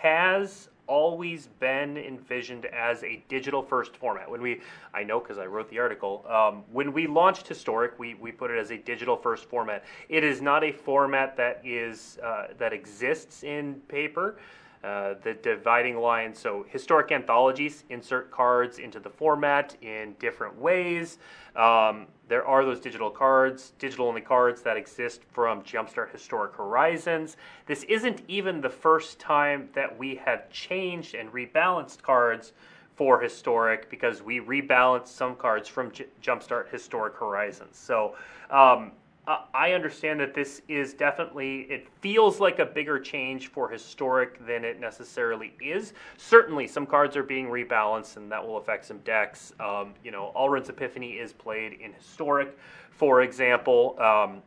has 0.00 0.68
always 0.86 1.46
been 1.60 1.96
envisioned 1.96 2.66
as 2.66 3.02
a 3.04 3.22
digital 3.28 3.62
first 3.62 3.96
format. 3.96 4.28
When 4.30 4.42
we, 4.42 4.60
I 4.92 5.04
know 5.04 5.20
because 5.20 5.38
I 5.38 5.46
wrote 5.46 5.70
the 5.70 5.78
article, 5.78 6.24
um, 6.28 6.64
when 6.72 6.92
we 6.92 7.06
launched 7.06 7.46
Historic, 7.46 7.98
we, 7.98 8.14
we 8.14 8.32
put 8.32 8.50
it 8.50 8.58
as 8.58 8.72
a 8.72 8.76
digital 8.76 9.16
first 9.16 9.44
format. 9.44 9.84
It 10.08 10.24
is 10.24 10.42
not 10.42 10.64
a 10.64 10.72
format 10.72 11.36
that 11.36 11.62
is 11.64 12.18
uh, 12.22 12.48
that 12.58 12.72
exists 12.72 13.44
in 13.44 13.76
paper. 13.88 14.36
Uh, 14.84 15.14
the 15.22 15.34
dividing 15.34 15.96
line. 15.96 16.34
So, 16.34 16.66
historic 16.68 17.12
anthologies 17.12 17.84
insert 17.88 18.32
cards 18.32 18.80
into 18.80 18.98
the 18.98 19.10
format 19.10 19.76
in 19.80 20.16
different 20.18 20.58
ways. 20.58 21.18
Um, 21.54 22.08
there 22.26 22.44
are 22.44 22.64
those 22.64 22.80
digital 22.80 23.08
cards, 23.08 23.74
digital 23.78 24.08
only 24.08 24.22
cards 24.22 24.60
that 24.62 24.76
exist 24.76 25.20
from 25.30 25.62
Jumpstart 25.62 26.10
Historic 26.10 26.56
Horizons. 26.56 27.36
This 27.66 27.84
isn't 27.84 28.22
even 28.26 28.60
the 28.60 28.70
first 28.70 29.20
time 29.20 29.68
that 29.72 29.96
we 29.96 30.16
have 30.16 30.50
changed 30.50 31.14
and 31.14 31.32
rebalanced 31.32 32.02
cards 32.02 32.52
for 32.96 33.20
Historic 33.20 33.88
because 33.88 34.20
we 34.20 34.40
rebalanced 34.40 35.08
some 35.08 35.36
cards 35.36 35.68
from 35.68 35.92
J- 35.92 36.06
Jumpstart 36.20 36.70
Historic 36.70 37.14
Horizons. 37.14 37.78
So, 37.78 38.16
um, 38.50 38.90
I 39.24 39.72
understand 39.72 40.18
that 40.18 40.34
this 40.34 40.62
is 40.66 40.94
definitely, 40.94 41.60
it 41.62 41.86
feels 42.00 42.40
like 42.40 42.58
a 42.58 42.66
bigger 42.66 42.98
change 42.98 43.48
for 43.48 43.68
historic 43.68 44.44
than 44.44 44.64
it 44.64 44.80
necessarily 44.80 45.52
is. 45.60 45.92
Certainly, 46.16 46.66
some 46.66 46.86
cards 46.86 47.16
are 47.16 47.22
being 47.22 47.46
rebalanced, 47.46 48.16
and 48.16 48.32
that 48.32 48.44
will 48.44 48.56
affect 48.56 48.84
some 48.84 48.98
decks. 48.98 49.52
Um, 49.60 49.94
you 50.02 50.10
know, 50.10 50.32
Alrund's 50.34 50.70
Epiphany 50.70 51.12
is 51.12 51.32
played 51.32 51.74
in 51.74 51.92
historic, 51.92 52.58
for 52.90 53.22
example. 53.22 53.96
Um, 54.00 54.42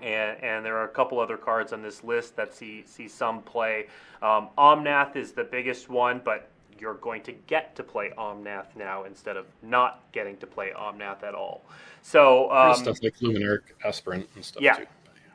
and, 0.00 0.42
and, 0.42 0.64
there 0.64 0.78
are 0.78 0.84
a 0.84 0.88
couple 0.88 1.20
other 1.20 1.36
cards 1.36 1.74
on 1.74 1.82
this 1.82 2.02
list 2.02 2.34
that 2.36 2.54
see 2.54 2.84
see 2.86 3.06
some 3.06 3.42
play. 3.42 3.86
Um, 4.22 4.48
Omnath 4.56 5.14
is 5.14 5.32
the 5.32 5.44
biggest 5.44 5.90
one, 5.90 6.22
but 6.24 6.48
you're 6.80 6.94
going 6.94 7.22
to 7.22 7.32
get 7.46 7.76
to 7.76 7.82
play 7.82 8.12
Omnath 8.16 8.74
now 8.76 9.04
instead 9.04 9.36
of 9.36 9.46
not 9.62 10.02
getting 10.12 10.36
to 10.38 10.46
play 10.46 10.72
Omnath 10.76 11.22
at 11.22 11.34
all. 11.34 11.62
So 12.02 12.50
um, 12.50 12.74
stuff 12.74 13.02
like 13.02 13.18
Luminarch 13.18 13.62
Aspirant 13.84 14.28
and 14.34 14.44
stuff 14.44 14.62
yeah. 14.62 14.76
too. 14.76 14.86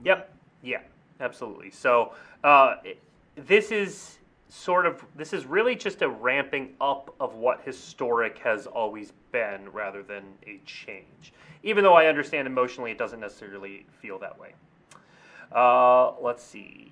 Yep. 0.04 0.34
Yeah. 0.64 0.80
Absolutely. 1.20 1.72
So 1.72 2.14
uh, 2.44 2.76
this 3.36 3.72
is 3.72 4.18
sort 4.50 4.86
of 4.86 5.04
this 5.16 5.34
is 5.34 5.46
really 5.46 5.76
just 5.76 6.02
a 6.02 6.10
ramping 6.10 6.74
up 6.80 7.14
of 7.20 7.36
what 7.36 7.62
historic 7.62 8.38
has 8.40 8.68
always 8.68 9.12
been 9.32 9.70
rather 9.72 10.04
than 10.04 10.24
a 10.46 10.60
change. 10.66 11.34
Even 11.64 11.84
though 11.84 11.94
I 11.94 12.08
understand 12.08 12.48
emotionally 12.48 12.92
it 12.92 12.98
doesn't 12.98 13.20
necessarily 13.20 13.86
feel 14.02 14.20
that 14.20 14.38
way. 14.40 14.54
Uh, 15.52 16.14
let's 16.22 16.44
see. 16.44 16.92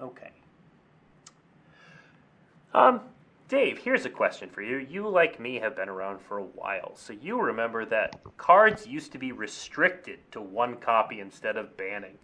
Okay. 0.00 0.30
Um, 2.74 3.00
Dave, 3.48 3.78
here's 3.78 4.04
a 4.04 4.10
question 4.10 4.50
for 4.50 4.60
you. 4.60 4.76
You, 4.76 5.08
like 5.08 5.40
me, 5.40 5.56
have 5.56 5.74
been 5.74 5.88
around 5.88 6.20
for 6.20 6.38
a 6.38 6.44
while, 6.44 6.94
so 6.96 7.14
you 7.14 7.40
remember 7.40 7.86
that 7.86 8.20
cards 8.36 8.86
used 8.86 9.10
to 9.12 9.18
be 9.18 9.32
restricted 9.32 10.18
to 10.32 10.40
one 10.40 10.76
copy 10.76 11.20
instead 11.20 11.56
of 11.56 11.74
banning. 11.76 12.18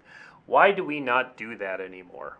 Why 0.46 0.70
do 0.70 0.84
we 0.84 1.00
not 1.00 1.38
do 1.38 1.56
that 1.56 1.80
anymore? 1.80 2.38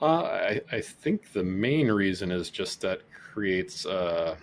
Uh, 0.00 0.22
I, 0.22 0.60
I, 0.70 0.80
think 0.80 1.32
the 1.32 1.42
main 1.42 1.90
reason 1.90 2.30
is 2.30 2.50
just 2.50 2.82
that 2.82 3.00
creates 3.10 3.84
uh, 3.84 4.36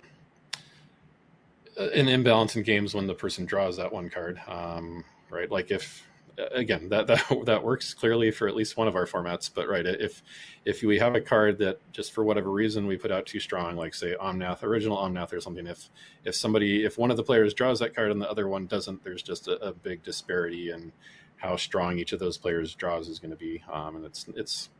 an 1.78 2.08
imbalance 2.08 2.56
in 2.56 2.62
games 2.62 2.94
when 2.94 3.06
the 3.06 3.14
person 3.14 3.46
draws 3.46 3.78
that 3.78 3.90
one 3.90 4.10
card. 4.10 4.38
Um, 4.46 5.02
right, 5.30 5.50
like 5.50 5.70
if 5.70 6.05
again 6.52 6.88
that 6.88 7.06
that 7.06 7.22
that 7.44 7.62
works 7.62 7.94
clearly 7.94 8.30
for 8.30 8.48
at 8.48 8.54
least 8.54 8.76
one 8.76 8.88
of 8.88 8.96
our 8.96 9.06
formats 9.06 9.50
but 9.52 9.68
right 9.68 9.86
if 9.86 10.22
if 10.64 10.82
we 10.82 10.98
have 10.98 11.14
a 11.14 11.20
card 11.20 11.58
that 11.58 11.80
just 11.92 12.12
for 12.12 12.24
whatever 12.24 12.50
reason 12.50 12.86
we 12.86 12.96
put 12.96 13.10
out 13.10 13.26
too 13.26 13.40
strong 13.40 13.76
like 13.76 13.94
say 13.94 14.14
omnath 14.20 14.62
original 14.62 14.96
omnath 14.96 15.32
or 15.32 15.40
something 15.40 15.66
if 15.66 15.90
if 16.24 16.34
somebody 16.34 16.84
if 16.84 16.98
one 16.98 17.10
of 17.10 17.16
the 17.16 17.22
players 17.22 17.54
draws 17.54 17.78
that 17.78 17.94
card 17.94 18.10
and 18.10 18.20
the 18.20 18.30
other 18.30 18.48
one 18.48 18.66
doesn't 18.66 19.02
there's 19.04 19.22
just 19.22 19.48
a, 19.48 19.56
a 19.64 19.72
big 19.72 20.02
disparity 20.02 20.70
in 20.70 20.92
how 21.36 21.56
strong 21.56 21.98
each 21.98 22.12
of 22.12 22.18
those 22.18 22.38
players 22.38 22.74
draws 22.74 23.08
is 23.08 23.18
going 23.18 23.30
to 23.30 23.36
be 23.36 23.62
um, 23.72 23.96
and 23.96 24.04
it's 24.04 24.26
it's 24.36 24.70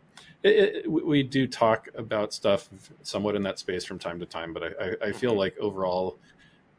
it, 0.42 0.84
it, 0.84 0.90
we 0.90 1.22
do 1.22 1.46
talk 1.46 1.88
about 1.94 2.32
stuff 2.32 2.68
somewhat 3.02 3.34
in 3.34 3.42
that 3.42 3.58
space 3.58 3.84
from 3.84 3.98
time 3.98 4.18
to 4.20 4.26
time 4.26 4.52
but 4.52 4.62
i 4.62 4.84
i, 4.84 5.08
I 5.08 5.12
feel 5.12 5.34
like 5.34 5.56
overall 5.58 6.18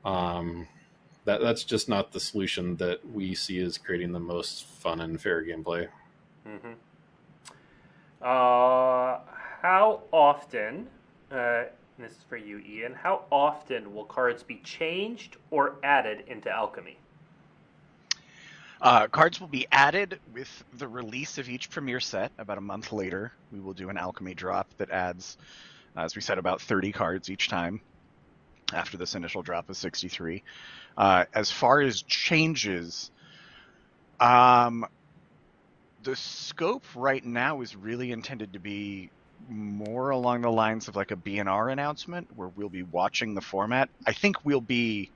um, 0.05 0.67
that 1.27 1.41
that's 1.41 1.65
just 1.65 1.89
not 1.89 2.13
the 2.13 2.21
solution 2.21 2.77
that 2.77 3.05
we 3.11 3.35
see 3.35 3.59
as 3.59 3.77
creating 3.77 4.13
the 4.13 4.19
most 4.19 4.65
fun 4.65 5.01
and 5.01 5.21
fair 5.21 5.43
gameplay. 5.43 5.89
Mm-hmm. 6.47 6.71
Uh, 8.21 9.19
how 9.61 9.99
often? 10.13 10.87
Uh, 11.29 11.65
this 11.99 12.13
is 12.13 12.17
for 12.29 12.37
you, 12.37 12.59
Ian. 12.59 12.93
How 12.93 13.25
often 13.29 13.93
will 13.93 14.05
cards 14.05 14.41
be 14.41 14.61
changed 14.63 15.35
or 15.51 15.75
added 15.83 16.23
into 16.27 16.49
Alchemy? 16.49 16.97
Uh, 18.79 19.07
cards 19.07 19.41
will 19.41 19.47
be 19.49 19.67
added 19.69 20.21
with 20.33 20.63
the 20.77 20.87
release 20.87 21.37
of 21.37 21.49
each 21.49 21.69
premiere 21.69 21.99
set. 21.99 22.31
About 22.37 22.57
a 22.57 22.61
month 22.61 22.93
later, 22.93 23.33
we 23.51 23.59
will 23.59 23.73
do 23.73 23.89
an 23.89 23.97
alchemy 23.97 24.33
drop 24.33 24.69
that 24.77 24.91
adds, 24.91 25.37
as 25.97 26.15
we 26.15 26.21
said, 26.21 26.37
about 26.37 26.61
30 26.61 26.93
cards 26.93 27.29
each 27.29 27.49
time 27.49 27.81
after 28.73 28.97
this 28.97 29.15
initial 29.15 29.41
drop 29.41 29.69
of 29.69 29.77
63. 29.77 30.43
Uh, 30.97 31.25
as 31.33 31.51
far 31.51 31.81
as 31.81 32.01
changes, 32.01 33.11
um, 34.19 34.85
the 36.03 36.15
scope 36.15 36.83
right 36.95 37.23
now 37.23 37.61
is 37.61 37.75
really 37.75 38.11
intended 38.11 38.53
to 38.53 38.59
be 38.59 39.09
more 39.49 40.09
along 40.09 40.41
the 40.41 40.51
lines 40.51 40.87
of 40.87 40.95
like 40.95 41.11
a 41.11 41.15
BNR 41.15 41.71
announcement 41.71 42.27
where 42.35 42.49
we'll 42.55 42.69
be 42.69 42.83
watching 42.83 43.35
the 43.35 43.41
format. 43.41 43.89
I 44.05 44.13
think 44.13 44.43
we'll 44.43 44.61
be 44.61 45.11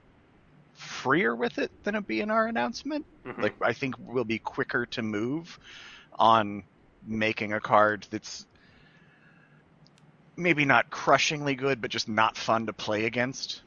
freer 0.73 1.35
with 1.35 1.57
it 1.57 1.71
than 1.83 1.95
a 1.95 2.01
BNR 2.01 2.47
announcement. 2.49 3.05
Mhm. 3.25 3.41
Like 3.41 3.55
I 3.61 3.73
think 3.73 3.95
we'll 3.99 4.23
be 4.23 4.39
quicker 4.39 4.85
to 4.87 5.01
move 5.01 5.57
on 6.17 6.63
making 7.05 7.53
a 7.53 7.59
card 7.59 8.05
that's 8.11 8.45
maybe 10.37 10.65
not 10.65 10.89
crushingly 10.89 11.55
good, 11.55 11.81
but 11.81 11.91
just 11.91 12.07
not 12.09 12.37
fun 12.37 12.65
to 12.67 12.73
play 12.73 13.05
against. 13.05 13.63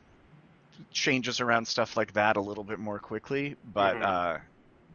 Changes 0.93 1.41
around 1.41 1.67
stuff 1.67 1.97
like 1.97 2.13
that 2.15 2.37
a 2.37 2.41
little 2.41 2.65
bit 2.65 2.79
more 2.79 2.99
quickly, 2.99 3.57
but 3.65 3.95
Mhm. 3.95 4.03
uh, 4.03 4.39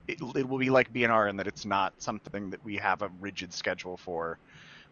it, 0.07 0.17
it 0.35 0.47
will 0.47 0.59
be 0.59 0.69
like 0.69 0.91
BNR 0.93 1.27
in 1.29 1.37
that 1.37 1.47
it's 1.47 1.65
not 1.65 1.93
something 1.99 2.49
that 2.51 2.63
we 2.63 2.77
have 2.77 3.01
a 3.01 3.09
rigid 3.19 3.53
schedule 3.53 3.97
for. 3.97 4.39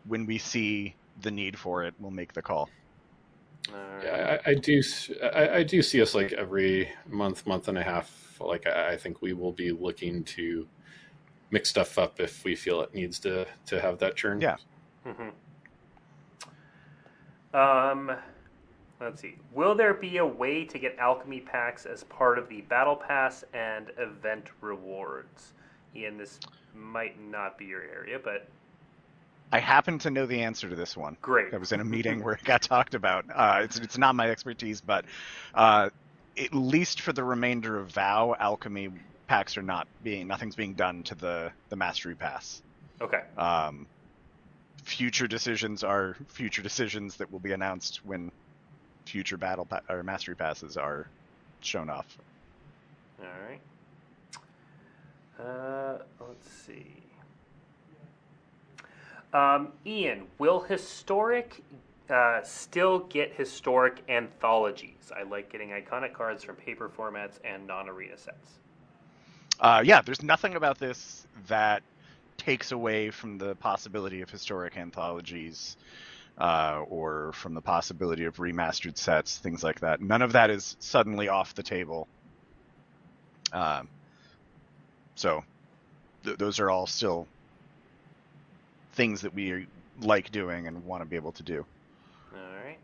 When 0.06 0.26
we 0.26 0.38
see 0.38 0.96
the 1.22 1.32
need 1.32 1.58
for 1.60 1.84
it, 1.86 1.96
we'll 2.00 2.12
make 2.12 2.34
the 2.34 2.42
call. 2.44 2.70
Yeah, 4.04 4.40
I, 4.46 4.52
I 4.52 4.54
do. 4.56 4.82
I, 5.24 5.50
I 5.58 5.64
do 5.64 5.82
see 5.82 6.02
us 6.02 6.14
like 6.16 6.34
every 6.34 6.90
month, 7.08 7.46
month 7.48 7.68
and 7.68 7.78
a 7.78 7.84
half. 7.84 8.38
Like 8.40 8.68
I, 8.68 8.94
I 8.94 8.98
think 8.98 9.22
we 9.22 9.34
will 9.34 9.52
be 9.52 9.72
looking 9.72 10.24
to 10.26 10.68
mix 11.52 11.70
stuff 11.70 11.98
up 11.98 12.20
if 12.20 12.44
we 12.44 12.56
feel 12.56 12.82
it 12.82 12.94
needs 12.94 13.20
to 13.20 13.48
to 13.68 13.82
have 13.82 14.00
that 14.00 14.16
churn. 14.16 14.42
Yeah. 14.42 14.58
Mhm. 15.06 15.34
Um, 17.58 18.12
let's 19.02 19.22
see. 19.22 19.36
Will 19.54 19.74
there 19.74 19.94
be 19.94 20.18
a 20.18 20.26
way 20.26 20.64
to 20.66 20.78
get 20.78 20.98
alchemy 21.00 21.40
packs 21.40 21.86
as 21.86 22.04
part 22.04 22.38
of 22.38 22.48
the 22.50 22.62
battle 22.62 22.96
pass 22.96 23.44
and 23.54 23.88
event 23.98 24.46
rewards? 24.62 25.54
Ian, 25.96 26.18
this 26.18 26.40
might 26.76 27.20
not 27.20 27.58
be 27.58 27.66
your 27.66 27.82
area, 27.82 28.20
but 28.24 28.48
I 29.52 29.60
happen 29.60 29.98
to 30.00 30.12
know 30.12 30.26
the 30.26 30.42
answer 30.42 30.70
to 30.70 30.76
this 30.76 30.96
one. 30.96 31.18
great. 31.22 31.54
I 31.54 31.58
was 31.58 31.72
in 31.72 31.80
a 31.80 31.86
meeting 31.86 32.24
where 32.24 32.36
it 32.36 32.44
got 32.44 32.62
talked 32.62 32.94
about. 32.94 33.26
Uh, 33.34 33.62
it's 33.64 33.80
it's 33.80 33.98
not 33.98 34.14
my 34.16 34.30
expertise, 34.30 34.82
but 34.82 35.06
uh, 35.56 35.90
at 36.38 36.54
least 36.54 37.02
for 37.02 37.14
the 37.14 37.24
remainder 37.24 37.80
of 37.80 37.90
Vow, 37.90 38.36
alchemy 38.38 38.90
packs 39.28 39.58
are 39.58 39.64
not 39.64 39.88
being 40.04 40.28
nothing's 40.28 40.56
being 40.56 40.74
done 40.74 41.02
to 41.04 41.16
the 41.16 41.52
the 41.70 41.76
mastery 41.76 42.14
pass. 42.14 42.62
Okay. 43.02 43.22
Um, 43.38 43.88
future 44.88 45.28
decisions 45.28 45.84
are 45.84 46.16
future 46.28 46.62
decisions 46.62 47.18
that 47.18 47.30
will 47.30 47.40
be 47.40 47.52
announced 47.52 48.00
when 48.06 48.32
future 49.06 49.36
battle 49.36 49.66
pa- 49.66 49.82
or 49.90 50.02
mastery 50.02 50.36
passes 50.36 50.78
are 50.78 51.08
shown 51.60 51.90
off. 51.90 52.18
All 53.20 53.28
right. 53.48 53.60
Uh, 55.40 55.98
let's 56.22 56.50
see. 56.50 56.86
Um, 59.34 59.74
Ian, 59.86 60.24
will 60.40 60.62
historic 60.62 61.62
uh, 62.10 62.42
still 62.44 63.00
get 63.00 63.34
historic 63.34 64.02
anthologies? 64.08 65.12
I 65.16 65.24
like 65.24 65.52
getting 65.52 65.70
iconic 65.72 66.14
cards 66.14 66.46
from 66.46 66.56
paper 66.56 66.90
formats 66.90 67.40
and 67.44 67.68
non-arena 67.68 68.18
sets. 68.18 68.52
Uh, 69.60 69.84
yeah, 69.86 70.02
there's 70.02 70.24
nothing 70.24 70.56
about 70.56 70.80
this 70.80 71.28
that 71.48 71.84
takes 72.38 72.72
away 72.72 73.10
from 73.12 73.38
the 73.38 73.56
possibility 73.56 74.22
of 74.22 74.30
historic 74.30 74.78
anthologies 74.78 75.78
uh, 76.38 76.84
or 76.88 77.34
from 77.34 77.54
the 77.54 77.62
possibility 77.62 78.26
of 78.26 78.38
remastered 78.38 78.98
sets, 78.98 79.38
things 79.38 79.64
like 79.64 79.80
that. 79.80 80.02
None 80.02 80.22
of 80.22 80.34
that 80.34 80.50
is 80.50 80.76
suddenly 80.80 81.30
off 81.30 81.56
the 81.56 81.64
table. 81.64 82.08
Um, 83.52 83.88
so 85.16 85.44
th- 86.24 86.38
those 86.38 86.60
are 86.60 86.70
all 86.70 86.86
still 86.86 87.28
things 88.94 89.22
that 89.22 89.34
we 89.34 89.68
like 90.02 90.32
doing 90.32 90.68
and 90.68 90.86
want 90.86 91.02
to 91.02 91.10
be 91.10 91.16
able 91.16 91.32
to 91.34 91.44
do. 91.44 91.66
All 92.34 92.64
right. 92.64 92.78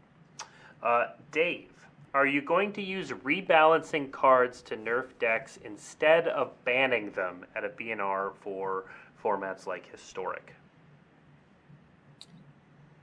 Uh, 0.82 1.12
Dave, 1.32 1.70
are 2.14 2.26
you 2.26 2.42
going 2.42 2.72
to 2.74 2.82
use 2.82 3.10
rebalancing 3.10 4.12
cards 4.12 4.62
to 4.64 4.78
nerf 4.78 5.06
decks 5.20 5.60
instead 5.64 6.28
of 6.28 6.52
banning 6.66 7.12
them 7.12 7.46
at 7.56 7.64
a 7.64 7.70
BNR 7.70 8.34
for 8.42 8.86
formats 9.24 9.66
like 9.68 9.90
historic? 9.91 10.56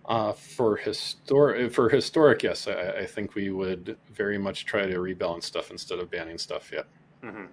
Uh, 0.05 0.33
for 0.33 0.77
historic, 0.77 1.73
for 1.73 1.89
historic, 1.89 2.43
yes, 2.43 2.67
I, 2.67 3.01
I 3.01 3.07
think 3.07 3.35
we 3.35 3.51
would 3.51 3.97
very 4.11 4.39
much 4.39 4.65
try 4.65 4.87
to 4.87 4.97
rebalance 4.97 5.45
stuff 5.45 5.71
instead 5.71 5.99
of 6.01 6.11
banning 6.11 6.39
stuff. 6.39 6.71
Yeah, 6.73 6.83
hmm 7.23 7.47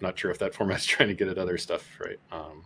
not 0.00 0.18
sure 0.18 0.30
if 0.30 0.38
that 0.38 0.54
format's 0.54 0.84
trying 0.86 1.08
to 1.08 1.14
get 1.14 1.28
at 1.28 1.38
other 1.38 1.58
stuff, 1.58 1.98
right? 2.00 2.18
Um, 2.30 2.64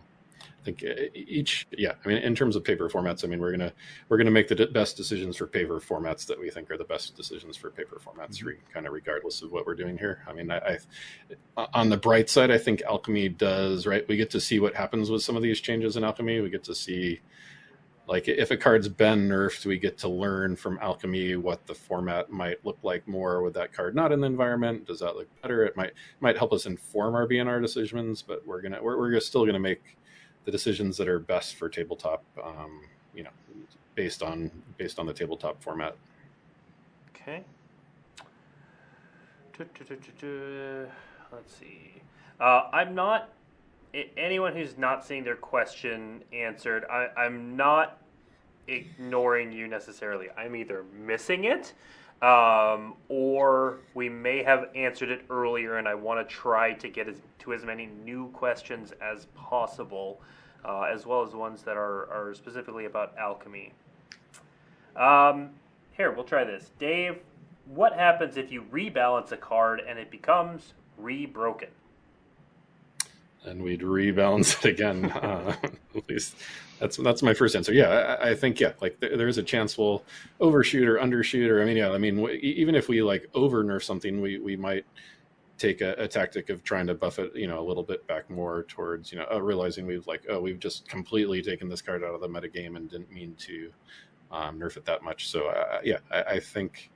I 0.61 0.63
think 0.63 0.83
uh, 0.83 1.03
each, 1.15 1.67
yeah. 1.75 1.93
I 2.03 2.07
mean, 2.07 2.17
in 2.17 2.35
terms 2.35 2.55
of 2.55 2.63
paper 2.63 2.87
formats, 2.87 3.23
I 3.23 3.27
mean, 3.27 3.39
we're 3.39 3.51
gonna 3.51 3.73
we're 4.09 4.17
gonna 4.17 4.31
make 4.31 4.47
the 4.47 4.67
best 4.67 4.95
decisions 4.95 5.35
for 5.35 5.47
paper 5.47 5.79
formats 5.79 6.27
that 6.27 6.39
we 6.39 6.51
think 6.51 6.69
are 6.69 6.77
the 6.77 6.83
best 6.83 7.15
decisions 7.15 7.57
for 7.57 7.71
paper 7.71 7.99
formats, 7.99 8.43
re, 8.43 8.57
kind 8.71 8.85
of 8.85 8.93
regardless 8.93 9.41
of 9.41 9.51
what 9.51 9.65
we're 9.65 9.75
doing 9.75 9.97
here. 9.97 10.23
I 10.27 10.33
mean, 10.33 10.51
I, 10.51 10.77
I 11.57 11.67
on 11.73 11.89
the 11.89 11.97
bright 11.97 12.29
side, 12.29 12.51
I 12.51 12.59
think 12.59 12.83
alchemy 12.83 13.29
does 13.29 13.87
right. 13.87 14.07
We 14.07 14.17
get 14.17 14.29
to 14.31 14.39
see 14.39 14.59
what 14.59 14.75
happens 14.75 15.09
with 15.09 15.23
some 15.23 15.35
of 15.35 15.41
these 15.41 15.59
changes 15.59 15.97
in 15.97 16.03
alchemy. 16.03 16.41
We 16.41 16.51
get 16.51 16.63
to 16.65 16.75
see 16.75 17.21
like 18.07 18.27
if 18.27 18.51
a 18.51 18.57
card's 18.57 18.89
been 18.89 19.29
nerfed 19.29 19.65
we 19.65 19.77
get 19.77 19.97
to 19.99 20.09
learn 20.09 20.55
from 20.55 20.77
alchemy 20.81 21.35
what 21.35 21.65
the 21.67 21.73
format 21.73 22.29
might 22.29 22.63
look 22.65 22.77
like 22.83 23.07
more 23.07 23.41
with 23.41 23.53
that 23.53 23.71
card 23.71 23.95
not 23.95 24.11
in 24.11 24.19
the 24.19 24.27
environment 24.27 24.85
does 24.85 24.99
that 24.99 25.15
look 25.15 25.27
better 25.41 25.63
it 25.63 25.77
might 25.77 25.93
might 26.19 26.37
help 26.37 26.51
us 26.51 26.65
inform 26.65 27.15
our 27.15 27.27
bnr 27.27 27.61
decisions 27.61 28.21
but 28.21 28.45
we're 28.45 28.61
gonna 28.61 28.79
we're, 28.81 28.97
we're 28.97 29.19
still 29.19 29.45
gonna 29.45 29.59
make 29.59 29.97
the 30.45 30.51
decisions 30.51 30.97
that 30.97 31.07
are 31.07 31.19
best 31.19 31.55
for 31.55 31.69
tabletop 31.69 32.23
um, 32.43 32.81
you 33.13 33.23
know 33.23 33.29
based 33.95 34.23
on 34.23 34.51
based 34.77 34.99
on 34.99 35.05
the 35.05 35.13
tabletop 35.13 35.61
format 35.63 35.95
Okay. 37.15 37.43
Let's 41.31 41.55
see. 41.55 42.01
Uh, 42.39 42.63
I'm 42.73 42.95
not. 42.95 43.29
Anyone 44.17 44.55
who's 44.55 44.77
not 44.77 45.05
seeing 45.05 45.23
their 45.23 45.35
question 45.35 46.23
answered, 46.31 46.85
I, 46.89 47.09
I'm 47.17 47.57
not 47.57 48.01
ignoring 48.67 49.51
you 49.51 49.67
necessarily. 49.67 50.27
I'm 50.37 50.55
either 50.55 50.85
missing 50.97 51.43
it, 51.43 51.73
um, 52.21 52.93
or 53.09 53.79
we 53.95 54.09
may 54.09 54.43
have 54.43 54.69
answered 54.75 55.09
it 55.09 55.25
earlier, 55.29 55.77
and 55.77 55.87
I 55.87 55.95
want 55.95 56.27
to 56.27 56.35
try 56.35 56.73
to 56.73 56.87
get 56.87 57.07
as, 57.07 57.17
to 57.39 57.53
as 57.53 57.63
many 57.63 57.87
new 58.03 58.29
questions 58.29 58.93
as 59.01 59.25
possible, 59.35 60.21
uh, 60.63 60.83
as 60.83 61.05
well 61.05 61.23
as 61.23 61.33
ones 61.33 61.63
that 61.63 61.77
are, 61.77 62.11
are 62.11 62.33
specifically 62.35 62.85
about 62.85 63.17
alchemy. 63.17 63.73
Um, 64.95 65.49
here, 65.93 66.11
we'll 66.11 66.23
try 66.23 66.43
this. 66.43 66.71
Dave, 66.77 67.17
what 67.65 67.93
happens 67.93 68.37
if 68.37 68.51
you 68.51 68.63
rebalance 68.71 69.31
a 69.31 69.37
card 69.37 69.81
and 69.87 69.97
it 69.97 70.11
becomes 70.11 70.73
re-broken? 70.97 71.69
And 73.45 73.61
we'd 73.63 73.81
rebalance 73.81 74.63
it 74.63 74.69
again. 74.69 75.11
Uh, 75.21 75.55
at 75.95 76.09
least 76.09 76.35
that's 76.79 76.97
that's 76.97 77.21
my 77.21 77.33
first 77.33 77.55
answer. 77.55 77.73
Yeah, 77.73 78.17
I, 78.19 78.29
I 78.31 78.35
think 78.35 78.59
yeah, 78.59 78.73
like 78.81 78.99
there, 78.99 79.15
there's 79.17 79.37
a 79.37 79.43
chance 79.43 79.77
we'll 79.77 80.03
overshoot 80.39 80.87
or 80.87 80.97
undershoot, 80.97 81.49
or 81.49 81.61
I 81.61 81.65
mean, 81.65 81.77
yeah, 81.77 81.91
I 81.91 81.97
mean, 81.97 82.17
w- 82.17 82.39
even 82.41 82.75
if 82.75 82.89
we 82.89 83.03
like 83.03 83.27
over 83.33 83.63
nerf 83.63 83.83
something, 83.83 84.19
we 84.19 84.39
we 84.39 84.55
might 84.55 84.85
take 85.61 85.81
a, 85.81 85.93
a 85.99 86.07
tactic 86.07 86.49
of 86.49 86.63
trying 86.63 86.87
to 86.87 86.95
buff 86.95 87.19
it, 87.19 87.35
you 87.35 87.47
know, 87.47 87.59
a 87.59 87.65
little 87.65 87.83
bit 87.83 88.05
back 88.07 88.29
more 88.31 88.63
towards, 88.63 89.11
you 89.11 89.19
know, 89.19 89.27
uh, 89.31 89.39
realizing 89.39 89.85
we've 89.85 90.07
like, 90.07 90.25
oh, 90.27 90.41
we've 90.41 90.59
just 90.59 90.89
completely 90.89 91.41
taken 91.41 91.69
this 91.69 91.83
card 91.83 92.03
out 92.03 92.15
of 92.15 92.21
the 92.21 92.27
metagame 92.27 92.75
and 92.75 92.89
didn't 92.89 93.11
mean 93.11 93.35
to 93.35 93.71
um, 94.31 94.59
nerf 94.59 94.75
it 94.75 94.85
that 94.85 95.03
much. 95.03 95.29
So 95.29 95.49
uh, 95.49 95.79
yeah, 95.83 95.99
I, 96.09 96.23
I 96.23 96.39
think 96.39 96.89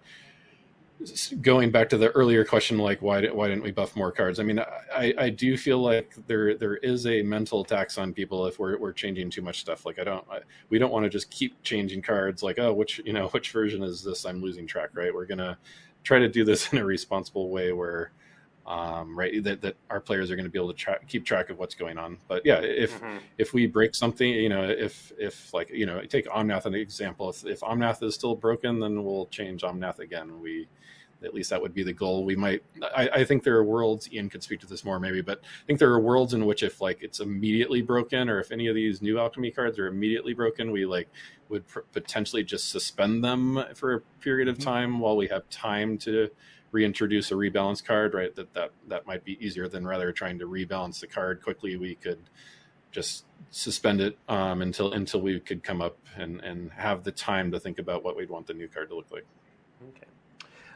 going 1.42 1.72
back 1.72 1.90
to 1.90 1.98
the 1.98 2.10
earlier 2.12 2.46
question, 2.46 2.78
like 2.78 3.02
why 3.02 3.22
did, 3.22 3.34
why 3.34 3.48
didn't 3.48 3.64
we 3.64 3.72
buff 3.72 3.96
more 3.96 4.12
cards? 4.12 4.40
I 4.40 4.44
mean, 4.44 4.60
I, 4.60 5.14
I 5.18 5.30
do 5.30 5.58
feel 5.58 5.80
like 5.80 6.14
there 6.28 6.56
there 6.56 6.78
is 6.78 7.06
a 7.06 7.22
mental 7.22 7.64
tax 7.64 7.98
on 7.98 8.14
people 8.14 8.46
if 8.46 8.60
we're, 8.60 8.78
we're 8.78 8.94
changing 8.94 9.30
too 9.30 9.42
much 9.42 9.60
stuff. 9.60 9.86
Like 9.86 10.00
I 10.00 10.04
don't 10.04 10.26
I, 10.30 10.40
we 10.70 10.80
don't 10.80 10.92
want 10.92 11.04
to 11.04 11.10
just 11.10 11.30
keep 11.30 11.62
changing 11.64 12.02
cards. 12.02 12.44
Like 12.44 12.60
oh, 12.60 12.74
which 12.74 13.02
you 13.06 13.14
know 13.14 13.28
which 13.32 13.52
version 13.52 13.84
is 13.84 14.04
this? 14.04 14.26
I'm 14.26 14.42
losing 14.42 14.68
track. 14.68 14.90
Right? 14.94 15.14
We're 15.14 15.26
gonna 15.26 15.58
try 16.04 16.20
to 16.20 16.30
do 16.30 16.46
this 16.46 16.72
in 16.74 16.80
a 16.80 16.86
responsible 16.86 17.50
way 17.50 17.72
where. 17.72 18.12
Um, 18.66 19.16
right, 19.18 19.44
that, 19.44 19.62
that 19.62 19.76
our 19.92 20.00
players 20.00 20.32
are 20.32 20.36
going 20.36 20.46
to 20.46 20.50
be 20.50 20.58
able 20.58 20.70
to 20.74 20.78
tra- 20.78 21.00
keep 21.08 21.24
track 21.24 21.52
of 21.52 21.60
what's 21.60 21.76
going 21.76 22.00
on. 22.00 22.18
But 22.28 22.44
yeah, 22.46 22.62
if 22.62 23.00
Mhm. 23.00 23.20
if 23.38 23.54
we 23.54 23.68
break 23.68 23.94
something, 23.94 24.28
you 24.28 24.50
know, 24.50 24.64
if 24.68 25.12
if 25.20 25.54
like 25.54 25.70
you 25.70 25.86
know, 25.86 26.02
take 26.02 26.26
Omnath 26.26 26.66
an 26.66 26.74
example. 26.74 27.30
If 27.30 27.46
if 27.46 27.60
Omnath 27.60 28.02
is 28.02 28.16
still 28.16 28.34
broken, 28.36 28.80
then 28.80 29.04
we'll 29.04 29.28
change 29.28 29.62
Omnath 29.62 30.00
again. 30.00 30.42
We 30.42 30.68
at 31.24 31.34
least 31.34 31.52
that 31.52 31.62
would 31.62 31.76
be 31.76 31.84
the 31.84 31.94
goal. 31.94 32.26
We 32.26 32.36
might. 32.36 32.64
I, 32.96 33.08
I 33.14 33.24
think 33.24 33.44
there 33.44 33.56
are 33.56 33.64
worlds. 33.64 34.12
Ian 34.12 34.30
could 34.32 34.42
speak 34.42 34.60
to 34.62 34.68
this 34.68 34.84
more 34.84 35.00
maybe, 35.00 35.22
but 35.22 35.42
I 35.44 35.66
think 35.68 35.78
there 35.78 35.92
are 35.92 36.00
worlds 36.00 36.34
in 36.34 36.48
which 36.48 36.64
if 36.64 36.82
like 36.82 37.04
it's 37.04 37.20
immediately 37.20 37.84
broken, 37.84 38.30
or 38.30 38.40
if 38.40 38.52
any 38.52 38.66
of 38.66 38.74
these 38.74 39.00
new 39.00 39.20
alchemy 39.20 39.52
cards 39.52 39.78
are 39.78 39.86
immediately 39.86 40.34
broken, 40.34 40.72
we 40.72 40.88
like 40.88 41.08
would 41.50 41.68
pr- 41.68 41.82
potentially 41.94 42.44
just 42.44 42.70
suspend 42.70 43.24
them 43.24 43.64
for 43.76 43.94
a 43.94 44.02
period 44.22 44.48
of 44.48 44.58
Mhm. 44.58 44.64
time 44.64 45.00
while 45.00 45.16
we 45.16 45.28
have 45.28 45.48
time 45.52 46.00
to 46.00 46.30
reintroduce 46.76 47.32
a 47.32 47.36
rebalance 47.36 47.84
card. 47.84 48.14
Right, 48.14 48.36
that 48.36 48.54
that 48.54 48.72
that 48.88 49.08
might 49.08 49.24
be 49.24 49.44
easier 49.44 49.68
than 49.68 49.88
rather 49.88 50.12
trying 50.12 50.40
to 50.40 50.48
rebalance 50.48 51.00
the 51.00 51.08
card 51.08 51.42
quickly. 51.42 51.78
We 51.78 51.96
could 51.96 52.20
just 52.92 53.26
suspend 53.50 54.02
it 54.02 54.18
um, 54.28 54.62
until 54.62 54.92
until 54.94 55.22
we 55.22 55.40
could 55.40 55.64
come 55.64 55.82
up 55.82 55.98
and 56.18 56.42
and 56.42 56.72
have 56.74 57.04
the 57.04 57.12
time 57.12 57.52
to 57.52 57.60
think 57.60 57.80
about 57.80 58.04
what 58.04 58.16
we'd 58.18 58.30
want 58.30 58.46
the 58.48 58.54
new 58.54 58.68
card 58.68 58.90
to 58.90 58.96
look 58.96 59.12
like. 59.12 59.26
Okay. 59.90 60.08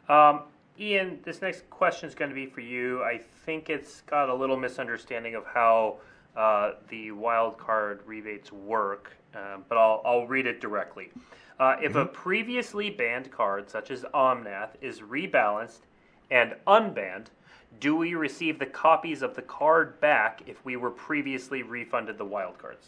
Um, 0.07 0.43
Ian, 0.79 1.19
this 1.23 1.41
next 1.41 1.69
question 1.69 2.07
is 2.07 2.15
going 2.15 2.29
to 2.29 2.35
be 2.35 2.45
for 2.45 2.61
you. 2.61 3.03
I 3.03 3.19
think 3.45 3.69
it's 3.69 4.01
got 4.01 4.29
a 4.29 4.33
little 4.33 4.57
misunderstanding 4.57 5.35
of 5.35 5.45
how 5.45 5.97
uh, 6.37 6.71
the 6.87 7.11
wild 7.11 7.57
card 7.57 8.01
rebates 8.05 8.51
work, 8.51 9.11
um, 9.35 9.65
but 9.67 9.77
I'll, 9.77 10.01
I'll 10.05 10.27
read 10.27 10.47
it 10.47 10.61
directly. 10.61 11.09
Uh, 11.59 11.75
if 11.81 11.95
a 11.95 12.05
previously 12.05 12.89
banned 12.89 13.29
card, 13.29 13.69
such 13.69 13.91
as 13.91 14.03
Omnath, 14.13 14.69
is 14.79 15.01
rebalanced 15.01 15.81
and 16.31 16.55
unbanned, 16.67 17.27
do 17.79 17.95
we 17.95 18.15
receive 18.15 18.59
the 18.59 18.65
copies 18.65 19.21
of 19.21 19.35
the 19.35 19.41
card 19.41 19.99
back 19.99 20.41
if 20.47 20.63
we 20.65 20.75
were 20.75 20.91
previously 20.91 21.63
refunded 21.63 22.17
the 22.17 22.25
wild 22.25 22.57
cards? 22.57 22.87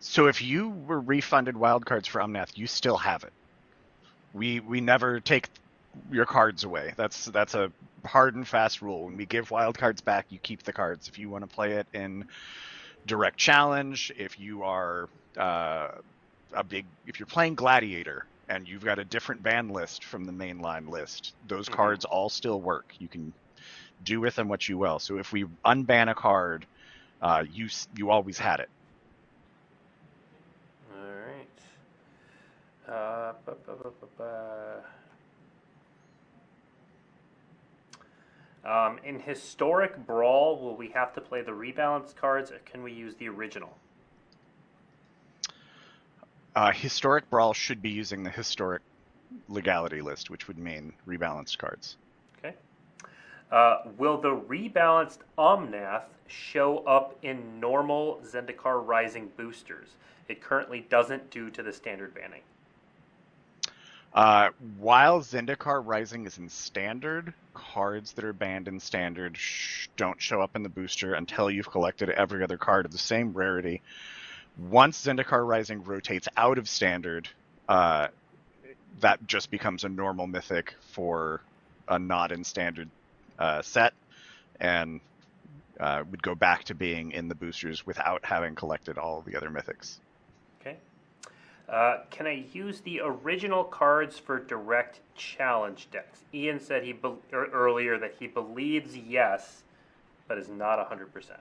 So 0.00 0.26
if 0.26 0.42
you 0.42 0.68
were 0.68 1.00
refunded 1.00 1.54
wildcards 1.54 2.06
for 2.06 2.20
Omnath, 2.20 2.56
you 2.56 2.66
still 2.66 2.96
have 2.96 3.24
it. 3.24 3.32
We 4.32 4.60
we 4.60 4.80
never 4.80 5.20
take 5.20 5.48
your 6.10 6.26
cards 6.26 6.64
away. 6.64 6.94
That's 6.96 7.26
that's 7.26 7.54
a 7.54 7.70
hard 8.04 8.34
and 8.34 8.46
fast 8.46 8.82
rule. 8.82 9.04
When 9.04 9.16
we 9.16 9.26
give 9.26 9.50
wildcards 9.50 10.02
back, 10.02 10.26
you 10.30 10.38
keep 10.38 10.62
the 10.62 10.72
cards. 10.72 11.08
If 11.08 11.18
you 11.18 11.28
want 11.28 11.48
to 11.48 11.54
play 11.54 11.72
it 11.72 11.86
in 11.92 12.26
direct 13.06 13.36
challenge, 13.36 14.12
if 14.16 14.40
you 14.40 14.64
are 14.64 15.08
uh, 15.36 15.88
a 16.52 16.64
big, 16.64 16.86
if 17.06 17.20
you're 17.20 17.26
playing 17.26 17.54
Gladiator 17.54 18.26
and 18.48 18.68
you've 18.68 18.84
got 18.84 18.98
a 18.98 19.04
different 19.04 19.42
ban 19.42 19.68
list 19.68 20.04
from 20.04 20.24
the 20.24 20.32
mainline 20.32 20.88
list, 20.88 21.34
those 21.46 21.68
Mhm. 21.68 21.74
cards 21.76 22.04
all 22.04 22.28
still 22.28 22.60
work. 22.60 22.86
You 22.98 23.08
can 23.08 23.34
do 24.02 24.20
with 24.20 24.34
them 24.36 24.48
what 24.48 24.68
you 24.68 24.78
will. 24.78 24.98
So 24.98 25.18
if 25.18 25.32
we 25.32 25.44
unban 25.66 26.10
a 26.10 26.14
card, 26.14 26.66
uh, 27.20 27.44
you 27.48 27.68
you 27.96 28.10
always 28.10 28.38
had 28.38 28.60
it. 28.60 28.68
All 30.92 31.14
right. 31.14 31.60
Uh. 32.88 34.80
Um, 38.64 38.98
in 39.04 39.18
historic 39.20 40.06
brawl, 40.06 40.58
will 40.62 40.76
we 40.76 40.88
have 40.90 41.12
to 41.14 41.20
play 41.20 41.42
the 41.42 41.50
rebalance 41.52 42.14
cards, 42.14 42.52
or 42.52 42.58
can 42.60 42.82
we 42.82 42.92
use 42.92 43.16
the 43.16 43.28
original? 43.28 43.81
Uh, 46.54 46.70
historic 46.72 47.28
brawl 47.30 47.54
should 47.54 47.80
be 47.80 47.90
using 47.90 48.22
the 48.22 48.30
historic 48.30 48.82
legality 49.48 50.02
list, 50.02 50.28
which 50.28 50.48
would 50.48 50.58
mean 50.58 50.92
rebalanced 51.06 51.56
cards. 51.58 51.96
Okay. 52.38 52.54
Uh, 53.50 53.78
will 53.96 54.20
the 54.20 54.36
rebalanced 54.36 55.18
Omnath 55.38 56.04
show 56.26 56.78
up 56.78 57.16
in 57.22 57.58
normal 57.60 58.20
Zendikar 58.24 58.86
Rising 58.86 59.30
boosters? 59.36 59.88
It 60.28 60.42
currently 60.42 60.86
doesn't 60.88 61.30
due 61.30 61.50
to 61.50 61.62
the 61.62 61.72
standard 61.72 62.14
banning. 62.14 62.42
Uh, 64.14 64.50
while 64.78 65.20
Zendikar 65.20 65.82
Rising 65.84 66.26
is 66.26 66.36
in 66.36 66.50
standard, 66.50 67.32
cards 67.54 68.12
that 68.12 68.24
are 68.24 68.34
banned 68.34 68.68
in 68.68 68.78
standard 68.78 69.38
sh- 69.38 69.88
don't 69.96 70.20
show 70.20 70.42
up 70.42 70.54
in 70.54 70.62
the 70.62 70.68
booster 70.68 71.14
until 71.14 71.50
you've 71.50 71.70
collected 71.70 72.10
every 72.10 72.44
other 72.44 72.58
card 72.58 72.84
of 72.84 72.92
the 72.92 72.98
same 72.98 73.32
rarity. 73.32 73.80
Once 74.58 75.04
Zendikar 75.04 75.46
Rising 75.46 75.82
rotates 75.82 76.28
out 76.36 76.58
of 76.58 76.68
standard, 76.68 77.28
uh, 77.68 78.08
that 79.00 79.26
just 79.26 79.50
becomes 79.50 79.84
a 79.84 79.88
normal 79.88 80.26
mythic 80.26 80.74
for 80.90 81.40
a 81.88 81.98
not 81.98 82.32
in 82.32 82.44
standard 82.44 82.88
uh, 83.38 83.62
set, 83.62 83.94
and 84.60 85.00
uh, 85.80 86.04
would 86.10 86.22
go 86.22 86.34
back 86.34 86.64
to 86.64 86.74
being 86.74 87.12
in 87.12 87.28
the 87.28 87.34
boosters 87.34 87.86
without 87.86 88.24
having 88.24 88.54
collected 88.54 88.98
all 88.98 89.22
the 89.22 89.36
other 89.36 89.50
mythics. 89.50 89.98
Okay. 90.60 90.76
Uh, 91.68 92.00
can 92.10 92.26
I 92.26 92.44
use 92.52 92.80
the 92.80 93.00
original 93.00 93.64
cards 93.64 94.18
for 94.18 94.38
direct 94.38 95.00
challenge 95.16 95.88
decks? 95.90 96.20
Ian 96.34 96.60
said 96.60 96.82
he 96.82 96.92
be- 96.92 97.14
er, 97.32 97.48
earlier 97.52 97.98
that 97.98 98.14
he 98.18 98.26
believes 98.26 98.96
yes, 98.96 99.62
but 100.28 100.38
is 100.38 100.48
not 100.48 100.86
hundred 100.86 101.12
percent. 101.12 101.40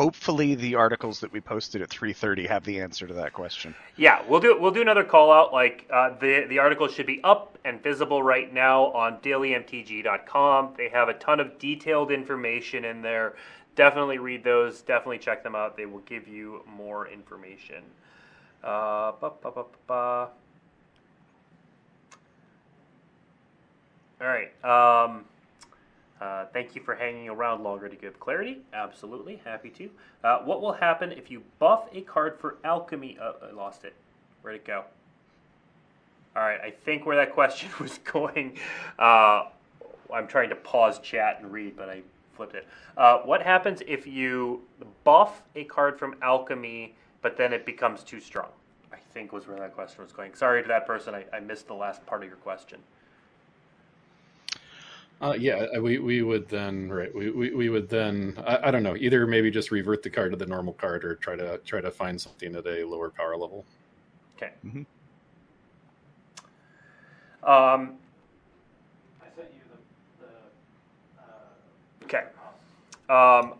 Hopefully, 0.00 0.54
the 0.54 0.76
articles 0.76 1.20
that 1.20 1.30
we 1.30 1.42
posted 1.42 1.82
at 1.82 1.90
3:30 1.90 2.46
have 2.48 2.64
the 2.64 2.80
answer 2.80 3.06
to 3.06 3.12
that 3.12 3.34
question. 3.34 3.74
Yeah, 3.96 4.22
we'll 4.26 4.40
do 4.40 4.58
we'll 4.58 4.70
do 4.70 4.80
another 4.80 5.04
call 5.04 5.30
out. 5.30 5.52
Like 5.52 5.86
uh, 5.92 6.16
the 6.18 6.46
the 6.48 6.58
article 6.58 6.88
should 6.88 7.04
be 7.04 7.20
up 7.22 7.58
and 7.66 7.82
visible 7.82 8.22
right 8.22 8.50
now 8.50 8.84
on 8.92 9.18
dailymtg.com. 9.18 10.72
They 10.78 10.88
have 10.88 11.10
a 11.10 11.12
ton 11.12 11.38
of 11.38 11.58
detailed 11.58 12.10
information 12.12 12.86
in 12.86 13.02
there. 13.02 13.34
Definitely 13.74 14.16
read 14.16 14.42
those. 14.42 14.80
Definitely 14.80 15.18
check 15.18 15.42
them 15.42 15.54
out. 15.54 15.76
They 15.76 15.84
will 15.84 16.06
give 16.06 16.26
you 16.26 16.64
more 16.66 17.06
information. 17.06 17.84
Uh, 18.64 19.12
ba, 19.20 19.32
ba, 19.42 19.64
ba. 19.86 20.28
All 24.22 24.26
right. 24.26 24.50
Um, 24.64 25.26
uh, 26.20 26.44
thank 26.52 26.74
you 26.74 26.82
for 26.82 26.94
hanging 26.94 27.28
around 27.28 27.62
longer 27.62 27.88
to 27.88 27.96
give 27.96 28.20
clarity. 28.20 28.58
Absolutely, 28.74 29.40
happy 29.44 29.70
to. 29.70 29.90
Uh, 30.22 30.38
what 30.40 30.60
will 30.60 30.72
happen 30.72 31.12
if 31.12 31.30
you 31.30 31.42
buff 31.58 31.88
a 31.94 32.02
card 32.02 32.38
for 32.38 32.56
alchemy? 32.62 33.16
Uh, 33.20 33.32
I 33.48 33.52
lost 33.52 33.84
it. 33.84 33.94
Where'd 34.42 34.56
it 34.56 34.64
go? 34.66 34.84
All 36.36 36.42
right, 36.42 36.60
I 36.60 36.70
think 36.70 37.06
where 37.06 37.16
that 37.16 37.32
question 37.34 37.70
was 37.80 37.98
going. 37.98 38.58
Uh, 38.98 39.44
I'm 40.12 40.26
trying 40.26 40.50
to 40.50 40.56
pause 40.56 40.98
chat 40.98 41.38
and 41.40 41.50
read, 41.50 41.76
but 41.76 41.88
I 41.88 42.02
flipped 42.34 42.54
it. 42.54 42.66
Uh, 42.96 43.18
what 43.18 43.42
happens 43.42 43.82
if 43.86 44.06
you 44.06 44.62
buff 45.04 45.42
a 45.54 45.64
card 45.64 45.98
from 45.98 46.16
alchemy, 46.20 46.94
but 47.22 47.36
then 47.36 47.52
it 47.52 47.64
becomes 47.64 48.02
too 48.02 48.20
strong? 48.20 48.48
I 48.92 48.96
think 49.14 49.32
was 49.32 49.46
where 49.46 49.58
that 49.58 49.74
question 49.74 50.02
was 50.02 50.12
going. 50.12 50.34
Sorry 50.34 50.62
to 50.62 50.68
that 50.68 50.86
person. 50.86 51.14
I, 51.14 51.24
I 51.32 51.40
missed 51.40 51.66
the 51.66 51.74
last 51.74 52.04
part 52.06 52.22
of 52.22 52.28
your 52.28 52.36
question. 52.38 52.80
Uh, 55.20 55.34
yeah, 55.38 55.78
we 55.78 55.98
we 55.98 56.22
would 56.22 56.48
then 56.48 56.90
right 56.90 57.14
we, 57.14 57.30
we, 57.30 57.54
we 57.54 57.68
would 57.68 57.90
then 57.90 58.34
I, 58.46 58.68
I 58.68 58.70
don't 58.70 58.82
know 58.82 58.96
either 58.96 59.26
maybe 59.26 59.50
just 59.50 59.70
revert 59.70 60.02
the 60.02 60.08
card 60.08 60.30
to 60.32 60.36
the 60.36 60.46
normal 60.46 60.72
card 60.72 61.04
or 61.04 61.14
try 61.14 61.36
to 61.36 61.58
try 61.58 61.82
to 61.82 61.90
find 61.90 62.18
something 62.18 62.56
at 62.56 62.66
a 62.66 62.84
lower 62.84 63.10
power 63.10 63.36
level. 63.36 63.66
Okay. 64.36 64.52
Mhm. 64.64 64.86
Um, 67.42 67.96
I 69.20 69.26
sent 69.36 69.48
you 69.52 69.60
the, 70.20 70.24
the 70.24 71.20
uh, 71.20 72.04
Okay. 72.04 72.24
Um, 73.10 73.58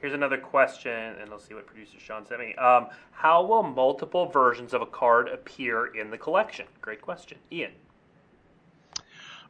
here's 0.00 0.14
another 0.14 0.38
question, 0.38 0.90
and 1.20 1.30
let's 1.30 1.44
see 1.44 1.54
what 1.54 1.66
producer 1.66 2.00
Sean 2.00 2.26
sent 2.26 2.40
me. 2.40 2.54
Um, 2.56 2.88
how 3.12 3.44
will 3.44 3.62
multiple 3.62 4.26
versions 4.26 4.74
of 4.74 4.82
a 4.82 4.86
card 4.86 5.28
appear 5.28 5.94
in 5.94 6.10
the 6.10 6.18
collection? 6.18 6.66
Great 6.80 7.00
question, 7.02 7.38
Ian. 7.52 7.72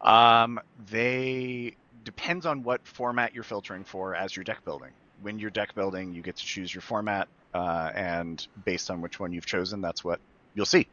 Um, 0.03 0.59
they 0.77 1.77
depends 2.03 2.47
on 2.47 2.63
what 2.63 2.87
format 2.87 3.35
you're 3.35 3.45
filtering 3.45 3.85
for 3.85 4.15
as 4.15 4.35
your 4.37 4.45
deck 4.45 4.65
building. 4.65 4.93
When 5.21 5.39
you're 5.39 5.51
deck 5.51 5.75
building, 5.75 6.13
you 6.13 6.23
get 6.23 6.37
to 6.37 6.45
choose 6.45 6.75
your 6.75 6.83
format, 6.83 7.29
uh, 7.55 7.91
and 7.95 8.45
based 8.65 8.91
on 8.91 9.01
which 9.01 9.21
one 9.21 9.33
you've 9.33 9.47
chosen, 9.47 9.81
that's 9.81 10.05
what 10.05 10.21
you'll 10.55 10.67
see. 10.67 10.89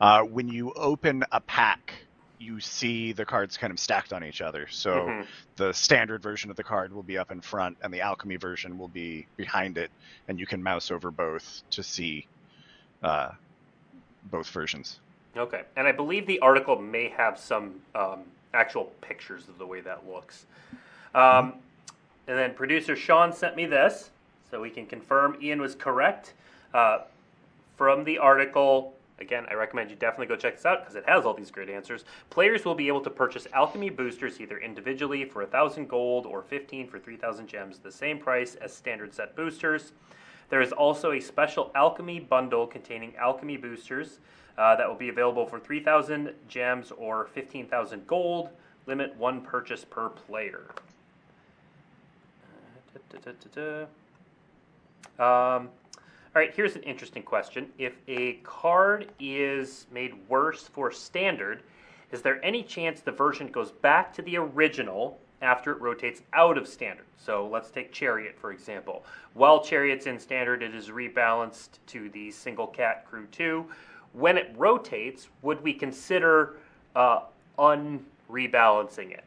Uh, 0.00 0.22
when 0.22 0.48
you 0.48 0.72
open 0.74 1.24
a 1.32 1.40
pack, 1.40 2.06
you 2.38 2.60
see 2.60 3.12
the 3.12 3.26
cards 3.26 3.56
kind 3.56 3.72
of 3.72 3.80
stacked 3.80 4.12
on 4.12 4.24
each 4.24 4.40
other. 4.40 4.66
So 4.70 5.12
Mhm. 5.12 5.26
the 5.56 5.72
standard 5.72 6.22
version 6.22 6.50
of 6.50 6.56
the 6.56 6.64
card 6.64 6.92
will 6.92 7.02
be 7.02 7.18
up 7.18 7.32
in 7.32 7.40
front, 7.40 7.78
and 7.82 7.92
the 7.92 8.00
alchemy 8.02 8.36
version 8.36 8.78
will 8.78 8.88
be 8.88 9.28
behind 9.36 9.78
it, 9.78 9.90
and 10.28 10.38
you 10.38 10.46
can 10.46 10.62
mouse 10.62 10.90
over 10.90 11.10
both 11.10 11.62
to 11.72 11.82
see 11.82 12.28
uh, 13.02 13.30
both 14.22 14.48
versions. 14.50 15.00
Okay, 15.38 15.62
and 15.76 15.86
I 15.86 15.92
believe 15.92 16.26
the 16.26 16.40
article 16.40 16.80
may 16.80 17.08
have 17.10 17.38
some 17.38 17.76
um, 17.94 18.22
actual 18.52 18.92
pictures 19.00 19.48
of 19.48 19.56
the 19.58 19.66
way 19.66 19.80
that 19.80 20.08
looks. 20.08 20.46
Um, 21.14 21.54
and 22.26 22.36
then 22.36 22.54
producer 22.54 22.96
Sean 22.96 23.32
sent 23.32 23.54
me 23.54 23.64
this, 23.64 24.10
so 24.50 24.60
we 24.60 24.70
can 24.70 24.84
confirm 24.84 25.38
Ian 25.40 25.60
was 25.60 25.76
correct. 25.76 26.34
Uh, 26.74 27.02
from 27.76 28.02
the 28.02 28.18
article, 28.18 28.94
again, 29.20 29.46
I 29.48 29.54
recommend 29.54 29.90
you 29.90 29.96
definitely 29.96 30.26
go 30.26 30.34
check 30.34 30.56
this 30.56 30.66
out 30.66 30.80
because 30.80 30.96
it 30.96 31.04
has 31.06 31.24
all 31.24 31.34
these 31.34 31.52
great 31.52 31.70
answers. 31.70 32.04
Players 32.30 32.64
will 32.64 32.74
be 32.74 32.88
able 32.88 33.02
to 33.02 33.10
purchase 33.10 33.46
alchemy 33.52 33.90
boosters 33.90 34.40
either 34.40 34.58
individually 34.58 35.24
for 35.24 35.42
1,000 35.42 35.88
gold 35.88 36.26
or 36.26 36.42
15 36.42 36.88
for 36.88 36.98
3,000 36.98 37.46
gems, 37.46 37.78
the 37.78 37.92
same 37.92 38.18
price 38.18 38.56
as 38.56 38.74
standard 38.74 39.14
set 39.14 39.36
boosters. 39.36 39.92
There 40.50 40.60
is 40.60 40.72
also 40.72 41.12
a 41.12 41.20
special 41.20 41.70
alchemy 41.76 42.18
bundle 42.18 42.66
containing 42.66 43.14
alchemy 43.16 43.56
boosters 43.56 44.18
uh, 44.58 44.76
that 44.76 44.88
will 44.88 44.96
be 44.96 45.08
available 45.08 45.46
for 45.46 45.58
3,000 45.58 46.34
gems 46.48 46.92
or 46.98 47.26
15,000 47.32 48.06
gold. 48.06 48.50
Limit 48.86 49.16
one 49.16 49.40
purchase 49.40 49.84
per 49.84 50.08
player. 50.08 50.64
Um, 55.18 55.68
all 56.34 56.42
right, 56.42 56.52
here's 56.54 56.74
an 56.74 56.82
interesting 56.82 57.22
question. 57.22 57.68
If 57.78 57.94
a 58.08 58.34
card 58.44 59.10
is 59.20 59.86
made 59.92 60.14
worse 60.28 60.66
for 60.66 60.90
standard, 60.90 61.62
is 62.10 62.22
there 62.22 62.44
any 62.44 62.62
chance 62.62 63.00
the 63.00 63.12
version 63.12 63.48
goes 63.48 63.70
back 63.70 64.12
to 64.14 64.22
the 64.22 64.36
original 64.38 65.18
after 65.42 65.72
it 65.72 65.80
rotates 65.80 66.22
out 66.32 66.58
of 66.58 66.66
standard. 66.66 67.06
So 67.16 67.48
let's 67.48 67.70
take 67.70 67.92
Chariot 67.92 68.36
for 68.38 68.50
example. 68.50 69.04
While 69.34 69.62
Chariot's 69.62 70.06
in 70.06 70.18
standard, 70.18 70.62
it 70.62 70.74
is 70.74 70.88
rebalanced 70.88 71.78
to 71.88 72.08
the 72.10 72.30
single 72.30 72.66
cat 72.66 73.06
crew 73.08 73.26
2. 73.30 73.64
When 74.12 74.36
it 74.36 74.52
rotates, 74.56 75.28
would 75.42 75.62
we 75.62 75.72
consider 75.72 76.56
uh, 76.96 77.20
unrebalancing 77.58 79.12
it? 79.12 79.24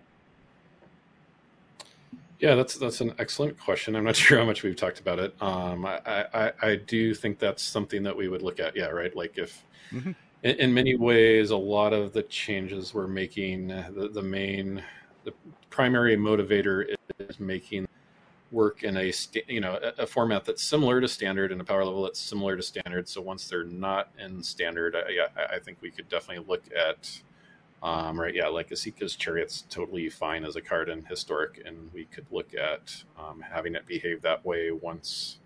Yeah, 2.40 2.56
that's 2.56 2.76
that's 2.76 3.02
an 3.02 3.14
excellent 3.20 3.60
question. 3.60 3.96
I'm 3.96 4.04
not 4.04 4.16
sure 4.18 4.40
how 4.40 4.46
much 4.46 4.64
we've 4.64 4.76
talked 4.76 5.00
about 5.00 5.20
it. 5.20 5.36
Um, 5.42 5.86
I, 5.86 6.26
I 6.34 6.52
I 6.62 6.76
do 6.76 7.14
think 7.14 7.40
that's 7.40 7.62
something 7.64 8.04
that 8.04 8.16
we 8.18 8.28
would 8.28 8.42
look 8.42 8.60
at. 8.60 8.76
Yeah, 8.76 8.88
right. 8.88 9.16
Like 9.16 9.38
if, 9.38 9.64
Mhm. 9.94 10.16
in, 10.44 10.56
in 10.56 10.74
many 10.74 10.96
ways, 10.96 11.52
a 11.52 11.58
lot 11.58 11.94
of 11.94 12.14
the 12.14 12.24
changes 12.24 12.94
we're 12.94 13.08
making, 13.08 13.68
the 13.68 14.10
the 14.12 14.22
main, 14.24 14.84
the 15.24 15.34
primary 15.70 16.18
motivator 16.18 16.96
is 17.20 17.40
making 17.40 17.88
work 18.52 18.84
in 18.84 18.98
a 18.98 19.14
you 19.48 19.62
know 19.62 19.80
a, 19.98 20.06
format 20.06 20.46
that's 20.46 20.64
similar 20.64 21.00
to 21.00 21.08
standard 21.08 21.52
and 21.52 21.62
a 21.62 21.64
power 21.64 21.86
level 21.86 22.04
that's 22.04 22.20
similar 22.20 22.56
to 22.56 22.64
standard. 22.64 23.08
So 23.08 23.22
once 23.22 23.48
they're 23.48 23.64
not 23.64 24.12
in 24.20 24.44
standard, 24.44 24.96
I, 24.96 25.56
I 25.56 25.60
think 25.60 25.78
we 25.82 25.92
could 25.92 26.10
definitely 26.10 26.46
look 26.48 26.64
at 26.76 27.22
um, 27.84 28.20
right, 28.20 28.34
yeah, 28.34 28.48
like 28.48 28.70
Esika's 28.70 29.16
Chariot's 29.16 29.64
totally 29.70 30.08
fine 30.10 30.46
as 30.46 30.56
a 30.56 30.62
card 30.62 30.88
in 30.88 31.04
Historic, 31.06 31.64
and 31.66 31.92
we 31.94 32.06
could 32.06 32.28
look 32.30 32.54
at 32.54 33.04
um, 33.18 33.42
having 33.42 33.74
it 33.74 33.88
behave 33.88 34.22
that 34.22 34.46
way 34.46 34.72
once 34.72 35.40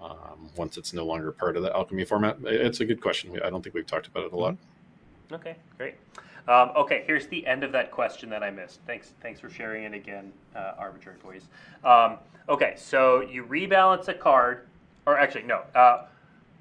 um, 0.00 0.50
once 0.56 0.76
it's 0.76 0.92
no 0.92 1.04
longer 1.04 1.32
part 1.32 1.56
of 1.56 1.62
the 1.62 1.74
Alchemy 1.74 2.04
format. 2.04 2.36
It's 2.44 2.80
a 2.80 2.84
good 2.84 3.00
question. 3.00 3.38
I 3.44 3.50
don't 3.50 3.62
think 3.62 3.74
we've 3.74 3.86
talked 3.86 4.06
about 4.06 4.24
it 4.24 4.32
a 4.32 4.36
lot. 4.36 4.56
Okay, 5.32 5.56
great. 5.76 5.94
Um, 6.48 6.72
okay, 6.76 7.04
here's 7.06 7.28
the 7.28 7.46
end 7.46 7.62
of 7.62 7.72
that 7.72 7.90
question 7.90 8.30
that 8.30 8.42
I 8.42 8.50
missed. 8.50 8.80
Thanks, 8.86 9.12
thanks 9.20 9.38
for 9.38 9.48
sharing 9.48 9.84
it 9.84 9.94
again, 9.94 10.32
uh, 10.56 10.72
Arbitrary 10.76 11.18
Toys. 11.18 11.48
Um, 11.84 12.18
okay, 12.48 12.74
so 12.76 13.20
you 13.20 13.44
rebalance 13.44 14.08
a 14.08 14.14
card, 14.14 14.66
or 15.06 15.18
actually 15.18 15.44
no. 15.44 15.62
Uh, 15.74 16.06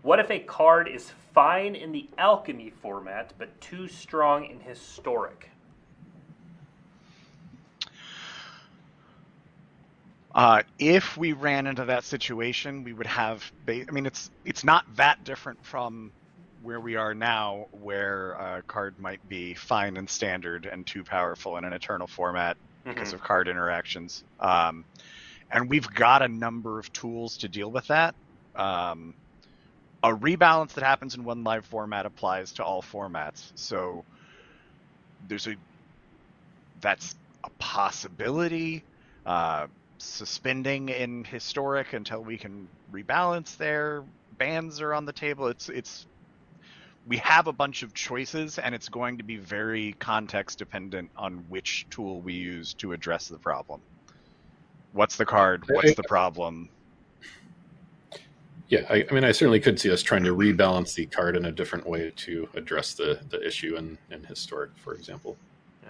what 0.03 0.19
if 0.19 0.29
a 0.29 0.39
card 0.39 0.87
is 0.87 1.11
fine 1.33 1.75
in 1.75 1.91
the 1.91 2.07
Alchemy 2.17 2.69
format 2.69 3.33
but 3.37 3.59
too 3.59 3.87
strong 3.87 4.45
in 4.45 4.59
Historic? 4.59 5.49
Uh, 10.33 10.63
if 10.79 11.17
we 11.17 11.33
ran 11.33 11.67
into 11.67 11.85
that 11.85 12.03
situation, 12.03 12.83
we 12.83 12.93
would 12.93 13.07
have. 13.07 13.51
Ba- 13.65 13.85
I 13.87 13.91
mean, 13.91 14.05
it's 14.05 14.29
it's 14.45 14.63
not 14.63 14.85
that 14.95 15.23
different 15.23 15.63
from 15.65 16.11
where 16.61 16.79
we 16.79 16.95
are 16.95 17.13
now, 17.13 17.65
where 17.71 18.33
a 18.33 18.63
card 18.67 18.99
might 18.99 19.25
be 19.27 19.53
fine 19.55 19.97
and 19.97 20.09
standard 20.09 20.65
and 20.71 20.85
too 20.87 21.03
powerful 21.03 21.57
in 21.57 21.65
an 21.65 21.73
eternal 21.73 22.07
format 22.07 22.57
because 22.93 23.13
Mhm. 23.13 23.13
of 23.13 23.21
card 23.21 23.47
interactions. 23.47 24.23
Um, 24.39 24.85
and 25.51 25.69
we've 25.69 25.89
got 25.93 26.21
a 26.21 26.27
number 26.27 26.79
of 26.79 26.91
tools 26.93 27.37
to 27.37 27.49
deal 27.49 27.71
with 27.71 27.87
that. 27.87 28.15
Um, 28.55 29.15
a 30.03 30.09
rebalance 30.09 30.73
that 30.73 30.83
happens 30.83 31.15
in 31.15 31.23
one 31.23 31.43
live 31.43 31.65
format 31.65 32.05
applies 32.05 32.53
to 32.53 32.63
all 32.63 32.81
formats. 32.81 33.51
So 33.55 34.05
there's 35.21 35.47
a 35.47 35.55
that's 36.81 37.15
a 37.45 37.49
possibility. 37.59 38.85
Uh, 39.25 39.67
suspending 39.99 40.89
in 40.89 41.23
historic 41.23 41.93
until 41.93 42.23
we 42.23 42.37
can 42.37 42.69
rebalance 42.91 43.55
there. 43.57 44.03
Bans 44.31 44.81
are 44.81 44.93
on 44.93 45.05
the 45.05 45.13
table. 45.13 45.47
It's 45.47 45.69
it's 45.69 46.07
we 47.07 47.17
have 47.17 47.47
a 47.47 47.53
bunch 47.53 47.83
of 47.83 47.93
choices 47.93 48.59
and 48.59 48.75
it's 48.75 48.89
going 48.89 49.17
to 49.17 49.23
be 49.23 49.37
very 49.37 49.93
context 49.93 50.59
dependent 50.59 51.09
on 51.17 51.43
which 51.49 51.87
tool 51.89 52.21
we 52.21 52.33
use 52.33 52.73
to 52.75 52.93
address 52.93 53.27
the 53.27 53.37
problem. 53.37 53.81
What's 54.93 55.15
the 55.15 55.25
card? 55.25 55.63
What's 55.69 55.95
the 55.95 56.03
problem? 56.03 56.69
Yeah, 58.67 58.85
I, 58.89 59.05
I 59.09 59.13
mean, 59.13 59.25
I 59.25 59.31
certainly 59.31 59.59
could 59.59 59.79
see 59.79 59.91
us 59.91 60.01
trying 60.01 60.23
to 60.23 60.35
rebalance 60.35 60.93
the 60.93 61.05
card 61.05 61.35
in 61.35 61.45
a 61.45 61.51
different 61.51 61.85
way 61.85 62.11
to 62.15 62.47
address 62.53 62.93
the, 62.93 63.19
the 63.29 63.45
issue 63.45 63.75
in, 63.75 63.97
in 64.11 64.23
Historic, 64.23 64.71
for 64.77 64.93
example. 64.93 65.37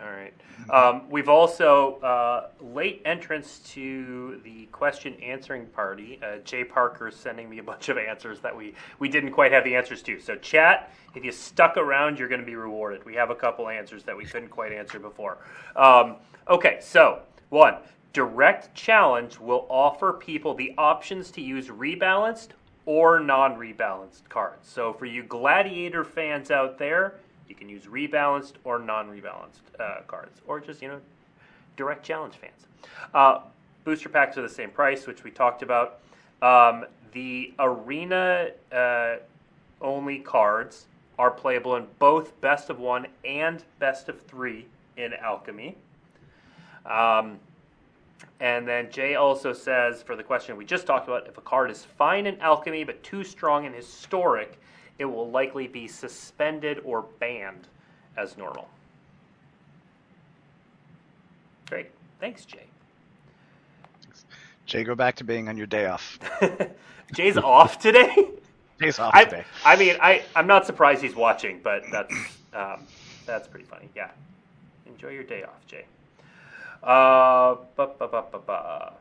All 0.02 0.12
right. 0.12 0.34
Um, 0.70 1.10
we've 1.10 1.30
also 1.30 1.98
uh, 1.98 2.50
late 2.60 3.02
entrance 3.06 3.60
to 3.74 4.42
the 4.44 4.66
question 4.72 5.14
answering 5.22 5.68
party. 5.68 6.20
Uh, 6.24 6.38
Jay 6.44 6.64
Parker 6.64 7.10
is 7.10 7.16
sending 7.16 7.50
me 7.50 7.60
a 7.60 7.64
bunch 7.64 7.90
of 7.90 7.98
answers 7.98 8.40
that 8.40 8.56
we 8.56 8.74
we 8.98 9.10
didn't 9.10 9.32
quite 9.32 9.52
have 9.52 9.64
the 9.64 9.76
answers 9.76 10.02
to. 10.04 10.20
So 10.20 10.36
chat, 10.38 10.92
if 11.14 11.24
you 11.24 11.32
stuck 11.32 11.78
around, 11.78 12.18
you're 12.18 12.30
going 12.30 12.42
to 12.42 12.48
be 12.48 12.56
rewarded. 12.56 13.06
We 13.06 13.14
have 13.16 13.30
a 13.30 13.36
couple 13.36 13.70
answers 13.70 14.04
that 14.04 14.18
we 14.18 14.26
couldn't 14.26 14.50
quite 14.50 14.72
answer 14.72 14.98
before. 14.98 15.38
Um, 15.76 16.16
okay, 16.50 16.80
so 16.82 17.22
one 17.50 17.76
direct 18.14 18.74
challenge 18.74 19.40
will 19.40 19.68
offer 19.70 20.14
people 20.14 20.54
the 20.54 20.74
options 20.78 21.32
to 21.32 21.42
use 21.42 21.68
rebalanced 21.68 22.50
or 22.86 23.20
non-rebalanced 23.20 24.28
cards. 24.30 24.68
So 24.68 24.94
for 24.94 25.06
you 25.06 25.24
gladiator 25.24 26.04
fans 26.04 26.50
out 26.50 26.78
there, 26.78 27.16
you 27.52 27.56
can 27.56 27.68
use 27.68 27.84
rebalanced 27.84 28.54
or 28.64 28.80
non-rebalanced 28.80 29.60
uh, 29.78 30.02
cards, 30.08 30.42
or 30.48 30.62
just 30.62 30.82
you 30.82 30.88
know, 30.88 31.02
direct 31.76 32.04
challenge 32.06 32.36
fans. 32.36 32.66
Uh, 33.14 33.42
booster 33.84 34.08
packs 34.08 34.38
are 34.38 34.42
the 34.42 34.50
same 34.50 34.70
price, 34.70 35.06
which 35.06 35.26
we 35.26 35.32
talked 35.32 35.62
about. 35.62 36.00
Um, 36.42 36.86
the 37.12 37.54
arena 37.60 38.52
uh, 38.72 39.16
only 39.82 40.20
cards 40.20 40.86
are 41.20 41.30
playable 41.30 41.76
in 41.76 41.86
both 42.00 42.40
best 42.40 42.70
of 42.70 42.80
one 42.80 43.06
and 43.26 43.64
best 43.80 44.08
of 44.08 44.22
three 44.22 44.66
in 44.96 45.14
Alchemy. 45.14 45.76
Um, 46.86 47.38
and 48.40 48.66
then 48.66 48.90
Jay 48.90 49.16
also 49.16 49.52
says 49.52 50.02
for 50.02 50.16
the 50.16 50.24
question 50.24 50.56
we 50.56 50.66
just 50.66 50.88
talked 50.88 51.08
about, 51.08 51.28
if 51.28 51.38
a 51.38 51.42
card 51.42 51.70
is 51.70 51.84
fine 51.84 52.26
in 52.28 52.40
Alchemy 52.40 52.86
but 52.86 53.04
too 53.04 53.26
strong 53.26 53.66
in 53.66 53.74
Historic, 53.74 54.58
it 55.02 55.06
will 55.06 55.32
likely 55.32 55.66
be 55.68 55.88
suspended 55.88 56.80
or 56.86 57.02
banned 57.20 57.68
as 58.18 58.38
normal. 58.38 58.68
Great. 61.68 61.88
Thanks, 62.20 62.46
Jay. 62.46 62.66
Jay, 64.68 64.84
go 64.84 64.94
back 64.94 65.16
to 65.16 65.24
being 65.24 65.50
on 65.50 65.58
your 65.58 65.66
day 65.66 65.88
off. 65.88 66.20
Jay's 67.16 67.36
off 67.36 67.80
today? 67.80 68.16
Jay's 68.80 69.00
off 69.00 69.16
I, 69.16 69.24
today. 69.24 69.44
I 69.66 69.76
mean, 69.76 69.96
I, 70.00 70.24
I'm 70.36 70.46
not 70.46 70.68
surprised 70.68 71.02
he's 71.02 71.16
watching, 71.16 71.62
but 71.64 71.84
that's, 71.92 72.14
um, 72.54 72.86
that's 73.26 73.48
pretty 73.48 73.66
funny. 73.66 73.90
Yeah. 73.96 74.12
Enjoy 74.86 75.10
your 75.10 75.24
day 75.24 75.42
off, 75.42 75.66
Jay. 75.66 75.86
Uh, 76.84 77.56
ba, 77.76 77.90
ba, 77.98 78.08
ba, 78.08 78.24
ba, 78.32 78.38
ba. 78.38 78.94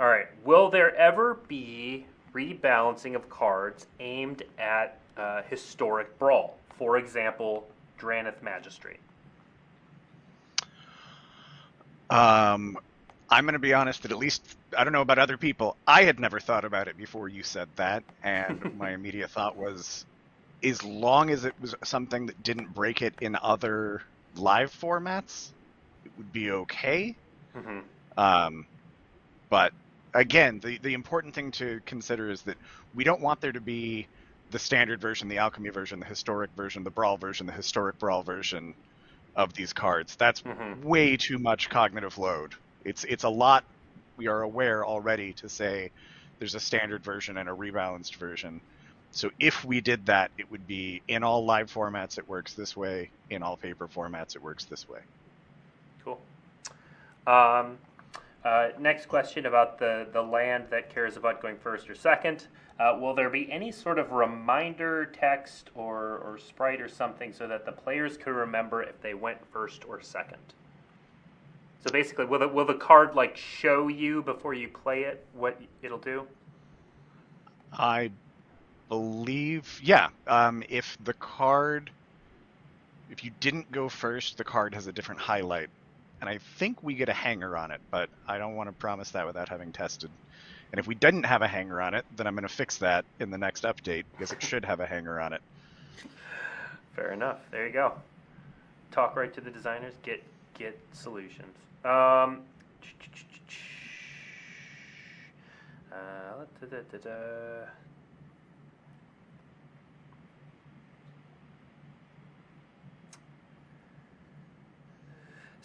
All 0.00 0.08
right. 0.08 0.26
Will 0.44 0.70
there 0.70 0.92
ever 0.96 1.38
be 1.46 2.04
rebalancing 2.34 3.14
of 3.14 3.28
cards 3.28 3.86
aimed 4.00 4.42
at 4.58 5.00
uh, 5.16 5.42
historic 5.42 6.18
brawl? 6.18 6.58
For 6.78 6.96
example, 6.96 7.68
Dranith 7.98 8.42
Magistrate. 8.42 9.00
Um, 12.10 12.76
I'm 13.30 13.44
going 13.44 13.54
to 13.54 13.58
be 13.58 13.74
honest 13.74 14.02
that 14.02 14.12
at 14.12 14.18
least 14.18 14.56
I 14.76 14.84
don't 14.84 14.92
know 14.92 15.00
about 15.02 15.18
other 15.18 15.38
people. 15.38 15.76
I 15.86 16.04
had 16.04 16.20
never 16.20 16.40
thought 16.40 16.64
about 16.64 16.88
it 16.88 16.96
before 16.96 17.28
you 17.28 17.42
said 17.42 17.68
that, 17.76 18.04
and 18.22 18.64
my 18.72 18.92
immediate 18.92 19.30
thought 19.30 19.56
was, 19.56 20.04
as 20.64 20.82
long 20.84 21.30
as 21.30 21.44
it 21.44 21.54
was 21.60 21.74
something 21.84 22.26
that 22.26 22.42
didn't 22.42 22.74
break 22.74 23.02
it 23.02 23.14
in 23.20 23.36
other 23.40 24.02
live 24.34 24.72
formats, 24.72 25.52
it 26.04 26.12
would 26.16 26.32
be 26.32 26.50
okay. 26.50 27.16
hmm 27.54 27.80
Um, 28.16 28.66
but 29.50 29.72
again, 30.14 30.60
the 30.62 30.78
the 30.78 30.94
important 30.94 31.34
thing 31.34 31.50
to 31.52 31.80
consider 31.86 32.30
is 32.30 32.42
that 32.44 32.58
we 32.92 33.04
don't 33.04 33.22
want 33.22 33.40
there 33.40 33.52
to 33.52 33.60
be 33.60 34.08
the 34.50 34.58
standard 34.58 35.00
version, 35.00 35.28
the 35.28 35.38
alchemy 35.38 35.70
version, 35.70 36.00
the 36.00 36.06
historic 36.06 36.50
version, 36.56 36.84
the 36.84 36.90
brawl 36.90 37.16
version, 37.18 37.46
the 37.46 37.52
historic 37.52 37.98
brawl 37.98 38.22
version 38.22 38.74
of 39.34 39.54
these 39.54 39.72
cards. 39.72 40.16
That's 40.18 40.42
Mhm. 40.44 40.78
way 40.82 41.16
too 41.16 41.38
much 41.38 41.68
cognitive 41.70 42.18
load. 42.18 42.54
It's 42.84 43.04
it's 43.04 43.24
a 43.24 43.28
lot. 43.30 43.64
We 44.16 44.28
are 44.28 44.42
aware 44.42 44.84
already 44.86 45.34
to 45.34 45.48
say 45.48 45.90
there's 46.38 46.54
a 46.54 46.60
standard 46.60 47.04
version 47.04 47.36
and 47.38 47.48
a 47.48 47.52
rebalanced 47.52 48.16
version. 48.18 48.60
So 49.12 49.30
if 49.40 49.64
we 49.64 49.80
did 49.80 50.06
that, 50.06 50.32
it 50.38 50.50
would 50.50 50.66
be 50.66 51.02
in 51.08 51.22
all 51.24 51.46
live 51.46 51.70
formats 51.72 52.18
it 52.18 52.28
works 52.28 52.54
this 52.54 52.76
way, 52.76 53.12
in 53.30 53.42
all 53.42 53.56
paper 53.56 53.88
formats 53.88 54.36
it 54.36 54.42
works 54.42 54.66
this 54.66 54.88
way. 54.88 55.00
Cool. 56.04 56.20
Um, 57.26 57.78
uh, 58.44 58.68
next 58.78 59.06
question 59.06 59.46
about 59.46 59.78
the, 59.78 60.06
the 60.12 60.22
land 60.22 60.64
that 60.70 60.92
cares 60.92 61.16
about 61.16 61.40
going 61.40 61.56
first 61.56 61.88
or 61.88 61.94
second. 61.94 62.48
Uh, 62.80 62.98
will 63.00 63.14
there 63.14 63.30
be 63.30 63.50
any 63.52 63.70
sort 63.70 63.98
of 63.98 64.10
reminder 64.10 65.06
text 65.06 65.70
or, 65.74 66.18
or 66.18 66.38
sprite 66.38 66.80
or 66.80 66.88
something 66.88 67.32
so 67.32 67.46
that 67.46 67.64
the 67.64 67.70
players 67.70 68.16
could 68.16 68.32
remember 68.32 68.82
if 68.82 69.00
they 69.00 69.14
went 69.14 69.38
first 69.52 69.84
or 69.88 70.00
second? 70.00 70.42
So 71.84 71.92
basically, 71.92 72.24
will 72.24 72.40
the, 72.40 72.48
will 72.48 72.64
the 72.64 72.74
card 72.74 73.14
like 73.14 73.36
show 73.36 73.88
you 73.88 74.22
before 74.22 74.54
you 74.54 74.68
play 74.68 75.02
it 75.02 75.24
what 75.34 75.60
it'll 75.82 75.98
do? 75.98 76.26
I 77.72 78.10
believe, 78.88 79.80
yeah. 79.82 80.08
Um, 80.26 80.64
if 80.68 80.98
the 81.04 81.14
card, 81.14 81.90
if 83.10 83.24
you 83.24 83.30
didn't 83.38 83.70
go 83.70 83.88
first, 83.88 84.36
the 84.36 84.44
card 84.44 84.74
has 84.74 84.88
a 84.88 84.92
different 84.92 85.20
highlight 85.20 85.70
and 86.22 86.30
I 86.30 86.38
think 86.38 86.84
we 86.84 86.94
get 86.94 87.08
a 87.08 87.12
hanger 87.12 87.56
on 87.56 87.72
it, 87.72 87.80
but 87.90 88.08
I 88.28 88.38
don't 88.38 88.54
want 88.54 88.68
to 88.68 88.72
promise 88.72 89.10
that 89.10 89.26
without 89.26 89.48
having 89.48 89.72
tested. 89.72 90.08
And 90.70 90.78
if 90.78 90.86
we 90.86 90.94
didn't 90.94 91.24
have 91.24 91.42
a 91.42 91.48
hanger 91.48 91.82
on 91.82 91.94
it, 91.94 92.06
then 92.16 92.28
I'm 92.28 92.34
going 92.34 92.46
to 92.46 92.48
fix 92.48 92.78
that 92.78 93.04
in 93.18 93.32
the 93.32 93.38
next 93.38 93.64
update 93.64 94.04
because 94.12 94.30
it 94.30 94.40
should 94.40 94.64
have 94.64 94.78
a 94.78 94.86
hanger 94.86 95.20
on 95.20 95.32
it. 95.32 95.42
Fair 96.94 97.10
enough. 97.12 97.38
There 97.50 97.66
you 97.66 97.72
go. 97.72 97.94
Talk 98.92 99.16
right 99.16 99.34
to 99.34 99.40
the 99.40 99.50
designers. 99.50 99.94
Get 100.04 100.22
get 100.56 100.78
solutions. 100.92 101.56
Um, 101.84 101.90
uh, 105.90 106.44
da-da-da-da. 106.60 107.66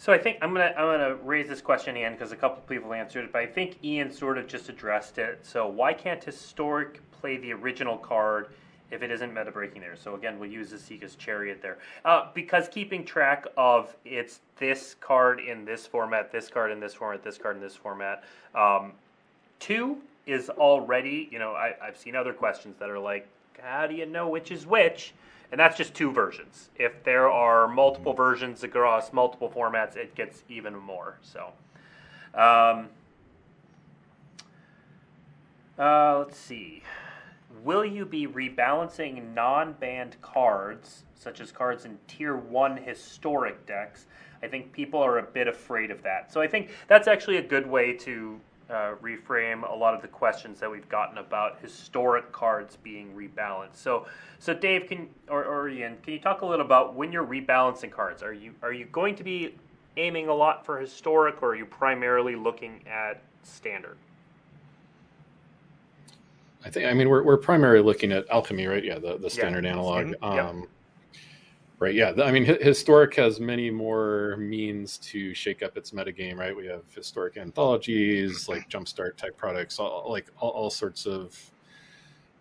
So 0.00 0.12
I 0.12 0.18
think 0.18 0.38
I'm 0.40 0.52
gonna 0.52 0.72
I'm 0.78 0.86
gonna 0.86 1.16
raise 1.16 1.48
this 1.48 1.60
question 1.60 1.96
again 1.96 2.12
because 2.12 2.30
a 2.30 2.36
couple 2.36 2.62
people 2.62 2.94
answered 2.94 3.24
it, 3.24 3.32
but 3.32 3.42
I 3.42 3.46
think 3.46 3.82
Ian 3.82 4.12
sort 4.12 4.38
of 4.38 4.46
just 4.46 4.68
addressed 4.68 5.18
it. 5.18 5.40
So 5.42 5.66
why 5.66 5.92
can't 5.92 6.22
historic 6.22 7.00
play 7.10 7.36
the 7.36 7.52
original 7.52 7.96
card 7.98 8.46
if 8.92 9.02
it 9.02 9.10
isn't 9.10 9.34
meta 9.34 9.50
breaking 9.50 9.80
there? 9.80 9.96
So 9.96 10.14
again, 10.14 10.38
we'll 10.38 10.50
use 10.50 10.70
the 10.70 10.76
Esika's 10.76 11.16
Chariot 11.16 11.60
there 11.60 11.78
uh, 12.04 12.28
because 12.32 12.68
keeping 12.68 13.04
track 13.04 13.44
of 13.56 13.96
it's 14.04 14.38
this 14.56 14.94
card 15.00 15.40
in 15.40 15.64
this 15.64 15.84
format, 15.84 16.30
this 16.30 16.48
card 16.48 16.70
in 16.70 16.78
this 16.78 16.94
format, 16.94 17.24
this 17.24 17.36
card 17.36 17.56
in 17.56 17.62
this 17.62 17.74
format. 17.74 18.22
Um, 18.54 18.92
two 19.58 19.98
is 20.26 20.48
already 20.48 21.28
you 21.32 21.40
know 21.40 21.54
I, 21.54 21.74
I've 21.82 21.96
seen 21.96 22.14
other 22.14 22.32
questions 22.32 22.76
that 22.78 22.88
are 22.88 23.00
like 23.00 23.26
how 23.60 23.88
do 23.88 23.96
you 23.96 24.06
know 24.06 24.28
which 24.28 24.52
is 24.52 24.64
which? 24.64 25.12
And 25.50 25.58
that's 25.58 25.76
just 25.76 25.94
two 25.94 26.12
versions. 26.12 26.68
If 26.76 27.02
there 27.04 27.28
are 27.30 27.68
multiple 27.68 28.12
versions 28.12 28.62
across 28.62 29.12
multiple 29.12 29.48
formats, 29.48 29.96
it 29.96 30.14
gets 30.14 30.42
even 30.48 30.76
more. 30.76 31.18
So, 31.22 31.52
um, 32.34 32.88
uh, 35.78 36.18
let's 36.18 36.36
see. 36.36 36.82
Will 37.64 37.84
you 37.84 38.04
be 38.04 38.26
rebalancing 38.26 39.32
non 39.34 39.72
banned 39.74 40.20
cards, 40.20 41.04
such 41.14 41.40
as 41.40 41.50
cards 41.50 41.84
in 41.86 41.98
Tier 42.06 42.36
1 42.36 42.76
historic 42.76 43.66
decks? 43.66 44.06
I 44.42 44.48
think 44.48 44.72
people 44.72 45.00
are 45.00 45.18
a 45.18 45.22
bit 45.22 45.48
afraid 45.48 45.90
of 45.90 46.02
that. 46.02 46.32
So 46.32 46.40
I 46.40 46.46
think 46.46 46.70
that's 46.86 47.08
actually 47.08 47.38
a 47.38 47.42
good 47.42 47.66
way 47.66 47.94
to 47.94 48.38
uh, 48.70 48.94
reframe 49.02 49.68
a 49.70 49.74
lot 49.74 49.94
of 49.94 50.02
the 50.02 50.08
questions 50.08 50.60
that 50.60 50.70
we've 50.70 50.88
gotten 50.88 51.18
about 51.18 51.58
historic 51.60 52.30
cards 52.32 52.76
being 52.76 53.14
rebalanced. 53.14 53.76
So, 53.76 54.06
so 54.38 54.52
Dave, 54.52 54.86
can 54.88 55.08
or, 55.28 55.44
or 55.44 55.68
Ian, 55.68 55.96
can 56.02 56.12
you 56.12 56.18
talk 56.18 56.42
a 56.42 56.46
little 56.46 56.64
about 56.64 56.94
when 56.94 57.10
you're 57.10 57.26
rebalancing 57.26 57.90
cards? 57.90 58.22
Are 58.22 58.32
you 58.32 58.54
are 58.62 58.72
you 58.72 58.84
going 58.86 59.14
to 59.16 59.24
be 59.24 59.54
aiming 59.96 60.28
a 60.28 60.34
lot 60.34 60.64
for 60.64 60.78
historic, 60.78 61.42
or 61.42 61.52
are 61.52 61.56
you 61.56 61.66
primarily 61.66 62.36
looking 62.36 62.84
at 62.86 63.22
standard? 63.42 63.96
I 66.64 66.70
think 66.70 66.86
I 66.86 66.92
mean 66.92 67.08
we're 67.08 67.22
we're 67.22 67.36
primarily 67.38 67.82
looking 67.82 68.12
at 68.12 68.28
alchemy, 68.30 68.66
right? 68.66 68.84
Yeah, 68.84 68.98
the 68.98 69.16
the 69.16 69.30
standard 69.30 69.64
analog. 69.64 70.06
Mhm. 70.06 70.60
Yep. 70.62 70.68
Right. 71.80 71.94
Yeah. 71.94 72.12
I 72.24 72.32
mean, 72.32 72.44
historic 72.44 73.14
has 73.16 73.38
many 73.38 73.70
more 73.70 74.36
means 74.36 74.98
to 74.98 75.32
shake 75.32 75.62
up 75.62 75.76
its 75.76 75.92
metagame. 75.92 76.36
Right. 76.36 76.56
We 76.56 76.66
have 76.66 76.82
historic 76.92 77.36
anthologies, 77.36 78.48
like 78.48 78.68
jumpstart 78.68 79.16
type 79.16 79.36
products, 79.36 79.78
all, 79.78 80.10
like 80.10 80.28
all, 80.38 80.50
all 80.50 80.70
sorts 80.70 81.06
of 81.06 81.38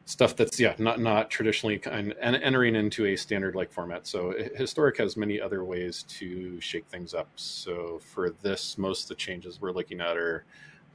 stuff 0.06 0.38
that's 0.38 0.58
yeah 0.58 0.74
not 0.80 1.02
not 1.02 1.30
traditionally 1.30 1.78
kind 1.78 2.14
and 2.22 2.38
entering 2.38 2.76
into 2.76 3.06
a 3.08 3.16
standard 3.16 3.54
like 3.56 3.72
format. 3.72 4.08
So 4.08 4.34
historic 4.56 4.98
has 4.98 5.18
many 5.18 5.40
other 5.40 5.64
ways 5.66 6.04
to 6.20 6.60
shake 6.62 6.88
things 6.88 7.14
up. 7.14 7.30
So 7.36 8.00
for 8.00 8.32
this, 8.42 8.78
most 8.78 9.04
of 9.04 9.10
the 9.10 9.16
changes 9.16 9.62
we're 9.62 9.72
looking 9.72 10.02
at 10.02 10.18
are 10.18 10.46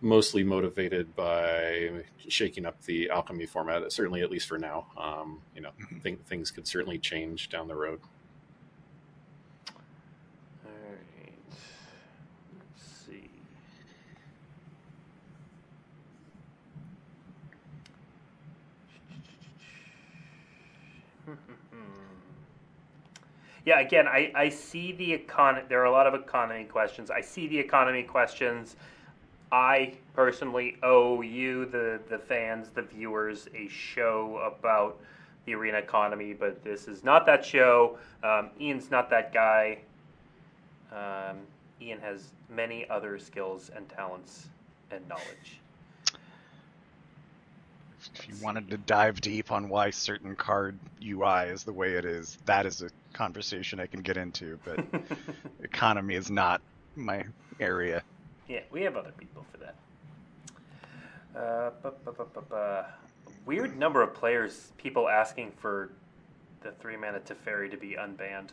mostly 0.00 0.42
motivated 0.42 1.14
by 1.14 2.04
shaking 2.28 2.66
up 2.66 2.82
the 2.82 3.08
alchemy 3.10 3.46
format. 3.46 3.92
Certainly, 3.92 4.22
at 4.22 4.30
least 4.32 4.48
for 4.48 4.58
now. 4.58 4.86
Um, 4.96 5.42
you 5.54 5.60
know, 5.60 5.70
Mhm. 5.78 6.02
think, 6.02 6.26
things 6.26 6.50
could 6.50 6.66
certainly 6.66 6.98
change 6.98 7.48
down 7.50 7.68
the 7.68 7.76
road. 7.76 8.00
All 10.64 10.70
right. 10.90 11.32
Let's 12.58 12.82
see. 13.06 13.30
Yeah, 23.64 23.78
again, 23.78 24.08
I, 24.08 24.32
I 24.34 24.48
see 24.48 24.92
the 24.92 25.16
econ. 25.18 25.68
There 25.68 25.80
are 25.80 25.84
a 25.84 25.90
lot 25.92 26.06
of 26.06 26.14
economy 26.14 26.64
questions. 26.64 27.10
I 27.10 27.20
see 27.20 27.46
the 27.46 27.58
economy 27.58 28.02
questions. 28.02 28.76
I 29.52 29.94
personally 30.14 30.78
owe 30.82 31.20
you, 31.20 31.66
the, 31.66 32.00
the 32.08 32.18
fans, 32.18 32.70
the 32.70 32.82
viewers, 32.82 33.48
a 33.54 33.68
show 33.68 34.38
about 34.38 34.98
the 35.44 35.54
arena 35.54 35.78
economy, 35.78 36.32
but 36.32 36.64
this 36.64 36.88
is 36.88 37.04
not 37.04 37.26
that 37.26 37.44
show. 37.44 37.98
Um, 38.24 38.50
Ian's 38.60 38.90
not 38.90 39.10
that 39.10 39.32
guy. 39.32 39.78
Um, 40.90 41.38
Ian 41.80 42.00
has 42.00 42.30
many 42.48 42.88
other 42.88 43.18
skills 43.18 43.70
and 43.74 43.88
talents 43.88 44.48
and 44.90 45.06
knowledge. 45.08 45.61
If 48.14 48.28
you 48.28 48.34
wanted 48.42 48.68
to 48.70 48.76
dive 48.76 49.20
deep 49.20 49.50
on 49.50 49.68
why 49.68 49.90
certain 49.90 50.36
card 50.36 50.78
UI 51.02 51.44
is 51.48 51.64
the 51.64 51.72
way 51.72 51.94
it 51.94 52.04
is, 52.04 52.38
that 52.44 52.66
is 52.66 52.82
a 52.82 52.90
conversation 53.12 53.80
I 53.80 53.86
can 53.86 54.00
get 54.00 54.16
into. 54.16 54.58
But 54.64 54.84
economy 55.62 56.14
is 56.14 56.30
not 56.30 56.60
my 56.94 57.24
area. 57.58 58.02
yeah, 58.48 58.60
we 58.70 58.82
have 58.82 58.96
other 58.96 59.12
people 59.18 59.46
for 59.50 59.58
that. 59.58 59.74
Uh, 61.34 61.70
bu- 61.82 62.12
bu- 62.12 62.40
bu- 62.50 62.82
Weird 63.46 63.76
number 63.76 64.02
of 64.02 64.14
players, 64.14 64.72
people 64.78 65.08
asking 65.08 65.52
for 65.58 65.90
the 66.62 66.70
three 66.72 66.96
mana 66.96 67.18
Teferi 67.20 67.70
to 67.70 67.76
be 67.76 67.96
unbanned. 67.98 68.48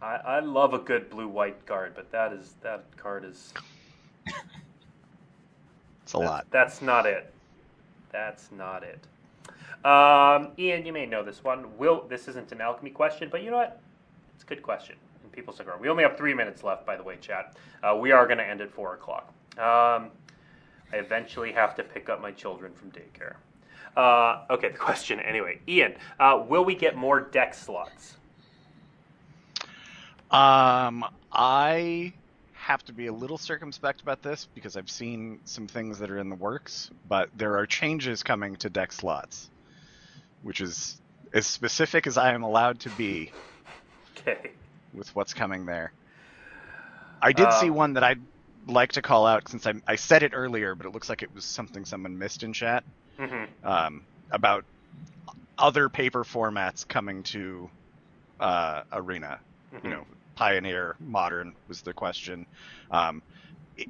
I, 0.00 0.16
I 0.16 0.40
love 0.40 0.72
a 0.74 0.78
good 0.78 1.10
blue 1.10 1.28
white 1.28 1.66
card, 1.66 1.92
but 1.94 2.10
that 2.12 2.32
is 2.32 2.54
that 2.62 2.84
card 2.96 3.24
is 3.24 3.52
It's 6.08 6.14
a 6.14 6.16
That's- 6.16 6.30
lot. 6.30 6.46
That's 6.50 6.80
not 6.80 7.04
it. 7.04 7.30
That's 8.12 8.50
not 8.50 8.82
it. 8.82 9.06
Um, 9.84 10.52
Ian, 10.58 10.86
you 10.86 10.92
may 10.94 11.04
know 11.04 11.22
this 11.22 11.44
one. 11.44 11.76
Will 11.76 12.06
this 12.08 12.28
isn't 12.28 12.50
an 12.50 12.62
alchemy 12.62 12.88
question, 12.88 13.28
but 13.30 13.42
you 13.42 13.50
know 13.50 13.58
what? 13.58 13.78
It's 14.34 14.42
a 14.42 14.46
good 14.46 14.62
question. 14.62 14.96
And 15.22 15.30
people 15.30 15.52
stick 15.52 15.68
around. 15.68 15.82
We 15.82 15.90
only 15.90 16.04
have 16.04 16.16
three 16.16 16.32
minutes 16.32 16.64
left, 16.64 16.86
by 16.86 16.96
the 16.96 17.02
way, 17.02 17.18
chat. 17.20 17.58
Uh, 17.82 17.94
we 17.94 18.10
are 18.10 18.24
going 18.24 18.38
to 18.38 18.44
end 18.44 18.62
at 18.62 18.70
four 18.70 18.94
o'clock. 18.94 19.28
Um, 19.58 20.08
I 20.90 20.96
eventually 20.96 21.52
have 21.52 21.74
to 21.74 21.84
pick 21.84 22.08
up 22.08 22.22
my 22.22 22.32
children 22.32 22.72
from 22.72 22.90
daycare. 22.90 23.34
Uh, 23.94 24.46
okay, 24.48 24.70
the 24.70 24.78
question 24.78 25.20
anyway. 25.20 25.60
Ian, 25.68 25.92
uh, 26.18 26.42
will 26.48 26.64
we 26.64 26.74
get 26.74 26.96
more 26.96 27.20
deck 27.20 27.52
slots? 27.52 28.16
Um, 30.30 31.04
I 31.30 32.14
have 32.68 32.84
to 32.84 32.92
be 32.94 33.06
a 33.08 33.12
little 33.14 33.38
circumspect 33.38 34.02
about 34.02 34.22
this 34.22 34.46
because 34.54 34.76
I've 34.76 34.90
seen 34.90 35.40
some 35.44 35.68
things 35.68 35.98
that 35.98 36.10
are 36.10 36.18
in 36.18 36.30
the 36.30 36.36
works, 36.36 36.90
but 37.04 37.30
there 37.34 37.58
are 37.58 37.66
changes 37.66 38.22
coming 38.22 38.56
to 38.58 38.70
deck 38.70 38.92
slots, 38.92 39.50
which 40.42 40.60
is 40.60 41.00
as 41.34 41.46
specific 41.46 42.06
as 42.06 42.18
I 42.18 42.32
am 42.34 42.42
allowed 42.44 42.80
to 42.80 42.90
be 42.90 43.34
Okay. 44.18 44.52
with 44.92 45.14
what's 45.14 45.34
coming 45.34 45.66
there. 45.66 45.94
I 47.22 47.32
did 47.32 47.52
see 47.52 47.70
Um, 47.70 47.70
one 47.70 47.94
that 47.94 48.04
I'd 48.04 48.26
like 48.66 48.92
to 48.92 49.02
call 49.02 49.26
out 49.26 49.48
since 49.48 49.66
I, 49.66 49.74
I 49.86 49.96
said 49.96 50.22
it 50.22 50.32
earlier, 50.34 50.74
but 50.74 50.86
it 50.86 50.92
looks 50.92 51.08
like 51.08 51.22
it 51.22 51.32
was 51.32 51.44
something 51.46 51.84
someone 51.84 52.18
missed 52.18 52.42
in 52.42 52.52
chat 52.52 52.84
hmm 53.18 53.44
um, 53.64 54.06
about 54.32 54.64
other 55.58 55.88
paper 55.90 56.24
formats 56.24 56.86
coming 56.88 57.24
to 57.24 57.70
uh, 58.40 58.82
Arena. 58.92 59.40
You 59.82 59.90
know, 59.90 60.06
Pioneer, 60.38 60.94
Modern 61.00 61.52
was 61.66 61.82
the 61.82 61.92
question. 61.92 62.46
Um, 62.92 63.22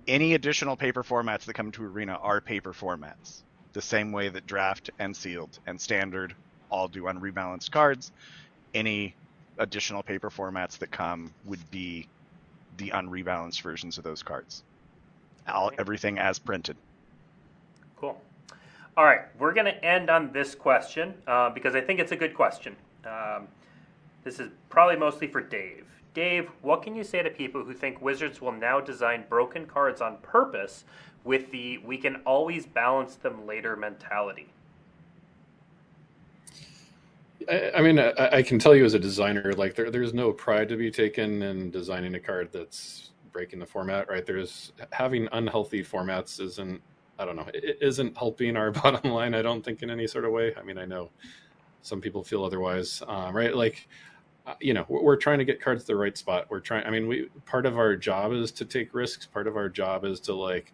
any 0.07 0.33
additional 0.33 0.77
paper 0.77 1.03
formats 1.03 1.45
that 1.45 1.53
come 1.53 1.71
to 1.73 1.85
Arena 1.85 2.15
are 2.23 2.41
paper 2.41 2.73
formats, 2.73 3.43
the 3.75 3.83
same 3.83 4.13
way 4.13 4.31
that 4.31 4.47
Draft 4.47 4.89
and 4.99 5.15
Sealed 5.15 5.59
and 5.67 5.79
Standard 5.79 6.35
all 6.71 6.89
do 6.89 7.07
on 7.07 7.21
rebalanced 7.21 7.71
cards. 7.71 8.13
Any 8.73 9.15
additional 9.59 10.03
paper 10.03 10.31
formats 10.31 10.79
that 10.79 10.91
come 10.91 11.35
would 11.45 11.71
be 11.71 12.09
the 12.79 12.93
unrebalanced 12.93 13.61
versions 13.61 13.99
of 13.99 14.05
those 14.05 14.23
cards. 14.23 14.63
All, 15.47 15.71
everything 15.79 16.19
as 16.19 16.39
printed. 16.39 16.79
Cool. 17.97 18.19
All 18.97 19.05
right, 19.05 19.27
we're 19.39 19.53
going 19.53 19.67
to 19.67 19.85
end 19.85 20.09
on 20.09 20.33
this 20.33 20.55
question 20.55 21.13
uh, 21.27 21.51
because 21.51 21.75
I 21.75 21.83
think 21.83 22.01
it's 22.01 22.13
a 22.13 22.17
good 22.17 22.33
question. 22.33 22.75
Um, 23.05 23.49
this 24.25 24.41
is 24.41 24.49
probably 24.71 24.97
mostly 24.97 25.27
for 25.27 25.43
Dave. 25.43 25.85
Dave, 26.19 26.51
what 26.63 26.83
can 26.83 26.97
you 26.97 27.05
say 27.05 27.23
to 27.23 27.31
people 27.31 27.63
who 27.63 27.73
think 27.73 28.03
Wizards 28.03 28.41
will 28.41 28.51
now 28.51 28.81
design 28.81 29.25
broken 29.29 29.65
cards 29.67 30.01
on 30.01 30.17
purpose 30.17 30.83
with 31.23 31.49
the 31.53 31.79
we 31.79 31.97
can 31.97 32.17
always 32.27 32.67
balance 32.67 33.15
them 33.15 33.47
later 33.47 33.77
mentality? 33.77 34.49
I, 37.49 37.71
I 37.77 37.83
mean, 37.83 38.01
I, 38.01 38.39
I 38.39 38.43
can 38.43 38.59
tell 38.59 38.75
you 38.75 38.85
as 38.85 38.95
a 38.95 38.99
designer, 38.99 39.53
like 39.53 39.77
there, 39.77 39.93
there's 39.93 40.13
no 40.13 40.33
pride 40.33 40.69
to 40.71 40.77
be 40.77 40.91
taken 40.91 41.41
in 41.41 41.71
designing 41.71 42.17
a 42.17 42.21
card 42.21 42.49
that's 42.51 43.11
breaking 43.31 43.61
the 43.61 43.67
format, 43.67 44.09
right? 44.09 44.27
There's 44.27 44.73
having 44.91 45.29
unhealthy 45.31 45.85
formats 45.85 46.41
isn't, 46.41 46.83
I 47.21 47.27
don't 47.27 47.37
know, 47.37 47.47
it 47.55 47.79
isn't 47.81 48.19
helping 48.19 48.57
our 48.57 48.73
bottom 48.83 49.13
line. 49.13 49.35
I 49.35 49.43
don't 49.43 49.65
think 49.65 49.85
in 49.85 49.91
any 49.91 50.09
sort 50.09 50.25
of 50.25 50.33
way. 50.33 50.53
I 50.59 50.65
mean, 50.65 50.79
I 50.79 50.85
know 50.85 51.11
some 51.83 52.01
people 52.01 52.25
feel 52.25 52.45
otherwise, 52.45 53.05
um, 53.07 53.37
right? 53.37 53.55
Like, 53.55 53.87
you 54.61 54.75
know, 54.75 54.85
we're, 54.89 55.17
trying 55.17 55.39
to 55.39 55.45
get 55.45 55.61
cards 55.61 55.85
to 55.85 55.89
the 55.89 55.97
right 55.97 56.17
spot. 56.17 56.47
We're 56.49 56.61
trying. 56.61 56.87
I 56.87 56.91
mean, 56.91 57.09
we 57.09 57.29
part 57.45 57.67
of 57.67 57.77
our 57.77 57.97
job 57.97 58.33
is 58.33 58.53
to 58.53 58.65
take 58.65 58.95
risks. 58.95 59.27
Part 59.27 59.47
of 59.47 59.57
our 59.57 59.69
job 59.69 60.05
is 60.05 60.21
to 60.21 60.35
like 60.35 60.73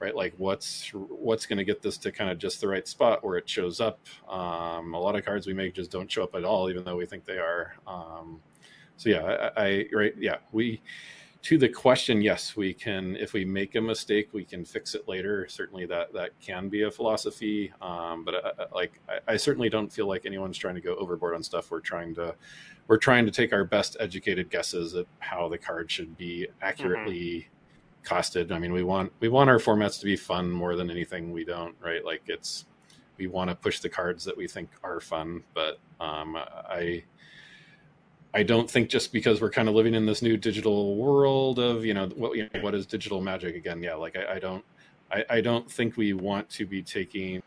right 0.00 0.14
like 0.14 0.34
what's 0.36 0.90
what's 0.92 1.46
going 1.46 1.58
to 1.58 1.64
get 1.64 1.82
this 1.82 1.98
to 1.98 2.12
kind 2.12 2.30
of 2.30 2.38
just 2.38 2.60
the 2.60 2.68
right 2.68 2.86
spot 2.86 3.24
where 3.24 3.36
it 3.36 3.48
shows 3.48 3.80
up 3.80 4.00
um, 4.28 4.94
a 4.94 5.00
lot 5.00 5.16
of 5.16 5.24
cards 5.24 5.46
we 5.46 5.52
make 5.52 5.74
just 5.74 5.90
don't 5.90 6.10
show 6.10 6.22
up 6.22 6.34
at 6.34 6.44
all 6.44 6.70
even 6.70 6.84
though 6.84 6.96
we 6.96 7.06
think 7.06 7.24
they 7.24 7.38
are 7.38 7.74
um, 7.86 8.40
so 8.96 9.10
yeah 9.10 9.50
I, 9.56 9.62
I, 9.62 9.84
right 9.92 10.14
yeah 10.18 10.36
we 10.52 10.80
to 11.40 11.56
the 11.56 11.68
question 11.68 12.20
yes 12.20 12.56
we 12.56 12.74
can 12.74 13.16
if 13.16 13.32
we 13.32 13.44
make 13.44 13.76
a 13.76 13.80
mistake 13.80 14.28
we 14.32 14.44
can 14.44 14.64
fix 14.64 14.94
it 14.94 15.06
later 15.08 15.46
certainly 15.48 15.86
that 15.86 16.12
that 16.12 16.30
can 16.40 16.68
be 16.68 16.82
a 16.82 16.90
philosophy 16.90 17.72
um, 17.80 18.24
but 18.24 18.34
I, 18.34 18.38
uh, 18.38 18.52
uh, 18.58 18.66
like 18.74 19.00
I, 19.08 19.34
I, 19.34 19.36
certainly 19.36 19.68
don't 19.68 19.92
feel 19.92 20.08
like 20.08 20.26
anyone's 20.26 20.58
trying 20.58 20.74
to 20.74 20.80
go 20.80 20.96
overboard 20.96 21.34
on 21.34 21.42
stuff 21.42 21.70
we're 21.70 21.80
trying 21.80 22.14
to 22.16 22.34
we're 22.88 22.98
trying 22.98 23.24
to 23.24 23.30
take 23.30 23.52
our 23.52 23.64
best 23.64 23.96
educated 24.00 24.50
guesses 24.50 24.94
at 24.94 25.06
how 25.20 25.48
the 25.48 25.58
card 25.58 25.90
should 25.90 26.16
be 26.16 26.48
accurately 26.60 27.40
mm-hmm 27.40 27.54
costed. 28.04 28.50
I 28.52 28.58
mean, 28.58 28.72
we 28.72 28.82
want 28.82 29.12
we 29.20 29.28
want 29.28 29.50
our 29.50 29.58
formats 29.58 29.98
to 30.00 30.06
be 30.06 30.16
fun 30.16 30.50
more 30.50 30.76
than 30.76 30.90
anything. 30.90 31.32
We 31.32 31.44
don't 31.44 31.74
right 31.80 32.04
like 32.04 32.22
it's 32.26 32.66
we 33.18 33.26
want 33.26 33.50
to 33.50 33.56
push 33.56 33.80
the 33.80 33.88
cards 33.88 34.24
that 34.24 34.36
we 34.36 34.46
think 34.46 34.70
are 34.82 35.00
fun, 35.00 35.42
but 35.54 35.78
um, 36.00 36.36
I 36.36 37.04
I 38.34 38.42
don't 38.42 38.70
think 38.70 38.90
just 38.90 39.12
because 39.12 39.40
we're 39.40 39.50
kind 39.50 39.68
of 39.68 39.74
living 39.74 39.94
in 39.94 40.04
this 40.06 40.22
new 40.22 40.36
digital 40.36 40.96
world 40.96 41.58
of 41.58 41.84
you 41.84 41.94
know 41.94 42.08
what 42.08 42.36
you 42.36 42.48
know, 42.52 42.60
what 42.60 42.74
is 42.74 42.86
digital 42.86 43.20
magic 43.20 43.56
again? 43.56 43.82
Yeah, 43.82 43.94
like 43.94 44.16
I, 44.16 44.34
I 44.34 44.38
don't 44.38 44.64
I, 45.10 45.24
I 45.30 45.40
don't 45.40 45.70
think 45.70 45.96
we 45.96 46.12
want 46.12 46.48
to 46.50 46.66
be 46.66 46.82
taking 46.82 47.42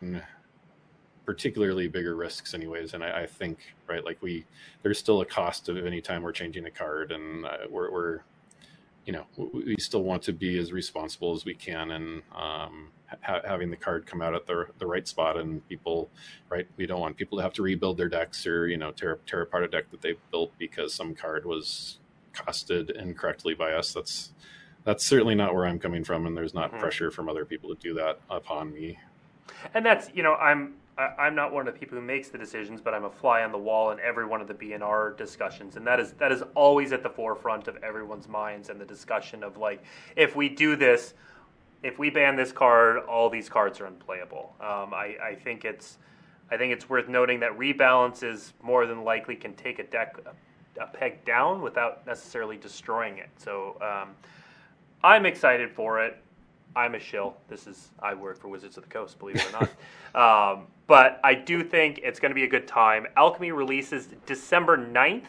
particularly 1.26 1.88
bigger 1.88 2.16
risks 2.16 2.54
anyways 2.54 2.94
and 2.94 3.04
I, 3.04 3.22
I, 3.22 3.26
think 3.28 3.60
right 3.88 4.04
like 4.04 4.22
we 4.22 4.44
there's 4.82 4.98
still 4.98 5.22
a 5.22 5.26
cost 5.26 5.70
of 5.70 5.78
any 5.86 6.02
time 6.02 6.24
we're 6.24 6.32
changing 6.32 6.66
a 6.66 6.72
card 6.72 7.12
and 7.12 7.46
uh, 7.46 7.58
we're, 7.70 7.92
we're 7.92 8.20
you 9.06 9.14
know 9.14 9.26
we 9.54 9.76
still 9.80 10.04
want 10.04 10.24
to 10.24 10.34
be 10.34 10.58
as 10.58 10.72
responsible 10.72 11.34
as 11.34 11.46
we 11.46 11.54
can 11.54 11.92
and 11.92 12.24
um, 12.36 12.90
ha- 13.22 13.42
having 13.46 13.70
the 13.70 13.78
card 13.78 14.06
come 14.06 14.22
out 14.22 14.36
at 14.36 14.46
the 14.46 14.68
the 14.80 14.86
right 14.86 15.08
spot 15.08 15.38
and 15.38 15.68
people 15.68 16.10
right 16.50 16.68
we 16.78 16.86
don't 16.86 17.00
want 17.00 17.18
people 17.18 17.38
to 17.38 17.42
have 17.44 17.54
to 17.54 17.62
rebuild 17.62 17.98
their 17.98 18.10
decks 18.10 18.46
or 18.46 18.68
you 18.68 18.78
know 18.78 18.92
tear, 18.92 19.20
tear 19.26 19.42
apart 19.42 19.64
a 19.64 19.68
deck 19.68 19.90
that 19.92 20.02
they 20.02 20.16
built 20.32 20.52
because 20.58 20.94
some 20.94 21.14
card 21.14 21.46
was 21.46 22.00
costed 22.34 22.92
incorrectly 22.92 23.54
by 23.54 23.74
us. 23.74 23.94
That's 23.94 24.32
that's 24.84 25.06
certainly 25.06 25.36
not 25.36 25.54
where 25.54 25.68
i'm 25.68 25.78
coming 25.78 26.04
from 26.04 26.26
and 26.26 26.36
there's 26.36 26.56
not 26.56 26.72
mm-hmm. 26.72 26.80
pressure 26.80 27.12
from 27.12 27.30
other 27.30 27.46
people 27.46 27.70
to 27.70 27.80
do 27.80 27.94
that 27.94 28.20
upon 28.30 28.74
me. 28.74 28.98
And 29.74 29.86
that's 29.86 30.10
you 30.14 30.24
know 30.24 30.36
i'm 30.36 30.76
I, 30.98 31.28
am 31.28 31.36
not 31.36 31.54
one 31.54 31.68
of 31.68 31.74
the 31.74 31.80
people 31.80 31.98
who 31.98 32.04
makes 32.04 32.30
the 32.30 32.38
decisions, 32.38 32.82
but 32.82 32.94
I'm 32.94 33.06
a 33.06 33.10
fly 33.10 33.44
on 33.44 33.52
the 33.52 33.58
wall 33.58 33.92
in 33.92 34.00
every 34.00 34.26
one 34.26 34.42
of 34.42 34.48
the 34.48 34.54
BNR 34.54 35.18
discussions, 35.18 35.76
and 35.76 35.88
that 35.88 36.00
is 36.00 36.12
that 36.14 36.32
is 36.32 36.44
always 36.54 36.92
at 36.92 37.02
the 37.02 37.10
forefront 37.10 37.68
of 37.68 37.78
everyone's 37.78 38.28
minds 38.28 38.70
and 38.70 38.80
the 38.80 38.86
discussion 38.86 39.44
of 39.44 39.58
like, 39.58 39.84
if 40.16 40.36
we 40.36 40.50
do 40.50 40.76
this, 40.76 41.14
if 41.84 41.98
we 41.98 42.10
ban 42.10 42.36
this 42.36 42.52
card, 42.52 42.98
all 43.06 43.30
these 43.30 43.50
cards 43.50 43.80
are 43.80 43.86
unplayable. 43.86 44.56
Um, 44.60 44.94
I, 44.94 45.16
I 45.24 45.36
think 45.36 45.66
it's 45.66 45.98
I 46.52 46.58
think 46.58 46.74
it's 46.74 46.90
worth 46.90 47.08
noting 47.08 47.40
that 47.40 47.58
rebalances 47.58 48.52
more 48.62 48.86
than 48.86 49.04
likely 49.04 49.36
can 49.36 49.54
take 49.54 49.80
a 49.80 49.84
deck 49.84 50.18
a, 50.26 50.84
a 50.84 50.88
peg 50.88 51.24
down 51.24 51.62
without 51.62 52.06
necessarily 52.06 52.58
destroying 52.58 53.18
it. 53.18 53.30
So 53.38 53.78
um, 53.82 54.10
I'm 55.04 55.26
excited 55.26 55.72
for 55.72 56.04
it. 56.04 56.18
I'm 56.76 56.96
a 56.96 57.00
shill. 57.00 57.36
This 57.48 57.68
is 57.68 57.90
I 58.00 58.14
work 58.14 58.40
for 58.40 58.48
Wizards 58.48 58.78
of 58.78 58.84
the 58.84 58.90
Coast, 58.90 59.18
believe 59.20 59.38
it 59.38 59.48
or 59.54 59.68
not. 60.14 60.56
um, 60.56 60.68
but 60.88 61.20
I 61.24 61.34
do 61.34 61.64
think 61.64 62.00
it's 62.04 62.20
going 62.20 62.32
to 62.32 62.36
be 62.36 62.44
a 62.44 62.50
good 62.50 62.68
time. 62.68 63.08
Alchemy 63.16 63.52
releases 63.52 64.10
December 64.26 64.78
9th. 64.78 65.26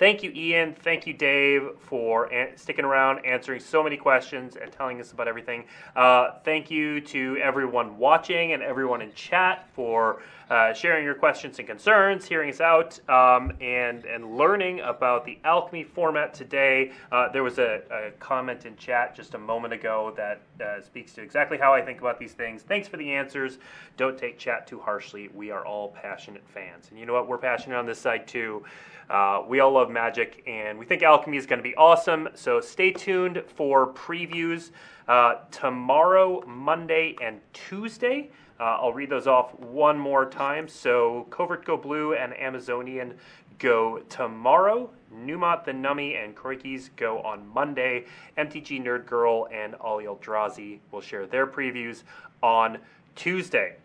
Thank 0.00 0.22
you, 0.22 0.32
Ian. 0.34 0.74
Thank 0.74 1.06
you, 1.06 1.12
Dave, 1.12 1.72
for 1.78 2.24
an- 2.32 2.56
sticking 2.56 2.86
around, 2.86 3.18
answering 3.26 3.60
so 3.60 3.82
many 3.82 3.98
questions, 3.98 4.56
and 4.56 4.72
telling 4.72 4.98
us 4.98 5.12
about 5.12 5.28
everything. 5.28 5.66
Uh, 5.94 6.38
thank 6.42 6.70
you 6.70 7.02
to 7.02 7.36
everyone 7.36 7.98
watching 7.98 8.54
and 8.54 8.62
everyone 8.62 9.02
in 9.02 9.12
chat 9.12 9.68
for 9.74 10.22
uh, 10.48 10.72
sharing 10.72 11.04
your 11.04 11.14
questions 11.14 11.58
and 11.58 11.68
concerns, 11.68 12.26
hearing 12.26 12.48
us 12.48 12.62
out, 12.62 12.98
um, 13.10 13.52
and 13.60 14.06
and 14.06 14.38
learning 14.38 14.80
about 14.80 15.26
the 15.26 15.38
alchemy 15.44 15.84
format 15.84 16.32
today. 16.32 16.92
Uh, 17.12 17.28
there 17.28 17.42
was 17.42 17.58
a, 17.58 17.82
a, 17.90 18.10
comment 18.12 18.64
in 18.64 18.76
chat 18.76 19.14
just 19.14 19.34
a 19.34 19.38
moment 19.38 19.74
ago 19.74 20.14
that 20.16 20.40
uh, 20.64 20.80
speaks 20.80 21.12
to 21.12 21.20
exactly 21.22 21.58
how 21.58 21.74
I 21.74 21.82
think 21.82 22.00
about 22.00 22.18
these 22.18 22.32
things. 22.32 22.62
Thanks 22.62 22.88
for 22.88 22.96
the 22.96 23.12
answers. 23.12 23.58
Don't 23.98 24.16
take 24.16 24.38
chat 24.38 24.66
too 24.66 24.80
harshly. 24.80 25.28
We 25.34 25.50
are 25.50 25.64
all 25.64 25.88
passionate 25.88 26.42
fans, 26.48 26.88
and 26.88 26.98
you 26.98 27.04
know 27.04 27.12
what? 27.12 27.28
We're 27.28 27.38
passionate 27.38 27.76
on 27.76 27.84
this 27.84 28.00
side 28.00 28.26
too. 28.26 28.64
Uh, 29.10 29.42
we 29.48 29.58
all 29.58 29.72
love 29.72 29.90
magic, 29.90 30.40
and 30.46 30.78
we 30.78 30.86
think 30.86 31.02
alchemy 31.02 31.36
is 31.36 31.44
going 31.44 31.58
to 31.58 31.64
be 31.64 31.74
awesome. 31.74 32.28
So 32.34 32.60
stay 32.60 32.92
tuned 32.92 33.42
for 33.56 33.92
previews 33.92 34.70
uh, 35.08 35.38
tomorrow, 35.50 36.44
Monday, 36.46 37.16
and 37.20 37.40
Tuesday. 37.52 38.30
Uh, 38.60 38.78
I'll 38.80 38.92
read 38.92 39.10
those 39.10 39.26
off 39.26 39.58
one 39.58 39.98
more 39.98 40.30
time. 40.30 40.68
So 40.68 41.26
Covert 41.30 41.64
Go 41.64 41.76
Blue 41.76 42.14
and 42.14 42.38
Amazonian 42.38 43.14
go 43.58 43.98
tomorrow. 44.08 44.90
Numot 45.10 45.64
the 45.64 45.72
Nummy 45.72 46.22
and 46.22 46.36
Crokeyz 46.36 46.90
go 46.94 47.20
on 47.22 47.48
Monday. 47.52 48.04
MTG 48.38 48.80
Nerd 48.80 49.06
Girl 49.06 49.48
and 49.52 49.74
Ali 49.80 50.04
Aintrazi 50.04 50.78
will 50.92 51.00
share 51.00 51.26
their 51.26 51.48
previews 51.48 52.04
on 52.42 52.78
Tuesday. 53.16 53.76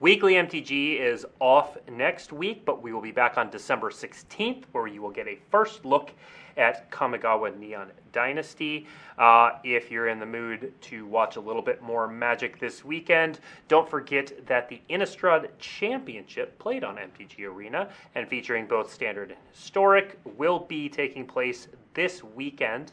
Weekly 0.00 0.32
MTG 0.32 0.98
is 0.98 1.26
off 1.40 1.76
next 1.86 2.32
week, 2.32 2.64
but 2.64 2.82
we 2.82 2.94
will 2.94 3.02
be 3.02 3.12
back 3.12 3.36
on 3.36 3.50
December 3.50 3.90
16th, 3.90 4.64
where 4.72 4.86
you 4.86 5.02
will 5.02 5.10
get 5.10 5.28
a 5.28 5.36
first 5.50 5.84
look 5.84 6.10
at 6.56 6.90
Kamigawa 6.90 7.54
Neon 7.58 7.90
Dynasty. 8.10 8.86
Uh, 9.18 9.50
if 9.62 9.90
you're 9.90 10.08
in 10.08 10.18
the 10.18 10.24
mood 10.24 10.72
to 10.80 11.04
watch 11.04 11.36
a 11.36 11.40
little 11.40 11.60
bit 11.60 11.82
more 11.82 12.08
Magic 12.08 12.58
this 12.58 12.82
weekend, 12.82 13.40
don't 13.68 13.86
forget 13.86 14.46
that 14.46 14.70
the 14.70 14.80
Innistrad 14.88 15.50
Championship, 15.58 16.58
played 16.58 16.82
on 16.82 16.96
MTG 16.96 17.44
Arena 17.44 17.90
and 18.14 18.26
featuring 18.26 18.66
both 18.66 18.90
Standard 18.90 19.32
and 19.32 19.40
Historic, 19.52 20.18
will 20.24 20.60
be 20.60 20.88
taking 20.88 21.26
place 21.26 21.68
this 21.92 22.24
weekend. 22.24 22.92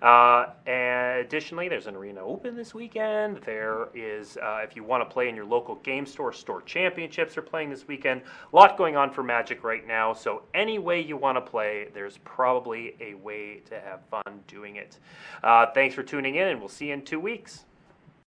Uh, 0.00 0.46
and 0.66 1.18
additionally, 1.18 1.68
there's 1.68 1.86
an 1.86 1.96
arena 1.96 2.20
open 2.20 2.56
this 2.56 2.72
weekend. 2.74 3.38
There 3.44 3.88
is, 3.94 4.36
uh, 4.36 4.60
if 4.62 4.76
you 4.76 4.84
want 4.84 5.08
to 5.08 5.12
play 5.12 5.28
in 5.28 5.34
your 5.34 5.44
local 5.44 5.74
game 5.76 6.06
store, 6.06 6.32
store 6.32 6.62
championships 6.62 7.36
are 7.36 7.42
playing 7.42 7.70
this 7.70 7.88
weekend. 7.88 8.22
A 8.52 8.56
lot 8.56 8.78
going 8.78 8.96
on 8.96 9.12
for 9.12 9.22
Magic 9.22 9.64
right 9.64 9.86
now. 9.86 10.12
So 10.12 10.42
any 10.54 10.78
way 10.78 11.00
you 11.00 11.16
want 11.16 11.36
to 11.36 11.40
play, 11.40 11.88
there's 11.94 12.18
probably 12.18 12.96
a 13.00 13.14
way 13.14 13.62
to 13.66 13.80
have 13.80 14.00
fun 14.10 14.40
doing 14.46 14.76
it. 14.76 14.98
Uh, 15.42 15.66
thanks 15.74 15.94
for 15.94 16.02
tuning 16.02 16.36
in, 16.36 16.48
and 16.48 16.60
we'll 16.60 16.68
see 16.68 16.86
you 16.86 16.94
in 16.94 17.02
two 17.02 17.20
weeks. 17.20 17.64